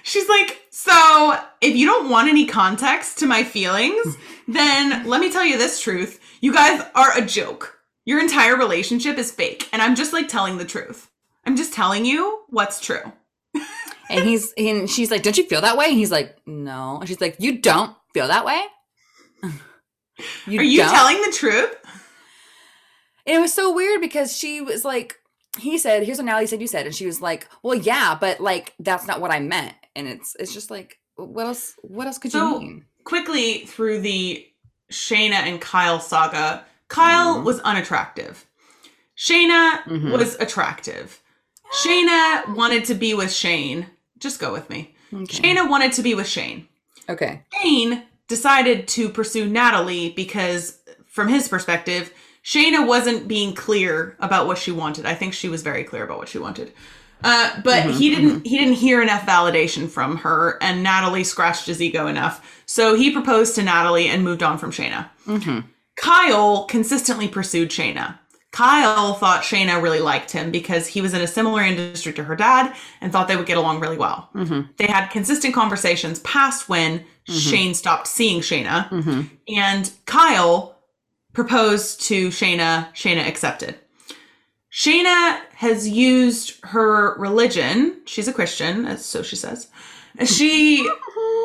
she's 0.03 0.27
like, 0.27 0.61
so 0.69 1.39
if 1.61 1.75
you 1.75 1.85
don't 1.85 2.09
want 2.09 2.27
any 2.27 2.45
context 2.45 3.19
to 3.19 3.25
my 3.25 3.43
feelings, 3.43 4.17
then 4.49 5.07
let 5.07 5.21
me 5.21 5.31
tell 5.31 5.45
you 5.45 5.57
this 5.57 5.79
truth. 5.79 6.19
You 6.41 6.53
guys 6.53 6.85
are 6.93 7.17
a 7.17 7.25
joke. 7.25 7.74
Your 8.05 8.19
entire 8.19 8.55
relationship 8.55 9.17
is 9.17 9.31
fake. 9.31 9.67
And 9.73 9.81
I'm 9.81 9.95
just 9.95 10.13
like 10.13 10.27
telling 10.27 10.57
the 10.57 10.65
truth. 10.65 11.09
I'm 11.45 11.55
just 11.55 11.73
telling 11.73 12.05
you 12.05 12.41
what's 12.49 12.79
true. 12.79 13.11
And 14.07 14.23
he's 14.23 14.53
and 14.55 14.87
she's 14.87 15.09
like, 15.09 15.23
"Don't 15.23 15.35
you 15.35 15.47
feel 15.47 15.61
that 15.61 15.77
way?" 15.77 15.85
And 15.87 15.97
he's 15.97 16.11
like, 16.11 16.37
"No." 16.45 16.97
And 16.99 17.07
she's 17.09 17.19
like, 17.19 17.37
"You 17.39 17.57
don't 17.57 17.95
feel 18.13 18.27
that 18.27 18.45
way." 18.45 18.63
you 20.45 20.59
Are 20.59 20.63
you 20.63 20.77
don't? 20.81 20.93
telling 20.93 21.19
the 21.23 21.31
truth? 21.35 21.75
And 23.25 23.37
it 23.37 23.39
was 23.39 23.51
so 23.51 23.73
weird 23.73 24.01
because 24.01 24.35
she 24.37 24.61
was 24.61 24.85
like, 24.85 25.15
he 25.57 25.79
said, 25.79 26.03
"Here's 26.03 26.19
what 26.19 26.25
Natalie 26.25 26.45
said 26.45 26.61
you 26.61 26.67
said," 26.67 26.85
and 26.85 26.93
she 26.93 27.07
was 27.07 27.19
like, 27.19 27.47
"Well, 27.63 27.73
yeah, 27.73 28.15
but 28.19 28.39
like 28.39 28.75
that's 28.79 29.07
not 29.07 29.21
what 29.21 29.31
I 29.31 29.39
meant." 29.39 29.73
And 29.95 30.07
it's 30.07 30.35
it's 30.39 30.53
just 30.53 30.69
like, 30.69 30.99
what 31.15 31.47
else? 31.47 31.73
What 31.81 32.05
else 32.05 32.19
could 32.19 32.31
So- 32.31 32.59
you 32.59 32.59
mean? 32.59 32.85
quickly 33.05 33.65
through 33.65 34.01
the 34.01 34.45
Shayna 34.91 35.33
and 35.33 35.59
Kyle 35.59 35.99
saga, 35.99 36.63
Kyle 36.87 37.35
Mhm. 37.39 37.43
was 37.43 37.59
unattractive. 37.61 38.45
Shayna 39.17 39.83
Mhm. 39.85 40.11
was 40.11 40.35
attractive. 40.39 41.19
Shayna 41.83 42.55
wanted 42.55 42.85
to 42.85 42.93
be 42.93 43.13
with 43.13 43.33
Shane. 43.33 43.87
Just 44.19 44.39
go 44.39 44.51
with 44.51 44.69
me. 44.69 44.95
Okay. 45.13 45.25
Shayna 45.53 45.69
wanted 45.69 45.93
to 45.93 46.01
be 46.01 46.13
with 46.15 46.27
Shane. 46.27 46.67
okay. 47.09 47.41
Shane 47.61 48.03
decided 48.27 48.87
to 48.89 49.09
pursue 49.09 49.45
Natalie 49.45 50.09
because, 50.09 50.77
from 51.07 51.27
his 51.27 51.47
perspective, 51.47 52.11
Shayna 52.43 52.85
wasn't 52.85 53.27
being 53.27 53.53
clear 53.53 54.15
about 54.19 54.47
what 54.47 54.57
she 54.57 54.71
wanted. 54.71 55.05
I 55.05 55.13
think 55.15 55.33
she 55.33 55.49
was 55.49 55.61
very 55.63 55.83
clear 55.83 56.03
about 56.03 56.17
what 56.19 56.29
she 56.29 56.37
wanted. 56.39 56.73
Uh, 57.23 57.49
but 57.63 57.83
Mhm, 57.85 57.91
he 57.97 58.09
didn't 58.13 58.45
he 58.45 58.57
didn't 58.57 58.73
hear 58.75 59.01
enough 59.01 59.25
validation 59.25 59.89
from 59.89 60.17
her 60.17 60.57
and 60.61 60.83
Natalie 60.83 61.23
scratched 61.23 61.65
his 61.65 61.81
ego 61.81 62.07
enough. 62.07 62.41
So 62.65 62.93
he 62.95 63.09
proposed 63.11 63.55
to 63.55 63.63
Natalie 63.63 64.07
and 64.07 64.23
moved 64.23 64.43
on 64.43 64.57
from 64.57 64.71
Shayna. 64.71 65.09
hmm 65.25 65.59
Kyle 65.97 66.65
consistently 66.65 67.27
pursued 67.27 67.69
Shayna. 67.69 68.17
Kyle 68.51 69.13
thought 69.15 69.43
Shayna 69.43 69.81
really 69.81 69.99
liked 69.99 70.31
him 70.31 70.49
because 70.49 70.87
he 70.87 71.01
was 71.01 71.13
in 71.13 71.21
a 71.21 71.27
similar 71.27 71.61
industry 71.61 72.13
to 72.13 72.23
her 72.23 72.37
dad 72.37 72.73
and 73.01 73.11
thought 73.11 73.27
they 73.27 73.35
would 73.35 73.45
get 73.45 73.57
along 73.57 73.81
really 73.81 73.97
well. 73.97 74.29
hmm 74.33 74.61
They 74.77 74.87
had 74.87 75.07
consistent 75.07 75.53
conversations 75.53 76.19
past 76.19 76.69
when 76.69 77.03
Shane 77.27 77.73
stopped 77.73 78.07
seeing 78.07 78.39
Shayna. 78.41 78.87
hmm 78.87 79.21
And 79.49 79.91
Kyle 80.05 80.77
proposed 81.33 82.01
to 82.03 82.29
Shayna. 82.29 82.93
Shayna 82.93 83.27
accepted. 83.27 83.75
Shayna 84.71 85.41
has 85.55 85.87
used 85.87 86.53
her 86.63 87.17
religion. 87.17 88.01
She's 88.05 88.27
a 88.27 88.33
Christian, 88.33 88.97
so 88.97 89.21
she 89.21 89.35
says. 89.35 89.67
She 90.25 90.89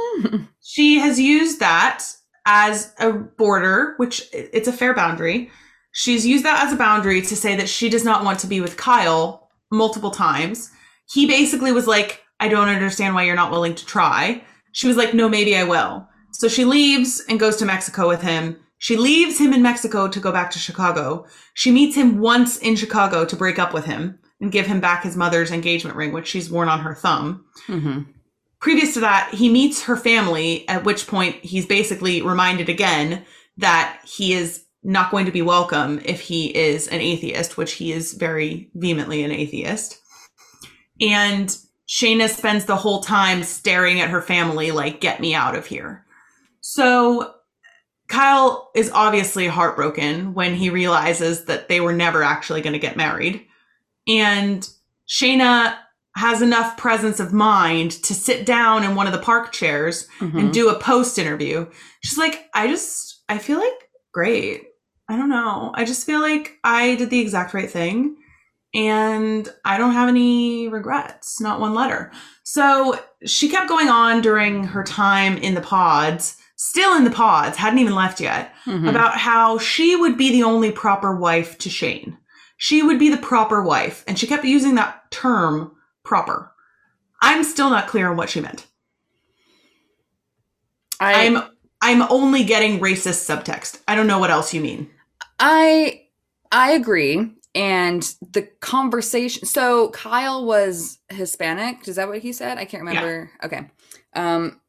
she 0.62 0.98
has 0.98 1.18
used 1.18 1.58
that 1.60 2.04
as 2.46 2.94
a 2.98 3.12
border, 3.12 3.94
which 3.96 4.28
it's 4.32 4.68
a 4.68 4.72
fair 4.72 4.94
boundary. 4.94 5.50
She's 5.92 6.26
used 6.26 6.44
that 6.44 6.64
as 6.64 6.72
a 6.72 6.76
boundary 6.76 7.20
to 7.22 7.36
say 7.36 7.56
that 7.56 7.68
she 7.68 7.88
does 7.88 8.04
not 8.04 8.24
want 8.24 8.38
to 8.40 8.46
be 8.46 8.60
with 8.60 8.76
Kyle 8.76 9.48
multiple 9.70 10.10
times. 10.10 10.70
He 11.10 11.26
basically 11.26 11.72
was 11.72 11.86
like, 11.86 12.22
I 12.38 12.48
don't 12.48 12.68
understand 12.68 13.14
why 13.14 13.24
you're 13.24 13.34
not 13.34 13.50
willing 13.50 13.74
to 13.74 13.86
try. 13.86 14.42
She 14.72 14.86
was 14.86 14.96
like, 14.96 15.14
no, 15.14 15.28
maybe 15.28 15.56
I 15.56 15.64
will. 15.64 16.06
So 16.32 16.48
she 16.48 16.64
leaves 16.64 17.22
and 17.28 17.40
goes 17.40 17.56
to 17.56 17.66
Mexico 17.66 18.08
with 18.08 18.22
him. 18.22 18.56
She 18.78 18.96
leaves 18.96 19.38
him 19.38 19.52
in 19.52 19.62
Mexico 19.62 20.08
to 20.08 20.20
go 20.20 20.32
back 20.32 20.50
to 20.52 20.58
Chicago. 20.58 21.26
She 21.54 21.70
meets 21.70 21.96
him 21.96 22.18
once 22.18 22.56
in 22.56 22.76
Chicago 22.76 23.24
to 23.26 23.36
break 23.36 23.58
up 23.58 23.74
with 23.74 23.84
him 23.84 24.18
and 24.40 24.52
give 24.52 24.66
him 24.66 24.80
back 24.80 25.02
his 25.02 25.16
mother's 25.16 25.50
engagement 25.50 25.96
ring, 25.96 26.12
which 26.12 26.28
she's 26.28 26.50
worn 26.50 26.68
on 26.68 26.80
her 26.80 26.94
thumb. 26.94 27.44
hmm 27.66 28.02
previous 28.60 28.94
to 28.94 29.00
that, 29.00 29.30
he 29.34 29.48
meets 29.48 29.82
her 29.82 29.96
family, 29.96 30.68
at 30.68 30.84
which 30.84 31.06
point 31.06 31.36
he's 31.36 31.66
basically 31.66 32.22
reminded 32.22 32.68
again 32.68 33.24
that 33.56 34.00
he 34.04 34.32
is 34.32 34.64
not 34.82 35.10
going 35.10 35.26
to 35.26 35.32
be 35.32 35.42
welcome 35.42 36.00
if 36.04 36.20
he 36.20 36.56
is 36.56 36.88
an 36.88 37.00
atheist, 37.00 37.56
which 37.56 37.72
he 37.72 37.92
is 37.92 38.14
very 38.14 38.70
vehemently 38.74 39.22
an 39.22 39.30
atheist. 39.30 40.00
And 41.00 41.54
Shayna 41.88 42.28
spends 42.28 42.64
the 42.64 42.76
whole 42.76 43.02
time 43.02 43.42
staring 43.42 44.00
at 44.00 44.10
her 44.10 44.22
family 44.22 44.70
like, 44.70 45.00
get 45.00 45.20
me 45.20 45.34
out 45.34 45.56
of 45.56 45.66
here. 45.66 46.06
So 46.60 47.34
Kyle 48.08 48.70
is 48.74 48.90
obviously 48.92 49.46
heartbroken 49.46 50.34
when 50.34 50.54
he 50.54 50.70
realizes 50.70 51.44
that 51.46 51.68
they 51.68 51.80
were 51.80 51.92
never 51.92 52.22
actually 52.22 52.60
going 52.60 52.74
to 52.74 52.78
get 52.78 52.96
married. 52.96 53.46
And 54.06 54.68
Shayna 55.08 55.76
has 56.20 56.42
enough 56.42 56.76
presence 56.76 57.18
of 57.20 57.32
mind 57.32 57.90
to 57.90 58.12
sit 58.14 58.44
down 58.44 58.84
in 58.84 58.94
one 58.94 59.06
of 59.06 59.12
the 59.14 59.18
park 59.30 59.52
chairs 59.52 60.06
Mhm. 60.20 60.38
and 60.38 60.52
do 60.52 60.68
a 60.68 60.78
post 60.78 61.18
interview. 61.18 61.66
She's 62.04 62.18
like, 62.18 62.36
I 62.54 62.66
just, 62.68 63.22
I 63.28 63.38
feel 63.38 63.58
like 63.58 63.78
great. 64.12 64.64
I 65.08 65.16
don't 65.16 65.30
know. 65.30 65.72
I 65.74 65.84
just 65.84 66.04
feel 66.06 66.20
like 66.20 66.58
I 66.62 66.94
did 66.96 67.08
the 67.10 67.20
exact 67.20 67.54
right 67.54 67.70
thing 67.70 68.16
and 68.74 69.48
I 69.64 69.78
don't 69.78 69.92
have 69.94 70.08
any 70.08 70.68
regrets, 70.68 71.40
not 71.40 71.58
one 71.60 71.74
letter. 71.74 72.12
So 72.44 72.98
she 73.26 73.48
kept 73.48 73.68
going 73.68 73.88
on 73.88 74.20
during 74.20 74.64
her 74.64 74.84
time 74.84 75.36
in 75.38 75.54
the 75.54 75.60
pods, 75.60 76.36
still 76.56 76.94
in 76.96 77.04
the 77.04 77.10
pods, 77.10 77.56
hadn't 77.56 77.78
even 77.80 77.94
left 77.94 78.20
yet, 78.20 78.54
Mhm. 78.66 78.88
about 78.88 79.16
how 79.16 79.58
she 79.58 79.96
would 79.96 80.16
be 80.16 80.30
the 80.30 80.42
only 80.44 80.70
proper 80.70 81.16
wife 81.16 81.58
to 81.58 81.70
Shane. 81.70 82.18
She 82.58 82.82
would 82.82 82.98
be 82.98 83.08
the 83.08 83.16
proper 83.16 83.62
wife. 83.62 84.04
And 84.06 84.18
she 84.18 84.26
kept 84.26 84.44
using 84.44 84.74
that 84.76 85.10
term 85.10 85.72
proper. 86.10 86.52
I'm 87.22 87.44
still 87.44 87.70
not 87.70 87.86
clear 87.86 88.10
on 88.10 88.16
what 88.16 88.28
she 88.28 88.40
meant. 88.40 88.66
I, 90.98 91.24
I'm 91.24 91.42
I'm 91.80 92.02
only 92.10 92.42
getting 92.42 92.80
racist 92.80 93.24
subtext. 93.24 93.80
I 93.86 93.94
don't 93.94 94.08
know 94.08 94.18
what 94.18 94.30
else 94.30 94.52
you 94.52 94.60
mean. 94.60 94.90
I 95.38 96.02
I 96.50 96.72
agree. 96.72 97.30
And 97.54 98.02
the 98.32 98.42
conversation 98.60 99.46
so 99.46 99.90
Kyle 99.90 100.44
was 100.44 100.98
Hispanic, 101.10 101.86
is 101.86 101.94
that 101.94 102.08
what 102.08 102.18
he 102.18 102.32
said? 102.32 102.58
I 102.58 102.64
can't 102.64 102.82
remember. 102.82 103.30
Okay. 103.44 103.70
Um 104.14 104.60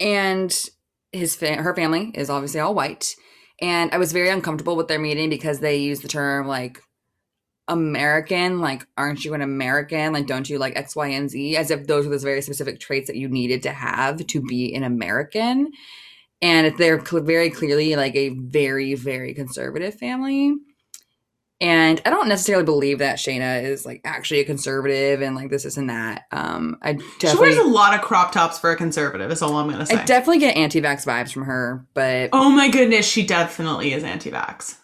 and 0.00 0.68
his 1.12 1.36
fa- 1.36 1.62
her 1.62 1.74
family 1.74 2.10
is 2.14 2.30
obviously 2.30 2.60
all 2.60 2.74
white. 2.74 3.16
And 3.60 3.92
I 3.92 3.98
was 3.98 4.12
very 4.12 4.30
uncomfortable 4.30 4.76
with 4.76 4.88
their 4.88 4.98
meeting 4.98 5.28
because 5.28 5.60
they 5.60 5.76
used 5.76 6.02
the 6.02 6.08
term 6.08 6.48
like 6.48 6.80
American, 7.68 8.60
like 8.60 8.86
aren't 8.96 9.24
you 9.24 9.34
an 9.34 9.42
American? 9.42 10.12
Like 10.12 10.26
don't 10.26 10.48
you 10.48 10.58
like 10.58 10.76
X, 10.76 10.94
Y, 10.94 11.08
and 11.08 11.30
Z? 11.30 11.56
As 11.56 11.70
if 11.70 11.86
those 11.86 12.04
were 12.04 12.10
those 12.10 12.22
very 12.22 12.42
specific 12.42 12.80
traits 12.80 13.06
that 13.06 13.16
you 13.16 13.28
needed 13.28 13.62
to 13.64 13.70
have 13.70 14.26
to 14.26 14.42
be 14.42 14.74
an 14.74 14.84
American. 14.84 15.72
And 16.42 16.76
they're 16.76 17.04
cl- 17.04 17.22
very 17.22 17.48
clearly 17.48 17.96
like 17.96 18.14
a 18.16 18.30
very, 18.30 18.94
very 18.94 19.32
conservative 19.32 19.94
family. 19.94 20.54
And 21.60 22.02
I 22.04 22.10
don't 22.10 22.28
necessarily 22.28 22.64
believe 22.64 22.98
that 22.98 23.16
Shayna 23.16 23.62
is 23.62 23.86
like 23.86 24.02
actually 24.04 24.40
a 24.40 24.44
conservative 24.44 25.22
and 25.22 25.34
like 25.34 25.48
this, 25.48 25.76
and 25.78 25.88
that. 25.88 26.24
Um, 26.32 26.76
I 26.82 26.98
She 27.20 27.34
wears 27.38 27.56
a 27.56 27.62
lot 27.62 27.94
of 27.94 28.02
crop 28.02 28.32
tops 28.32 28.58
for 28.58 28.72
a 28.72 28.76
conservative. 28.76 29.30
Is 29.30 29.40
all 29.40 29.56
I'm 29.56 29.70
gonna 29.70 29.86
say. 29.86 29.94
I 29.94 30.04
definitely 30.04 30.40
get 30.40 30.56
anti-vax 30.56 31.06
vibes 31.06 31.32
from 31.32 31.44
her, 31.44 31.86
but 31.94 32.30
oh 32.34 32.50
my 32.50 32.68
goodness, 32.68 33.06
she 33.06 33.24
definitely 33.24 33.94
is 33.94 34.02
anti-vax. 34.02 34.76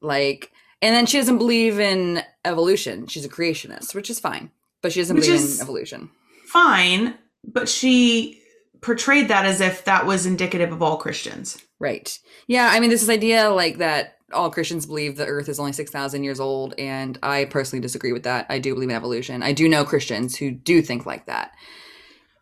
like, 0.00 0.50
and 0.82 0.94
then 0.94 1.06
she 1.06 1.18
doesn't 1.18 1.38
believe 1.38 1.78
in 1.80 2.22
evolution. 2.44 3.06
She's 3.06 3.24
a 3.24 3.28
creationist, 3.28 3.94
which 3.94 4.10
is 4.10 4.20
fine, 4.20 4.50
but 4.82 4.92
she 4.92 5.00
doesn't 5.00 5.16
Which 5.16 5.26
believe 5.26 5.56
in 5.56 5.60
evolution. 5.60 6.10
Fine, 6.46 7.14
but 7.44 7.68
she 7.68 8.40
portrayed 8.80 9.28
that 9.28 9.44
as 9.44 9.60
if 9.60 9.84
that 9.84 10.06
was 10.06 10.26
indicative 10.26 10.72
of 10.72 10.82
all 10.82 10.96
Christians. 10.96 11.58
Right. 11.80 12.18
Yeah. 12.46 12.70
I 12.72 12.80
mean, 12.80 12.90
this 12.90 13.02
is 13.02 13.10
idea 13.10 13.50
like 13.50 13.78
that 13.78 14.16
all 14.32 14.50
Christians 14.50 14.86
believe 14.86 15.16
the 15.16 15.26
earth 15.26 15.48
is 15.48 15.58
only 15.58 15.72
6,000 15.72 16.22
years 16.22 16.40
old. 16.40 16.74
And 16.78 17.18
I 17.22 17.46
personally 17.46 17.80
disagree 17.80 18.12
with 18.12 18.24
that. 18.24 18.46
I 18.48 18.58
do 18.58 18.74
believe 18.74 18.90
in 18.90 18.96
evolution. 18.96 19.42
I 19.42 19.52
do 19.52 19.68
know 19.68 19.84
Christians 19.84 20.36
who 20.36 20.50
do 20.50 20.82
think 20.82 21.06
like 21.06 21.26
that. 21.26 21.52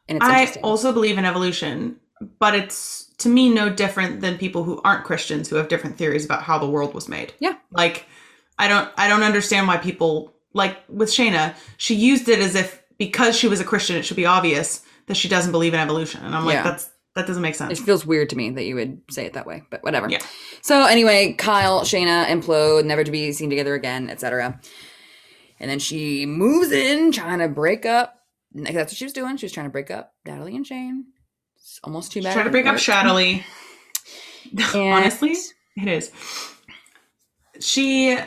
And 0.08 0.18
it's 0.22 0.56
I 0.56 0.60
also 0.60 0.92
believe 0.92 1.18
in 1.18 1.24
evolution, 1.24 1.96
but 2.38 2.54
it's 2.54 3.06
to 3.18 3.28
me 3.28 3.48
no 3.48 3.68
different 3.68 4.20
than 4.20 4.38
people 4.38 4.62
who 4.62 4.80
aren't 4.84 5.04
Christians 5.04 5.48
who 5.48 5.56
have 5.56 5.68
different 5.68 5.96
theories 5.96 6.24
about 6.24 6.42
how 6.42 6.58
the 6.58 6.68
world 6.68 6.94
was 6.94 7.08
made. 7.08 7.32
Yeah. 7.40 7.54
Like 7.70 8.06
I 8.58 8.68
don't 8.68 8.90
I 8.96 9.08
don't 9.08 9.22
understand 9.22 9.66
why 9.68 9.76
people 9.76 10.34
like 10.52 10.78
with 10.88 11.08
Shayna, 11.10 11.54
she 11.76 11.94
used 11.94 12.28
it 12.28 12.38
as 12.38 12.54
if 12.54 12.82
because 12.98 13.36
she 13.36 13.48
was 13.48 13.60
a 13.60 13.64
Christian 13.64 13.96
it 13.96 14.04
should 14.04 14.16
be 14.16 14.26
obvious 14.26 14.82
that 15.06 15.16
she 15.16 15.28
doesn't 15.28 15.52
believe 15.52 15.74
in 15.74 15.80
evolution. 15.80 16.24
And 16.24 16.34
I'm 16.34 16.44
like 16.44 16.54
Yeah. 16.54 16.62
that's 16.64 16.90
that 17.14 17.26
doesn't 17.26 17.42
make 17.42 17.54
sense. 17.54 17.78
it 17.80 17.82
feels 17.82 18.04
weird 18.04 18.28
to 18.30 18.36
me 18.36 18.50
that 18.50 18.64
you 18.64 18.74
would 18.74 19.00
say 19.10 19.24
it 19.24 19.32
that 19.34 19.46
way, 19.46 19.62
but 19.70 19.82
whatever. 19.82 20.08
Yeah. 20.10 20.18
So 20.60 20.84
anyway, 20.84 21.32
Kyle, 21.32 21.80
Shayna 21.80 22.26
implode, 22.26 22.84
never 22.84 23.04
to 23.04 23.10
be 23.10 23.32
seen 23.32 23.48
together 23.48 23.74
again, 23.74 24.10
etc. 24.10 24.60
And 25.58 25.70
then 25.70 25.78
she 25.78 26.26
moves 26.26 26.70
in, 26.72 27.12
trying 27.12 27.38
to 27.38 27.48
break 27.48 27.86
up. 27.86 28.20
That's 28.52 28.92
what 28.92 28.96
she 28.96 29.04
was 29.04 29.14
doing. 29.14 29.38
She 29.38 29.46
was 29.46 29.52
trying 29.52 29.64
to 29.64 29.70
break 29.70 29.90
up 29.90 30.12
Natalie 30.26 30.56
and 30.56 30.66
Shane. 30.66 31.06
It's 31.56 31.80
almost 31.82 32.12
too 32.12 32.20
bad. 32.22 32.34
Try 32.34 32.42
to 32.42 32.50
break 32.50 32.66
up. 32.66 32.76
Shadowly. 32.78 33.44
Honestly, 34.74 35.34
it 35.76 35.88
is. 35.88 36.12
She 37.60 38.18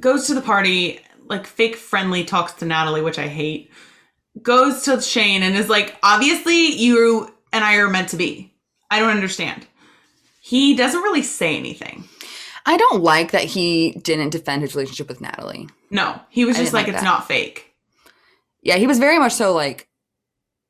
goes 0.00 0.26
to 0.26 0.34
the 0.34 0.40
party, 0.40 1.00
like 1.26 1.46
fake 1.46 1.76
friendly 1.76 2.24
talks 2.24 2.52
to 2.54 2.64
Natalie, 2.64 3.02
which 3.02 3.18
I 3.18 3.28
hate. 3.28 3.70
Goes 4.42 4.82
to 4.82 5.00
Shane 5.00 5.42
and 5.42 5.54
is 5.54 5.68
like, 5.68 5.96
obviously 6.02 6.74
you 6.74 7.32
and 7.52 7.64
I 7.64 7.76
are 7.76 7.88
meant 7.88 8.08
to 8.10 8.16
be. 8.16 8.52
I 8.90 8.98
don't 8.98 9.10
understand. 9.10 9.66
He 10.40 10.76
doesn't 10.76 11.00
really 11.00 11.22
say 11.22 11.56
anything. 11.56 12.04
I 12.66 12.76
don't 12.76 13.02
like 13.02 13.30
that 13.32 13.44
he 13.44 13.92
didn't 14.02 14.30
defend 14.30 14.62
his 14.62 14.74
relationship 14.74 15.08
with 15.08 15.20
Natalie. 15.20 15.68
No, 15.90 16.20
he 16.30 16.44
was 16.44 16.56
I 16.56 16.60
just 16.60 16.72
like, 16.72 16.86
like 16.86 16.96
it's 16.96 17.04
not 17.04 17.28
fake. 17.28 17.74
Yeah, 18.62 18.76
he 18.76 18.86
was 18.86 18.98
very 18.98 19.18
much 19.18 19.32
so 19.32 19.52
like 19.52 19.88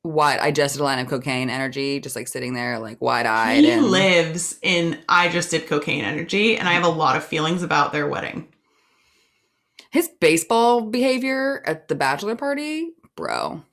what 0.05 0.39
I 0.39 0.51
just 0.51 0.75
did 0.75 0.81
a 0.81 0.83
line 0.83 0.99
of 0.99 1.07
cocaine 1.07 1.49
energy, 1.49 1.99
just 1.99 2.15
like 2.15 2.27
sitting 2.27 2.53
there 2.53 2.77
like 2.77 3.01
wide 3.01 3.25
eyed. 3.25 3.63
He 3.63 3.71
and 3.71 3.87
lives 3.87 4.59
in 4.61 4.99
I 5.09 5.29
just 5.29 5.49
did 5.49 5.67
cocaine 5.67 6.05
energy, 6.05 6.57
and 6.57 6.69
I 6.69 6.73
have 6.73 6.85
a 6.85 6.89
lot 6.89 7.17
of 7.17 7.23
feelings 7.23 7.63
about 7.63 7.91
their 7.91 8.07
wedding. 8.07 8.47
his 9.89 10.07
baseball 10.19 10.81
behavior 10.81 11.63
at 11.65 11.87
the 11.87 11.95
bachelor 11.95 12.35
party, 12.35 12.91
bro. 13.15 13.63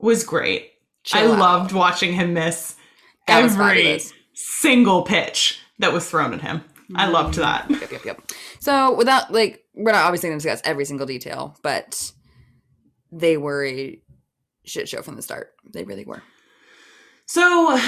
Was 0.00 0.22
great. 0.22 0.72
I 1.12 1.26
out. 1.26 1.38
loved 1.38 1.72
watching 1.72 2.12
him 2.12 2.34
miss 2.34 2.76
That 3.26 3.44
every 3.44 4.00
single 4.34 5.02
pitch 5.02 5.60
that 5.78 5.92
was 5.92 6.08
thrown 6.08 6.34
at 6.34 6.42
him. 6.42 6.62
I 6.94 7.06
mm. 7.06 7.12
loved 7.12 7.34
that. 7.34 7.70
Yep, 7.70 7.90
yep, 7.90 8.04
yep. 8.04 8.32
So 8.60 8.94
without 8.94 9.32
like 9.32 9.64
we're 9.74 9.92
not 9.92 10.04
obviously 10.04 10.28
going 10.28 10.38
to 10.38 10.42
discuss 10.42 10.60
every 10.64 10.84
single 10.84 11.06
detail, 11.06 11.56
but 11.62 12.12
they 13.10 13.36
were 13.36 13.64
shit 14.64 14.88
show 14.88 15.02
from 15.02 15.16
the 15.16 15.22
start. 15.22 15.54
They 15.72 15.84
really 15.84 16.04
were. 16.04 16.22
So, 17.26 17.80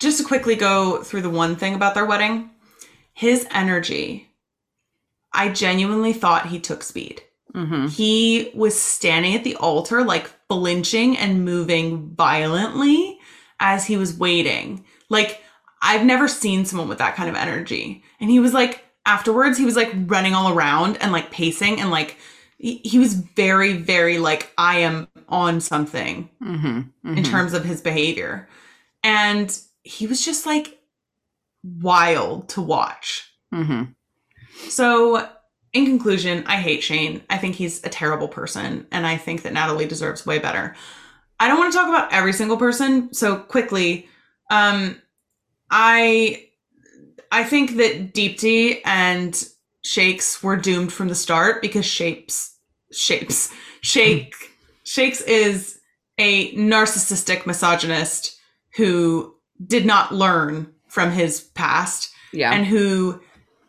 just 0.00 0.18
to 0.18 0.24
quickly 0.24 0.56
go 0.56 1.02
through 1.02 1.22
the 1.22 1.30
one 1.30 1.56
thing 1.56 1.74
about 1.74 1.94
their 1.94 2.06
wedding, 2.06 2.50
his 3.12 3.46
energy, 3.50 4.28
I 5.32 5.50
genuinely 5.50 6.12
thought 6.12 6.46
he 6.46 6.58
took 6.58 6.82
speed. 6.82 7.22
Mm-hmm. 7.54 7.88
He 7.88 8.50
was 8.54 8.80
standing 8.80 9.34
at 9.34 9.44
the 9.44 9.56
altar, 9.56 10.04
like 10.04 10.30
flinching 10.48 11.16
and 11.16 11.44
moving 11.44 12.14
violently 12.14 13.18
as 13.58 13.86
he 13.86 13.96
was 13.96 14.16
waiting. 14.16 14.84
Like, 15.08 15.42
I've 15.82 16.04
never 16.04 16.28
seen 16.28 16.64
someone 16.64 16.88
with 16.88 16.98
that 16.98 17.16
kind 17.16 17.28
of 17.28 17.36
energy. 17.36 18.04
And 18.20 18.30
he 18.30 18.40
was 18.40 18.52
like, 18.52 18.84
afterwards, 19.06 19.58
he 19.58 19.64
was 19.64 19.76
like 19.76 19.92
running 20.06 20.34
all 20.34 20.52
around 20.52 20.98
and 21.00 21.12
like 21.12 21.30
pacing 21.30 21.80
and 21.80 21.90
like, 21.90 22.16
he, 22.58 22.76
he 22.84 22.98
was 22.98 23.14
very, 23.14 23.74
very 23.74 24.18
like, 24.18 24.52
I 24.58 24.80
am 24.80 25.08
on 25.30 25.60
something 25.60 26.28
Mm-hmm. 26.42 27.16
in 27.16 27.24
terms 27.24 27.52
of 27.54 27.64
his 27.64 27.80
behavior. 27.80 28.48
And 29.02 29.56
he 29.82 30.06
was 30.06 30.24
just 30.24 30.44
like 30.46 30.78
wild 31.62 32.48
to 32.50 32.60
watch. 32.60 33.32
Mm-hmm. 33.54 33.92
So, 34.68 35.28
in 35.72 35.86
conclusion, 35.86 36.44
I 36.46 36.56
hate 36.56 36.82
Shane. 36.82 37.22
I 37.30 37.38
think 37.38 37.54
he's 37.54 37.82
a 37.84 37.88
terrible 37.88 38.28
person, 38.28 38.86
and 38.90 39.06
I 39.06 39.16
think 39.16 39.42
that 39.42 39.52
Natalie 39.52 39.86
deserves 39.86 40.26
way 40.26 40.38
better. 40.38 40.74
I 41.38 41.48
don't 41.48 41.58
want 41.58 41.72
to 41.72 41.78
talk 41.78 41.88
about 41.88 42.12
every 42.12 42.32
single 42.32 42.56
person, 42.56 43.14
so 43.14 43.36
quickly, 43.36 44.08
um, 44.50 45.00
I 45.70 46.48
I 47.32 47.44
think 47.44 47.76
that 47.76 48.12
Deepti 48.12 48.80
and 48.84 49.42
Shakes 49.82 50.42
were 50.42 50.56
doomed 50.56 50.92
from 50.92 51.08
the 51.08 51.14
start 51.14 51.62
because 51.62 51.86
Shapes 51.86 52.56
Shapes 52.92 53.50
Shake 53.80 54.34
Shakes 54.90 55.20
is 55.20 55.78
a 56.18 56.52
narcissistic 56.56 57.46
misogynist 57.46 58.36
who 58.74 59.36
did 59.64 59.86
not 59.86 60.12
learn 60.12 60.74
from 60.88 61.12
his 61.12 61.42
past 61.42 62.10
Yeah. 62.32 62.50
and 62.52 62.66
who 62.66 63.20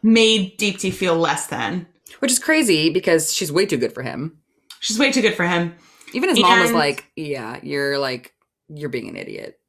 made 0.02 0.58
Deepti 0.58 0.92
feel 0.92 1.16
less 1.16 1.46
than. 1.46 1.86
Which 2.22 2.32
is 2.32 2.40
crazy 2.40 2.90
because 2.90 3.32
she's 3.36 3.52
way 3.52 3.68
too 3.68 3.78
good 3.78 3.94
for 3.94 4.02
him. 4.02 4.40
She's 4.80 4.98
way 4.98 5.12
too 5.12 5.22
good 5.22 5.36
for 5.36 5.46
him. 5.46 5.76
Even 6.12 6.30
his 6.30 6.40
mom 6.40 6.60
was 6.60 6.72
like, 6.72 7.06
"Yeah, 7.16 7.60
you're 7.62 8.00
like 8.00 8.34
you're 8.68 8.90
being 8.90 9.08
an 9.08 9.16
idiot." 9.16 9.60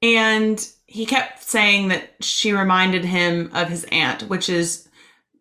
And 0.00 0.66
he 0.86 1.04
kept 1.04 1.42
saying 1.42 1.88
that 1.88 2.14
she 2.22 2.54
reminded 2.54 3.04
him 3.04 3.50
of 3.52 3.68
his 3.68 3.84
aunt, 3.92 4.22
which 4.30 4.48
is 4.48 4.88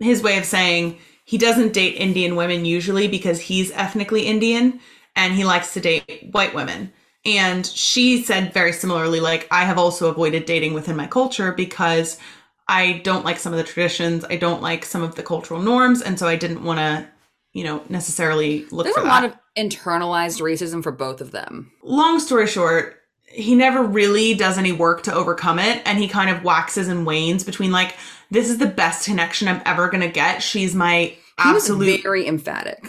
his 0.02 0.22
way 0.22 0.38
of 0.38 0.44
saying 0.44 1.00
he 1.24 1.38
doesn't 1.38 1.72
date 1.72 1.96
Indian 1.96 2.36
women 2.36 2.66
usually 2.66 3.08
because 3.08 3.40
he's 3.40 3.72
ethnically 3.72 4.24
Indian 4.24 4.82
and 5.16 5.34
he 5.34 5.46
likes 5.46 5.74
to 5.74 5.82
date 5.82 6.30
white 6.32 6.54
women. 6.54 6.92
And 7.26 7.66
she 7.66 8.22
said 8.24 8.54
very 8.54 8.72
similarly, 8.72 9.20
like, 9.20 9.48
I 9.50 9.64
have 9.64 9.80
also 9.80 10.10
avoided 10.10 10.46
dating 10.46 10.74
within 10.74 10.96
my 10.96 11.08
culture 11.08 11.52
because 11.52 12.20
I 12.68 13.02
don't 13.04 13.26
like 13.26 13.40
some 13.40 13.52
of 13.52 13.58
the 13.58 13.64
traditions. 13.64 14.24
I 14.30 14.36
don't 14.36 14.62
like 14.62 14.86
some 14.86 15.02
of 15.02 15.16
the 15.16 15.24
cultural 15.24 15.62
norms. 15.62 16.02
And 16.02 16.20
so 16.20 16.28
I 16.28 16.36
didn't 16.36 16.64
want 16.64 16.80
to, 16.80 17.08
you 17.54 17.64
know, 17.64 17.84
necessarily 17.90 18.66
look 18.66 18.86
There's 18.86 18.96
for 18.96 19.02
a 19.02 19.06
that 19.06 19.10
lot 19.10 19.24
of 19.24 19.36
internalized 19.58 20.42
racism 20.42 20.84
for 20.84 20.92
both 20.92 21.22
of 21.22 21.32
them. 21.32 21.72
long 21.82 22.20
story 22.20 22.46
short, 22.46 23.02
he 23.28 23.56
never 23.56 23.84
really 23.84 24.34
does 24.36 24.58
any 24.58 24.72
work 24.72 25.04
to 25.04 25.14
overcome 25.14 25.58
it. 25.58 25.82
And 25.86 25.98
he 25.98 26.08
kind 26.08 26.30
of 26.30 26.44
waxes 26.44 26.88
and 26.88 27.08
wanes 27.08 27.44
between, 27.44 27.72
like, 27.72 27.96
this 28.30 28.50
is 28.50 28.60
the 28.60 28.68
best 28.68 29.06
connection 29.06 29.48
I'm 29.48 29.62
ever 29.66 29.90
going 29.90 30.02
to 30.02 30.10
get. 30.10 30.44
She's 30.44 30.76
my 30.76 30.98
He 30.98 31.16
absolute 31.38 31.92
was 31.92 32.02
very 32.02 32.28
emphatic. 32.28 32.86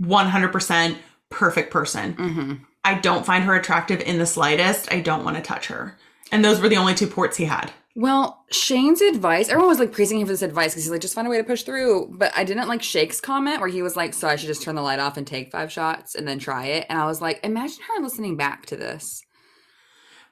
100% 0.00 0.96
perfect 1.36 1.70
person. 1.70 2.12
hmm 2.14 2.52
I 2.84 2.94
don't 2.94 3.26
find 3.26 3.42
her 3.42 3.54
attractive 3.56 4.00
in 4.00 4.18
the 4.18 4.26
slightest. 4.26 4.92
I 4.92 5.00
don't 5.00 5.24
want 5.24 5.36
to 5.36 5.42
touch 5.42 5.66
her. 5.66 5.98
And 6.30 6.44
those 6.44 6.60
were 6.60 6.68
the 6.68 6.76
only 6.76 6.94
two 6.94 7.08
ports 7.08 7.36
he 7.36 7.44
had. 7.44 7.72
Well, 7.96 8.44
Shayne's 8.52 9.00
advice, 9.00 9.48
everyone 9.48 9.70
was 9.70 9.80
like 9.80 9.90
praising 9.90 10.20
him 10.20 10.26
for 10.26 10.32
this 10.32 10.42
advice 10.42 10.72
because 10.72 10.84
he's 10.84 10.90
like, 10.92 11.00
just 11.00 11.14
find 11.14 11.26
a 11.26 11.30
way 11.30 11.38
to 11.38 11.42
push 11.42 11.64
through. 11.64 12.14
But 12.16 12.30
I 12.36 12.44
didn't 12.44 12.68
like 12.68 12.82
Shake's 12.84 13.20
comment 13.20 13.58
where 13.58 13.68
he 13.68 13.82
was 13.82 13.96
like, 13.96 14.14
so 14.14 14.28
I 14.28 14.36
should 14.36 14.46
just 14.46 14.62
turn 14.62 14.76
the 14.76 14.82
light 14.82 15.00
off 15.00 15.16
and 15.16 15.26
take 15.26 15.50
five 15.50 15.72
shots 15.72 16.14
and 16.14 16.28
then 16.28 16.38
try 16.38 16.66
it. 16.66 16.86
And 16.88 16.96
I 16.96 17.06
was 17.06 17.20
like, 17.20 17.40
imagine 17.42 17.82
her 17.88 18.02
listening 18.02 18.36
back 18.36 18.66
to 18.66 18.76
this. 18.76 19.24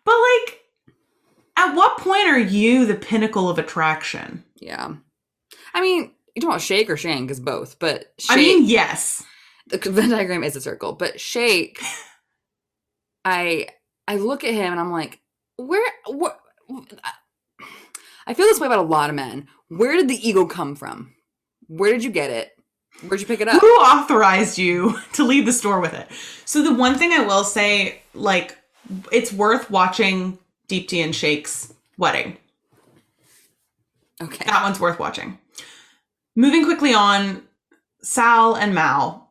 But, 0.04 0.14
like, 0.14 0.60
at 1.56 1.74
what 1.74 1.98
point 1.98 2.28
are 2.28 2.38
you 2.38 2.86
the 2.86 2.94
pinnacle 2.94 3.48
of 3.48 3.58
attraction? 3.58 4.44
Yeah. 4.56 4.94
I 5.72 5.80
mean, 5.80 6.12
you 6.36 6.40
don't 6.40 6.50
want 6.50 6.62
Shake 6.62 6.88
or 6.88 6.96
Shane, 6.96 7.26
because 7.26 7.40
both, 7.40 7.78
but 7.78 8.12
Shake, 8.18 8.30
I 8.30 8.36
mean, 8.36 8.64
yes. 8.66 9.24
The 9.80 9.90
Venn 9.90 10.10
diagram 10.10 10.44
is 10.44 10.56
a 10.56 10.60
circle, 10.60 10.92
but 10.92 11.20
Shake, 11.20 11.80
I 13.24 13.68
I 14.06 14.16
look 14.16 14.44
at 14.44 14.54
him 14.54 14.72
and 14.72 14.80
I'm 14.80 14.92
like, 14.92 15.20
where 15.56 15.86
what 16.06 16.40
I 18.26 18.34
feel 18.34 18.46
this 18.46 18.60
way 18.60 18.66
about 18.66 18.78
a 18.78 18.82
lot 18.82 19.10
of 19.10 19.16
men. 19.16 19.48
Where 19.68 19.96
did 19.96 20.08
the 20.08 20.28
ego 20.28 20.46
come 20.46 20.76
from? 20.76 21.14
Where 21.66 21.92
did 21.92 22.04
you 22.04 22.10
get 22.10 22.30
it? 22.30 22.52
Where'd 23.02 23.20
you 23.20 23.26
pick 23.26 23.40
it 23.40 23.48
up? 23.48 23.60
Who 23.60 23.66
authorized 23.66 24.56
you 24.56 24.98
to 25.14 25.24
leave 25.24 25.46
the 25.46 25.52
store 25.52 25.80
with 25.80 25.94
it? 25.94 26.08
So 26.44 26.62
the 26.62 26.72
one 26.72 26.96
thing 26.96 27.12
I 27.12 27.24
will 27.24 27.44
say, 27.44 28.02
like, 28.14 28.56
it's 29.10 29.32
worth 29.32 29.70
watching 29.70 30.38
Deepti 30.68 31.02
and 31.02 31.14
Shake's 31.14 31.72
wedding. 31.98 32.36
Okay. 34.22 34.44
That 34.46 34.62
one's 34.62 34.80
worth 34.80 34.98
watching. 34.98 35.38
Moving 36.36 36.64
quickly 36.64 36.94
on, 36.94 37.42
Sal 38.02 38.56
and 38.56 38.74
Mal, 38.74 39.23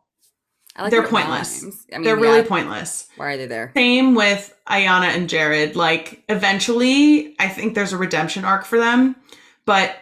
like 0.77 0.91
they're 0.91 1.07
pointless. 1.07 1.63
I 1.63 1.97
mean, 1.97 2.03
they're 2.03 2.17
yeah, 2.17 2.21
really 2.21 2.43
pointless. 2.43 3.07
Why 3.15 3.33
are 3.33 3.37
they 3.37 3.45
there? 3.45 3.71
Same 3.75 4.15
with 4.15 4.55
Iyanna 4.67 5.15
and 5.15 5.29
Jared. 5.29 5.75
Like, 5.75 6.23
eventually, 6.29 7.35
I 7.39 7.47
think 7.47 7.75
there's 7.75 7.93
a 7.93 7.97
redemption 7.97 8.43
arc 8.43 8.65
for 8.65 8.79
them. 8.79 9.15
But 9.65 9.95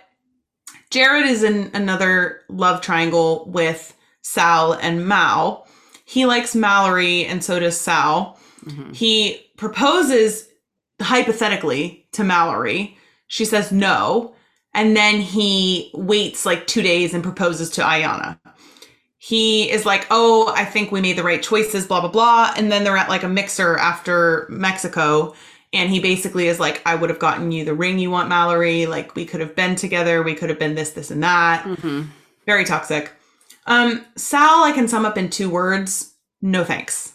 Jared 0.90 1.26
is 1.26 1.44
in 1.44 1.72
another 1.74 2.42
love 2.50 2.82
triangle 2.82 3.46
with 3.50 3.96
Sal 4.22 4.74
and 4.74 5.08
Mal. 5.08 5.68
He 6.06 6.26
likes 6.26 6.56
Mallory, 6.56 7.26
and 7.26 7.44
so 7.44 7.60
does 7.60 7.80
Sal. 7.80 8.38
Mhm. 8.66 8.96
He 8.96 9.52
proposes 9.58 10.48
hypothetically 11.02 12.08
to 12.14 12.24
Mallory. 12.24 12.98
She 13.28 13.46
says 13.46 13.72
no. 13.72 14.36
And 14.74 14.96
then 14.96 15.20
he 15.20 15.92
waits 15.94 16.46
like 16.46 16.66
two 16.68 16.82
days 16.82 17.14
and 17.14 17.24
proposes 17.24 17.70
to 17.72 17.82
Iyanna. 17.82 18.40
He 19.24 19.70
is 19.70 19.86
like, 19.86 20.08
oh, 20.10 20.52
I 20.58 20.66
think 20.66 20.92
we 20.92 21.00
made 21.00 21.16
the 21.16 21.22
right 21.24 21.44
choices, 21.44 21.86
blah, 21.86 22.02
blah, 22.02 22.10
blah. 22.10 22.54
And 22.58 22.72
then 22.72 22.84
they're 22.84 22.98
at 22.98 23.08
like 23.08 23.22
a 23.22 23.30
mixer 23.30 23.78
after 23.78 24.48
Mexico. 24.50 25.36
And 25.74 25.92
he 25.92 26.00
basically 26.00 26.48
is 26.48 26.60
like, 26.60 26.82
I 26.88 26.96
would 26.96 27.12
have 27.12 27.20
gotten 27.20 27.52
you 27.52 27.64
the 27.64 27.76
ring 27.76 28.00
you 28.00 28.10
want, 28.10 28.30
Mallory. 28.30 28.88
Like, 28.88 29.16
we 29.16 29.26
could 29.26 29.40
have 29.40 29.56
been 29.56 29.76
together. 29.76 30.24
We 30.24 30.34
could 30.34 30.50
have 30.50 30.58
been 30.58 30.74
this, 30.74 30.90
this, 30.94 31.12
and 31.12 31.22
that. 31.22 31.64
Mhm. 31.66 32.08
Very 32.48 32.66
toxic. 32.66 33.12
Um, 33.68 34.04
Sal, 34.16 34.64
I 34.64 34.72
can 34.72 34.88
sum 34.88 35.06
up 35.06 35.20
in 35.20 35.30
two 35.30 35.52
words 35.52 36.14
no 36.42 36.64
thanks. 36.64 37.14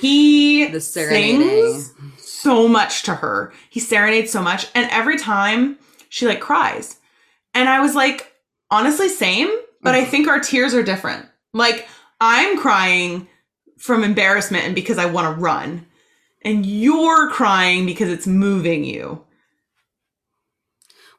He 0.00 0.66
The 0.66 0.80
serenading. 0.80 1.40
sings 1.40 1.92
so 2.18 2.66
much 2.66 3.04
to 3.04 3.14
her. 3.14 3.52
He 3.70 3.78
serenades 3.78 4.32
so 4.32 4.42
much. 4.42 4.66
And 4.74 4.90
every 4.90 5.16
time 5.18 5.78
she 6.08 6.26
like 6.26 6.40
cries. 6.40 6.96
And 7.54 7.68
I 7.68 7.78
was 7.80 7.94
like, 7.94 8.32
honestly, 8.72 9.08
same, 9.08 9.48
but 9.82 9.94
I 9.94 10.04
mm. 10.04 10.08
think 10.08 10.28
our 10.28 10.40
tears 10.40 10.74
are 10.74 10.82
different. 10.82 11.26
Like, 11.52 11.88
I'm 12.20 12.58
crying 12.58 13.28
from 13.78 14.04
embarrassment 14.04 14.64
and 14.64 14.74
because 14.74 14.98
I 14.98 15.06
want 15.06 15.34
to 15.34 15.40
run. 15.40 15.86
And 16.44 16.64
you're 16.66 17.30
crying 17.30 17.86
because 17.86 18.08
it's 18.08 18.26
moving 18.26 18.84
you. 18.84 19.24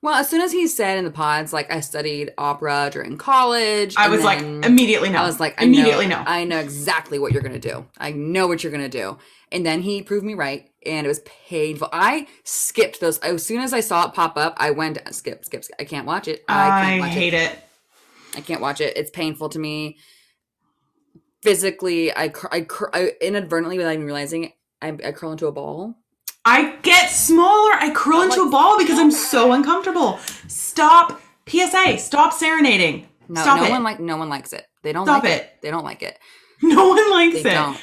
Well, 0.01 0.15
as 0.15 0.29
soon 0.29 0.41
as 0.41 0.51
he 0.51 0.67
said 0.67 0.97
in 0.97 1.05
the 1.05 1.11
pods, 1.11 1.53
like 1.53 1.71
I 1.71 1.79
studied 1.79 2.33
opera 2.37 2.89
during 2.91 3.17
college, 3.17 3.95
I 3.97 4.09
was 4.09 4.21
like, 4.21 4.39
immediately 4.39 5.09
no. 5.09 5.19
I 5.19 5.25
was 5.25 5.39
like, 5.39 5.61
I 5.61 5.63
immediately 5.63 6.07
know, 6.07 6.21
no. 6.21 6.29
I 6.29 6.43
know 6.43 6.59
exactly 6.59 7.19
what 7.19 7.31
you're 7.31 7.41
gonna 7.41 7.57
do. 7.57 7.85
I 7.97 8.11
know 8.11 8.45
what 8.47 8.63
you're 8.63 8.71
gonna 8.73 8.89
do. 8.89 9.17
And 9.53 9.65
then 9.65 9.81
he 9.81 10.01
proved 10.01 10.25
me 10.25 10.33
right, 10.33 10.69
and 10.85 11.05
it 11.05 11.07
was 11.07 11.21
painful. 11.47 11.87
I 11.93 12.27
skipped 12.43 12.99
those 12.99 13.17
as 13.19 13.45
soon 13.45 13.61
as 13.61 13.71
I 13.71 13.79
saw 13.79 14.07
it 14.07 14.13
pop 14.13 14.35
up. 14.35 14.55
I 14.57 14.71
went 14.71 14.97
skip, 15.13 15.45
skip, 15.45 15.63
skip. 15.63 15.75
I 15.79 15.85
can't 15.85 16.05
watch 16.05 16.27
it. 16.27 16.43
I 16.49 16.95
I, 16.95 16.99
watch 16.99 17.11
hate 17.11 17.33
it. 17.33 17.53
it. 17.53 17.59
I 18.35 18.41
can't 18.41 18.61
watch 18.61 18.81
it. 18.81 18.95
It's 18.97 19.11
painful 19.11 19.49
to 19.49 19.59
me. 19.59 19.97
Physically, 21.41 22.15
I, 22.15 22.29
cr- 22.29 22.47
I, 22.51 22.61
cr- 22.61 22.93
I 22.93 23.11
inadvertently, 23.21 23.77
without 23.77 23.93
even 23.93 24.05
realizing, 24.05 24.45
it, 24.45 24.51
I, 24.81 24.89
I 25.05 25.11
curl 25.11 25.31
into 25.33 25.47
a 25.47 25.51
ball. 25.51 25.95
I 26.45 26.75
get 26.81 27.09
smaller. 27.09 27.71
I 27.73 27.91
curl 27.93 28.17
I'm 28.17 28.29
into 28.29 28.41
like, 28.43 28.47
a 28.47 28.51
ball 28.51 28.77
because 28.77 28.99
I'm 28.99 29.11
so 29.11 29.51
uncomfortable. 29.53 30.19
Stop. 30.47 31.21
PSA. 31.47 31.97
Stop 31.97 32.33
serenading. 32.33 33.07
No, 33.27 33.41
Stop 33.41 33.59
no 33.59 33.65
it. 33.65 33.69
one 33.69 33.83
like 33.83 33.99
no 33.99 34.17
one 34.17 34.29
likes 34.29 34.53
it. 34.53 34.65
They 34.81 34.93
don't 34.93 35.05
Stop 35.05 35.23
like 35.23 35.33
it. 35.33 35.49
They 35.61 35.71
don't 35.71 35.83
like 35.83 36.01
it. 36.01 36.17
no 36.61 36.87
one 36.89 37.11
likes 37.11 37.43
They 37.43 37.51
it. 37.51 37.53
don't. 37.53 37.77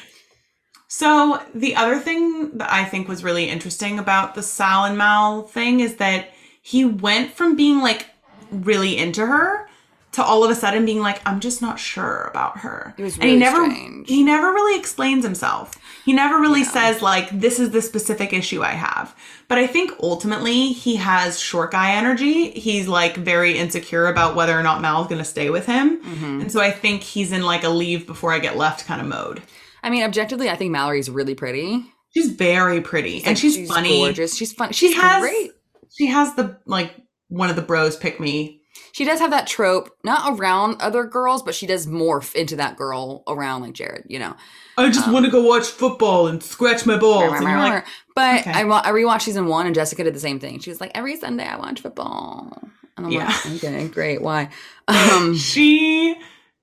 So 0.89 1.43
the 1.55 1.77
other 1.77 1.99
thing 1.99 2.57
that 2.59 2.73
I 2.73 2.85
think 2.85 3.09
was 3.09 3.23
really 3.23 3.49
interesting 3.49 3.99
about 3.99 4.35
the 4.35 4.43
Sal 4.43 4.85
and 4.87 4.99
Mal 4.99 5.43
thing 5.43 5.81
is 5.81 5.97
that 5.97 6.31
he 6.63 6.85
went 6.85 7.33
from 7.33 7.57
being 7.57 7.81
like 7.81 8.07
really 8.51 8.97
into 8.99 9.25
her 9.25 9.69
to 10.13 10.23
all 10.25 10.43
of 10.43 10.51
a 10.51 10.55
sudden 10.57 10.85
being 10.85 11.01
like, 11.01 11.21
I'm 11.25 11.39
just 11.41 11.63
not 11.63 11.79
sure 11.79 12.23
about 12.31 12.59
her. 12.59 12.95
It 12.99 13.03
was 13.05 13.15
and 13.19 13.29
he 13.31 13.37
never 13.37 13.65
strange. 13.71 14.09
he 14.09 14.23
never 14.25 14.49
really 14.53 14.79
explains 14.79 15.25
himself. 15.25 15.73
He 16.05 16.13
never 16.13 16.41
really 16.41 16.63
Yeah. 16.63 16.71
says 16.71 17.03
like 17.03 17.31
this 17.31 17.61
is 17.61 17.71
the 17.71 17.81
specific 17.81 18.33
issue 18.33 18.63
I 18.63 18.73
have. 18.73 19.15
But 19.47 19.59
I 19.59 19.67
think 19.69 19.93
ultimately 20.03 20.69
he 20.73 20.97
has 20.97 21.39
short 21.39 21.71
guy 21.71 21.93
energy. 21.93 22.51
He's 22.51 22.89
like 22.89 23.17
very 23.17 23.57
insecure 23.57 24.07
about 24.07 24.35
whether 24.35 24.59
or 24.59 24.63
not 24.63 24.81
Mal's 24.81 25.07
gonna 25.07 25.25
stay 25.25 25.49
with 25.51 25.67
him. 25.67 26.03
Mm-hmm. 26.03 26.41
And 26.43 26.53
so 26.53 26.61
I 26.61 26.71
think 26.73 27.03
he's 27.03 27.31
in 27.31 27.43
like 27.43 27.63
a 27.63 27.69
leave 27.69 28.07
before 28.07 28.33
I 28.33 28.41
get 28.41 28.57
left 28.57 28.87
kind 28.87 29.01
of 29.01 29.07
mode. 29.07 29.43
I 29.83 29.91
mean, 29.91 30.03
objectively, 30.03 30.51
I 30.51 30.57
think 30.57 30.73
Mallory's 30.73 31.09
really 31.09 31.35
pretty. 31.35 31.85
She's 32.13 32.31
very 32.33 32.81
pretty 32.81 33.19
and 33.19 33.29
Like, 33.29 33.37
she's, 33.37 33.69
funny. 33.69 33.89
She's 33.91 33.99
gorgeous. 34.07 34.37
She's 34.37 34.53
fun. 34.53 34.73
She's 34.73 34.95
has 34.97 35.21
great. 35.21 35.53
She 35.97 36.07
has 36.07 36.35
the 36.35 36.59
like 36.67 36.93
one 37.29 37.49
of 37.51 37.55
the 37.57 37.63
bros 37.63 37.97
pick 37.97 38.19
me. 38.19 38.60
She 38.93 39.05
does 39.05 39.21
have 39.21 39.31
that 39.31 39.47
trope, 39.47 39.97
not 40.05 40.39
around 40.39 40.81
other 40.83 41.05
girls, 41.05 41.43
but 41.43 41.55
she 41.55 41.67
does 41.67 41.87
morph 41.87 42.35
into 42.35 42.57
that 42.57 42.77
girl 42.77 43.23
around 43.29 43.63
like 43.63 43.73
Jared. 43.75 44.05
You 44.09 44.19
know, 44.19 44.37
I 44.77 44.89
just 44.89 45.07
Um, 45.07 45.13
want 45.13 45.25
to 45.27 45.31
go 45.31 45.43
watch 45.43 45.67
football 45.67 46.27
and 46.27 46.43
scratch 46.43 46.87
my 46.87 46.97
balls. 46.97 47.33
And 47.35 47.43
you're 47.43 47.57
like, 47.59 47.85
but 48.15 48.41
okay. 48.41 48.53
I, 48.53 48.65
wa- 48.65 48.83
I 48.85 48.91
rewatched 48.91 49.23
season 49.23 49.47
one, 49.47 49.67
and 49.67 49.75
Jessica 49.75 50.03
did 50.05 50.15
the 50.15 50.21
same 50.21 50.41
thing. 50.41 50.59
She 50.61 50.71
was 50.71 50.81
like, 50.81 50.91
every 50.95 51.17
Sunday 51.17 51.47
I 51.47 51.57
watch 51.57 51.81
football, 51.81 52.59
and 52.97 53.07
I'm 53.07 53.13
Yeah. 53.13 53.27
like, 53.27 53.47
okay, 53.65 53.89
great. 53.89 54.23
Why? 54.23 54.49
Um, 54.89 55.37
she 55.37 56.17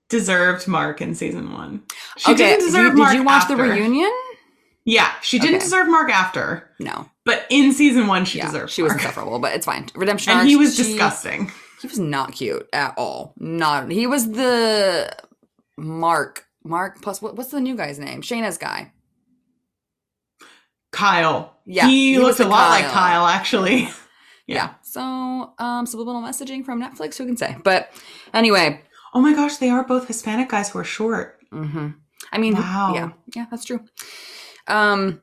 deserved 0.09 0.67
Mark 0.67 1.01
in 1.01 1.15
season 1.15 1.53
one. 1.53 1.83
She 2.17 2.31
okay, 2.33 2.37
didn't 2.51 2.65
deserve 2.65 2.91
did, 2.91 2.97
Mark 2.97 3.11
did 3.11 3.17
you 3.19 3.23
watch 3.23 3.47
the 3.47 3.55
reunion? 3.55 4.11
Yeah, 4.85 5.11
she 5.21 5.37
didn't 5.39 5.55
Okay. 5.55 5.63
deserve 5.65 5.87
Mark 5.89 6.09
after, 6.09 6.69
No, 6.79 7.09
but 7.25 7.45
in 7.49 7.73
season 7.73 8.07
one 8.07 8.23
she 8.25 8.37
yeah, 8.37 8.45
deserved. 8.47 8.71
she 8.71 8.81
was 8.81 8.91
Mark. 8.91 9.01
insufferable, 9.01 9.39
but 9.39 9.53
it's 9.53 9.65
fine. 9.65 9.87
Redemption 9.95 10.31
and 10.31 10.39
arc, 10.41 10.47
he 10.49 10.55
was 10.55 10.75
she- 10.75 10.83
disgusting. 10.83 11.51
He 11.81 11.87
was 11.87 11.99
not 11.99 12.31
cute 12.33 12.67
at 12.73 12.93
all. 12.97 13.33
Not 13.37 13.91
he 13.91 14.07
was 14.07 14.31
the 14.31 15.15
Mark. 15.77 16.45
Mark 16.63 17.01
plus 17.01 17.21
what, 17.21 17.35
what's 17.35 17.51
the 17.51 17.61
new 17.61 17.75
guy's 17.75 17.99
name? 17.99 18.21
Shaina's 18.21 18.57
guy. 18.57 18.91
Kyle. 20.91 21.57
Yeah, 21.65 21.87
he, 21.87 22.13
he 22.13 22.19
looked 22.19 22.39
a 22.39 22.47
lot 22.47 22.69
like 22.69 22.85
Kyle. 22.85 22.91
Kyle 22.93 23.25
actually. 23.27 23.89
Yeah. 24.49 24.75
So 24.81 25.53
um 25.59 25.85
subliminal 25.85 26.21
messaging 26.21 26.63
from 26.63 26.81
Netflix, 26.81 27.17
who 27.17 27.25
can 27.25 27.35
say? 27.35 27.57
But 27.65 27.91
anyway, 28.33 28.81
Oh 29.13 29.19
my 29.19 29.33
gosh, 29.33 29.57
they 29.57 29.67
are 29.69 29.83
both 29.83 30.07
Hispanic 30.07 30.47
guys 30.47 30.69
who 30.69 30.79
are 30.79 30.85
short. 30.85 31.39
hmm 31.51 31.89
I 32.31 32.37
mean, 32.37 32.53
Wow. 32.53 32.93
yeah, 32.95 33.09
yeah, 33.35 33.45
that's 33.51 33.65
true. 33.65 33.81
Um, 34.67 35.21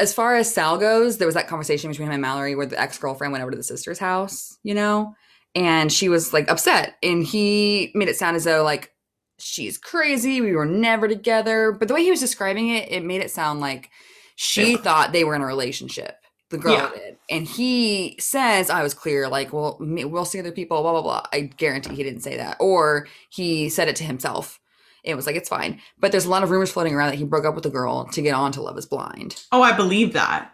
as 0.00 0.12
far 0.12 0.34
as 0.34 0.52
Sal 0.52 0.76
goes, 0.78 1.18
there 1.18 1.26
was 1.26 1.36
that 1.36 1.46
conversation 1.46 1.88
between 1.88 2.08
him 2.08 2.14
and 2.14 2.22
Mallory 2.22 2.56
where 2.56 2.66
the 2.66 2.80
ex 2.80 2.98
girlfriend 2.98 3.30
went 3.30 3.42
over 3.42 3.52
to 3.52 3.56
the 3.56 3.62
sister's 3.62 4.00
house, 4.00 4.58
you 4.64 4.74
know, 4.74 5.14
and 5.54 5.92
she 5.92 6.08
was 6.08 6.32
like 6.32 6.50
upset, 6.50 6.96
and 7.02 7.24
he 7.24 7.90
made 7.94 8.08
it 8.08 8.16
sound 8.16 8.36
as 8.36 8.44
though 8.44 8.62
like 8.62 8.92
she's 9.38 9.78
crazy. 9.78 10.40
We 10.40 10.54
were 10.54 10.66
never 10.66 11.08
together, 11.08 11.72
but 11.72 11.88
the 11.88 11.94
way 11.94 12.02
he 12.02 12.10
was 12.10 12.20
describing 12.20 12.68
it, 12.68 12.90
it 12.90 13.04
made 13.04 13.22
it 13.22 13.30
sound 13.30 13.60
like 13.60 13.90
she 14.36 14.72
Yeah. 14.72 14.78
thought 14.78 15.12
they 15.12 15.24
were 15.24 15.34
in 15.34 15.42
a 15.42 15.46
relationship. 15.46 16.16
The 16.50 16.58
girl 16.58 16.72
Yeah. 16.72 16.90
did, 16.94 17.16
and 17.30 17.46
he 17.46 18.16
says, 18.18 18.70
"I 18.70 18.82
was 18.82 18.92
clear. 18.92 19.28
Like, 19.28 19.52
well, 19.52 19.76
we'll 19.80 20.24
see 20.24 20.40
other 20.40 20.50
people. 20.52 20.82
Blah 20.82 20.92
blah 20.92 21.02
blah." 21.02 21.22
I 21.32 21.42
guarantee 21.42 21.94
he 21.94 22.02
didn't 22.02 22.22
say 22.22 22.36
that, 22.36 22.56
or 22.60 23.06
he 23.28 23.68
said 23.68 23.88
it 23.88 23.96
to 23.96 24.04
himself. 24.04 24.58
It 25.04 25.14
was 25.14 25.26
like 25.26 25.36
it's 25.36 25.48
fine, 25.48 25.80
but 25.98 26.10
there's 26.12 26.26
a 26.26 26.30
lot 26.30 26.42
of 26.42 26.50
rumors 26.50 26.70
floating 26.72 26.94
around 26.94 27.10
that 27.10 27.16
he 27.18 27.24
broke 27.24 27.44
up 27.46 27.54
with 27.54 27.64
the 27.64 27.70
girl 27.70 28.04
to 28.12 28.20
get 28.20 28.34
on 28.34 28.52
to 28.52 28.60
Love 28.62 28.76
Is 28.76 28.84
Blind. 28.84 29.42
Oh, 29.52 29.62
I 29.62 29.72
believe 29.72 30.12
that. 30.12 30.52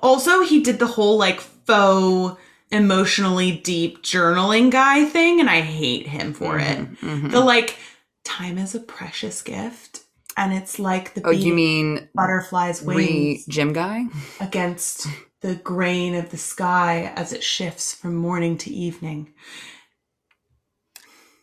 Also, 0.00 0.42
he 0.42 0.60
did 0.60 0.78
the 0.78 0.86
whole 0.86 1.16
like 1.18 1.40
faux 1.40 2.38
emotionally 2.70 3.52
deep 3.52 4.02
journaling 4.02 4.70
guy 4.70 5.04
thing, 5.04 5.40
and 5.40 5.48
I 5.48 5.60
hate 5.60 6.06
him 6.06 6.32
for 6.34 6.58
it. 6.58 6.78
Mhm. 7.00 7.30
The 7.30 7.40
like, 7.40 7.76
time 8.24 8.58
is 8.58 8.74
a 8.74 8.80
precious 8.80 9.42
gift, 9.42 10.02
and 10.36 10.52
it's 10.52 10.78
like 10.78 11.14
the 11.14 11.22
Oh, 11.26 11.30
you 11.30 11.54
mean 11.54 12.08
butterflies 12.14 12.82
wings 12.82 13.46
gym 13.46 13.72
guy? 13.72 14.04
against 14.40 15.06
the 15.40 15.54
grain 15.54 16.14
of 16.14 16.30
the 16.30 16.36
sky 16.36 17.12
as 17.16 17.32
it 17.32 17.42
shifts 17.44 17.94
from 17.94 18.16
morning 18.16 18.58
to 18.58 18.70
evening. 18.70 19.32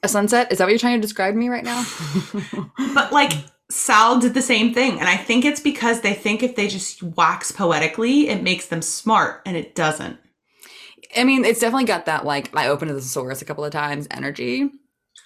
A 0.04 0.08
sunset? 0.08 0.52
Is 0.52 0.60
that 0.60 0.66
what 0.66 0.70
you're 0.70 0.80
trying 0.80 0.98
to 0.98 1.02
describe 1.02 1.34
to 1.34 1.40
me 1.40 1.50
right 1.50 1.64
now? 1.64 1.84
But 2.94 3.12
like 3.12 3.34
Sal 3.72 4.20
did 4.20 4.34
the 4.36 4.42
same 4.42 4.74
thing, 4.74 5.00
and 5.00 5.10
I 5.10 5.18
think 5.18 5.44
it's 5.44 5.60
because 5.60 6.02
they 6.02 6.14
think 6.14 6.44
if 6.44 6.56
they 6.56 6.68
just 6.68 7.02
wax 7.02 7.52
poetically, 7.52 8.30
it 8.30 8.44
makes 8.44 8.68
them 8.68 8.82
smart, 8.84 9.42
and 9.46 9.58
it 9.58 9.74
doesn't. 9.74 10.20
I 11.16 11.24
mean, 11.24 11.46
it's 11.46 11.60
definitely 11.60 11.86
got 11.86 12.06
that 12.06 12.26
like 12.26 12.56
I 12.56 12.68
opened 12.68 12.92
the 12.92 12.96
thesaurus 12.96 13.42
a 13.42 13.46
couple 13.46 13.64
of 13.66 13.72
times 13.72 14.08
energy. 14.12 14.70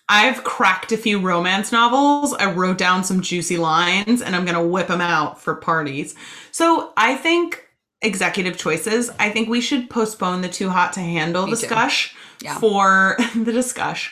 I've 0.07 0.43
cracked 0.43 0.91
a 0.91 0.97
few 0.97 1.19
romance 1.19 1.71
novels. 1.71 2.33
I 2.33 2.51
wrote 2.51 2.77
down 2.77 3.03
some 3.03 3.21
juicy 3.21 3.57
lines 3.57 4.21
and 4.21 4.35
I'm 4.35 4.45
going 4.45 4.55
to 4.57 4.63
whip 4.67 4.87
them 4.87 5.01
out 5.01 5.39
for 5.41 5.55
parties. 5.55 6.15
So 6.51 6.93
I 6.97 7.15
think 7.15 7.65
executive 8.01 8.57
choices, 8.57 9.11
I 9.19 9.29
think 9.29 9.49
we 9.49 9.61
should 9.61 9.89
postpone 9.89 10.41
the 10.41 10.49
too 10.49 10.69
hot 10.69 10.93
to 10.93 10.99
handle 10.99 11.45
Me 11.45 11.51
too. 11.51 11.57
discuss 11.57 12.09
Yeah. 12.41 12.57
for 12.57 13.17
the 13.35 13.51
discuss 13.51 14.09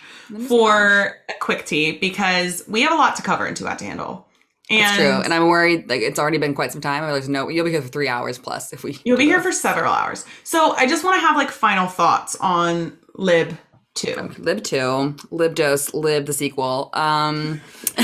for 0.47 1.15
a 1.29 1.33
quick 1.39 1.65
tea 1.65 1.93
because 1.97 2.63
we 2.67 2.81
have 2.81 2.91
a 2.91 2.95
lot 2.95 3.15
to 3.15 3.21
cover 3.23 3.47
in 3.47 3.55
too 3.55 3.65
hot 3.65 3.79
to 3.79 3.85
handle. 3.85 4.26
And 4.69 4.81
That's 4.81 4.98
true, 4.98 5.22
and 5.23 5.34
I'm 5.34 5.48
worried. 5.48 5.89
Like 5.89 6.02
it's 6.02 6.19
already 6.19 6.38
been 6.38 6.53
quite 6.53 6.73
some 6.73 6.81
time. 6.81 7.03
I'm 7.03 7.11
like, 7.11 7.27
no, 7.27 7.48
you'll 7.48 7.64
be 7.64 7.72
here 7.72 7.81
for 7.81 7.88
three 7.88 8.10
hours 8.10 8.38
plus 8.38 8.73
if 8.73 8.84
we. 8.84 8.99
you'll 9.06 9.18
be 9.18 9.26
here 9.26 9.41
for 9.41 9.53
several 9.53 9.94
hours. 9.94 10.26
So 10.44 10.73
I 10.76 10.88
just 10.88 11.06
want 11.06 11.15
to 11.15 11.22
have 11.22 11.38
like 11.38 11.52
final 11.52 11.88
thoughts 11.88 12.35
on 12.41 12.98
Lib 13.15 13.57
2. 13.98 14.35
Lib 14.38 14.64
two, 14.64 15.15
Lib 15.31 15.56
dose, 15.56 15.94
Lib 15.94 16.26
the 16.26 16.34
sequel. 16.34 16.89
Um, 16.94 17.60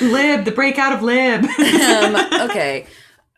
Lib, 0.00 0.44
the 0.44 0.52
breakout 0.54 0.92
of 0.92 1.02
Lib. 1.02 1.44
um, 1.58 2.16
okay, 2.50 2.86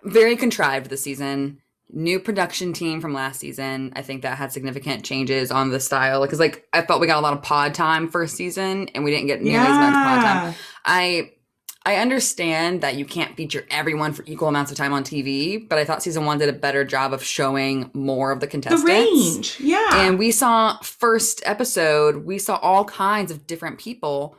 very 0.05 0.37
contrived 0.37 0.91
this 0.91 1.03
season. 1.03 1.59
New 1.93 2.21
production 2.21 2.73
team 2.73 3.01
from 3.01 3.13
last 3.15 3.41
season. 3.41 3.93
I 3.97 4.03
think 4.03 4.23
that 4.23 4.39
had 4.39 4.53
significant 4.53 5.05
changes 5.05 5.51
on 5.51 5.71
the 5.71 5.81
style 5.81 6.23
because, 6.23 6.39
like, 6.39 6.67
I 6.73 6.83
felt 6.83 7.01
we 7.01 7.09
got 7.09 7.19
a 7.19 7.21
lot 7.21 7.33
of 7.33 7.43
pod 7.43 7.75
time 7.75 8.09
first 8.09 8.37
season, 8.37 8.89
and 8.95 9.03
we 9.03 9.11
didn't 9.11 9.27
get 9.27 9.43
nearly 9.43 9.67
as 9.67 9.77
much 9.77 9.93
pod 9.93 10.23
time. 10.23 10.55
I 10.85 11.33
I 11.87 11.97
understand 11.97 12.83
that 12.83 12.97
you 12.97 13.07
can't 13.07 13.37
feature 13.37 13.67
everyone 13.71 14.13
for 14.13 14.23
equal 14.27 14.49
amounts 14.49 14.71
of 14.71 14.77
time 14.77 14.93
on 14.93 15.03
TV, 15.03 15.67
but 15.67 15.79
I 15.79 15.85
thought 15.87 16.03
season 16.03 16.27
one 16.27 16.37
did 16.37 16.51
a 16.51 16.53
better 16.53 16.85
job 16.85 17.15
of 17.15 17.25
showing 17.25 17.91
more 17.95 18.33
of 18.33 18.41
the 18.41 18.47
contestants. 18.47 18.85
The 18.85 18.93
range. 18.93 19.61
Yeah. 19.61 19.89
And 20.07 20.19
we 20.19 20.31
saw 20.31 20.79
first 20.81 21.43
episode, 21.47 22.27
we 22.27 22.39
saw 22.39 22.57
all 22.57 22.85
kinds 22.85 23.31
of 23.31 23.47
different 23.47 23.79
people, 23.79 24.37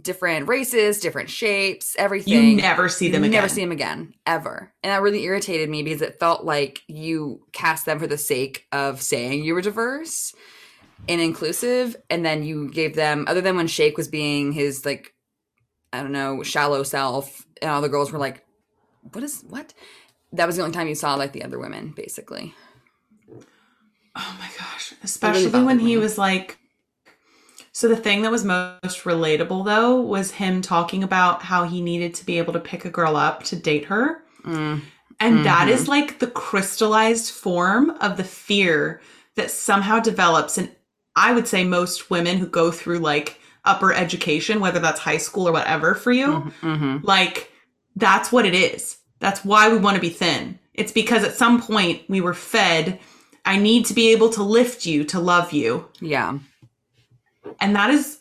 different 0.00 0.48
races, 0.48 1.00
different 1.00 1.28
shapes, 1.28 1.94
everything. 1.98 2.32
you 2.32 2.56
never 2.56 2.88
see 2.88 3.10
them 3.10 3.24
You 3.24 3.28
again. 3.28 3.42
Never 3.42 3.48
see 3.50 3.60
them 3.60 3.72
again, 3.72 4.14
ever. 4.26 4.72
And 4.82 4.90
that 4.90 5.02
really 5.02 5.24
irritated 5.24 5.68
me 5.68 5.82
because 5.82 6.00
it 6.00 6.18
felt 6.18 6.44
like 6.44 6.80
you 6.88 7.44
cast 7.52 7.84
them 7.84 7.98
for 7.98 8.06
the 8.06 8.16
sake 8.16 8.66
of 8.72 9.02
saying 9.02 9.44
you 9.44 9.52
were 9.52 9.60
diverse 9.60 10.34
and 11.06 11.20
inclusive, 11.20 11.94
and 12.08 12.24
then 12.24 12.42
you 12.42 12.70
gave 12.70 12.96
them, 12.96 13.26
other 13.28 13.42
than 13.42 13.56
when 13.56 13.66
Shake 13.66 13.98
was 13.98 14.08
being 14.08 14.52
his 14.52 14.86
like, 14.86 15.13
I 15.94 16.02
don't 16.02 16.12
know, 16.12 16.42
shallow 16.42 16.82
self, 16.82 17.46
and 17.62 17.70
all 17.70 17.80
the 17.80 17.88
girls 17.88 18.12
were 18.12 18.18
like, 18.18 18.44
"What 19.12 19.24
is 19.24 19.42
what?" 19.48 19.72
That 20.32 20.46
was 20.46 20.56
the 20.56 20.62
only 20.62 20.74
time 20.74 20.88
you 20.88 20.94
saw 20.94 21.14
like 21.14 21.32
the 21.32 21.44
other 21.44 21.58
women, 21.58 21.92
basically. 21.96 22.54
Oh 24.16 24.36
my 24.38 24.48
gosh. 24.58 24.94
Especially 25.02 25.50
bothered 25.50 25.66
when 25.66 25.78
he 25.78 25.96
me. 25.96 25.96
was 25.96 26.18
like 26.18 26.58
So 27.72 27.88
the 27.88 27.96
thing 27.96 28.22
that 28.22 28.30
was 28.30 28.44
most 28.44 29.02
relatable 29.04 29.64
though 29.64 30.00
was 30.00 30.30
him 30.32 30.62
talking 30.62 31.02
about 31.02 31.42
how 31.42 31.64
he 31.64 31.80
needed 31.80 32.14
to 32.14 32.26
be 32.26 32.38
able 32.38 32.52
to 32.52 32.60
pick 32.60 32.84
a 32.84 32.90
girl 32.90 33.16
up 33.16 33.42
to 33.44 33.56
date 33.56 33.86
her. 33.86 34.22
Mm. 34.44 34.80
And 35.20 35.44
that 35.44 35.68
Mhm. 35.68 35.72
is 35.72 35.88
like 35.88 36.18
the 36.18 36.26
crystallized 36.28 37.32
form 37.32 37.90
of 38.00 38.16
the 38.16 38.24
fear 38.24 39.00
that 39.36 39.50
somehow 39.50 39.98
develops 40.00 40.58
and 40.58 40.70
I 41.16 41.32
would 41.32 41.46
say 41.46 41.64
most 41.64 42.10
women 42.10 42.38
who 42.38 42.46
go 42.46 42.70
through 42.72 42.98
like 42.98 43.40
upper 43.64 43.92
education, 43.92 44.60
whether 44.60 44.78
that's 44.78 45.00
high 45.00 45.16
school 45.18 45.48
or 45.48 45.52
whatever 45.52 45.94
for 45.94 46.12
you. 46.12 46.32
hmm 46.60 46.98
Like, 47.02 47.50
that's 47.96 48.30
what 48.32 48.46
it 48.46 48.54
is. 48.54 48.98
That's 49.20 49.44
why 49.44 49.70
we 49.70 49.78
want 49.78 49.94
to 49.94 50.00
be 50.00 50.10
thin. 50.10 50.58
It's 50.74 50.92
because 50.92 51.24
at 51.24 51.34
some 51.34 51.62
point 51.62 52.02
we 52.08 52.20
were 52.20 52.34
fed, 52.34 52.98
I 53.44 53.58
need 53.58 53.86
to 53.86 53.94
be 53.94 54.10
able 54.12 54.30
to 54.30 54.42
lift 54.42 54.86
you 54.86 55.04
to 55.04 55.20
love 55.20 55.52
you. 55.52 55.88
Yeah. 56.00 56.38
And 57.60 57.76
that 57.76 57.90
is, 57.90 58.18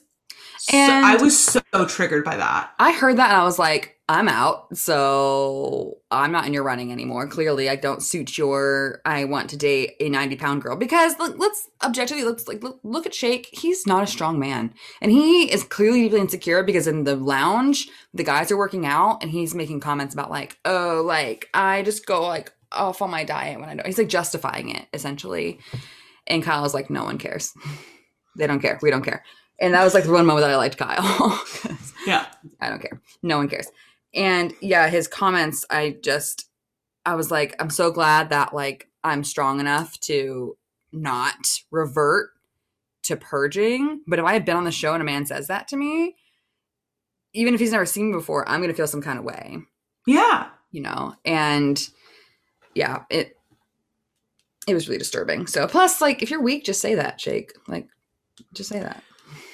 so, 0.59 0.77
I 0.77 1.15
was 1.15 1.37
so 1.37 1.61
triggered 1.87 2.23
by 2.23 2.37
that. 2.37 2.71
I 2.79 2.91
heard 2.91 3.17
that 3.17 3.29
and 3.29 3.37
I 3.37 3.43
was 3.43 3.59
like, 3.59 3.92
I'm 4.09 4.27
out. 4.27 4.75
So 4.77 5.99
I'm 6.11 6.33
not 6.33 6.45
in 6.45 6.53
your 6.53 6.63
running 6.63 6.91
anymore. 6.91 7.25
Clearly, 7.27 7.69
I 7.69 7.77
don't 7.77 8.03
suit 8.03 8.37
your. 8.37 9.01
I 9.05 9.23
want 9.23 9.49
to 9.51 9.57
date 9.57 9.93
a 10.01 10.09
90 10.09 10.35
pound 10.35 10.61
girl 10.61 10.75
because 10.75 11.17
look, 11.19 11.37
let's 11.37 11.69
objectively 11.81 12.25
let's 12.25 12.47
like 12.47 12.61
look, 12.61 12.79
look 12.83 13.05
at 13.05 13.15
Shake. 13.15 13.47
He's 13.51 13.87
not 13.87 14.03
a 14.03 14.07
strong 14.07 14.39
man, 14.39 14.73
and 15.01 15.11
he 15.11 15.51
is 15.51 15.63
clearly 15.63 16.01
deeply 16.01 16.19
insecure 16.19 16.63
because 16.63 16.85
in 16.85 17.05
the 17.05 17.15
lounge 17.15 17.87
the 18.13 18.23
guys 18.25 18.51
are 18.51 18.57
working 18.57 18.85
out 18.85 19.23
and 19.23 19.31
he's 19.31 19.55
making 19.55 19.79
comments 19.79 20.13
about 20.13 20.29
like, 20.29 20.57
oh, 20.65 21.01
like 21.05 21.49
I 21.53 21.81
just 21.83 22.05
go 22.05 22.27
like 22.27 22.51
off 22.73 23.01
on 23.01 23.09
my 23.09 23.23
diet 23.23 23.59
when 23.59 23.69
I 23.69 23.75
don't. 23.75 23.87
He's 23.87 23.97
like 23.97 24.09
justifying 24.09 24.67
it 24.69 24.85
essentially, 24.93 25.59
and 26.27 26.43
Kyle's 26.43 26.73
like, 26.73 26.89
no 26.89 27.05
one 27.05 27.17
cares. 27.17 27.53
they 28.37 28.47
don't 28.47 28.59
care. 28.59 28.79
We 28.81 28.91
don't 28.91 29.03
care. 29.03 29.23
And 29.61 29.73
that 29.75 29.83
was 29.85 29.93
like 29.93 30.03
the 30.03 30.11
one 30.11 30.25
moment 30.25 30.45
that 30.45 30.51
I 30.51 30.57
liked 30.57 30.77
Kyle. 30.77 31.41
Yeah. 32.05 32.25
I 32.59 32.69
don't 32.69 32.81
care. 32.81 33.01
No 33.21 33.37
one 33.37 33.49
cares. 33.49 33.67
And 34.13 34.53
yeah, 34.61 34.89
his 34.89 35.07
comments, 35.07 35.65
I 35.69 35.97
just, 36.03 36.47
I 37.05 37.15
was 37.15 37.31
like, 37.31 37.55
I'm 37.59 37.69
so 37.69 37.91
glad 37.91 38.29
that 38.29 38.53
like 38.53 38.87
I'm 39.03 39.23
strong 39.23 39.59
enough 39.59 39.99
to 40.01 40.57
not 40.91 41.59
revert 41.71 42.29
to 43.03 43.17
purging. 43.17 44.01
But 44.07 44.19
if 44.19 44.25
I 44.25 44.33
had 44.33 44.45
been 44.45 44.55
on 44.55 44.63
the 44.63 44.71
show 44.71 44.93
and 44.93 45.01
a 45.01 45.05
man 45.05 45.25
says 45.25 45.47
that 45.47 45.67
to 45.69 45.77
me, 45.77 46.15
even 47.33 47.53
if 47.53 47.59
he's 47.59 47.71
never 47.71 47.85
seen 47.85 48.11
me 48.11 48.17
before, 48.17 48.47
I'm 48.47 48.59
going 48.61 48.69
to 48.69 48.75
feel 48.77 48.87
some 48.87 49.01
kind 49.01 49.17
of 49.17 49.25
way, 49.25 49.57
Yeah. 50.05 50.49
you 50.71 50.81
know? 50.81 51.15
And 51.25 51.81
yeah, 52.75 53.03
it, 53.09 53.35
it 54.67 54.73
was 54.75 54.87
really 54.87 54.99
disturbing. 54.99 55.47
So 55.47 55.67
plus 55.67 55.99
like, 55.99 56.21
if 56.21 56.29
you're 56.29 56.41
weak, 56.41 56.63
just 56.63 56.79
say 56.79 56.93
that, 56.95 57.19
Shake. 57.19 57.51
Like, 57.67 57.87
just 58.53 58.69
say 58.69 58.79
that. 58.79 59.03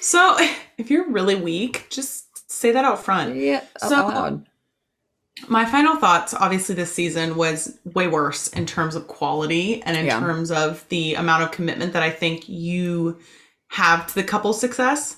So 0.00 0.36
if 0.78 0.90
you're 0.90 1.10
really 1.10 1.34
weak, 1.34 1.86
just 1.90 2.26
say 2.50 2.70
that 2.72 2.84
out 2.84 3.02
front. 3.02 3.34
Yeah. 3.36 3.64
out 3.82 3.90
loud. 3.90 4.46
My 5.48 5.64
final 5.64 5.96
thoughts 5.96 6.34
obviously 6.34 6.74
this 6.74 6.92
season 6.92 7.36
was 7.36 7.78
way 7.84 8.08
worse 8.08 8.48
in 8.48 8.66
terms 8.66 8.94
of 8.94 9.08
quality 9.08 9.82
and 9.82 9.96
in 9.96 10.06
Yeah. 10.06 10.20
terms 10.20 10.50
of 10.50 10.84
the 10.90 11.14
amount 11.14 11.42
of 11.42 11.50
commitment 11.50 11.92
that 11.94 12.02
I 12.02 12.10
think 12.10 12.48
you 12.48 13.18
have 13.68 14.06
to 14.08 14.14
the 14.14 14.22
couple's 14.24 14.60
success. 14.60 15.16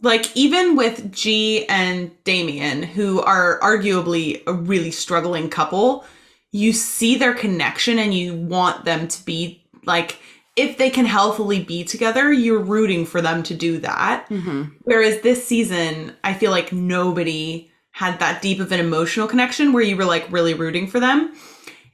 Like 0.00 0.34
even 0.36 0.74
with 0.74 1.12
G 1.12 1.66
and 1.68 2.10
Damian, 2.24 2.82
who 2.82 3.20
are 3.20 3.60
arguably 3.60 4.42
a 4.46 4.52
really 4.52 4.90
struggling 4.90 5.48
couple, 5.48 6.04
you 6.50 6.72
see 6.72 7.16
their 7.16 7.34
connection 7.34 7.98
and 7.98 8.12
you 8.12 8.34
want 8.34 8.84
them 8.84 9.06
to 9.08 9.24
be 9.24 9.64
like 9.84 10.18
if 10.54 10.76
they 10.76 10.90
can 10.90 11.06
healthily 11.06 11.60
be 11.64 11.82
together, 11.82 12.30
you're 12.30 12.58
rooting 12.60 13.06
for 13.06 13.22
them 13.22 13.42
to 13.42 13.54
do 13.54 13.78
that. 13.78 14.28
Mhm. 14.28 14.70
Whereas 14.82 15.22
this 15.22 15.46
season, 15.46 16.12
I 16.24 16.34
feel 16.34 16.50
like 16.50 16.72
nobody 16.72 17.70
had 17.92 18.18
that 18.18 18.42
deep 18.42 18.58
of 18.58 18.72
an 18.72 18.80
emotional 18.80 19.28
connection 19.28 19.72
where 19.72 19.82
you 19.82 19.96
were 19.96 20.04
like 20.04 20.26
really 20.30 20.54
rooting 20.54 20.86
for 20.86 20.98
them. 20.98 21.34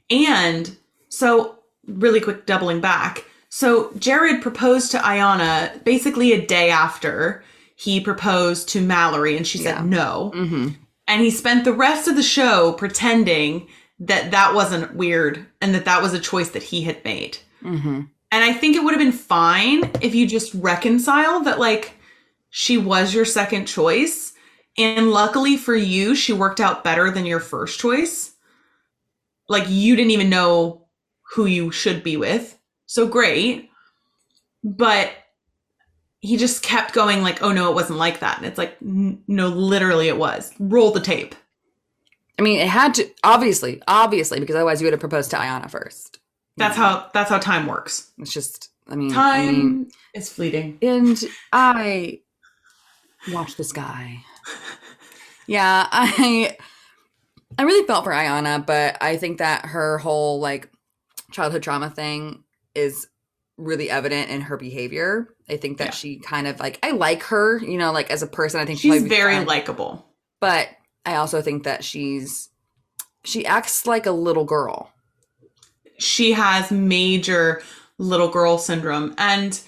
And 0.09 0.75
so, 1.09 1.59
really 1.87 2.19
quick 2.21 2.45
doubling 2.45 2.81
back. 2.81 3.25
So, 3.49 3.91
Jared 3.97 4.41
proposed 4.41 4.91
to 4.91 4.97
Iyanna 4.99 5.83
basically 5.83 6.33
a 6.33 6.45
day 6.45 6.69
after 6.69 7.43
he 7.75 7.99
proposed 7.99 8.69
to 8.69 8.81
Mallory, 8.81 9.37
and 9.37 9.45
she 9.47 9.59
Yeah. 9.59 9.77
said 9.77 9.85
no. 9.85 10.31
Mhm. 10.35 10.75
And 11.07 11.21
he 11.21 11.31
spent 11.31 11.63
the 11.63 11.73
rest 11.73 12.07
of 12.07 12.15
the 12.15 12.23
show 12.23 12.73
pretending 12.73 13.67
that 13.99 14.31
that 14.31 14.53
wasn't 14.53 14.95
weird 14.95 15.45
and 15.61 15.73
that 15.73 15.85
that 15.85 16.01
was 16.01 16.13
a 16.13 16.19
choice 16.19 16.49
that 16.49 16.63
he 16.63 16.81
had 16.83 17.03
made. 17.03 17.37
Mm-hmm. 17.63 18.01
And 18.31 18.43
I 18.43 18.53
think 18.53 18.75
it 18.75 18.83
would 18.83 18.93
have 18.93 19.01
been 19.01 19.11
fine 19.11 19.89
if 20.01 20.13
you 20.13 20.27
just 20.27 20.53
reconcile 20.53 21.41
that, 21.41 21.59
like, 21.59 21.93
she 22.51 22.77
was 22.77 23.13
your 23.13 23.25
second 23.25 23.65
choice. 23.65 24.28
And 24.79 25.11
luckily 25.11 25.57
for 25.57 25.75
you, 25.75 26.15
she 26.15 26.31
worked 26.33 26.59
out 26.59 26.83
better 26.83 27.11
than 27.11 27.25
your 27.25 27.41
first 27.41 27.79
choice. 27.79 28.33
Like, 29.49 29.65
you 29.67 29.95
didn't 29.95 30.11
even 30.11 30.29
know 30.29 30.87
who 31.33 31.45
you 31.45 31.69
should 31.71 32.01
be 32.01 32.15
with. 32.17 32.57
So 32.85 33.07
great. 33.07 33.69
But 34.63 35.11
he 36.21 36.37
just 36.37 36.63
kept 36.63 36.93
going, 36.93 37.21
like, 37.21 37.43
oh 37.43 37.51
no, 37.51 37.69
it 37.69 37.75
wasn't 37.75 37.99
like 37.99 38.19
that. 38.21 38.37
And 38.37 38.45
it's 38.45 38.57
like, 38.57 38.77
no, 38.81 39.47
literally 39.49 40.07
it 40.07 40.17
was. 40.17 40.53
Roll 40.59 40.91
the 40.91 40.99
tape. 40.99 41.35
I 42.37 42.41
mean, 42.41 42.59
it 42.59 42.67
had 42.67 42.93
to 42.95 43.09
obviously, 43.23 43.81
obviously, 43.87 44.39
because 44.39 44.55
otherwise 44.55 44.79
you 44.81 44.85
would 44.85 44.93
have 44.93 44.99
proposed 45.01 45.31
to 45.31 45.37
Iyanna 45.37 45.69
first. 45.69 46.19
That's 46.55 46.75
how 46.77 47.09
that's 47.13 47.29
how 47.29 47.37
time 47.37 47.67
works. 47.67 48.11
It's 48.17 48.33
just, 48.33 48.69
I 48.87 48.95
mean, 48.95 49.11
Time 49.11 49.47
I 49.47 49.51
mean, 49.51 49.91
is 50.13 50.29
fleeting. 50.29 50.77
and 50.81 51.21
I 51.53 52.21
watch 53.31 53.55
the 53.55 53.63
sky. 53.63 54.23
Yeah, 55.47 55.87
I 55.91 56.55
I 57.57 57.63
really 57.63 57.87
felt 57.87 58.03
for 58.03 58.11
Iyanna, 58.11 58.63
but 58.65 58.97
I 59.01 59.17
think 59.17 59.39
that 59.39 59.65
her 59.65 59.97
whole 59.97 60.39
like 60.39 60.69
childhood 61.31 61.63
trauma 61.63 61.89
thing 61.89 62.43
is 62.75 63.07
really 63.57 63.89
evident 63.89 64.29
in 64.29 64.41
her 64.41 64.57
behavior. 64.57 65.33
I 65.49 65.57
think 65.57 65.79
that 65.79 65.85
Yeah. 65.85 65.91
she 65.91 66.19
kind 66.19 66.45
of 66.47 66.59
like 66.59 66.77
I 66.83 66.91
like 66.91 67.23
her, 67.23 67.57
you 67.57 67.77
know, 67.79 67.91
like 67.91 68.11
as 68.11 68.21
a 68.21 68.27
person. 68.27 68.59
I 68.59 68.65
think 68.65 68.77
She's 68.79 69.01
very 69.03 69.43
likable. 69.43 70.05
but 70.39 70.69
I 71.05 71.15
also 71.15 71.41
think 71.41 71.63
that 71.63 71.83
she's 71.83 72.49
she 73.25 73.43
acts 73.45 73.87
like 73.87 74.05
a 74.05 74.11
little 74.11 74.45
girl. 74.45 74.91
she 75.97 76.31
has 76.33 76.71
major 76.71 77.61
little 77.97 78.29
girl 78.29 78.57
syndrome 78.59 79.13
and 79.17 79.59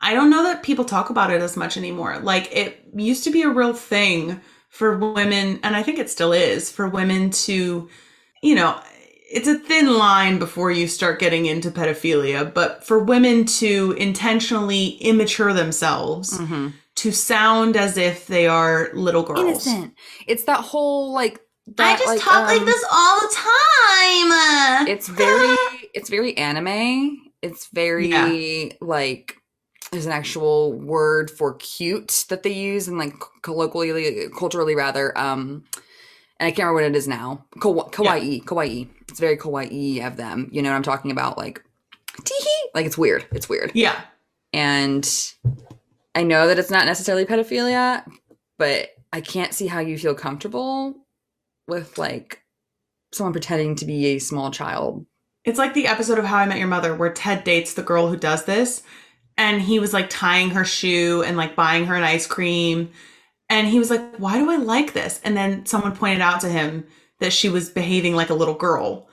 i 0.00 0.14
don't 0.14 0.30
know 0.30 0.42
that 0.42 0.62
people 0.62 0.84
talk 0.84 1.10
about 1.10 1.30
it 1.30 1.40
as 1.42 1.56
much 1.56 1.76
anymore 1.76 2.18
like 2.20 2.48
it 2.54 2.82
used 2.94 3.24
to 3.24 3.30
be 3.30 3.42
a 3.42 3.48
real 3.48 3.72
thing 3.74 4.40
for 4.68 4.96
women 4.96 5.58
and 5.62 5.74
i 5.76 5.82
think 5.82 5.98
it 5.98 6.10
still 6.10 6.32
is 6.32 6.70
for 6.70 6.88
women 6.88 7.30
to 7.30 7.88
you 8.42 8.54
know 8.54 8.78
it's 9.30 9.48
a 9.48 9.58
thin 9.58 9.92
line 9.98 10.38
before 10.38 10.70
you 10.70 10.86
start 10.88 11.18
getting 11.18 11.46
into 11.46 11.70
pedophilia 11.70 12.52
but 12.54 12.84
for 12.84 12.98
women 12.98 13.44
to 13.44 13.94
intentionally 13.98 14.88
immature 15.00 15.52
themselves 15.52 16.38
Mm-hmm. 16.38 16.68
to 16.96 17.12
sound 17.12 17.76
as 17.76 17.96
if 17.96 18.26
they 18.26 18.46
are 18.46 18.90
little 18.94 19.22
girls 19.22 19.40
Innocent. 19.40 19.94
It's 20.26 20.44
that 20.44 20.60
whole 20.60 21.12
like 21.12 21.40
i 21.78 21.94
just 21.96 22.06
like, 22.06 22.20
talk 22.20 22.46
like 22.48 22.60
um, 22.60 22.66
this 22.66 22.84
all 22.90 23.20
the 23.20 23.34
time 23.36 24.88
it's 24.88 25.08
very 25.08 25.56
it's 25.94 26.08
very 26.08 26.34
anime 26.38 27.18
it's 27.42 27.66
very 27.66 28.08
Yeah. 28.08 28.72
like 28.80 29.36
there's 29.90 30.06
an 30.06 30.12
actual 30.12 30.72
word 30.72 31.30
for 31.30 31.54
cute 31.54 32.26
that 32.28 32.42
they 32.42 32.52
use 32.52 32.88
and 32.88 32.98
like 32.98 33.14
colloquially 33.42 34.28
culturally 34.38 34.74
rather 34.74 35.16
um 35.18 35.64
and 36.38 36.46
i 36.46 36.50
can't 36.50 36.58
remember 36.66 36.74
what 36.82 36.84
it 36.84 36.96
is 36.96 37.08
now. 37.08 37.44
Kawa- 37.60 37.90
kawaii 37.90 38.44
kawaii 38.44 38.88
it's 39.08 39.20
very 39.20 39.36
kawaii 39.36 40.06
of 40.06 40.16
them. 40.16 40.48
You 40.52 40.62
know 40.62 40.70
what 40.70 40.76
i'm 40.76 40.82
talking 40.82 41.10
about? 41.10 41.38
Like 41.38 41.62
tee 42.24 42.68
like 42.74 42.86
it's 42.86 42.98
weird. 42.98 43.26
It's 43.32 43.48
weird. 43.48 43.72
Yeah. 43.74 43.98
And 44.52 45.08
i 46.14 46.22
know 46.22 46.46
that 46.46 46.58
it's 46.58 46.70
not 46.70 46.86
necessarily 46.86 47.24
pedophilia 47.24 48.02
but 48.58 48.90
i 49.12 49.20
can't 49.20 49.54
see 49.54 49.66
how 49.68 49.78
you 49.78 49.96
feel 49.96 50.14
comfortable 50.14 50.94
with 51.68 51.98
like 51.98 52.42
someone 53.12 53.32
pretending 53.32 53.74
to 53.76 53.84
be 53.84 54.06
a 54.06 54.18
small 54.18 54.50
child. 54.50 55.06
It's 55.44 55.58
like 55.58 55.74
the 55.74 55.86
episode 55.86 56.18
of 56.18 56.24
How 56.26 56.36
I 56.36 56.46
Met 56.46 56.58
Your 56.58 56.66
Mother 56.68 56.94
where 56.94 57.12
Ted 57.12 57.44
dates 57.44 57.74
the 57.74 57.82
girl 57.82 58.08
who 58.08 58.16
does 58.16 58.44
this. 58.44 58.82
And 59.38 59.62
he 59.62 59.78
was 59.78 59.94
like 59.94 60.10
tying 60.10 60.50
her 60.50 60.64
shoe 60.64 61.22
and 61.24 61.36
like 61.36 61.54
buying 61.56 61.86
her 61.86 61.94
an 61.94 62.02
ice 62.02 62.26
cream. 62.26 62.90
And 63.48 63.66
he 63.66 63.78
was 63.78 63.88
like, 63.88 64.16
why 64.18 64.36
do 64.36 64.50
I 64.50 64.56
like 64.56 64.92
this? 64.92 65.20
And 65.24 65.34
then 65.36 65.64
someone 65.64 65.96
pointed 65.96 66.20
out 66.20 66.40
to 66.42 66.48
him 66.50 66.84
that 67.20 67.32
she 67.32 67.48
was 67.48 67.70
behaving 67.70 68.14
like 68.14 68.28
a 68.30 68.34
little 68.34 68.54
girl. 68.54 69.08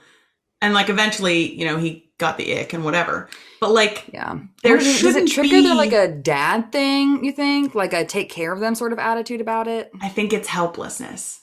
And 0.60 0.74
like 0.74 0.90
eventually, 0.90 1.52
you 1.54 1.64
know, 1.64 1.78
he 1.78 2.10
got 2.18 2.36
the 2.38 2.58
ick 2.58 2.72
and 2.72 2.84
whatever. 2.84 3.28
But 3.60 3.70
like, 3.70 4.06
Yeah. 4.12 4.38
There 4.62 4.76
Does 4.76 4.84
does 4.86 4.98
shouldn't 4.98 5.30
it 5.30 5.32
trigger 5.32 5.50
be- 5.62 5.74
like 5.74 5.92
a 5.92 6.08
dad 6.08 6.72
thing, 6.72 7.24
you 7.24 7.32
think? 7.32 7.74
Like 7.74 7.92
a 7.92 8.04
take 8.04 8.28
care 8.28 8.52
of 8.52 8.60
them 8.60 8.74
sort 8.74 8.92
of 8.92 8.98
attitude 8.98 9.40
about 9.40 9.68
it? 9.68 9.90
I 10.02 10.08
think 10.08 10.32
it's 10.32 10.48
helplessness. 10.48 11.40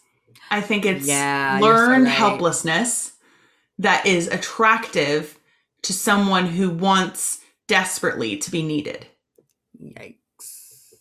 I 0.51 0.61
think 0.61 0.85
it's 0.85 1.07
Yeah, 1.07 1.59
you're 1.59 1.75
so 1.77 1.83
learned 1.87 2.03
right. 2.05 2.13
helplessness 2.13 3.13
that 3.79 4.05
is 4.05 4.27
attractive 4.27 5.39
to 5.83 5.93
someone 5.93 6.45
who 6.47 6.69
wants 6.69 7.39
desperately 7.67 8.37
to 8.37 8.51
be 8.51 8.63
needed. 8.63 9.07
Yikes. 9.81 10.93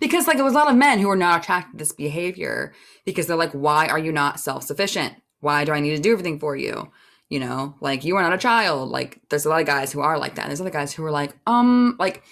Because 0.00 0.26
like 0.26 0.36
there 0.36 0.44
was 0.44 0.54
a 0.54 0.56
lot 0.56 0.70
of 0.70 0.76
men 0.76 0.98
who 0.98 1.08
were 1.08 1.16
not 1.16 1.42
attracted 1.42 1.72
to 1.72 1.78
this 1.78 1.92
behavior 1.92 2.72
because 3.04 3.26
they're 3.26 3.36
like, 3.36 3.52
why 3.52 3.86
are 3.88 3.98
you 3.98 4.12
not 4.12 4.40
self-sufficient? 4.40 5.14
Why 5.40 5.64
do 5.64 5.72
I 5.72 5.80
need 5.80 5.96
to 5.96 6.02
do 6.02 6.12
everything 6.12 6.38
for 6.38 6.56
you? 6.56 6.90
You 7.28 7.40
know, 7.40 7.74
like 7.80 8.04
you 8.04 8.16
are 8.16 8.22
not 8.22 8.32
a 8.32 8.38
child. 8.38 8.90
Like 8.90 9.20
there's 9.28 9.44
a 9.44 9.48
lot 9.48 9.60
of 9.60 9.66
guys 9.66 9.92
who 9.92 10.00
are 10.00 10.18
like 10.18 10.36
that. 10.36 10.42
And 10.42 10.50
there's 10.50 10.60
other 10.60 10.70
guys 10.70 10.92
who 10.92 11.04
are 11.04 11.10
like, 11.10 11.36
um, 11.46 11.96
like 11.98 12.22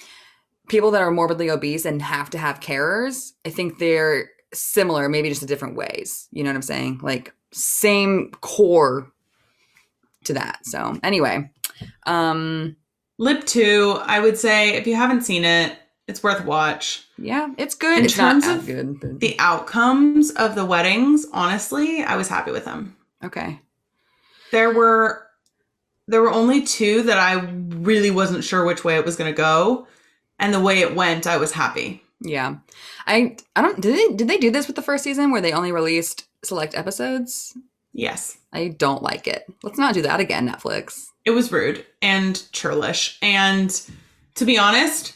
people 0.68 0.90
that 0.92 1.02
are 1.02 1.10
morbidly 1.10 1.50
obese 1.50 1.84
and 1.84 2.00
have 2.00 2.30
to 2.30 2.38
have 2.38 2.60
carers. 2.60 3.32
I 3.44 3.50
think 3.50 3.78
they're 3.78 4.30
similar, 4.54 5.08
maybe 5.08 5.28
just 5.28 5.42
in 5.42 5.48
different 5.48 5.76
ways. 5.76 6.28
You 6.30 6.44
know 6.44 6.50
what 6.50 6.56
I'm 6.56 6.62
saying? 6.62 7.00
Like 7.02 7.34
same 7.52 8.30
core 8.40 9.12
to 10.24 10.34
that. 10.34 10.60
So 10.64 10.98
anyway, 11.02 11.50
um, 12.06 12.76
Lib 13.22 13.44
2, 13.46 13.98
I 14.02 14.18
would 14.18 14.36
say 14.36 14.74
if 14.74 14.86
you 14.86 14.96
haven't 14.96 15.22
seen 15.22 15.44
it, 15.44 15.78
it's 16.08 16.22
worth 16.24 16.42
a 16.42 16.44
watch. 16.46 17.06
yeah, 17.16 17.48
it's 17.56 17.76
good. 17.76 17.98
In 18.00 18.04
it's 18.06 18.14
terms 18.16 18.46
of 18.48 18.66
good. 18.66 18.98
But, 19.00 19.20
The 19.20 19.36
outcomes 19.38 20.32
of 20.32 20.56
the 20.56 20.64
weddings, 20.64 21.24
honestly, 21.32 22.02
I 22.02 22.16
was 22.16 22.28
happy 22.28 22.50
with 22.50 22.64
them. 22.64 22.96
okay. 23.24 23.60
There 24.50 24.74
were 24.74 25.26
there 26.08 26.20
were 26.20 26.32
only 26.32 26.62
two 26.62 27.02
that 27.04 27.18
I 27.18 27.34
really 27.86 28.10
wasn't 28.10 28.42
sure 28.44 28.64
which 28.64 28.82
way 28.84 28.96
it 28.96 29.04
was 29.04 29.14
going 29.16 29.32
to 29.32 29.36
go, 29.36 29.86
and 30.40 30.52
the 30.52 30.60
way 30.60 30.80
it 30.80 30.94
went, 30.96 31.26
I 31.28 31.36
was 31.36 31.52
happy. 31.52 32.02
Yeah. 32.20 32.56
I 33.06 33.36
I 33.54 33.62
don't 33.62 33.80
did 33.80 33.94
they 33.96 34.14
did 34.16 34.28
they 34.28 34.38
do 34.38 34.50
this 34.50 34.66
with 34.66 34.76
the 34.76 34.82
first 34.82 35.04
season 35.04 35.30
where 35.30 35.40
they 35.40 35.52
only 35.52 35.70
released 35.72 36.26
select 36.42 36.74
episodes? 36.74 37.56
Yes. 37.92 38.36
I 38.52 38.68
don't 38.68 39.02
like 39.02 39.26
it. 39.28 39.44
Let's 39.62 39.78
not 39.78 39.94
do 39.94 40.02
that 40.02 40.18
again, 40.20 40.48
Netflix. 40.48 41.06
It 41.24 41.30
was 41.30 41.52
rude 41.52 41.84
and 42.00 42.42
churlish. 42.52 43.18
And 43.22 43.70
to 44.34 44.44
be 44.44 44.58
honest, 44.58 45.14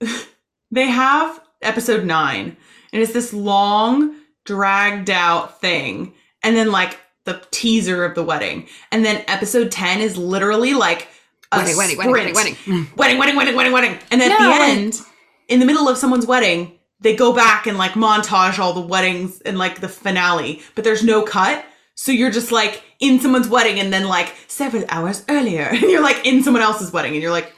they 0.70 0.86
have 0.88 1.40
episode 1.60 2.04
nine, 2.04 2.56
and 2.92 3.02
it's 3.02 3.12
this 3.12 3.32
long, 3.32 4.16
dragged 4.44 5.10
out 5.10 5.60
thing. 5.60 6.14
And 6.42 6.56
then, 6.56 6.72
like, 6.72 6.98
the 7.24 7.40
teaser 7.52 8.04
of 8.04 8.14
the 8.16 8.22
wedding. 8.24 8.66
And 8.90 9.04
then 9.04 9.24
episode 9.28 9.70
10 9.70 10.00
is 10.00 10.16
literally 10.16 10.74
like 10.74 11.06
a 11.52 11.58
Wedding, 11.58 11.76
wedding, 11.76 11.98
wedding, 11.98 12.12
wedding, 12.12 12.34
sprint. 12.34 12.66
wedding. 12.66 12.84
Mm. 12.86 12.96
wedding, 12.96 13.18
wedding, 13.18 13.36
wedding, 13.36 13.54
wedding, 13.54 13.72
wedding. 13.72 13.98
And 14.10 14.20
then 14.20 14.32
at 14.32 14.40
Yeah, 14.40 14.44
the 14.46 14.50
like- 14.50 14.60
end, 14.70 15.00
in 15.48 15.60
the 15.60 15.66
middle 15.66 15.88
of 15.88 15.96
someone's 15.98 16.26
wedding, 16.26 16.78
they 17.00 17.14
go 17.14 17.32
back 17.32 17.66
and 17.66 17.78
like 17.78 17.92
montage 17.92 18.58
all 18.58 18.72
the 18.72 18.80
weddings 18.80 19.40
and 19.42 19.56
like 19.58 19.80
the 19.80 19.88
finale, 19.88 20.62
but 20.74 20.82
there's 20.84 21.04
no 21.04 21.22
cut. 21.22 21.64
So 22.02 22.10
you're 22.10 22.32
just 22.32 22.50
like 22.50 22.82
in 22.98 23.20
someone's 23.20 23.46
wedding 23.46 23.78
and 23.78 23.92
then 23.92 24.08
like 24.08 24.34
several 24.48 24.84
hours 24.88 25.24
earlier, 25.28 25.62
and 25.70 25.82
you're 25.82 26.02
like 26.02 26.26
in 26.26 26.42
someone 26.42 26.60
else's 26.60 26.92
wedding, 26.92 27.12
and 27.12 27.22
you're 27.22 27.30
like, 27.30 27.52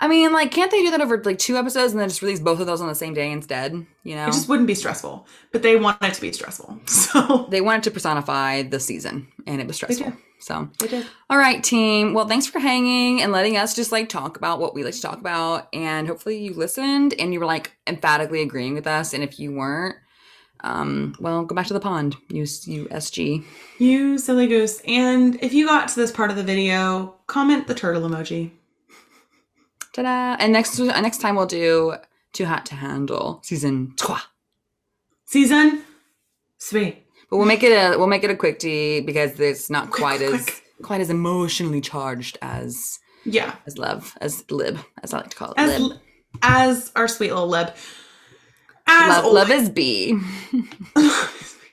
I 0.00 0.08
mean, 0.08 0.32
like, 0.32 0.50
can't 0.50 0.68
they 0.72 0.82
do 0.82 0.90
that 0.90 1.00
over 1.00 1.22
like 1.22 1.38
two 1.38 1.56
episodes 1.56 1.92
and 1.92 2.00
then 2.00 2.08
just 2.08 2.20
release 2.20 2.40
both 2.40 2.58
of 2.58 2.66
those 2.66 2.80
on 2.80 2.88
the 2.88 2.96
same 2.96 3.14
day 3.14 3.30
instead? 3.30 3.86
You 4.02 4.16
know, 4.16 4.24
it 4.24 4.32
just 4.32 4.48
wouldn't 4.48 4.66
be 4.66 4.74
stressful. 4.74 5.28
But 5.52 5.62
they 5.62 5.76
want 5.76 6.02
it 6.02 6.12
to 6.12 6.20
be 6.20 6.32
stressful. 6.32 6.80
So 6.88 7.46
they 7.50 7.60
wanted 7.60 7.84
to 7.84 7.92
personify 7.92 8.62
the 8.62 8.80
season, 8.80 9.28
and 9.46 9.60
it 9.60 9.68
was 9.68 9.76
stressful. 9.76 10.12
So, 10.40 10.68
they 10.80 10.88
did. 10.88 11.06
all 11.30 11.38
right, 11.38 11.62
team. 11.62 12.14
Well, 12.14 12.26
thanks 12.26 12.48
for 12.48 12.58
hanging 12.58 13.22
and 13.22 13.30
letting 13.30 13.56
us 13.56 13.76
just 13.76 13.92
like 13.92 14.08
talk 14.08 14.36
about 14.36 14.58
what 14.58 14.74
we 14.74 14.82
like 14.82 14.94
to 14.94 15.02
talk 15.02 15.20
about, 15.20 15.68
and 15.72 16.08
hopefully 16.08 16.42
you 16.42 16.52
listened 16.54 17.14
and 17.16 17.32
you 17.32 17.38
were 17.38 17.46
like 17.46 17.76
emphatically 17.86 18.42
agreeing 18.42 18.74
with 18.74 18.88
us. 18.88 19.14
And 19.14 19.22
if 19.22 19.38
you 19.38 19.54
weren't, 19.54 19.94
um, 20.64 21.14
well, 21.20 21.44
go 21.44 21.54
back 21.54 21.66
to 21.68 21.74
the 21.74 21.80
pond. 21.80 22.16
Use 22.28 22.64
USG. 22.64 23.44
You 23.78 24.18
silly 24.18 24.46
goose. 24.48 24.80
And 24.88 25.36
if 25.42 25.52
you 25.52 25.66
got 25.66 25.88
to 25.88 25.96
this 25.96 26.10
part 26.10 26.30
of 26.30 26.36
the 26.36 26.42
video, 26.42 27.14
comment 27.26 27.66
the 27.68 27.74
turtle 27.74 28.02
emoji. 28.02 28.50
Ta-da! 29.92 30.36
And 30.40 30.52
next 30.52 30.78
uh, 30.80 31.00
next 31.00 31.18
time 31.20 31.36
we'll 31.36 31.46
do 31.46 31.94
Too 32.32 32.46
Hot 32.46 32.66
to 32.66 32.74
Handle 32.74 33.40
season 33.44 33.92
two. 33.96 34.16
Season 35.26 35.82
three. 36.60 36.98
But 37.30 37.36
we'll 37.36 37.46
make 37.46 37.62
it 37.62 37.70
a 37.72 37.96
we'll 37.96 38.06
make 38.08 38.24
it 38.24 38.30
a 38.30 38.36
quick 38.36 38.58
tea 38.58 39.00
because 39.00 39.38
it's 39.38 39.70
not 39.70 39.90
quite 39.90 40.18
quick, 40.18 40.32
as 40.34 40.44
quick. 40.44 40.62
quite 40.82 41.00
as 41.00 41.10
emotionally 41.10 41.80
charged 41.80 42.38
as 42.42 42.98
Yeah. 43.24 43.54
as 43.66 43.78
love 43.78 44.16
as 44.20 44.44
lib 44.50 44.78
as 45.02 45.12
I 45.14 45.18
like 45.18 45.30
to 45.30 45.36
call 45.36 45.52
it. 45.52 45.58
As 45.58 45.80
lib. 45.80 45.98
as 46.42 46.92
our 46.96 47.06
sweet 47.08 47.30
little 47.30 47.48
lib. 47.48 47.72
As 48.86 49.08
Love, 49.08 49.24
always, 49.24 49.48
love 49.48 49.50
is 49.50 49.70
B. 49.70 50.18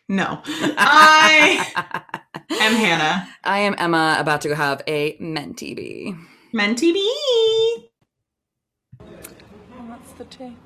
No. 0.09 0.41
I 0.45 1.71
am 2.59 2.73
Hanah. 2.75 3.27
I 3.45 3.59
am 3.59 3.75
Emma, 3.77 4.17
about 4.19 4.41
to 4.41 4.49
go 4.49 4.55
have 4.55 4.81
a 4.85 5.15
Menti 5.21 5.73
bee. 5.73 6.15
Menti 6.51 6.91
bee. 6.91 7.91
Oh, 9.73 9.85
that's 9.87 10.11
the 10.13 10.25
tea. 10.25 10.57